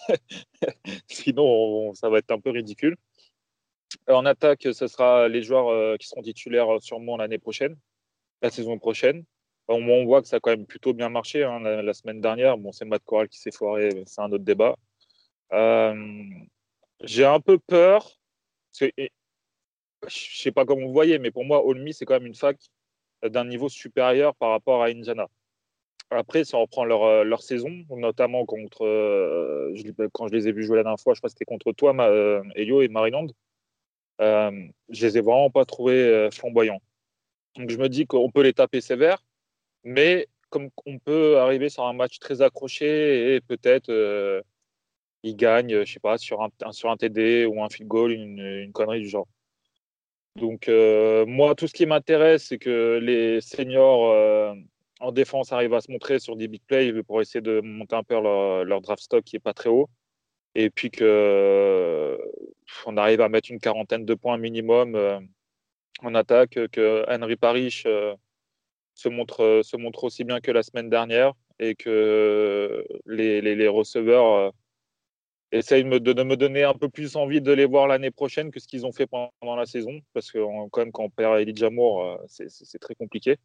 sinon 1.08 1.92
ça 1.94 2.08
va 2.08 2.18
être 2.18 2.30
un 2.30 2.40
peu 2.40 2.50
ridicule. 2.50 2.96
En 4.08 4.24
attaque, 4.24 4.62
ce 4.72 4.86
sera 4.86 5.28
les 5.28 5.42
joueurs 5.42 5.68
euh, 5.68 5.96
qui 5.96 6.06
seront 6.06 6.22
titulaires 6.22 6.80
sûrement 6.80 7.16
l'année 7.16 7.38
prochaine, 7.38 7.76
la 8.42 8.50
saison 8.50 8.78
prochaine. 8.78 9.24
On 9.68 10.04
voit 10.04 10.22
que 10.22 10.28
ça 10.28 10.36
a 10.36 10.40
quand 10.40 10.50
même 10.50 10.66
plutôt 10.66 10.94
bien 10.94 11.08
marché 11.10 11.44
hein, 11.44 11.60
la, 11.60 11.94
semaine 11.94 12.20
dernière. 12.20 12.56
Bon, 12.58 12.72
c'est 12.72 12.84
Matt 12.84 13.04
Corral 13.04 13.28
qui 13.28 13.38
s'est 13.38 13.50
foiré, 13.50 14.02
c'est 14.06 14.20
un 14.20 14.32
autre 14.32 14.44
débat. 14.44 14.76
Euh, 15.52 15.94
J'ai 17.02 17.24
un 17.24 17.40
peu 17.40 17.58
peur. 17.58 18.18
Parce 18.72 18.92
que, 18.92 19.08
je 20.08 20.42
sais 20.42 20.52
pas 20.52 20.64
comment 20.64 20.86
vous 20.86 20.92
voyez, 20.92 21.18
mais 21.18 21.30
pour 21.30 21.44
moi, 21.44 21.64
Olmi, 21.66 21.92
c'est 21.92 22.04
quand 22.04 22.14
même 22.14 22.26
une 22.26 22.34
fac 22.34 22.56
d'un 23.22 23.44
niveau 23.44 23.68
supérieur 23.68 24.34
par 24.36 24.50
rapport 24.50 24.82
à 24.82 24.86
Indiana. 24.86 25.28
Après, 26.10 26.44
si 26.44 26.54
on 26.54 26.62
reprend 26.62 26.84
leur, 26.84 27.02
euh, 27.04 27.24
leur 27.24 27.42
saison, 27.42 27.84
notamment 27.90 28.46
contre, 28.46 28.86
euh, 28.86 29.74
quand 30.12 30.28
je 30.28 30.32
les 30.34 30.48
ai 30.48 30.52
vus 30.52 30.64
jouer 30.64 30.76
la 30.78 30.84
dernière 30.84 31.00
fois, 31.00 31.14
je 31.14 31.20
crois 31.20 31.28
que 31.28 31.32
c'était 31.32 31.44
contre 31.44 31.72
toi, 31.72 31.92
ma, 31.92 32.08
euh, 32.08 32.42
Elio 32.54 32.80
et 32.80 32.88
Maryland, 32.88 33.26
euh, 34.20 34.50
je 34.88 35.06
les 35.06 35.18
ai 35.18 35.20
vraiment 35.20 35.50
pas 35.50 35.64
trouvés 35.64 35.92
euh, 35.92 36.30
flamboyants. 36.30 36.80
Donc 37.56 37.70
je 37.70 37.76
me 37.76 37.88
dis 37.88 38.06
qu'on 38.06 38.30
peut 38.30 38.42
les 38.42 38.52
taper 38.52 38.80
sévères, 38.80 39.22
mais 39.84 40.28
comme 40.50 40.70
on 40.86 40.98
peut 40.98 41.38
arriver 41.38 41.68
sur 41.68 41.84
un 41.86 41.92
match 41.92 42.18
très 42.18 42.42
accroché 42.42 43.34
et 43.34 43.40
peut-être 43.40 43.90
euh, 43.90 44.42
ils 45.22 45.36
gagnent, 45.36 45.84
je 45.84 45.92
sais 45.92 46.00
pas, 46.00 46.18
sur 46.18 46.42
un, 46.42 46.72
sur 46.72 46.90
un 46.90 46.96
TD 46.96 47.46
ou 47.46 47.62
un 47.62 47.68
field 47.68 47.88
goal, 47.88 48.12
une, 48.12 48.72
connerie 48.72 49.00
du 49.00 49.09
genre. 49.09 49.28
Donc 50.36 50.68
euh, 50.68 51.26
moi, 51.26 51.55
tout 51.55 51.66
ce 51.66 51.74
qui 51.74 51.86
m'intéresse, 51.86 52.46
c'est 52.48 52.59
que 52.59 52.98
les 53.02 53.40
seniors 53.40 54.10
euh, 54.12 54.55
en 55.00 55.12
défense 55.12 55.52
arrivent 55.52 55.74
à 55.74 55.80
se 55.80 55.90
montrer 55.90 56.18
sur 56.20 56.36
des 56.36 56.48
big 56.48 56.62
plays 56.66 57.02
pour 57.02 57.20
essayer 57.20 57.40
de 57.40 57.60
monter 57.60 57.96
un 57.96 58.05
peu 58.05 58.14
leur, 58.14 58.80
draft 58.80 59.02
stock 59.02 59.24
qui 59.24 59.36
est 59.36 59.40
pas 59.40 59.55
très 59.55 59.70
haut. 59.70 59.88
Et 60.55 60.70
puis 60.70 60.90
que 60.90 62.18
on 62.86 62.96
arrive 62.96 63.20
à 63.20 63.28
mettre 63.28 63.50
une 63.50 63.60
quarantaine 63.60 64.05
de 64.05 64.14
points 64.14 64.38
minimum 64.38 64.96
en 66.02 66.14
attaque, 66.14 66.59
que 66.72 67.05
Henry 67.09 67.36
Parrish 67.36 67.84
euh, 67.86 68.14
se, 68.98 69.08
montre, 69.08 69.60
se 69.62 69.76
montre 69.76 70.04
aussi 70.04 70.24
bien 70.24 70.40
que 70.40 70.50
la 70.50 70.62
semaine 70.62 70.90
dernière 70.90 71.32
et 71.60 71.74
que 71.74 72.84
les, 73.06 73.40
les, 73.40 73.54
les 73.54 73.68
receveurs 73.68 74.32
euh, 74.32 74.50
essayent 75.52 75.84
de 75.84 75.98
de 75.98 76.22
me, 76.24 76.36
donner 76.36 76.64
un 76.64 76.74
peu 76.74 76.88
plus 76.88 77.14
envie 77.16 77.40
de 77.40 77.52
les 77.52 77.64
voir 77.64 77.86
l'année 77.86 78.10
prochaine 78.10 78.50
que 78.50 78.60
ce 78.60 78.66
qu'ils 78.66 78.86
ont 78.86 78.92
fait 78.92 79.06
pendant 79.06 79.56
la 79.56 79.66
saison. 79.66 80.00
Parce 80.14 80.32
que 80.32 80.38
quand 80.70 80.80
même, 80.82 80.92
quand 80.92 81.04
on 81.04 81.10
perd 81.10 81.38
Elijah 81.38 81.70
Moore, 81.70 82.20
c'est 82.26 82.78
très 82.80 82.94
compliqué. 82.94 83.36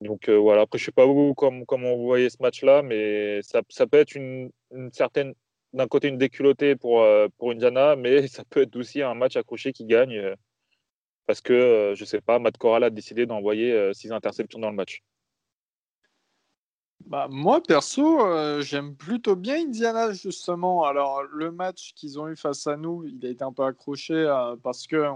Donc 0.00 0.28
euh, 0.28 0.36
voilà, 0.36 0.62
après 0.62 0.78
je 0.78 0.84
ne 0.84 0.86
sais 0.86 0.92
pas 0.92 1.06
vous 1.06 1.34
comment, 1.34 1.64
comment 1.64 1.96
vous 1.96 2.04
voyez 2.04 2.28
ce 2.30 2.36
match-là, 2.40 2.82
mais 2.82 3.40
ça, 3.42 3.62
ça, 3.68 3.86
peut 3.86 3.98
être 3.98 4.14
une, 4.14 4.50
certaine, 4.92 5.34
d'un 5.72 5.86
côté 5.86 6.08
une 6.08 6.18
déculottée 6.18 6.76
pour, 6.76 7.02
euh, 7.02 7.28
pour 7.38 7.52
Indiana, 7.52 7.96
mais 7.96 8.26
ça 8.28 8.44
peut 8.48 8.62
être 8.62 8.76
aussi 8.76 9.02
un 9.02 9.14
match 9.14 9.36
accroché 9.36 9.72
qui 9.72 9.84
gagne 9.86 10.16
euh, 10.18 10.34
parce 11.26 11.40
que, 11.40 11.52
euh, 11.52 11.94
je 11.94 12.02
ne 12.02 12.06
sais 12.06 12.20
pas, 12.20 12.38
Matt 12.38 12.58
Corral 12.58 12.84
a 12.84 12.90
décidé 12.90 13.26
d'envoyer 13.26 13.92
six 13.94 14.12
interceptions 14.12 14.58
dans 14.58 14.70
le 14.70 14.76
match. 14.76 15.02
Bah, 17.06 17.28
moi, 17.30 17.62
perso, 17.62 18.24
euh, 18.26 18.62
j'aime 18.62 18.96
plutôt 18.96 19.36
bien 19.36 19.56
Indiana, 19.56 20.12
justement. 20.12 20.84
Alors, 20.84 21.22
le 21.22 21.52
match 21.52 21.92
qu'ils 21.94 22.18
ont 22.18 22.28
eu 22.28 22.36
face 22.36 22.66
à 22.66 22.76
nous, 22.76 23.04
il 23.04 23.24
a 23.26 23.28
été 23.28 23.44
un 23.44 23.52
peu 23.52 23.62
accroché 23.64 24.14
euh, 24.14 24.56
parce 24.62 24.86
que 24.86 25.06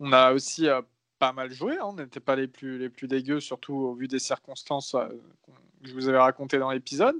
on, 0.00 0.12
a 0.12 0.32
aussi 0.32 0.68
euh, 0.68 0.82
pas 1.20 1.32
mal 1.32 1.52
joué. 1.52 1.74
Hein. 1.78 1.84
On 1.84 1.92
n'était 1.94 2.18
pas 2.18 2.34
les 2.34 2.48
plus, 2.48 2.78
les 2.78 2.88
plus 2.88 3.06
dégueux, 3.06 3.38
surtout 3.38 3.74
au 3.74 3.94
vu 3.94 4.08
des 4.08 4.18
circonstances 4.18 4.96
euh, 4.96 5.06
que 5.46 5.52
je 5.88 5.94
vous 5.94 6.08
avais 6.08 6.18
racontées 6.18 6.58
dans 6.58 6.72
l'épisode. 6.72 7.16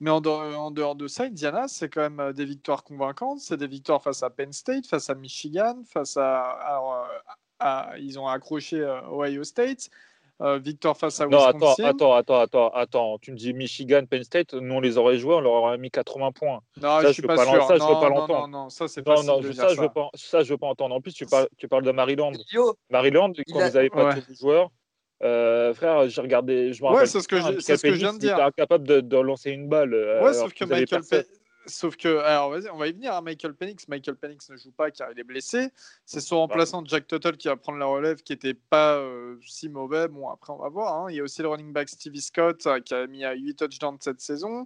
Mais 0.00 0.10
en 0.10 0.20
dehors, 0.20 0.42
en 0.60 0.70
dehors, 0.70 0.94
de 0.94 1.08
ça, 1.08 1.24
Indiana, 1.24 1.68
c'est 1.68 1.88
quand 1.88 2.08
même 2.10 2.32
des 2.32 2.44
victoires 2.44 2.84
convaincantes. 2.84 3.40
C'est 3.40 3.56
des 3.56 3.66
victoires 3.66 4.02
face 4.02 4.22
à 4.22 4.30
Penn 4.30 4.52
State, 4.52 4.86
face 4.86 5.08
à 5.10 5.14
Michigan, 5.14 5.82
face 5.90 6.16
à. 6.16 6.40
Alors, 6.40 7.08
à 7.58 7.92
ils 7.98 8.18
ont 8.18 8.28
accroché 8.28 8.84
Ohio 9.10 9.42
State. 9.44 9.90
Euh, 10.42 10.58
victoire 10.58 10.96
face 10.96 11.18
à 11.20 11.26
non, 11.26 11.38
Wisconsin. 11.38 11.84
Attends, 11.84 12.12
attends, 12.12 12.40
attends, 12.40 12.70
attends, 12.70 13.18
Tu 13.18 13.32
me 13.32 13.36
dis 13.36 13.54
Michigan, 13.54 14.04
Penn 14.04 14.22
State, 14.22 14.52
nous 14.52 14.74
on 14.74 14.80
les 14.80 14.98
aurait 14.98 15.16
joués, 15.16 15.34
on 15.34 15.40
leur 15.40 15.52
aurait 15.52 15.78
mis 15.78 15.90
80 15.90 16.32
points. 16.32 16.60
Non, 16.76 17.00
ça, 17.00 17.08
je 17.08 17.12
suis 17.12 17.22
pas, 17.22 17.38
sûr. 17.38 17.66
Ça, 17.66 17.76
non, 17.78 17.88
je 17.88 17.94
veux 17.94 18.00
pas 18.00 18.08
l'entendre. 18.10 18.48
Non, 18.48 18.64
non, 18.64 18.70
ça, 18.70 18.86
c'est 18.86 19.02
pas 19.02 19.14
non, 19.14 19.40
non, 19.40 19.52
ça, 19.54 19.68
je 19.68 19.80
veux 19.80 19.88
pas, 19.88 20.10
ça, 20.14 20.42
je 20.42 20.50
veux 20.52 20.58
pas 20.58 20.66
entendre. 20.66 20.94
En 20.94 21.00
plus, 21.00 21.14
tu 21.14 21.24
parles, 21.24 21.48
tu 21.56 21.68
parles 21.68 21.84
de 21.84 21.90
Maryland. 21.90 22.32
Maryland, 22.90 23.32
quand 23.48 23.60
a... 23.60 23.70
vous 23.70 23.76
avez 23.78 23.88
pas 23.88 24.08
ouais. 24.08 24.20
tous 24.20 24.28
les 24.28 24.34
joueurs, 24.34 24.70
euh, 25.22 25.72
frère, 25.74 26.08
j'ai 26.08 26.20
regardé, 26.20 26.72
je 26.72 26.82
me 26.82 26.88
rappelle. 26.88 27.02
Ouais, 27.02 27.06
c'est 27.06 27.20
ce 27.20 27.28
que, 27.28 27.40
je, 27.40 27.58
ce 27.60 27.82
que 27.82 27.92
je 27.92 27.98
viens 27.98 28.12
de 28.12 28.18
dire. 28.18 28.38
incapable 28.38 28.86
de, 28.86 29.00
de, 29.00 29.16
lancer 29.16 29.50
une 29.50 29.68
balle. 29.68 29.94
Ouais, 30.22 30.34
sauf 30.34 30.52
que 30.52 30.64
Michael 30.64 31.02
Pe... 31.02 31.24
Sauf 31.68 31.96
que, 31.96 32.18
alors 32.18 32.50
vas-y, 32.50 32.70
on 32.70 32.76
va 32.76 32.86
y 32.86 32.92
venir 32.92 33.12
à 33.12 33.20
Michael 33.20 33.54
Penix. 33.54 33.88
Michael 33.88 34.16
Penix 34.16 34.48
ne 34.50 34.56
joue 34.56 34.70
pas 34.70 34.92
car 34.92 35.10
il 35.10 35.18
est 35.18 35.24
blessé. 35.24 35.70
C'est 36.04 36.20
son 36.20 36.36
remplaçant 36.36 36.84
Jack 36.84 37.08
Tuttle 37.08 37.36
qui 37.36 37.48
va 37.48 37.56
prendre 37.56 37.78
la 37.78 37.86
relève, 37.86 38.22
qui 38.22 38.32
n'était 38.32 38.54
pas 38.54 38.98
euh, 38.98 39.36
si 39.44 39.68
mauvais. 39.68 40.06
Bon, 40.06 40.28
après, 40.28 40.52
on 40.52 40.58
va 40.58 40.68
voir. 40.68 40.94
Hein. 40.94 41.06
Il 41.10 41.16
y 41.16 41.20
a 41.20 41.24
aussi 41.24 41.42
le 41.42 41.48
running 41.48 41.72
back 41.72 41.88
Stevie 41.88 42.20
Scott 42.20 42.64
euh, 42.66 42.78
qui 42.78 42.94
a 42.94 43.08
mis 43.08 43.24
à 43.24 43.34
8 43.34 43.56
touchdowns 43.56 43.98
cette 44.00 44.20
saison. 44.20 44.64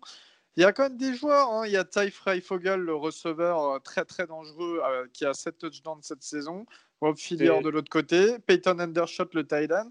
Il 0.56 0.62
y 0.62 0.66
a 0.66 0.72
quand 0.72 0.82
même 0.82 0.98
des 0.98 1.14
joueurs. 1.14 1.50
Hein. 1.50 1.66
Il 1.66 1.72
y 1.72 1.76
a 1.76 1.84
Ty 1.84 2.10
Freifogel, 2.10 2.80
le 2.80 2.94
receveur 2.94 3.62
euh, 3.62 3.78
très 3.78 4.04
très 4.04 4.26
dangereux, 4.26 4.82
euh, 4.84 5.06
qui 5.12 5.24
a 5.24 5.32
7 5.32 5.56
touchdowns 5.56 6.02
cette 6.02 6.22
saison. 6.22 6.66
Rob 7.00 7.16
Fillier 7.16 7.60
de 7.62 7.68
l'autre 7.70 7.88
côté. 7.88 8.38
Peyton 8.40 8.78
Endershot, 8.78 9.28
le 9.32 9.46
tight 9.46 9.72
end. 9.72 9.90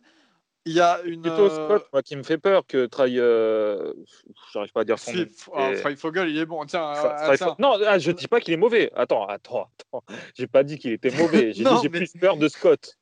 Il 0.66 0.74
y 0.74 0.82
a 0.82 1.02
une. 1.04 1.22
Plutôt 1.22 1.50
Scott, 1.50 1.88
moi, 1.94 2.04
qui 2.04 2.16
me 2.16 2.24
fait 2.24 2.38
peur 2.38 2.66
que 2.68 2.86
Try. 2.86 3.20
Euh... 3.20 3.94
J'arrive 4.54 4.72
pas 4.72 4.82
à 4.82 4.84
dire 4.84 5.00
son 5.00 5.14
nom. 5.14 5.26
Oh, 5.54 5.76
Freifogel, 5.78 6.30
il 6.30 6.38
est 6.38 6.46
bon. 6.46 6.66
Tiens, 6.66 6.94
tiens. 7.36 7.56
Non, 7.60 7.78
ah, 7.86 7.98
je 7.98 8.12
dis 8.12 8.28
pas 8.28 8.40
qu'il 8.40 8.54
est 8.54 8.58
mauvais. 8.58 8.92
Attends, 8.96 9.26
attends, 9.26 9.70
attends. 9.92 10.04
J'ai 10.36 10.48
pas 10.48 10.64
dit 10.64 10.78
qu'il 10.78 10.92
était 10.92 11.12
mauvais. 11.12 11.54
J'ai 11.54 11.64
dit 11.64 11.70
j'ai 11.82 11.90
mais... 11.90 12.00
plus 12.00 12.12
peur 12.20 12.38
de 12.38 12.48
Scott. 12.48 12.98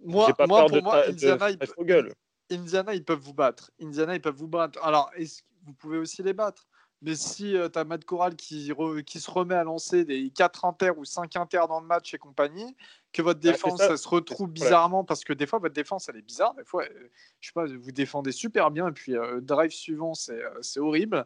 Moi, 0.00 0.32
pas 0.34 0.46
moi 0.46 0.60
peur 0.60 0.66
pour 0.68 0.76
de, 0.76 0.82
moi, 0.82 1.06
de 1.06 1.10
Indiana, 1.10 1.50
ils... 1.50 2.08
Indiana, 2.50 2.94
ils 2.94 3.04
peuvent 3.04 3.18
vous 3.18 3.34
battre. 3.34 3.70
Indiana, 3.80 4.14
ils 4.14 4.20
peuvent 4.20 4.36
vous 4.36 4.48
battre. 4.48 4.82
Alors, 4.82 5.10
est-ce 5.16 5.42
que 5.42 5.48
vous 5.66 5.74
pouvez 5.74 5.98
aussi 5.98 6.22
les 6.22 6.32
battre? 6.32 6.66
Mais 7.00 7.14
si 7.14 7.56
euh, 7.56 7.68
tu 7.68 7.78
as 7.78 7.84
Matt 7.84 8.04
Corral 8.04 8.34
qui, 8.34 8.72
re, 8.72 9.02
qui, 9.04 9.20
se 9.20 9.30
remet 9.30 9.54
à 9.54 9.62
lancer 9.62 10.04
des 10.04 10.30
4 10.30 10.64
inters 10.64 10.98
ou 10.98 11.04
5 11.04 11.36
inters 11.36 11.68
dans 11.68 11.80
le 11.80 11.86
match 11.86 12.12
et 12.14 12.18
compagnie, 12.18 12.76
que 13.12 13.22
votre 13.22 13.40
défense 13.40 13.78
ça, 13.78 13.96
se 13.96 14.08
retrouve 14.08 14.50
bizarrement, 14.50 15.04
parce 15.04 15.22
que 15.22 15.32
des 15.32 15.46
fois 15.46 15.60
votre 15.60 15.74
défense 15.74 16.08
elle 16.08 16.16
est 16.16 16.22
bizarre, 16.22 16.54
des 16.54 16.64
fois, 16.64 16.84
euh, 16.84 17.10
je 17.40 17.48
sais 17.48 17.52
pas, 17.52 17.66
vous 17.66 17.92
défendez 17.92 18.32
super 18.32 18.70
bien 18.70 18.88
et 18.88 18.92
puis 18.92 19.16
euh, 19.16 19.40
drive 19.40 19.70
suivant 19.70 20.14
c'est 20.14 20.80
horrible. 20.80 21.24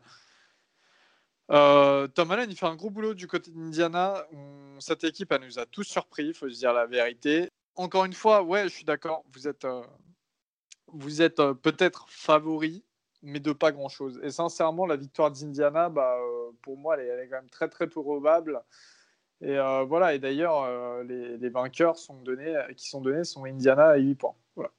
Tom 1.49 2.31
Allen 2.31 2.51
il 2.51 2.57
fait 2.57 2.67
un 2.67 2.77
gros 2.77 2.91
boulot 2.91 3.15
du 3.15 3.27
côté 3.27 3.51
d'Indiana. 3.51 4.27
Cette 4.79 5.05
équipe 5.05 5.33
elle 5.33 5.43
nous 5.43 5.59
a 5.59 5.67
tous 5.67 5.85
surpris, 5.85 6.27
il 6.27 6.35
faut 6.35 6.49
se 6.49 6.59
dire 6.59 6.73
la 6.73 6.87
vérité. 6.87 7.49
Encore 7.75 8.05
une 8.05 8.13
fois, 8.13 8.43
ouais, 8.43 8.65
je 8.65 8.69
suis 8.69 8.85
d'accord, 8.85 9.25
vous 9.33 9.49
êtes, 9.49 9.67
vous 10.89 11.23
êtes 11.23 11.43
peut-être 11.63 12.07
favori, 12.09 12.85
mais 13.23 13.41
de 13.41 13.53
pas 13.53 13.73
grand-chose. 13.73 14.21
Et 14.23 14.31
sincèrement, 14.31 14.87
la 14.87 14.97
victoire 14.97 15.31
d'Indiana, 15.31 15.89
bah, 15.89 16.17
euh, 16.19 16.51
pour 16.63 16.77
moi, 16.77 16.97
elle 16.99 17.21
est, 17.21 17.29
quand 17.29 17.37
même 17.37 17.51
très 17.51 17.69
très 17.69 17.87
probable. 17.87 18.63
Et 19.41 19.57
euh, 19.59 19.85
voilà. 19.85 20.15
Et 20.15 20.19
d'ailleurs, 20.19 20.63
euh, 20.65 21.03
les, 21.05 21.49
vainqueurs 21.49 21.97
sont 21.99 22.21
donnés, 22.23 22.55
qui 22.77 22.89
sont 22.89 23.01
donnés 23.01 23.25
sont 23.25 23.45
Indiana 23.45 23.91
à 23.91 23.97
8 23.97 24.15
points. 24.17 24.35
Voilà. 24.57 24.71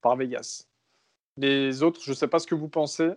Par 0.00 0.16
Vegas. 0.16 0.66
Les 1.36 1.82
autres, 1.82 2.00
je 2.02 2.12
sais 2.12 2.28
pas 2.28 2.38
ce 2.38 2.46
que 2.46 2.54
vous 2.54 2.68
pensez. 2.68 3.10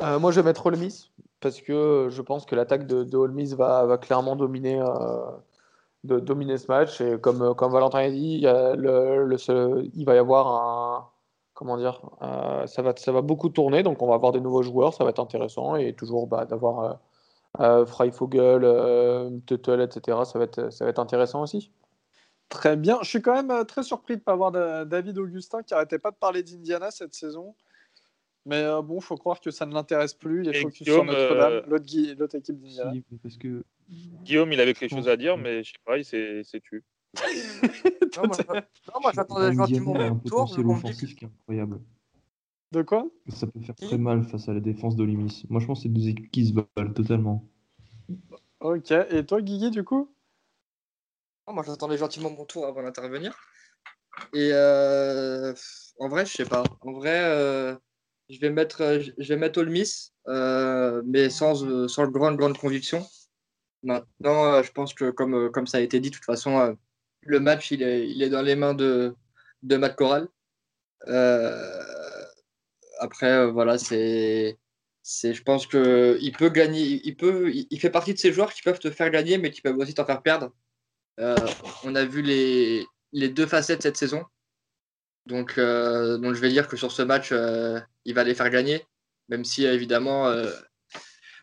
Moi, 0.00 0.32
je 0.32 0.40
vais 0.40 0.46
mettre 0.46 0.66
Ole 0.66 0.76
Miss 0.76 1.10
parce 1.40 1.60
que 1.60 2.08
je 2.10 2.22
pense 2.22 2.46
que 2.46 2.54
l'attaque 2.54 2.86
de, 2.86 3.04
de 3.04 3.26
Miss 3.28 3.52
va, 3.54 3.98
clairement 3.98 4.36
dominer, 4.36 4.82
dominer 6.02 6.56
ce 6.56 6.66
match. 6.68 7.00
Et 7.00 7.20
comme, 7.20 7.54
comme 7.54 7.72
Valentin 7.72 7.98
a 7.98 8.10
dit, 8.10 8.40
il 8.42 10.04
va 10.04 10.14
y 10.14 10.18
avoir 10.18 10.48
un 10.48 11.11
comment 11.62 11.76
dire, 11.76 12.00
euh, 12.22 12.66
ça, 12.66 12.82
va, 12.82 12.92
ça 12.96 13.12
va 13.12 13.22
beaucoup 13.22 13.48
tourner, 13.48 13.84
donc 13.84 14.02
on 14.02 14.08
va 14.08 14.16
avoir 14.16 14.32
des 14.32 14.40
nouveaux 14.40 14.64
joueurs, 14.64 14.94
ça 14.94 15.04
va 15.04 15.10
être 15.10 15.20
intéressant, 15.20 15.76
et 15.76 15.92
toujours 15.92 16.26
bah, 16.26 16.44
d'avoir 16.44 16.80
euh, 16.80 16.94
euh, 17.60 17.86
Freifogel, 17.86 18.64
euh, 18.64 19.30
Tuttle, 19.46 19.80
etc., 19.80 20.18
ça 20.24 20.40
va, 20.40 20.46
être, 20.46 20.72
ça 20.72 20.84
va 20.84 20.90
être 20.90 20.98
intéressant 20.98 21.40
aussi. 21.40 21.70
Très 22.48 22.76
bien, 22.76 22.98
je 23.02 23.08
suis 23.08 23.22
quand 23.22 23.40
même 23.40 23.64
très 23.64 23.84
surpris 23.84 24.14
de 24.14 24.18
ne 24.22 24.24
pas 24.24 24.32
avoir 24.32 24.50
David 24.86 25.18
Augustin 25.18 25.62
qui 25.62 25.72
n'arrêtait 25.72 26.00
pas 26.00 26.10
de 26.10 26.16
parler 26.16 26.42
d'Indiana 26.42 26.90
cette 26.90 27.14
saison. 27.14 27.54
Mais 28.44 28.56
euh, 28.56 28.82
bon, 28.82 28.96
il 28.96 29.04
faut 29.04 29.16
croire 29.16 29.40
que 29.40 29.52
ça 29.52 29.64
ne 29.64 29.72
l'intéresse 29.72 30.14
plus. 30.14 30.42
Il 30.42 30.48
est 30.48 30.60
focus 30.60 30.82
Guillaume, 30.82 31.08
sur 31.08 31.16
Notre-Dame, 31.16 31.52
euh... 31.52 32.14
l'autre 32.18 32.34
équipe 32.34 32.60
d'Indiana. 32.60 32.92
Si, 32.92 33.04
parce 33.22 33.36
que... 33.36 33.62
Guillaume, 33.88 34.52
il 34.52 34.60
avait 34.60 34.74
quelque 34.74 34.90
chose 34.90 35.08
à 35.08 35.16
dire, 35.16 35.38
mais 35.38 35.62
je 35.62 35.70
sais 35.70 35.78
pas, 35.84 35.96
il 35.96 36.04
s'est 36.04 36.60
tué. 36.60 36.82
Non, 37.14 39.00
moi, 39.02 39.12
j'attendais 39.14 39.52
gentiment 39.52 39.94
mon 39.94 40.18
tour. 40.18 40.54
Le 40.56 40.64
offensif 40.64 41.14
qui 41.14 41.24
est 41.24 41.28
incroyable. 41.28 41.80
De 42.72 42.80
quoi? 42.82 43.06
Ça 43.28 43.46
peut 43.46 43.60
faire 43.60 43.74
très 43.74 43.98
mal 43.98 44.24
face 44.24 44.48
à 44.48 44.54
la 44.54 44.60
défense 44.60 44.96
d'Olimis. 44.96 45.44
Moi 45.50 45.60
je 45.60 45.66
pense 45.66 45.80
que 45.80 45.82
c'est 45.82 45.88
deux 45.90 46.08
équipes 46.08 46.30
qui 46.30 46.46
se 46.46 46.54
valent 46.54 46.94
totalement. 46.94 47.46
Ok, 48.60 48.90
et 48.90 49.26
toi 49.26 49.42
Guigui 49.42 49.70
du 49.70 49.84
coup? 49.84 50.10
Non, 51.46 51.52
Moi 51.52 51.64
j'attendais 51.66 51.98
gentiment 51.98 52.30
mon 52.30 52.46
tour 52.46 52.66
avant 52.66 52.82
d'intervenir. 52.82 53.36
Et 54.32 54.50
euh, 54.52 55.52
en 55.98 56.08
vrai, 56.08 56.24
je 56.24 56.32
sais 56.32 56.46
pas. 56.46 56.62
En 56.80 56.92
vrai, 56.92 57.20
euh, 57.24 57.76
je 58.30 58.38
vais 58.40 58.50
mettre, 58.50 59.00
je 59.18 59.28
vais 59.28 59.36
mettre 59.36 59.60
Ole 59.60 59.68
Miss, 59.68 60.14
mais 60.26 61.28
sans, 61.28 61.88
sans 61.88 62.06
grande, 62.06 62.36
grande 62.38 62.56
conviction. 62.56 63.06
Maintenant, 63.82 64.62
je 64.62 64.72
pense 64.72 64.94
que 64.94 65.10
comme, 65.10 65.50
comme 65.50 65.66
ça 65.66 65.76
a 65.78 65.80
été 65.80 66.00
dit, 66.00 66.08
de 66.08 66.14
toute 66.14 66.24
façon, 66.24 66.76
le 67.22 67.40
match, 67.40 67.70
il 67.70 67.82
est, 67.82 68.28
dans 68.28 68.42
les 68.42 68.56
mains 68.56 68.74
de, 68.74 69.14
de 69.62 69.76
Matt 69.76 69.96
Corral. 69.96 70.28
après, 73.00 73.50
voilà, 73.50 73.78
c'est 73.78 74.58
c'est 75.02 75.34
je 75.34 75.42
pense 75.42 75.66
que 75.66 76.16
il 76.20 76.32
peut 76.32 76.48
gagner 76.48 77.00
il 77.04 77.16
peut 77.16 77.50
il 77.52 77.80
fait 77.80 77.90
partie 77.90 78.14
de 78.14 78.18
ces 78.18 78.32
joueurs 78.32 78.52
qui 78.52 78.62
peuvent 78.62 78.78
te 78.78 78.90
faire 78.90 79.10
gagner 79.10 79.36
mais 79.38 79.50
qui 79.50 79.60
peuvent 79.60 79.76
aussi 79.76 79.94
t'en 79.94 80.04
faire 80.04 80.22
perdre 80.22 80.52
euh, 81.20 81.36
on 81.84 81.94
a 81.94 82.04
vu 82.04 82.22
les, 82.22 82.86
deux 83.12 83.46
facettes 83.46 83.82
cette 83.82 83.96
saison 83.96 84.24
donc 85.26 85.58
euh, 85.58 86.18
donc 86.18 86.34
je 86.34 86.40
vais 86.40 86.50
dire 86.50 86.68
que 86.68 86.76
sur 86.76 86.92
ce 86.92 87.02
match 87.02 87.30
euh, 87.32 87.80
il 88.04 88.14
va 88.14 88.24
les 88.24 88.34
faire 88.34 88.50
gagner 88.50 88.86
même 89.28 89.44
si 89.44 89.64
évidemment 89.64 90.32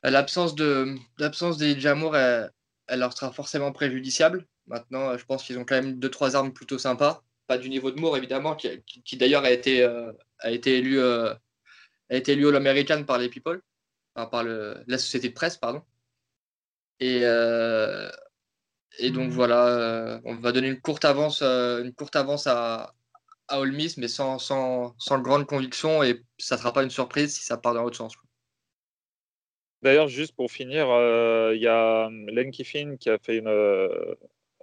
l'absence 0.03 0.55
de 0.55 0.95
l'absence 1.17 1.57
des 1.57 1.79
Jamour 1.79 2.15
elle, 2.15 2.49
elle, 2.89 2.99
leur 2.99 3.13
sera 3.13 3.31
forcément 3.31 3.71
préjudiciable 3.71 4.45
maintenant 4.67 5.17
je 5.17 5.25
pense 5.25 5.43
qu'ils 5.43 5.57
ont 5.57 5.65
quand 5.65 5.75
même 5.75 5.99
deux 5.99 6.09
trois 6.09 6.35
armes 6.35 6.53
plutôt 6.53 6.77
sympas 6.77 7.23
pas 7.47 7.57
du 7.57 7.69
niveau 7.69 7.91
de 7.91 7.99
Moore 7.99 8.17
évidemment 8.17 8.55
qui, 8.55 9.17
d'ailleurs 9.17 9.43
a 9.43 9.51
été 9.51 9.83
a 9.83 10.51
été 10.51 10.77
élu 10.77 10.99
a 12.09 12.15
été 12.15 12.33
élu 12.33 12.47
All-American 12.47 13.03
par 13.03 13.17
les 13.17 13.29
People, 13.29 13.61
par 14.13 14.43
le, 14.43 14.83
la 14.87 14.97
société 14.97 15.29
de 15.29 15.33
presse, 15.33 15.57
pardon. 15.57 15.83
Et, 16.99 17.21
euh, 17.23 18.09
et 18.97 19.11
donc 19.11 19.31
voilà, 19.31 19.67
euh, 19.67 20.21
on 20.25 20.35
va 20.35 20.51
donner 20.51 20.67
une 20.67 20.81
courte 20.81 21.05
avance, 21.05 21.41
euh, 21.41 21.83
une 21.83 21.93
courte 21.93 22.15
avance 22.15 22.47
à, 22.47 22.93
à 23.47 23.63
Miss, 23.65 23.97
mais 23.97 24.07
sans, 24.07 24.39
sans, 24.39 24.95
sans, 24.97 25.19
grande 25.19 25.45
conviction, 25.47 26.03
et 26.03 26.23
ça 26.37 26.55
ne 26.55 26.59
sera 26.59 26.73
pas 26.73 26.83
une 26.83 26.89
surprise 26.89 27.35
si 27.35 27.43
ça 27.43 27.57
part 27.57 27.73
dans 27.73 27.83
l'autre 27.83 27.97
sens. 27.97 28.13
D'ailleurs, 29.81 30.07
juste 30.07 30.35
pour 30.35 30.51
finir, 30.51 30.87
il 31.53 31.61
y 31.61 31.67
a 31.67 32.09
Len 32.09 32.51
Kiffin 32.51 32.97
qui 32.97 33.09
a 33.09 33.17
fait 33.17 33.37
une, 33.37 33.47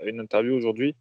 une 0.02 0.20
interview 0.20 0.54
aujourd'hui 0.54 0.94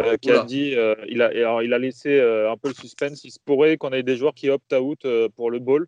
euh, 0.00 0.16
qui 0.16 0.32
a 0.32 0.42
dit, 0.42 0.74
euh, 0.74 0.96
il, 1.06 1.22
a, 1.22 1.26
alors, 1.26 1.62
il 1.62 1.72
a 1.72 1.78
laissé 1.78 2.18
euh, 2.18 2.50
un 2.50 2.56
peu 2.56 2.68
le 2.68 2.74
suspense. 2.74 3.22
Il 3.24 3.30
se 3.30 3.38
pourrait 3.44 3.76
qu'on 3.76 3.92
ait 3.92 4.02
des 4.02 4.16
joueurs 4.16 4.34
qui 4.34 4.50
opt 4.50 4.72
out 4.72 5.06
pour 5.36 5.50
le 5.50 5.60
ball. 5.60 5.86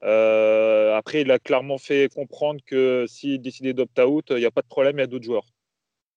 après, 0.00 1.20
il 1.20 1.30
a 1.30 1.38
clairement 1.38 1.78
fait 1.78 2.12
comprendre 2.12 2.60
que 2.64 3.04
s'il 3.06 3.42
décidait 3.42 3.74
d'opt 3.74 3.98
out, 3.98 4.26
il 4.30 4.36
n'y 4.36 4.46
a 4.46 4.50
pas 4.50 4.62
de 4.62 4.68
problème, 4.68 4.96
il 4.96 5.00
y 5.00 5.04
a 5.04 5.06
d'autres 5.06 5.24
joueurs. 5.24 5.46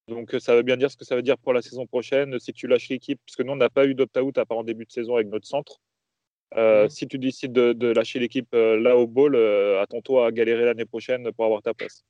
Donc 0.08 0.36
ça 0.40 0.56
veut 0.56 0.64
bien 0.64 0.78
dire 0.78 0.90
ce 0.90 0.98
que 0.98 1.06
ça 1.06 1.16
veut 1.16 1.22
dire 1.22 1.38
pour 1.38 1.54
la 1.54 1.62
saison 1.62 1.86
prochaine. 1.86 2.40
Si 2.40 2.54
tu 2.54 2.68
lâches 2.68 2.90
l'équipe, 2.90 3.20
parce 3.26 3.36
que 3.36 3.44
nous, 3.44 3.52
on 3.52 3.58
n'a 3.58 3.70
pas 3.70 3.86
eu 3.86 3.94
d'opt-out 3.96 4.38
à 4.38 4.46
part 4.46 4.60
en 4.60 4.64
début 4.64 4.86
de 4.86 4.92
saison 4.92 5.16
avec 5.16 5.28
notre 5.28 5.48
centre. 5.48 5.80
Mhm. 6.56 6.90
Si 6.90 7.08
tu 7.08 7.18
décides 7.18 7.54
de, 7.54 7.88
lâcher 7.88 8.20
l'équipe 8.20 8.54
là 8.54 8.98
au 8.98 9.08
ball, 9.08 9.36
attends-toi 9.82 10.28
à 10.28 10.32
galérer 10.32 10.66
l'année 10.66 10.86
prochaine 10.86 11.32
pour 11.32 11.46
avoir 11.46 11.62
ta 11.62 11.74
place. 11.74 12.04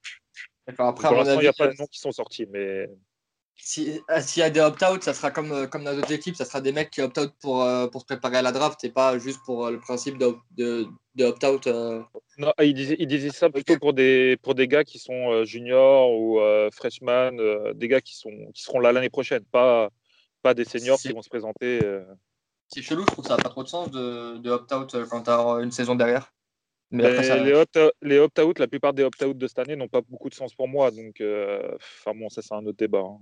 Après, 0.77 1.07
pour 1.07 1.17
l'instant, 1.17 1.39
il 1.39 1.43
n'y 1.43 1.47
a 1.47 1.53
pas 1.53 1.67
de 1.67 1.75
noms 1.77 1.87
qui 1.87 1.99
sont 1.99 2.11
sortis. 2.11 2.45
Mais... 2.51 2.87
Euh, 3.77 4.21
s'il 4.21 4.41
y 4.41 4.41
a 4.41 4.49
des 4.49 4.61
opt-out, 4.61 5.03
ça 5.03 5.13
sera 5.13 5.31
comme, 5.31 5.51
euh, 5.51 5.67
comme 5.67 5.83
dans 5.83 5.93
d'autres 5.93 6.11
équipes, 6.11 6.35
ça 6.35 6.45
sera 6.45 6.61
des 6.61 6.71
mecs 6.71 6.91
qui 6.91 7.01
opt-out 7.01 7.33
pour, 7.41 7.63
euh, 7.63 7.87
pour 7.87 8.01
se 8.01 8.05
préparer 8.05 8.37
à 8.37 8.41
la 8.41 8.51
draft 8.51 8.83
et 8.83 8.89
pas 8.89 9.17
juste 9.19 9.41
pour 9.45 9.69
le 9.69 9.79
principe 9.79 10.17
de, 10.17 10.33
de, 10.51 10.87
de 11.15 11.25
opt-out. 11.25 11.67
Non, 12.37 12.53
il 12.61 12.73
disait, 12.73 12.95
il 12.99 13.07
disait 13.07 13.31
ça 13.31 13.49
plutôt 13.49 13.77
pour, 13.77 13.93
des, 13.93 14.37
pour 14.41 14.55
des 14.55 14.67
gars 14.67 14.83
qui 14.83 14.97
sont 14.97 15.43
juniors 15.43 16.11
ou 16.11 16.39
freshman, 16.71 17.73
des 17.73 17.87
gars 17.87 18.01
qui, 18.01 18.15
sont, 18.15 18.31
qui 18.53 18.63
seront 18.63 18.79
là 18.79 18.91
l'année 18.93 19.09
prochaine, 19.09 19.43
pas, 19.51 19.89
pas 20.41 20.53
des 20.53 20.65
seniors 20.65 20.97
qui 20.97 21.11
vont 21.11 21.21
se 21.21 21.29
présenter. 21.29 21.79
C'est 22.69 22.81
chelou, 22.81 23.01
je 23.01 23.07
trouve 23.07 23.23
que 23.23 23.29
ça 23.29 23.37
n'a 23.37 23.43
pas 23.43 23.49
trop 23.49 23.63
de 23.63 23.67
sens 23.67 23.89
de, 23.91 24.37
de 24.37 24.49
opt-out 24.49 24.95
quand 25.09 25.23
tu 25.23 25.29
as 25.29 25.59
une 25.61 25.71
saison 25.71 25.95
derrière. 25.95 26.31
Mais 26.91 27.05
après, 27.05 27.23
ça... 27.23 27.37
Les 28.01 28.19
opt-out, 28.19 28.59
la 28.59 28.67
plupart 28.67 28.93
des 28.93 29.03
opt-out 29.03 29.37
de 29.37 29.47
cette 29.47 29.59
année 29.59 29.75
n'ont 29.75 29.87
pas 29.87 30.01
beaucoup 30.01 30.29
de 30.29 30.35
sens 30.35 30.53
pour 30.53 30.67
moi. 30.67 30.91
Donc, 30.91 31.21
enfin 31.21 32.13
bon, 32.15 32.29
ça 32.29 32.41
c'est 32.41 32.53
un 32.53 32.65
autre 32.65 32.77
débat. 32.77 32.99
Hein. 32.99 33.19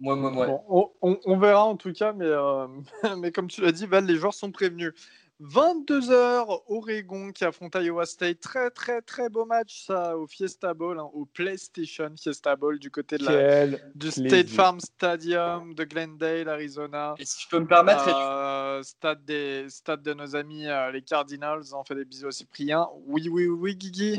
Moi, 0.00 0.16
moi, 0.16 0.30
moi. 0.30 0.46
Bon, 0.46 0.92
on, 1.02 1.38
verra 1.38 1.64
en 1.64 1.76
tout 1.76 1.92
cas, 1.92 2.14
mais, 2.14 2.24
euh, 2.24 2.66
mais 3.18 3.32
comme 3.32 3.48
tu 3.48 3.60
l'as 3.60 3.72
dit, 3.72 3.86
Val, 3.86 4.06
les 4.06 4.16
joueurs 4.16 4.32
sont 4.32 4.50
prévenus. 4.50 4.94
22h, 5.40 6.62
Oregon 6.68 7.32
qui 7.32 7.44
affronte 7.44 7.74
Iowa 7.74 8.04
State. 8.04 8.40
Très, 8.40 8.70
très, 8.70 9.00
très 9.00 9.30
beau 9.30 9.46
match, 9.46 9.86
ça, 9.86 10.16
au 10.16 10.26
Fiesta 10.26 10.74
Bowl, 10.74 10.98
hein, 10.98 11.08
au 11.14 11.24
PlayStation 11.24 12.12
Fiesta 12.20 12.56
Bowl, 12.56 12.78
du 12.78 12.90
côté 12.90 13.16
de 13.16 13.24
la, 13.24 13.78
du 13.94 14.10
State 14.10 14.48
Farm 14.48 14.80
Stadium 14.80 15.74
de 15.74 15.84
Glendale, 15.84 16.48
Arizona. 16.48 17.14
Et 17.18 17.24
si 17.24 17.42
je 17.42 17.48
peux 17.48 17.58
me 17.58 17.66
permettre. 17.66 18.06
Euh, 18.08 18.82
stade, 18.82 19.24
des, 19.24 19.68
stade 19.68 20.02
de 20.02 20.12
nos 20.12 20.36
amis, 20.36 20.68
euh, 20.68 20.90
les 20.92 21.02
Cardinals. 21.02 21.62
On 21.72 21.84
fait 21.84 21.94
des 21.94 22.04
bisous 22.04 22.28
à 22.28 22.32
Cyprien. 22.32 22.88
Oui, 23.06 23.28
oui, 23.30 23.46
oui, 23.46 23.74
Guigui. 23.76 24.18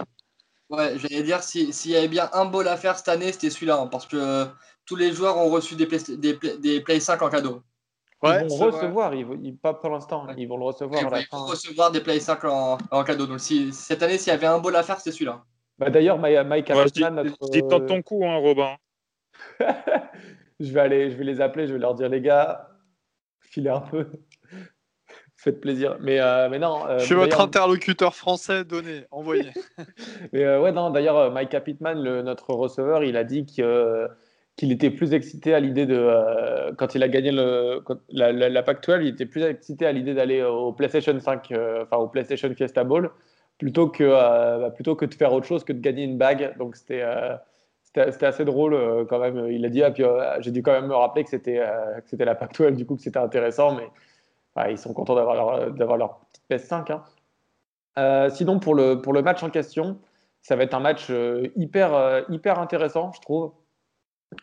Ouais, 0.69 0.98
j'allais 0.98 1.23
dire, 1.23 1.43
s'il 1.43 1.91
y 1.91 1.95
avait 1.95 2.07
bien 2.07 2.30
un 2.34 2.45
bowl 2.45 2.68
à 2.68 2.77
faire 2.77 2.98
cette 2.98 3.10
année, 3.10 3.31
c'était 3.31 3.49
celui-là, 3.49 3.77
hein, 3.77 3.88
parce 3.88 4.07
que 4.07 4.48
tous 4.85 4.95
les 4.95 5.11
joueurs 5.11 5.38
ont 5.38 5.49
reçu 5.49 5.76
des 5.76 5.85
Play, 5.85 5.99
des, 6.18 6.39
des 6.60 6.81
Play 6.81 6.99
5 6.99 7.22
en 7.22 7.30
cadeau. 7.30 7.61
Ouais, 8.23 8.43
ils 8.43 8.49
vont 8.49 8.65
recevoir, 8.68 9.15
ils, 9.15 9.57
pas 9.57 9.73
pour 9.73 9.89
l'instant, 9.89 10.27
ils 10.38 10.48
vont 10.48 10.57
le 10.57 10.65
recevoir. 10.65 11.07
à 11.07 11.10
la 11.10 11.22
ils 11.22 11.27
vont 11.31 11.45
recevoir 11.45 11.91
des 11.91 12.02
Play 12.02 12.19
5 12.19 12.43
en, 12.43 12.77
en 12.91 13.03
cadeau. 13.03 13.26
Donc 13.26 13.39
si, 13.39 13.73
cette 13.73 14.03
année, 14.03 14.19
s'il 14.19 14.31
y 14.31 14.35
avait 14.35 14.45
un 14.45 14.60
bowl 14.60 14.76
à 14.76 14.84
faire, 14.84 14.99
c'est 14.99 15.11
celui-là. 15.11 15.43
Bah, 15.80 15.89
D'ailleurs, 15.89 16.19
Mike 16.19 16.69
ouais, 16.69 16.76
notre... 17.10 17.49
dis 17.49 17.61
ton 17.68 18.02
coup, 18.03 18.23
hein, 18.23 18.38
Robin. 18.38 18.76
je, 20.60 20.72
vais 20.72 20.80
aller, 20.80 21.10
je 21.10 21.15
vais 21.15 21.23
les 21.23 21.41
appeler, 21.41 21.65
je 21.65 21.73
vais 21.73 21.80
leur 21.80 21.95
dire, 21.95 22.10
les 22.10 22.22
gars, 22.22 22.69
filez 23.39 23.72
un 23.72 23.81
peu. 23.81 24.06
Faites 25.35 25.60
plaisir. 25.60 25.98
Mais, 25.99 26.19
euh, 26.19 26.49
mais 26.49 26.60
non. 26.60 26.85
Euh, 26.88 26.99
je 26.99 27.06
suis 27.06 27.15
votre 27.15 27.41
interlocuteur 27.41 28.14
français, 28.14 28.64
donné, 28.64 29.06
envoyé. 29.10 29.52
mais 30.34 30.43
euh, 30.43 30.61
ouais, 30.61 30.72
non, 30.72 30.91
d'ailleurs, 30.91 31.31
Mike 31.31 31.60
Pittman, 31.64 31.99
le, 31.99 32.22
notre 32.22 32.53
receveur, 32.53 33.03
il 33.03 33.18
a 33.18 33.23
dit 33.23 33.48
que, 33.48 34.07
qu'il 34.56 34.72
était 34.72 34.90
plus 34.91 35.14
excité 35.14 35.53
à 35.53 35.60
l'idée 35.60 35.86
de. 35.86 36.72
quand 36.78 36.95
il 36.95 37.03
a 37.03 37.07
gagné 37.07 37.32
la, 37.32 38.32
la, 38.32 38.64
Pac-12, 38.64 39.02
il 39.02 39.07
était 39.07 39.26
plus 39.26 39.44
excité 39.44 39.86
à 39.86 39.91
l'idée 39.91 40.14
d'aller 40.14 40.44
au 40.44 40.73
PlayStation 40.73 41.18
5, 41.19 41.53
enfin 41.82 41.98
au 41.98 42.07
PlayStation 42.07 42.53
Fiesta 42.53 42.84
Bowl, 42.84 43.11
plutôt 43.57 43.88
que, 43.88 44.03
bah, 44.03 44.72
plutôt 44.72 44.95
que 44.95 45.06
de 45.06 45.14
faire 45.14 45.34
autre 45.34 45.48
chose 45.48 45.64
que 45.64 45.73
de 45.73 45.80
gagner 45.80 46.03
une 46.03 46.18
bague. 46.18 46.56
Donc 46.57 46.76
c'était. 46.76 47.03
c'était 47.84 48.26
assez 48.26 48.45
drôle 48.45 49.06
quand 49.07 49.19
même. 49.19 49.48
Il 49.49 49.65
a 49.65 49.69
dit, 49.69 49.84
ah, 49.84 49.91
puis 49.91 50.03
j'ai 50.40 50.52
dû 50.52 50.61
quand 50.61 50.73
même 50.73 50.88
me 50.88 50.95
rappeler 50.95 51.23
que 51.23 51.30
c'était 51.30 51.61
c'était 52.06 52.26
la 52.26 52.36
Pac-12, 52.36 52.76
du 52.76 52.86
coup 52.86 52.95
que 52.95 53.02
c'était 53.02 53.19
intéressant, 53.19 53.76
mais 53.76 53.88
ils 54.69 54.78
sont 54.78 54.94
contents 54.94 55.15
d'avoir 55.15 55.36
leur, 55.36 55.98
leur 55.98 56.19
petite 56.19 56.44
PS5. 56.49 56.91
Hein. 56.91 57.03
Euh, 57.98 58.30
sinon, 58.30 58.60
pour 58.60 58.76
le, 58.76 59.02
pour 59.02 59.14
le 59.14 59.22
match 59.22 59.44
en 59.44 59.49
question, 59.49 59.99
ça 60.41 60.56
va 60.56 60.64
être 60.64 60.73
un 60.73 60.80
match 60.80 61.07
euh, 61.10 61.48
hyper, 61.56 61.94
euh, 61.94 62.22
hyper 62.30 62.60
intéressant, 62.60 63.11
je 63.14 63.22
trouve. 63.22 63.52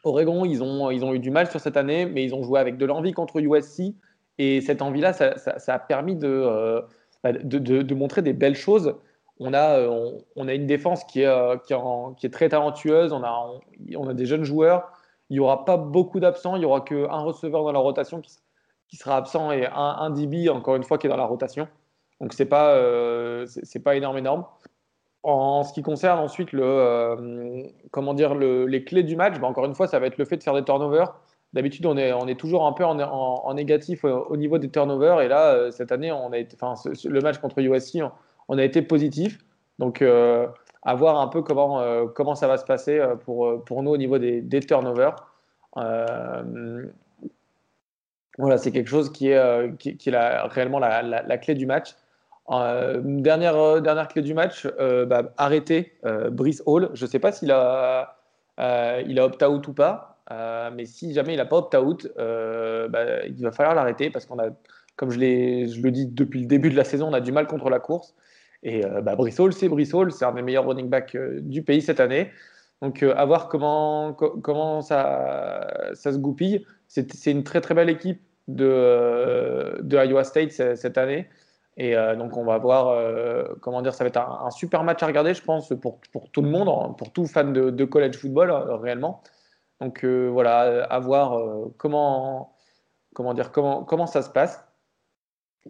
Oregon, 0.05 0.45
ils 0.45 0.63
ont, 0.63 1.13
eu 1.13 1.19
du 1.19 1.31
mal 1.31 1.51
sur 1.51 1.61
cette 1.61 1.77
année, 1.77 2.07
mais 2.07 2.25
ils 2.25 2.35
ont 2.35 2.43
joué 2.43 2.61
avec 2.61 2.77
de 2.77 2.87
l'envie 2.87 3.13
contre 3.13 3.41
USC. 3.41 3.95
Et 4.39 4.61
cette 4.61 4.83
envie-là, 4.83 5.13
ça, 5.13 5.37
ça, 5.37 5.75
a 5.75 5.79
permis 5.79 6.15
de, 6.15 6.83
bah, 7.25 7.33
de, 7.33 7.95
montrer 7.95 8.23
des 8.23 8.33
belles 8.33 8.55
choses. 8.55 8.95
On 9.41 9.55
a, 9.55 9.81
a 9.81 10.55
une 10.55 10.67
défense 10.67 11.05
qui 11.05 11.23
est, 11.23 11.63
qui, 11.65 12.27
est 12.27 12.31
très 12.31 12.49
talentueuse. 12.49 13.13
On 13.13 13.23
a, 13.23 14.15
des 14.15 14.27
jeunes 14.27 14.45
joueurs. 14.45 14.93
Il 15.31 15.35
n'y 15.35 15.41
aura 15.41 15.65
pas 15.65 15.77
beaucoup 15.77 16.21
d'absents. 16.21 16.57
Il 16.57 16.61
n'y 16.61 16.67
aura 16.67 16.83
qu'un 16.83 17.21
receveur 17.21 17.65
dans 17.65 17.73
la 17.73 17.79
rotation 17.79 18.21
qui, 18.21 18.97
sera 18.97 19.17
absent 19.17 19.51
et 19.53 19.67
un, 19.67 19.73
un, 19.75 20.11
DB, 20.11 20.49
encore 20.49 20.77
une 20.77 20.85
fois, 20.85 20.99
qui 20.99 21.07
est 21.07 21.11
dans 21.11 21.17
la 21.17 21.27
rotation. 21.27 21.69
Donc, 22.21 22.33
ce 22.33 22.43
n'est 22.43 22.49
euh, 22.53 23.47
pas 23.85 23.97
énorme, 23.97 24.19
énorme. 24.19 24.45
En 25.23 25.63
ce 25.65 25.73
qui 25.73 25.83
concerne 25.83 26.19
ensuite 26.21 26.53
le, 26.53 26.63
euh, 26.65 27.63
comment 27.91 28.15
dire, 28.15 28.35
le, 28.35 28.67
les 28.67 28.85
clés 28.85 29.03
du 29.03 29.17
match, 29.17 29.39
bah, 29.41 29.49
encore 29.49 29.65
une 29.65 29.75
fois, 29.75 29.87
ça 29.87 29.99
va 29.99 30.07
être 30.07 30.19
le 30.19 30.25
fait 30.25 30.37
de 30.37 30.43
faire 30.43 30.55
des 30.55 30.65
turnovers. 30.65 31.15
D'habitude, 31.53 31.87
on 31.87 31.97
est, 31.97 32.13
on 32.13 32.27
est 32.29 32.39
toujours 32.39 32.67
un 32.67 32.73
peu 32.73 32.85
en, 32.85 32.99
en, 33.01 33.55
négatif 33.55 34.05
au, 34.05 34.37
niveau 34.37 34.59
des 34.59 34.71
turnovers. 34.71 35.21
Et 35.23 35.29
là, 35.29 35.55
euh, 35.55 35.71
cette 35.71 35.93
année, 35.93 36.13
on 36.13 36.33
a 36.33 36.39
été, 36.39 36.57
enfin, 36.61 36.75
le 37.05 37.21
match 37.21 37.39
contre 37.39 37.59
USC, 37.59 38.01
on, 38.49 38.59
a 38.59 38.65
été 38.65 38.83
positif. 38.83 39.39
Donc, 39.79 40.03
à 40.03 40.95
voir 40.95 41.21
un 41.21 41.29
peu 41.29 41.43
comment, 41.43 42.07
comment 42.09 42.35
ça 42.35 42.49
va 42.49 42.59
se 42.59 42.65
passer 42.65 43.01
pour, 43.25 43.65
pour 43.65 43.83
nous 43.83 43.91
au 43.91 43.97
niveau 43.97 44.19
des, 44.19 44.41
des 44.43 44.61
turnovers. 44.61 45.17
Voilà, 48.39 48.57
c'est 48.57 48.71
quelque 48.71 48.89
chose 48.89 49.13
qui 49.13 49.31
est, 49.31 49.37
euh, 49.37 49.73
qui, 49.73 49.91
est 49.91 50.47
réellement 50.49 50.79
la, 50.79 51.03
la, 51.03 51.39
clé 51.39 51.55
du 51.55 51.67
match. 51.67 51.97
Euh, 52.51 53.01
dernière, 53.03 53.57
euh, 53.57 53.81
dernière 53.81 54.09
clé 54.09 54.23
du 54.23 54.35
match, 54.35 54.67
bah, 55.07 55.33
arrêter 55.37 55.95
Brice 56.31 56.63
Hall. 56.67 56.91
Je 56.95 57.05
ne 57.05 57.11
sais 57.11 57.19
pas 57.19 57.33
s'il 57.33 57.51
a, 57.53 58.17
opt-out 58.59 59.69
ou 59.69 59.73
pas, 59.73 60.19
mais 60.75 60.87
si 60.87 61.13
jamais 61.13 61.35
il 61.35 61.37
n'a 61.37 61.47
pas 61.47 61.57
opt-out, 61.57 62.11
bah, 62.17 63.27
il 63.27 63.43
va 63.43 63.53
falloir 63.53 63.75
l'arrêter 63.75 64.11
parce 64.11 64.27
qu'on 64.27 64.39
a, 64.39 64.49
comme 64.97 65.11
je, 65.11 65.19
le 65.19 65.91
dis 65.91 66.07
depuis 66.07 66.41
le 66.41 66.47
début 66.47 66.71
de 66.71 66.77
la 66.77 66.85
saison, 66.85 67.09
on 67.09 67.13
a 67.13 67.21
du 67.21 67.33
mal 67.33 67.47
contre 67.47 67.71
la 67.71 67.81
course. 67.81 68.15
Et 68.63 68.83
bah, 69.03 69.15
Brice 69.15 69.39
Hall, 69.39 69.53
c'est 69.53 69.69
Brice 69.69 69.93
Hall, 69.95 70.11
c'est 70.13 70.25
un 70.25 70.33
des 70.33 70.43
meilleurs 70.43 70.67
running 70.67 70.89
backs 70.89 71.17
du 71.17 71.63
pays 71.63 71.83
cette 71.83 72.01
année. 72.01 72.31
Donc, 72.81 73.03
à 73.03 73.25
voir 73.25 73.49
comment, 73.49 74.81
ça, 74.81 75.67
se 75.95 76.17
goupille. 76.17 76.65
C'est 76.87 77.31
une 77.31 77.45
très 77.45 77.61
très 77.61 77.75
belle 77.75 77.91
équipe 77.91 78.23
de 78.49 79.83
Iowa 79.93 80.25
State 80.25 80.53
cette 80.53 80.97
année. 80.97 81.29
Et 81.81 81.95
donc, 82.17 82.37
on 82.37 82.45
va 82.45 82.59
voir, 82.59 83.01
comment 83.61 83.83
dire, 83.83 83.95
ça 83.95 84.03
va 84.03 84.09
être 84.09 84.21
un, 84.21 84.51
super 84.51 84.83
match 84.83 85.01
à 85.05 85.07
regarder, 85.07 85.33
je 85.33 85.43
pense, 85.43 85.73
pour, 85.81 86.01
pour 86.13 86.29
tout 86.31 86.43
le 86.43 86.49
monde, 86.49 86.69
hein, 86.69 86.93
pour 86.99 87.13
tout 87.13 87.25
fan 87.27 87.53
de, 87.53 87.85
college 87.85 88.17
football, 88.17 88.51
réellement. 88.83 89.23
Donc, 89.81 90.05
voilà, 90.05 90.85
à 90.85 90.99
voir 90.99 91.41
comment, 91.77 92.53
comment, 93.15 93.33
dire, 93.33 93.53
comment, 93.53 93.85
comment 93.85 94.09
ça 94.09 94.23
se 94.23 94.31
passe. 94.31 94.65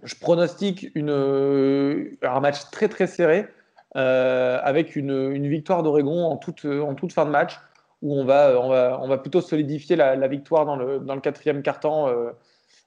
Je 0.03 0.15
pronostique 0.15 0.89
une, 0.95 2.17
un 2.23 2.41
match 2.41 2.71
très, 2.71 2.89
très 2.89 3.07
serré. 3.07 3.47
avec 3.95 4.97
une, 4.97 5.47
victoire 5.47 5.83
d'Oregon 5.83 6.25
en 6.25 6.39
toute, 6.39 6.65
en 6.65 6.95
toute 6.95 7.13
fin 7.13 7.27
de 7.27 7.31
match 7.31 7.61
où 8.01 8.15
on 8.19 8.25
va, 8.25 8.59
on 8.61 8.69
va, 8.71 8.99
on 9.03 9.09
va 9.09 9.19
plutôt 9.19 9.43
solidifier 9.43 9.97
la, 9.97 10.29
victoire 10.29 10.65
dans 10.65 10.77
le, 10.77 11.01
dans 11.01 11.15
le 11.15 11.21
quatrième 11.21 11.61
quart-temps, 11.63 12.09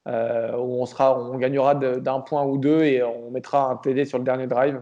euh, 0.07 0.52
euh, 0.52 0.57
où 0.57 0.82
on, 0.82 0.86
sera, 0.86 1.19
on 1.19 1.38
gagnera 1.38 1.76
d'un 1.76 2.22
point 2.22 2.44
ou 2.44 2.57
deux 2.57 2.84
et 2.84 3.03
on 3.03 3.30
mettra 3.30 3.69
un 3.69 3.78
TD 3.78 4.06
sur 4.06 4.18
le 4.18 4.23
dernier 4.23 4.48
drive. 4.48 4.82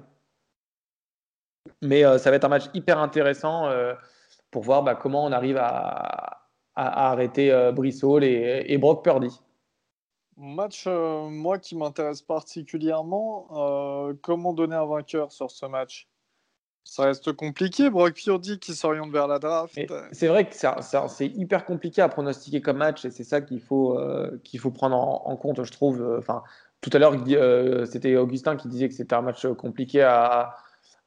Mais 1.81 2.05
euh, 2.05 2.17
ça 2.17 2.29
va 2.29 2.37
être 2.37 2.45
un 2.45 2.49
match 2.49 2.65
hyper 2.73 2.99
intéressant 2.99 3.69
pour 4.51 4.63
voir 4.63 4.83
bah, 4.83 4.95
comment 4.95 5.25
on 5.25 5.31
arrive 5.31 5.57
à, 5.57 6.41
à, 6.75 7.11
arrêter 7.11 7.71
Brissol 7.73 8.23
et, 8.23 8.65
et, 8.67 8.77
Brock 8.77 9.03
Purdy. 9.03 9.41
Match, 10.37 10.87
moi 10.87 11.59
qui 11.59 11.75
m'intéresse 11.75 12.21
particulièrement, 12.21 13.47
comment 14.21 14.53
donner 14.53 14.75
un 14.75 14.85
vainqueur 14.85 15.33
sur 15.33 15.51
ce 15.51 15.65
match? 15.65 16.07
Ça 16.83 17.03
reste 17.03 17.31
compliqué, 17.33 17.89
Brock 17.89 18.13
Purdy 18.13 18.59
qui 18.59 18.73
s'oriente 18.73 19.11
vers 19.11 19.27
la 19.27 19.39
draft. 19.39 19.79
C'est 20.11 20.27
vrai 20.27 20.49
que 20.49 20.55
c'est 20.55 21.27
hyper 21.27 21.65
compliqué 21.65 22.01
à 22.01 22.09
pronostiquer 22.09 22.61
comme 22.61 22.77
match 22.77 23.05
et 23.05 23.11
c'est 23.11 23.23
ça 23.23 23.41
qu'il 23.41 23.61
faut, 23.61 23.99
euh, 23.99 24.39
qu'il 24.43 24.59
faut 24.59 24.71
prendre 24.71 24.95
en, 24.95 25.35
compte, 25.35 25.63
je 25.63 25.71
trouve. 25.71 26.15
Enfin, 26.17 26.43
tout 26.81 26.89
à 26.93 26.99
l'heure, 26.99 27.15
euh, 27.29 27.85
c'était 27.85 28.15
Augustin 28.15 28.55
qui 28.55 28.67
disait 28.67 28.87
que 28.87 28.95
c'était 28.95 29.13
un 29.13 29.21
match 29.21 29.45
compliqué 29.47 30.01
à, 30.01 30.55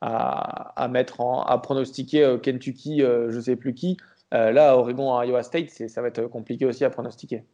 à, 0.01 0.89
mettre 0.89 1.21
en, 1.21 1.43
à 1.43 1.59
pronostiquer 1.59 2.25
euh, 2.25 2.39
Kentucky, 2.39 3.01
je 3.01 3.41
sais 3.41 3.57
plus 3.57 3.75
qui. 3.75 3.97
là, 4.31 4.77
Oregon, 4.77 5.21
Iowa 5.21 5.43
State, 5.43 5.71
ça 5.71 6.01
va 6.01 6.09
être 6.09 6.27
compliqué 6.27 6.65
aussi 6.65 6.85
à 6.85 6.91
pronostiquer. 6.91 7.45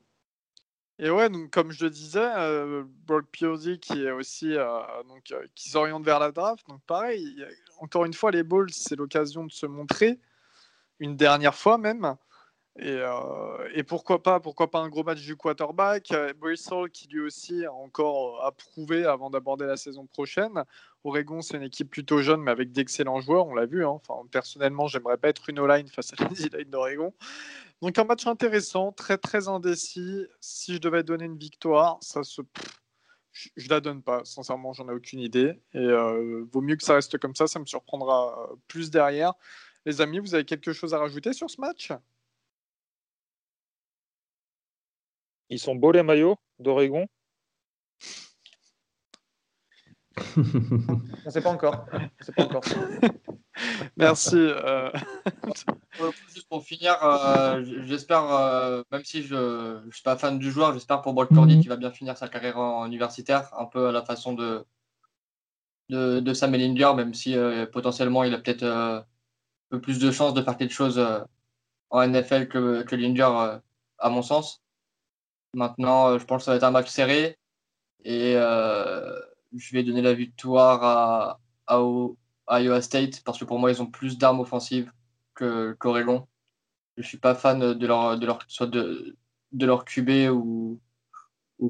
Et 1.01 1.11
ouais, 1.11 1.29
donc 1.29 1.51
comme 1.51 1.71
je 1.71 1.85
le 1.85 1.91
disais, 1.91 2.29
euh, 2.37 2.83
Brock 3.07 3.27
Purdy 3.31 3.79
qui 3.79 4.05
est 4.05 4.11
aussi 4.11 4.57
euh, 4.57 4.81
donc 5.09 5.31
euh, 5.31 5.47
qui 5.55 5.71
s'oriente 5.71 6.05
vers 6.05 6.19
la 6.19 6.33
draft. 6.33 6.67
Donc 6.69 6.81
pareil, 6.87 7.45
encore 7.79 8.05
une 8.05 8.15
fois, 8.15 8.33
les 8.33 8.43
Bulls, 8.43 8.73
c'est 8.73 8.97
l'occasion 8.97 9.45
de 9.45 9.53
se 9.53 9.67
montrer 9.67 10.19
une 10.99 11.17
dernière 11.17 11.55
fois 11.55 11.79
même. 11.79 12.17
Euh, 12.81 13.69
et, 13.75 13.83
pourquoi 13.83 14.23
pas, 14.23 14.39
pourquoi 14.41 14.71
pas 14.71 14.79
un 14.79 14.89
gros 14.89 15.03
match 15.03 15.23
du 15.23 15.37
quarterback. 15.37 16.13
Euh, 16.13 16.33
Bristol 16.35 16.91
qui 16.91 17.09
lui 17.09 17.21
aussi 17.21 17.65
a 17.65 17.73
encore 17.73 18.45
à 18.45 18.53
prouver 18.53 19.05
avant 19.05 19.31
d'aborder 19.31 19.67
la 19.67 19.77
saison 19.77 20.07
prochaine. 20.07 20.65
Oregon, 21.05 21.43
c'est 21.43 21.57
une 21.57 21.65
équipe 21.65 21.91
plutôt 21.91 22.23
jeune, 22.23 22.41
mais 22.41 22.51
avec 22.51 22.73
d'excellents 22.73 23.21
joueurs, 23.21 23.47
on 23.47 23.55
l'a 23.55 23.67
vu. 23.67 23.85
Hein. 23.85 24.01
Enfin, 24.07 24.27
personnellement, 24.31 24.87
j'aimerais 24.87 25.17
pas 25.17 25.29
être 25.29 25.49
une 25.49 25.59
O-line 25.59 25.89
face 25.89 26.13
à 26.13 26.23
la 26.23 26.29
D-line 26.29 26.71
d'Oregon. 26.71 27.13
Donc 27.83 27.99
un 27.99 28.05
match 28.05 28.27
intéressant, 28.27 28.93
très 28.93 29.19
très 29.19 29.49
indécis. 29.49 30.27
Si 30.41 30.75
je 30.75 30.79
devais 30.79 31.03
donner 31.03 31.25
une 31.25 31.39
victoire, 31.39 31.99
ça 32.01 32.23
je, 32.23 32.43
ne 33.65 33.69
la 33.69 33.81
donne 33.81 34.03
pas. 34.03 34.25
Sincèrement, 34.25 34.73
j'en 34.73 34.89
ai 34.89 34.93
aucune 34.93 35.21
idée. 35.21 35.61
Et 35.75 35.79
euh, 35.79 36.45
vaut 36.53 36.61
mieux 36.61 36.77
que 36.77 36.85
ça 36.85 36.95
reste 36.95 37.19
comme 37.19 37.35
ça. 37.35 37.47
Ça 37.47 37.59
me 37.59 37.67
surprendra 37.67 38.51
plus 38.69 38.91
derrière. 38.91 39.35
Les 39.85 40.01
amis, 40.01 40.19
vous 40.19 40.35
avez 40.35 40.45
quelque 40.45 40.73
chose 40.73 40.93
à 40.95 40.99
rajouter 40.99 41.33
sur 41.33 41.49
ce 41.49 41.61
match? 41.61 41.93
Ils 45.51 45.59
sont 45.59 45.75
beaux 45.75 45.93
les 45.93 46.03
maillots 46.03 46.37
d'Oregon 46.59 47.07
On 50.37 50.43
ne 51.27 51.31
sait 51.31 51.41
pas 51.41 51.51
encore. 51.51 51.87
Sait 52.21 52.33
encore. 52.41 52.63
Merci. 53.97 54.37
Euh. 54.37 54.91
Juste 56.33 56.49
pour 56.49 56.65
finir, 56.65 56.97
euh, 57.03 57.65
j'espère, 57.85 58.33
euh, 58.33 58.83
même 58.93 59.05
si 59.05 59.23
je 59.23 59.85
ne 59.85 59.91
suis 59.91 60.03
pas 60.03 60.17
fan 60.17 60.39
du 60.39 60.51
joueur, 60.51 60.73
j'espère 60.75 61.03
pour 61.03 61.13
Brock 61.13 61.31
Purdy 61.31 61.61
qui 61.61 61.69
va 61.69 61.77
bien 61.77 61.91
finir 61.91 62.17
sa 62.17 62.29
carrière 62.29 62.59
universitaire, 62.87 63.51
un 63.59 63.67
peu 63.67 63.89
à 63.89 63.93
la 63.93 64.05
façon 64.05 64.33
de, 64.33 64.65
de, 65.89 66.21
de 66.21 66.35
Sam 66.35 66.55
Ellinger, 66.55 66.93
même 66.95 67.15
si 67.15 67.37
potentiellement 67.73 68.25
il 68.25 68.35
a 68.35 68.39
peut-être 68.39 68.65
un 68.65 69.05
peu 69.71 69.81
plus 69.81 69.99
de 69.99 70.11
chances 70.11 70.35
de 70.35 70.43
faire 70.43 70.57
quelque 70.57 70.75
chose 70.75 71.03
en 71.91 72.07
NFL 72.07 72.49
que, 72.49 72.83
que 72.83 72.97
Linger, 72.97 73.59
à 73.99 74.09
mon 74.09 74.23
sens. 74.23 74.63
Maintenant, 75.55 76.09
euh, 76.09 76.19
je 76.19 76.25
pense 76.25 76.43
que 76.43 76.45
ça 76.47 76.51
va 76.53 76.57
être 76.57 76.65
un 76.65 76.71
match 76.71 76.89
serré. 76.89 77.39
Et 78.05 78.35
euh, 78.37 79.19
je 79.57 79.73
vais 79.73 79.83
donner 79.83 80.03
la 80.03 80.15
victoire 80.15 81.39
à, 81.67 82.61
Iowa 82.61 82.81
State 82.83 83.23
parce 83.25 83.39
que 83.39 83.45
pour 83.45 83.59
moi, 83.59 83.71
ils 83.71 83.83
ont 83.83 83.87
plus 83.87 84.19
d'armes 84.19 84.41
offensives 84.41 84.93
que 85.35 85.77
qu'Oregon. 85.81 86.27
Je 86.97 87.03
suis 87.03 87.19
pas 87.19 87.35
fan 87.35 87.75
de 87.75 87.87
leur, 87.87 88.19
de 88.19 88.27
de, 89.53 89.67
leur 89.67 89.85
QB 89.85 90.31
ou, 90.33 90.81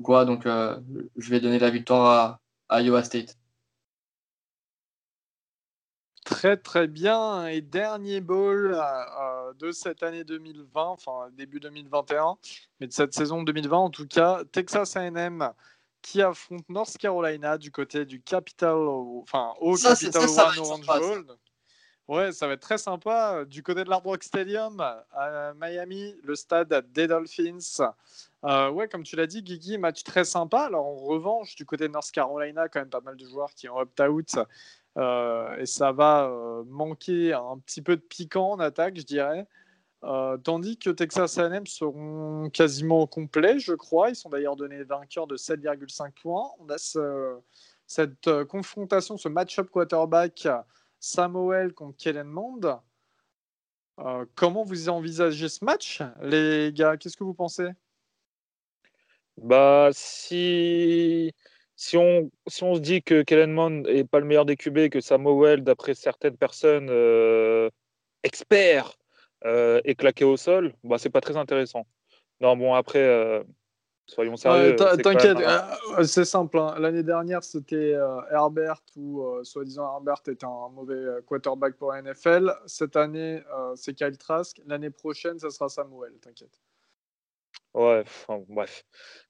quoi. 0.03 0.25
Donc, 0.25 0.47
euh, 0.47 0.79
je 1.17 1.31
vais 1.31 1.41
donner 1.41 1.59
la 1.59 1.71
victoire 1.71 2.41
à 2.69 2.83
Iowa 2.83 3.05
State. 3.05 3.37
Très 6.29 6.59
très 6.59 6.87
bien. 6.89 7.47
Et 7.47 7.63
dernier 7.63 8.21
bowl 8.21 8.75
euh, 8.75 8.81
euh, 8.81 9.53
de 9.55 9.73
cette 9.73 10.03
année 10.03 10.25
2020, 10.25 10.85
enfin 10.85 11.31
début 11.33 11.59
2021, 11.59 12.37
mais 12.79 12.87
de 12.87 12.93
cette 12.93 13.15
saison 13.15 13.43
2020 13.43 13.79
en 13.79 13.89
tout 13.89 14.07
cas, 14.07 14.43
Texas 14.53 14.95
AM 14.97 15.55
qui 16.03 16.21
affronte 16.21 16.69
North 16.69 16.99
Carolina 16.99 17.57
du 17.57 17.71
côté 17.71 18.05
du 18.05 18.21
Capital, 18.21 18.77
enfin 18.77 19.55
au 19.61 19.75
Capital 19.77 20.29
One 20.29 20.59
Orange 20.59 20.87
Bowl. 20.87 21.27
Ouais, 22.09 22.33
ça 22.33 22.47
va 22.47 22.55
être 22.55 22.61
très 22.61 22.79
sympa. 22.79 23.45
Du 23.47 23.63
côté 23.63 23.85
de 23.85 23.89
l'Hard 23.89 24.03
Rock 24.03 24.23
Stadium 24.23 24.81
à 25.13 25.53
Miami, 25.55 26.15
le 26.23 26.35
stade 26.37 26.91
des 26.93 27.07
Dolphins. 27.07 27.93
Euh, 28.45 28.71
ouais, 28.71 28.89
comme 28.89 29.03
tu 29.03 29.17
l'as 29.17 29.27
dit, 29.27 29.43
Guigui, 29.43 29.79
match 29.79 30.05
très 30.05 30.25
sympa. 30.25 30.61
Alors 30.61 30.87
en 30.87 30.95
revanche, 30.95 31.55
du 31.55 31.67
côté 31.67 31.89
de 31.89 31.93
North 31.93 32.11
Carolina, 32.11 32.69
quand 32.69 32.81
même 32.81 32.91
pas 32.91 33.01
mal 33.01 33.17
de 33.17 33.27
joueurs 33.27 33.53
qui 33.55 33.69
ont 33.69 33.77
opt-out 33.79 34.39
et 34.97 35.67
ça 35.67 35.93
va 35.93 36.27
euh, 36.27 36.65
manquer 36.67 37.33
un 37.33 37.59
petit 37.59 37.83
peu 37.83 37.97
de 37.97 38.03
piquant 38.03 38.53
en 38.53 38.61
attaque, 38.61 38.97
je 38.97 39.05
dirais. 39.05 39.47
Euh, 40.05 40.37
tandis 40.39 40.79
que 40.79 40.91
Texas 40.91 41.39
A&M 41.39 41.67
seront 41.67 42.51
quasiment 42.51 43.07
complets, 43.07 43.59
je 43.59 43.75
crois. 43.75 44.11
Ils 44.11 44.17
sont 44.17 44.29
d'ailleurs 44.29 44.57
donnés 44.57 44.83
vainqueurs 44.85 45.27
de 45.27 45.37
7,5 45.37 46.13
points. 46.23 46.51
On 46.59 46.69
a 46.69 46.77
cette 47.87 48.45
confrontation, 48.45 49.17
ce 49.17 49.29
match-up 49.29 49.71
quarterback 49.71 50.49
Samuel 51.01 51.73
contre 51.73 51.97
Kellen 51.97 52.27
Mond. 52.27 52.81
comment 54.35 54.63
vous 54.65 54.89
envisagez 54.89 55.49
ce 55.49 55.65
match, 55.65 56.03
les 56.23 56.73
gars? 56.73 56.97
Qu'est-ce 56.97 57.17
que 57.17 57.25
vous 57.25 57.35
pensez? 57.35 57.69
Bah, 59.37 59.91
si 59.93 61.33
si 61.79 61.97
on, 61.97 62.29
si 62.49 62.65
on 62.65 62.75
se 62.75 62.81
dit 62.81 63.03
que 63.03 63.23
Kellen 63.23 63.53
Mond 63.53 63.87
n'est 63.87 64.03
pas 64.03 64.19
le 64.19 64.27
meilleur 64.27 64.45
des 64.45 64.57
QB, 64.57 64.89
que 64.89 65.01
Samuel, 65.01 65.63
d'après 65.63 65.95
certaines 65.95 66.37
personnes 66.37 66.89
euh, 66.91 67.71
experts, 68.25 68.99
euh, 69.45 69.81
est 69.85 69.95
claqué 69.95 70.25
au 70.25 70.37
sol, 70.37 70.75
bah, 70.83 70.99
c'est 70.99 71.09
pas 71.09 71.21
très 71.21 71.37
intéressant. 71.37 71.87
Non, 72.41 72.57
bon, 72.57 72.75
après, 72.75 73.05
euh, 73.05 73.45
soyons 74.07 74.37
sérieux. 74.37 74.75
T'inquiète, 74.75 75.39
c'est 76.03 76.25
simple. 76.25 76.59
Hein. 76.59 76.75
L'année 76.81 77.05
dernière, 77.05 77.45
c'était 77.45 77.95
Herbert, 78.33 78.83
ou 78.97 79.25
soi-disant 79.45 79.89
Herbert 79.95 80.23
était 80.27 80.45
un 80.45 80.71
mauvais 80.75 81.23
quarterback 81.27 81.77
pour 81.77 81.93
la 81.93 82.03
NFL. 82.03 82.55
Cette 82.67 82.97
année, 82.97 83.41
c'est 83.77 83.95
Kyle 83.95 84.19
Trask. 84.19 84.61
L'année 84.67 84.91
prochaine, 84.91 85.39
ce 85.39 85.49
sera 85.49 85.69
Samuel, 85.69 86.15
t'inquiète. 86.21 86.61
Ouais, 87.79 88.03
bref. 88.49 88.83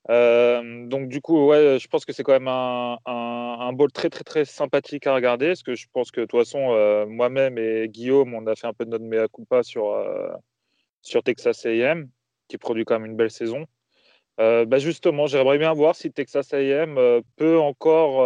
Euh, 0.09 0.87
donc 0.87 1.09
du 1.09 1.21
coup, 1.21 1.53
je 1.53 1.87
pense 1.89 2.07
que 2.07 2.15
c'est 2.15 2.23
quand 2.23 2.33
même 2.33 2.49
un, 2.49 2.97
un, 3.05 3.73
ball 3.75 3.93
très 3.93 4.09
très 4.09 4.25
très 4.25 4.47
sympathique 4.47 5.07
à 5.07 5.15
regarder, 5.15 5.49
parce 5.49 5.63
que 5.63 5.75
je 5.75 5.87
pense 5.93 6.11
que 6.11 6.23
de 6.23 6.27
toute 6.27 6.41
façon, 6.41 6.73
euh, 6.73 7.05
moi-même 7.05 7.59
et 7.59 7.89
Guillaume, 7.89 8.33
on 8.33 8.47
a 8.47 8.57
fait 8.57 8.67
un 8.67 8.73
peu 8.73 8.87
de 8.87 8.91
notre 8.91 9.05
mea 9.05 9.29
culpa 9.29 9.63
sur, 9.63 9.91
euh, 9.91 10.31
sur 11.03 11.23
Texas 11.23 11.67
A&M, 11.67 12.09
qui 12.49 12.57
produit 12.57 12.87
quand 12.87 12.99
même 12.99 13.11
une 13.11 13.17
belle 13.17 13.31
saison. 13.31 13.67
bah 14.39 14.79
justement, 14.79 15.27
j'aimerais 15.27 15.59
bien 15.59 15.75
voir 15.75 15.95
si 15.95 16.11
Texas 16.11 16.55
A&M 16.55 16.99
peut 17.37 17.59
encore 17.59 18.23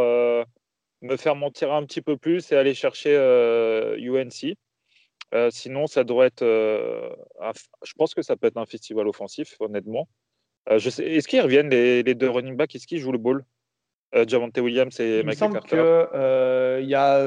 me 1.02 1.16
faire 1.16 1.34
mentir 1.34 1.72
un 1.72 1.84
petit 1.84 2.02
peu 2.02 2.16
plus 2.16 2.52
et 2.52 2.56
aller 2.56 2.74
chercher 2.74 3.16
UNC. 3.98 4.54
Euh, 5.34 5.50
sinon, 5.50 5.86
ça 5.86 6.04
devrait 6.04 6.26
être. 6.26 6.42
Euh, 6.42 7.08
je 7.84 7.92
pense 7.94 8.14
que 8.14 8.22
ça 8.22 8.36
peut 8.36 8.46
être 8.46 8.58
un 8.58 8.66
festival 8.66 9.08
offensif, 9.08 9.56
honnêtement. 9.60 10.08
Euh, 10.68 10.76
est-ce 10.76 11.26
qu'ils 11.26 11.40
reviennent 11.40 11.70
les, 11.70 12.02
deux 12.14 12.28
running 12.28 12.56
backs? 12.56 12.74
Est-ce 12.74 12.86
qu'ils 12.86 13.00
jouent 13.00 13.12
le 13.12 13.18
ball? 13.18 13.44
Javante 14.28 14.58
Williams 14.58 15.00
et 15.00 15.22
Michael 15.22 15.52
Carter. 15.52 16.04
Il 16.82 16.88
y 16.88 16.94
a 16.94 17.24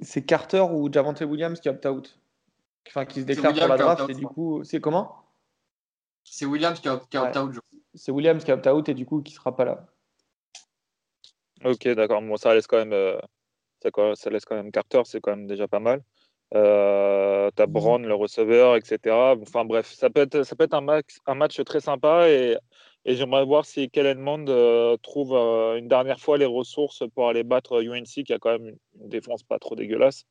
c'est 0.00 0.22
Carter 0.22 0.60
ou 0.60 0.90
Javante 0.92 1.20
Williams 1.20 1.60
qui 1.60 1.68
opt 1.68 1.86
out, 1.86 2.18
enfin 2.88 3.04
qui 3.04 3.20
se 3.20 3.26
déclare 3.26 3.52
pour 3.52 3.68
la 3.68 3.76
draft 3.76 4.08
et 4.08 4.14
du 4.14 4.26
coup, 4.26 4.64
c'est 4.64 4.80
comment? 4.80 5.24
C'est 6.24 6.46
Williams 6.46 6.80
qui 6.80 6.88
a, 6.88 6.94
opt 6.94 7.14
out. 7.14 7.60
C'est 7.94 8.12
Williams 8.12 8.42
qui 8.44 8.52
opt 8.52 8.66
out 8.66 8.88
et 8.88 8.94
du 8.94 9.04
coup 9.06 9.20
qui 9.22 9.32
sera 9.32 9.54
pas 9.54 9.64
là. 9.64 9.86
Ok, 11.64 11.86
d'accord. 11.88 12.22
Bon, 12.22 12.36
ça 12.36 12.54
laisse 12.54 12.66
quand 12.66 12.78
même, 12.78 12.92
euh, 12.92 13.20
ça 14.14 14.30
laisse 14.30 14.44
quand 14.44 14.56
même 14.56 14.70
Carter, 14.70 15.02
c'est 15.04 15.20
quand 15.20 15.36
même 15.36 15.46
déjà 15.46 15.68
pas 15.68 15.80
mal. 15.80 16.02
Euh, 16.54 17.50
t'as 17.54 17.66
Brown, 17.66 18.04
le 18.04 18.14
receveur, 18.14 18.76
etc. 18.76 19.36
Enfin 19.40 19.64
bref, 19.64 19.86
ça 19.92 20.10
peut 20.10 20.22
être, 20.22 20.42
ça 20.42 20.56
peut 20.56 20.64
être 20.64 20.74
un, 20.74 20.80
max- 20.80 21.20
un 21.26 21.34
match 21.34 21.62
très 21.64 21.80
sympa 21.80 22.28
et, 22.28 22.56
et 23.04 23.14
j'aimerais 23.14 23.44
voir 23.44 23.64
si 23.64 23.88
Kellen 23.88 24.18
Mond 24.18 24.46
euh, 24.48 24.96
trouve 24.98 25.34
euh, 25.34 25.76
une 25.76 25.86
dernière 25.88 26.18
fois 26.20 26.38
les 26.38 26.46
ressources 26.46 27.04
pour 27.14 27.28
aller 27.28 27.44
battre 27.44 27.82
UNC 27.82 28.24
qui 28.24 28.32
a 28.32 28.38
quand 28.40 28.50
même 28.58 28.76
une, 29.00 29.08
défense 29.08 29.42
pas 29.44 29.58
trop 29.60 29.76
dégueulasse 29.76 30.24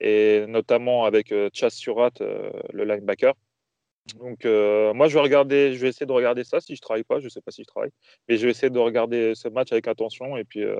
et 0.00 0.44
notamment 0.48 1.04
avec 1.04 1.32
euh, 1.32 1.50
Chas 1.52 1.70
Surratt, 1.70 2.20
euh, 2.20 2.50
le 2.72 2.84
linebacker. 2.84 3.34
Donc 4.18 4.44
euh, 4.44 4.92
moi 4.94 5.08
je 5.08 5.14
vais 5.14 5.20
regarder, 5.20 5.74
je 5.74 5.80
vais 5.80 5.88
essayer 5.88 6.06
de 6.06 6.12
regarder 6.12 6.44
ça 6.44 6.60
si 6.60 6.76
je 6.76 6.80
travaille 6.82 7.04
pas, 7.04 7.20
je 7.20 7.28
sais 7.28 7.40
pas 7.40 7.52
si 7.52 7.62
je 7.62 7.66
travaille, 7.68 7.90
mais 8.28 8.36
je 8.38 8.44
vais 8.44 8.50
essayer 8.50 8.70
de 8.70 8.78
regarder 8.78 9.34
ce 9.34 9.48
match 9.48 9.72
avec 9.72 9.88
attention 9.88 10.36
et 10.36 10.44
puis 10.44 10.62
euh, 10.64 10.78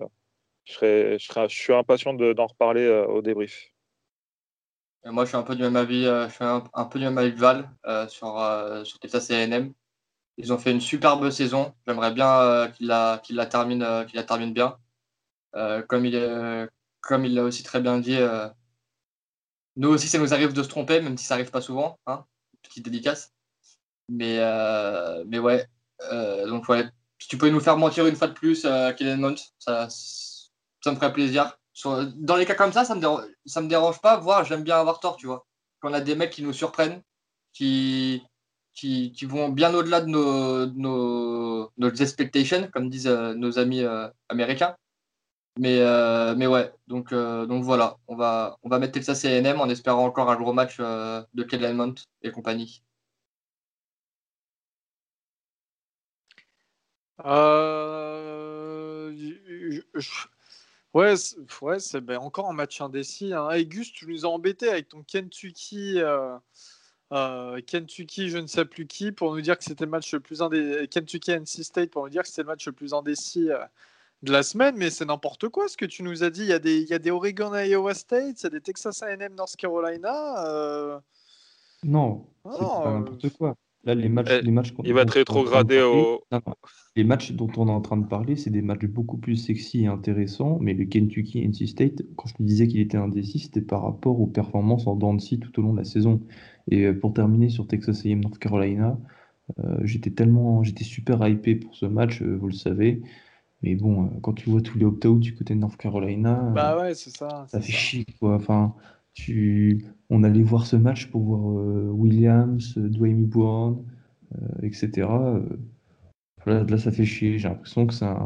je 0.65 0.75
serai, 0.75 1.19
je 1.19 1.27
serai, 1.27 1.49
je 1.49 1.57
suis 1.57 1.73
impatient 1.75 2.15
de- 2.15 2.33
d'en 2.35 2.47
reparler 2.47 2.83
euh, 2.83 3.07
au 3.07 3.23
débrief. 3.23 3.74
Et 5.07 5.11
moi, 5.11 5.25
je 5.25 5.29
suis 5.29 5.37
un 5.37 5.43
peu 5.43 5.55
du 5.55 5.63
même 5.63 5.77
avis, 5.77 6.07
euh, 6.07 6.29
je 6.29 6.35
suis 6.35 6.45
un, 6.45 6.61
peu 6.87 6.99
du 6.99 7.05
même 7.05 7.19
avis 7.19 7.35
que 7.35 7.39
Val 7.39 7.71
euh, 7.87 8.09
sur, 8.09 8.39
euh, 8.41 8.85
sur 8.85 8.99
Texas 8.99 9.31
A&M. 9.31 9.73
Ils 10.39 10.53
ont 10.53 10.59
fait 10.59 10.73
une 10.73 10.81
superbe 10.81 11.31
saison. 11.31 11.75
J'aimerais 11.87 12.13
bien 12.13 12.41
euh, 12.41 12.69
qu'il 12.69 12.87
la, 12.87 13.23
la, 13.31 13.47
termine, 13.47 13.83
euh, 13.83 14.05
bien. 14.47 14.79
Euh, 15.57 15.83
comme 15.83 16.05
il 16.07 17.35
l'a 17.35 17.43
aussi 17.45 17.63
très 17.63 17.81
bien 17.81 17.99
dit, 17.99 18.17
euh, 18.17 18.49
nous 19.77 19.89
aussi, 19.91 20.09
ça 20.09 20.19
nous 20.19 20.33
arrive 20.33 20.53
de 20.53 20.63
se 20.63 20.69
tromper, 20.69 21.01
même 21.01 21.19
si 21.19 21.25
ça 21.27 21.35
arrive 21.35 21.51
pas 21.51 21.61
souvent. 21.61 21.99
Hein 22.07 22.25
Petite 22.63 22.85
dédicace. 22.85 23.33
Mais, 24.09 24.39
euh, 24.39 25.25
mais 25.27 25.39
ouais, 25.39 25.67
euh, 26.13 26.47
donc 26.47 26.69
ouais, 26.69 26.85
si 27.19 27.29
tu 27.29 27.39
peux 27.39 27.51
nous 27.51 27.61
faire 27.61 27.77
mentir 27.77 28.07
une 28.07 28.17
fois 28.17 28.29
de 28.29 28.33
plus, 28.35 28.65
euh, 28.65 28.93
Kellen 28.93 29.21
Mond, 29.21 29.37
ça, 29.59 29.89
ça 29.91 30.91
me 30.91 30.97
ferait 30.97 31.13
plaisir. 31.13 31.59
Dans 31.83 32.37
les 32.37 32.47
cas 32.47 32.55
comme 32.55 32.73
ça, 32.73 32.85
ça 32.85 32.95
me 32.95 33.01
dérange, 33.01 33.25
ça 33.47 33.61
me 33.61 33.69
dérange 33.69 34.01
pas, 34.01 34.19
voire 34.19 34.45
j'aime 34.45 34.63
bien 34.63 34.79
avoir 34.79 35.01
tort, 35.01 35.17
tu 35.17 35.27
vois. 35.27 35.47
Quand 35.81 35.91
on 35.91 35.95
a 35.95 36.01
des 36.01 36.15
mecs 36.15 36.31
qui 36.31 36.43
nous 36.43 36.53
surprennent, 36.53 37.03
qui, 37.53 38.23
vont 39.23 39.49
bien 39.49 39.75
au-delà 39.75 40.01
de 40.01 40.09
nos, 40.09 41.71
expectations, 42.01 42.69
comme 42.73 42.89
disent 42.91 43.07
euh, 43.09 43.35
nos 43.35 43.59
amis 43.59 43.83
euh, 43.83 44.09
américains. 44.29 44.77
Mais, 45.59 45.79
euh, 45.81 46.35
mais 46.37 46.47
ouais, 46.49 46.73
donc, 46.89 47.15
donc 47.15 47.63
voilà, 47.65 47.97
on 48.09 48.17
va, 48.17 48.59
on 48.65 48.69
va 48.69 48.79
mettre 48.81 48.93
Texas 48.93 49.25
A&M 49.25 49.61
en 49.61 49.69
espérant 49.69 50.05
encore 50.05 50.31
un 50.31 50.37
gros 50.37 50.53
match 50.53 50.79
de 50.79 51.43
Kellen 51.45 51.77
Mond 51.77 51.95
et 52.23 52.33
compagnie. 52.33 52.83
Euh, 57.25 59.13
Ouais, 60.95 61.17
c'est 61.17 61.37
ouais, 61.61 61.81
c'est 61.81 62.01
ben, 62.01 62.19
encore 62.19 62.49
un 62.49 62.53
match 62.53 62.81
indécis. 62.81 63.33
Hein. 63.33 63.51
Hey, 63.51 63.67
Gus, 63.67 63.93
tu 63.93 64.07
nous 64.07 64.25
as 64.25 64.29
embêté 64.29 64.69
avec 64.69 64.89
ton 64.89 65.03
Kentucky, 65.03 66.01
euh, 66.01 66.39
euh, 67.13 67.61
Kentucky, 67.67 68.31
je 68.31 68.39
ne 68.39 68.47
sais 68.47 68.65
plus 68.65 68.87
qui, 68.87 69.11
pour 69.11 69.35
nous 69.35 69.41
dire 69.41 69.59
que 69.59 69.65
c'était 69.65 69.85
le 69.85 69.91
match 69.91 70.13
le 70.15 70.21
plus 70.21 70.41
indécis. 70.41 70.89
Kentucky 70.89 71.33
NC 71.33 71.65
State 71.65 71.91
pour 71.91 72.05
nous 72.05 72.11
dire 72.11 72.23
que 72.23 72.29
c'était 72.29 72.43
le 72.43 72.49
match 72.49 72.67
le 72.67 72.73
plus 72.73 72.95
indécis 72.95 73.51
euh, 73.51 73.59
de 74.23 74.31
la 74.31 74.45
semaine, 74.45 74.77
mais 74.77 74.91
c'est 74.91 75.05
n'importe 75.05 75.49
quoi 75.49 75.69
ce 75.69 75.77
que 75.77 75.85
tu 75.85 76.05
nous 76.05 76.23
as 76.23 76.31
dit. 76.31 76.43
Il 76.43 76.49
y 76.49 76.53
a 76.53 76.61
des, 76.61 76.81
il 76.81 76.89
y 76.89 76.95
a 76.95 77.01
des 77.01 77.11
Oregon 77.11 77.53
Iowa 77.55 77.93
State, 77.93 78.41
il 78.41 78.45
y 78.45 78.47
a 78.47 78.51
des 78.51 78.61
Texas 78.61 79.03
A&M 79.03 79.35
North 79.35 79.57
Carolina. 79.57 81.03
Non, 81.85 82.27
c'est 82.45 82.51
Non, 82.51 82.83
pas 82.83 82.89
euh, 82.89 82.93
n'importe 82.93 83.29
quoi. 83.31 83.57
Là, 83.87 83.95
les 83.95 84.09
matchs, 84.09 84.29
Eh, 84.31 84.43
les 84.43 84.51
matchs 84.51 84.73
il 84.85 84.93
va 84.95 85.05
dont 85.05 85.13
être 85.13 85.17
on 85.17 85.35
est 85.37 85.41
en 85.41 85.45
train 85.45 85.63
de 85.63 85.65
rétrogradé 85.69 85.77
parler- 85.79 86.01
au- 86.01 86.21
Non, 86.33 86.41
non. 86.47 86.55
Les 86.97 87.05
matchs 87.05 87.33
dont 87.33 87.51
on 87.57 87.67
est 87.69 87.73
en 87.73 87.81
train 87.81 87.97
de 87.97 88.07
parler, 88.07 88.37
c'est 88.37 88.51
des 88.51 88.63
matchs 88.63 88.87
beaucoup 88.87 89.17
plus 89.19 89.37
sexy 89.37 89.83
et 89.83 89.87
intéressants. 89.89 90.59
Mais 90.61 90.75
le 90.75 90.85
Kentucky 90.85 91.41
NC 91.41 91.67
State, 91.67 92.03
quand 92.17 92.29
je 92.29 92.35
te 92.35 92.43
disais 92.43 92.69
qu'il 92.69 92.81
était 92.81 92.97
indécis, 92.97 93.41
c'était 93.41 93.61
par 93.61 93.83
rapport 93.83 94.21
aux 94.21 94.27
performances 94.29 94.87
en 94.87 95.19
scie 95.19 95.41
tout 95.41 95.59
au 95.59 95.63
long 95.63 95.73
de 95.73 95.79
la 95.79 95.85
saison. 95.85 96.21
Et 96.71 96.85
euh, 96.87 96.95
pour 96.99 97.13
terminer 97.13 97.49
sur 97.49 97.67
Texas 97.67 98.05
A&M 98.07 98.21
North 98.21 98.39
Carolina, 98.39 98.97
euh, 99.59 99.79
j'étais 99.83 100.11
tellement, 100.11 100.63
j'étais 100.63 100.85
super 100.85 101.27
hypé 101.29 101.57
pour 101.57 101.75
ce 101.75 101.85
match, 101.87 102.23
euh, 102.23 102.37
vous 102.41 102.47
le 102.47 102.55
savez. 102.55 103.03
Mais 103.63 103.75
bon, 103.75 104.05
euh, 104.05 104.09
quand 104.23 104.33
tu 104.35 104.49
vois 104.49 104.61
tous 104.63 104.79
les 104.79 104.85
opt-out 104.85 105.19
du 105.19 105.35
côté 105.35 105.55
de 105.55 105.59
North 105.59 105.77
Carolina, 105.77 106.47
euh, 106.49 106.51
Bah 106.53 106.79
ouais, 106.79 106.95
c'est 106.95 107.11
ça. 107.11 107.45
ça 107.49 107.61
fait 107.61 107.73
ça. 107.73 107.79
chier, 107.79 108.07
quoi. 108.21 108.37
Enfin, 108.37 108.75
tu... 109.15 109.85
on 110.11 110.23
allait 110.25 110.43
voir 110.43 110.67
ce 110.67 110.77
match 110.77 111.11
pour 111.11 111.23
voir 111.23 111.59
euh, 111.59 111.91
Williams, 111.91 112.77
euh, 112.77 112.89
Dwayne 112.89 113.31
euh, 113.35 114.39
etc. 114.63 115.09
Euh, 115.09 115.41
là, 116.47 116.65
là, 116.65 116.79
ça 116.79 116.91
fait 116.93 117.05
chier. 117.05 117.39
J'ai 117.39 117.49
l'impression 117.49 117.87
que 117.87 117.95
ça, 117.95 118.21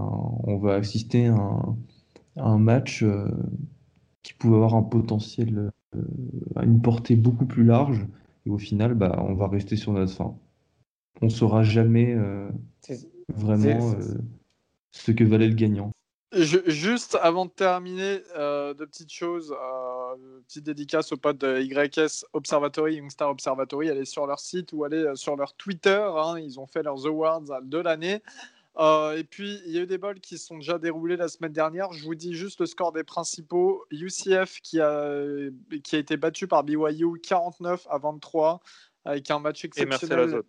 on 0.44 0.58
va 0.58 0.74
assister 0.74 1.26
à 1.26 1.34
un, 1.34 1.76
à 2.36 2.48
un 2.48 2.58
match 2.58 3.04
qui 4.22 4.34
pouvait 4.34 4.56
avoir 4.56 4.74
un 4.74 4.82
potentiel, 4.82 5.70
à 6.56 6.64
une 6.64 6.80
portée 6.82 7.16
beaucoup 7.16 7.46
plus 7.46 7.64
large. 7.64 8.06
Et 8.46 8.50
au 8.50 8.58
final, 8.58 8.94
bah, 8.94 9.24
on 9.28 9.34
va 9.34 9.48
rester 9.48 9.76
sur 9.76 9.92
notre 9.92 10.12
fin. 10.12 10.34
On 11.20 11.28
saura 11.28 11.62
jamais 11.62 12.14
euh, 12.14 12.50
vraiment 13.34 13.92
euh, 13.92 14.18
ce 14.90 15.12
que 15.12 15.24
valait 15.24 15.48
le 15.48 15.54
gagnant. 15.54 15.90
Je- 16.32 16.68
juste 16.70 17.16
avant 17.22 17.46
de 17.46 17.50
terminer, 17.50 18.22
euh, 18.36 18.74
deux 18.74 18.86
petites 18.86 19.12
choses. 19.12 19.50
Euh, 19.52 20.40
petite 20.46 20.64
dédicace 20.64 21.10
aux 21.12 21.16
potes 21.16 21.38
de 21.38 21.60
YS 21.60 22.24
Observatory, 22.34 22.96
Youngstar 22.96 23.30
Observatory. 23.30 23.88
Allez 23.88 24.04
sur 24.04 24.26
leur 24.26 24.38
site 24.38 24.72
ou 24.72 24.84
allez 24.84 24.98
euh, 24.98 25.14
sur 25.14 25.36
leur 25.36 25.54
Twitter. 25.54 26.06
hein, 26.16 26.38
ils 26.38 26.60
ont 26.60 26.66
fait 26.66 26.82
leurs 26.82 27.06
awards 27.06 27.42
de 27.62 27.78
l'année. 27.78 28.22
Euh, 28.78 29.16
et 29.16 29.24
puis, 29.24 29.60
il 29.66 29.72
y 29.72 29.78
a 29.78 29.82
eu 29.82 29.86
des 29.86 29.98
bols 29.98 30.20
qui 30.20 30.38
sont 30.38 30.58
déjà 30.58 30.78
déroulés 30.78 31.16
la 31.16 31.28
semaine 31.28 31.52
dernière. 31.52 31.92
Je 31.92 32.04
vous 32.04 32.14
dis 32.14 32.34
juste 32.34 32.60
le 32.60 32.66
score 32.66 32.92
des 32.92 33.04
principaux. 33.04 33.84
UCF 33.90 34.60
qui 34.60 34.80
a, 34.80 35.18
qui 35.82 35.96
a 35.96 35.98
été 35.98 36.16
battu 36.16 36.46
par 36.46 36.62
BYU 36.62 37.18
49 37.22 37.86
à 37.90 37.98
23 37.98 38.60
avec 39.04 39.30
un 39.30 39.38
match 39.38 39.64
Et 39.64 39.70
merci 39.86 40.04
à 40.04 40.08
la 40.16 40.22
exceptionnel. 40.24 40.42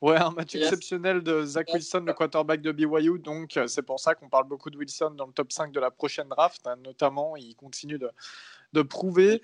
Ouais, 0.00 0.16
un 0.16 0.30
match 0.30 0.54
Yes. 0.54 0.64
exceptionnel 0.64 1.22
de 1.22 1.44
Zach 1.44 1.68
Wilson, 1.74 2.00
le 2.06 2.14
quarterback 2.14 2.62
de 2.62 2.72
BYU. 2.72 3.18
Donc, 3.18 3.56
euh, 3.56 3.66
c'est 3.66 3.82
pour 3.82 4.00
ça 4.00 4.14
qu'on 4.14 4.28
parle 4.30 4.48
beaucoup 4.48 4.70
de 4.70 4.78
Wilson 4.78 5.10
dans 5.10 5.26
le 5.26 5.32
top 5.32 5.52
5 5.52 5.72
de 5.72 5.80
la 5.80 5.90
prochaine 5.90 6.28
draft. 6.28 6.66
hein, 6.66 6.76
Notamment, 6.76 7.36
il 7.36 7.54
continue 7.54 7.98
de, 7.98 8.10
de 8.72 8.82
prouver. 8.82 9.42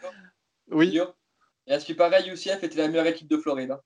Oui, 0.71 0.99
Et 1.67 1.73
à 1.75 1.79
ce 1.81 1.85
qui 1.85 1.95
paraît, 1.95 2.27
UCF 2.27 2.63
était 2.63 2.77
la 2.79 2.89
meilleure 2.89 3.07
équipe 3.07 3.29
de 3.29 3.37
Floride. 3.37 3.71
hein. 3.73 3.81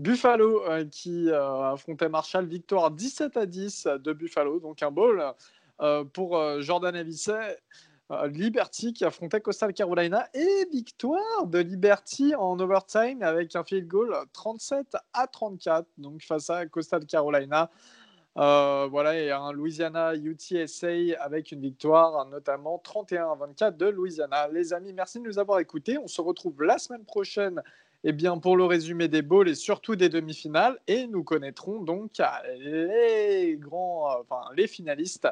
Buffalo 0.00 0.64
euh, 0.68 0.84
qui 0.86 1.30
euh, 1.30 1.72
affrontait 1.72 2.08
Marshall. 2.08 2.46
Victoire 2.46 2.90
17 2.90 3.36
à 3.36 3.46
10 3.46 3.86
de 3.86 4.12
Buffalo. 4.12 4.58
Donc, 4.58 4.82
un 4.82 4.90
ball 4.90 5.32
euh, 5.80 6.02
pour 6.04 6.60
Jordan 6.60 6.96
Avicet. 6.96 7.58
Euh, 8.10 8.26
Liberty 8.26 8.92
qui 8.92 9.04
affrontait 9.04 9.40
Coastal 9.40 9.72
Carolina 9.72 10.28
et 10.34 10.66
victoire 10.70 11.46
de 11.46 11.58
Liberty 11.60 12.34
en 12.34 12.58
overtime 12.58 13.22
avec 13.22 13.54
un 13.54 13.64
field 13.64 13.86
goal 13.86 14.14
37 14.32 14.96
à 15.12 15.26
34 15.26 15.86
donc 15.98 16.22
face 16.22 16.50
à 16.50 16.66
Coastal 16.66 17.06
Carolina. 17.06 17.70
Euh, 18.38 18.88
voilà, 18.90 19.18
et 19.18 19.30
un 19.30 19.52
Louisiana 19.52 20.14
UTSA 20.14 21.20
avec 21.20 21.52
une 21.52 21.60
victoire 21.60 22.26
notamment 22.28 22.78
31 22.78 23.30
à 23.30 23.34
24 23.34 23.76
de 23.76 23.86
Louisiana. 23.86 24.48
Les 24.48 24.72
amis, 24.72 24.92
merci 24.92 25.18
de 25.20 25.24
nous 25.24 25.38
avoir 25.38 25.60
écoutés. 25.60 25.98
On 25.98 26.08
se 26.08 26.20
retrouve 26.20 26.62
la 26.62 26.78
semaine 26.78 27.04
prochaine 27.04 27.62
eh 28.04 28.12
bien, 28.12 28.38
pour 28.38 28.56
le 28.56 28.64
résumé 28.64 29.08
des 29.08 29.22
bowls 29.22 29.48
et 29.48 29.54
surtout 29.54 29.96
des 29.96 30.08
demi-finales. 30.08 30.78
Et 30.86 31.06
nous 31.06 31.22
connaîtrons 31.22 31.82
donc 31.82 32.20
les 32.58 33.56
grands, 33.58 34.20
enfin, 34.20 34.42
les 34.56 34.66
finalistes 34.66 35.28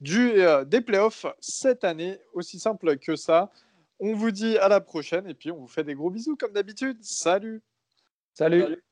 du, 0.00 0.32
euh, 0.40 0.64
des 0.64 0.80
playoffs 0.80 1.26
cette 1.40 1.84
année. 1.84 2.18
Aussi 2.32 2.58
simple 2.58 2.98
que 2.98 3.16
ça. 3.16 3.50
On 4.00 4.14
vous 4.14 4.30
dit 4.30 4.58
à 4.58 4.68
la 4.68 4.80
prochaine 4.80 5.28
et 5.28 5.34
puis 5.34 5.50
on 5.50 5.58
vous 5.58 5.68
fait 5.68 5.84
des 5.84 5.94
gros 5.94 6.10
bisous 6.10 6.36
comme 6.36 6.52
d'habitude. 6.52 6.98
Salut 7.02 7.62
Salut. 8.34 8.62
Salut. 8.62 8.82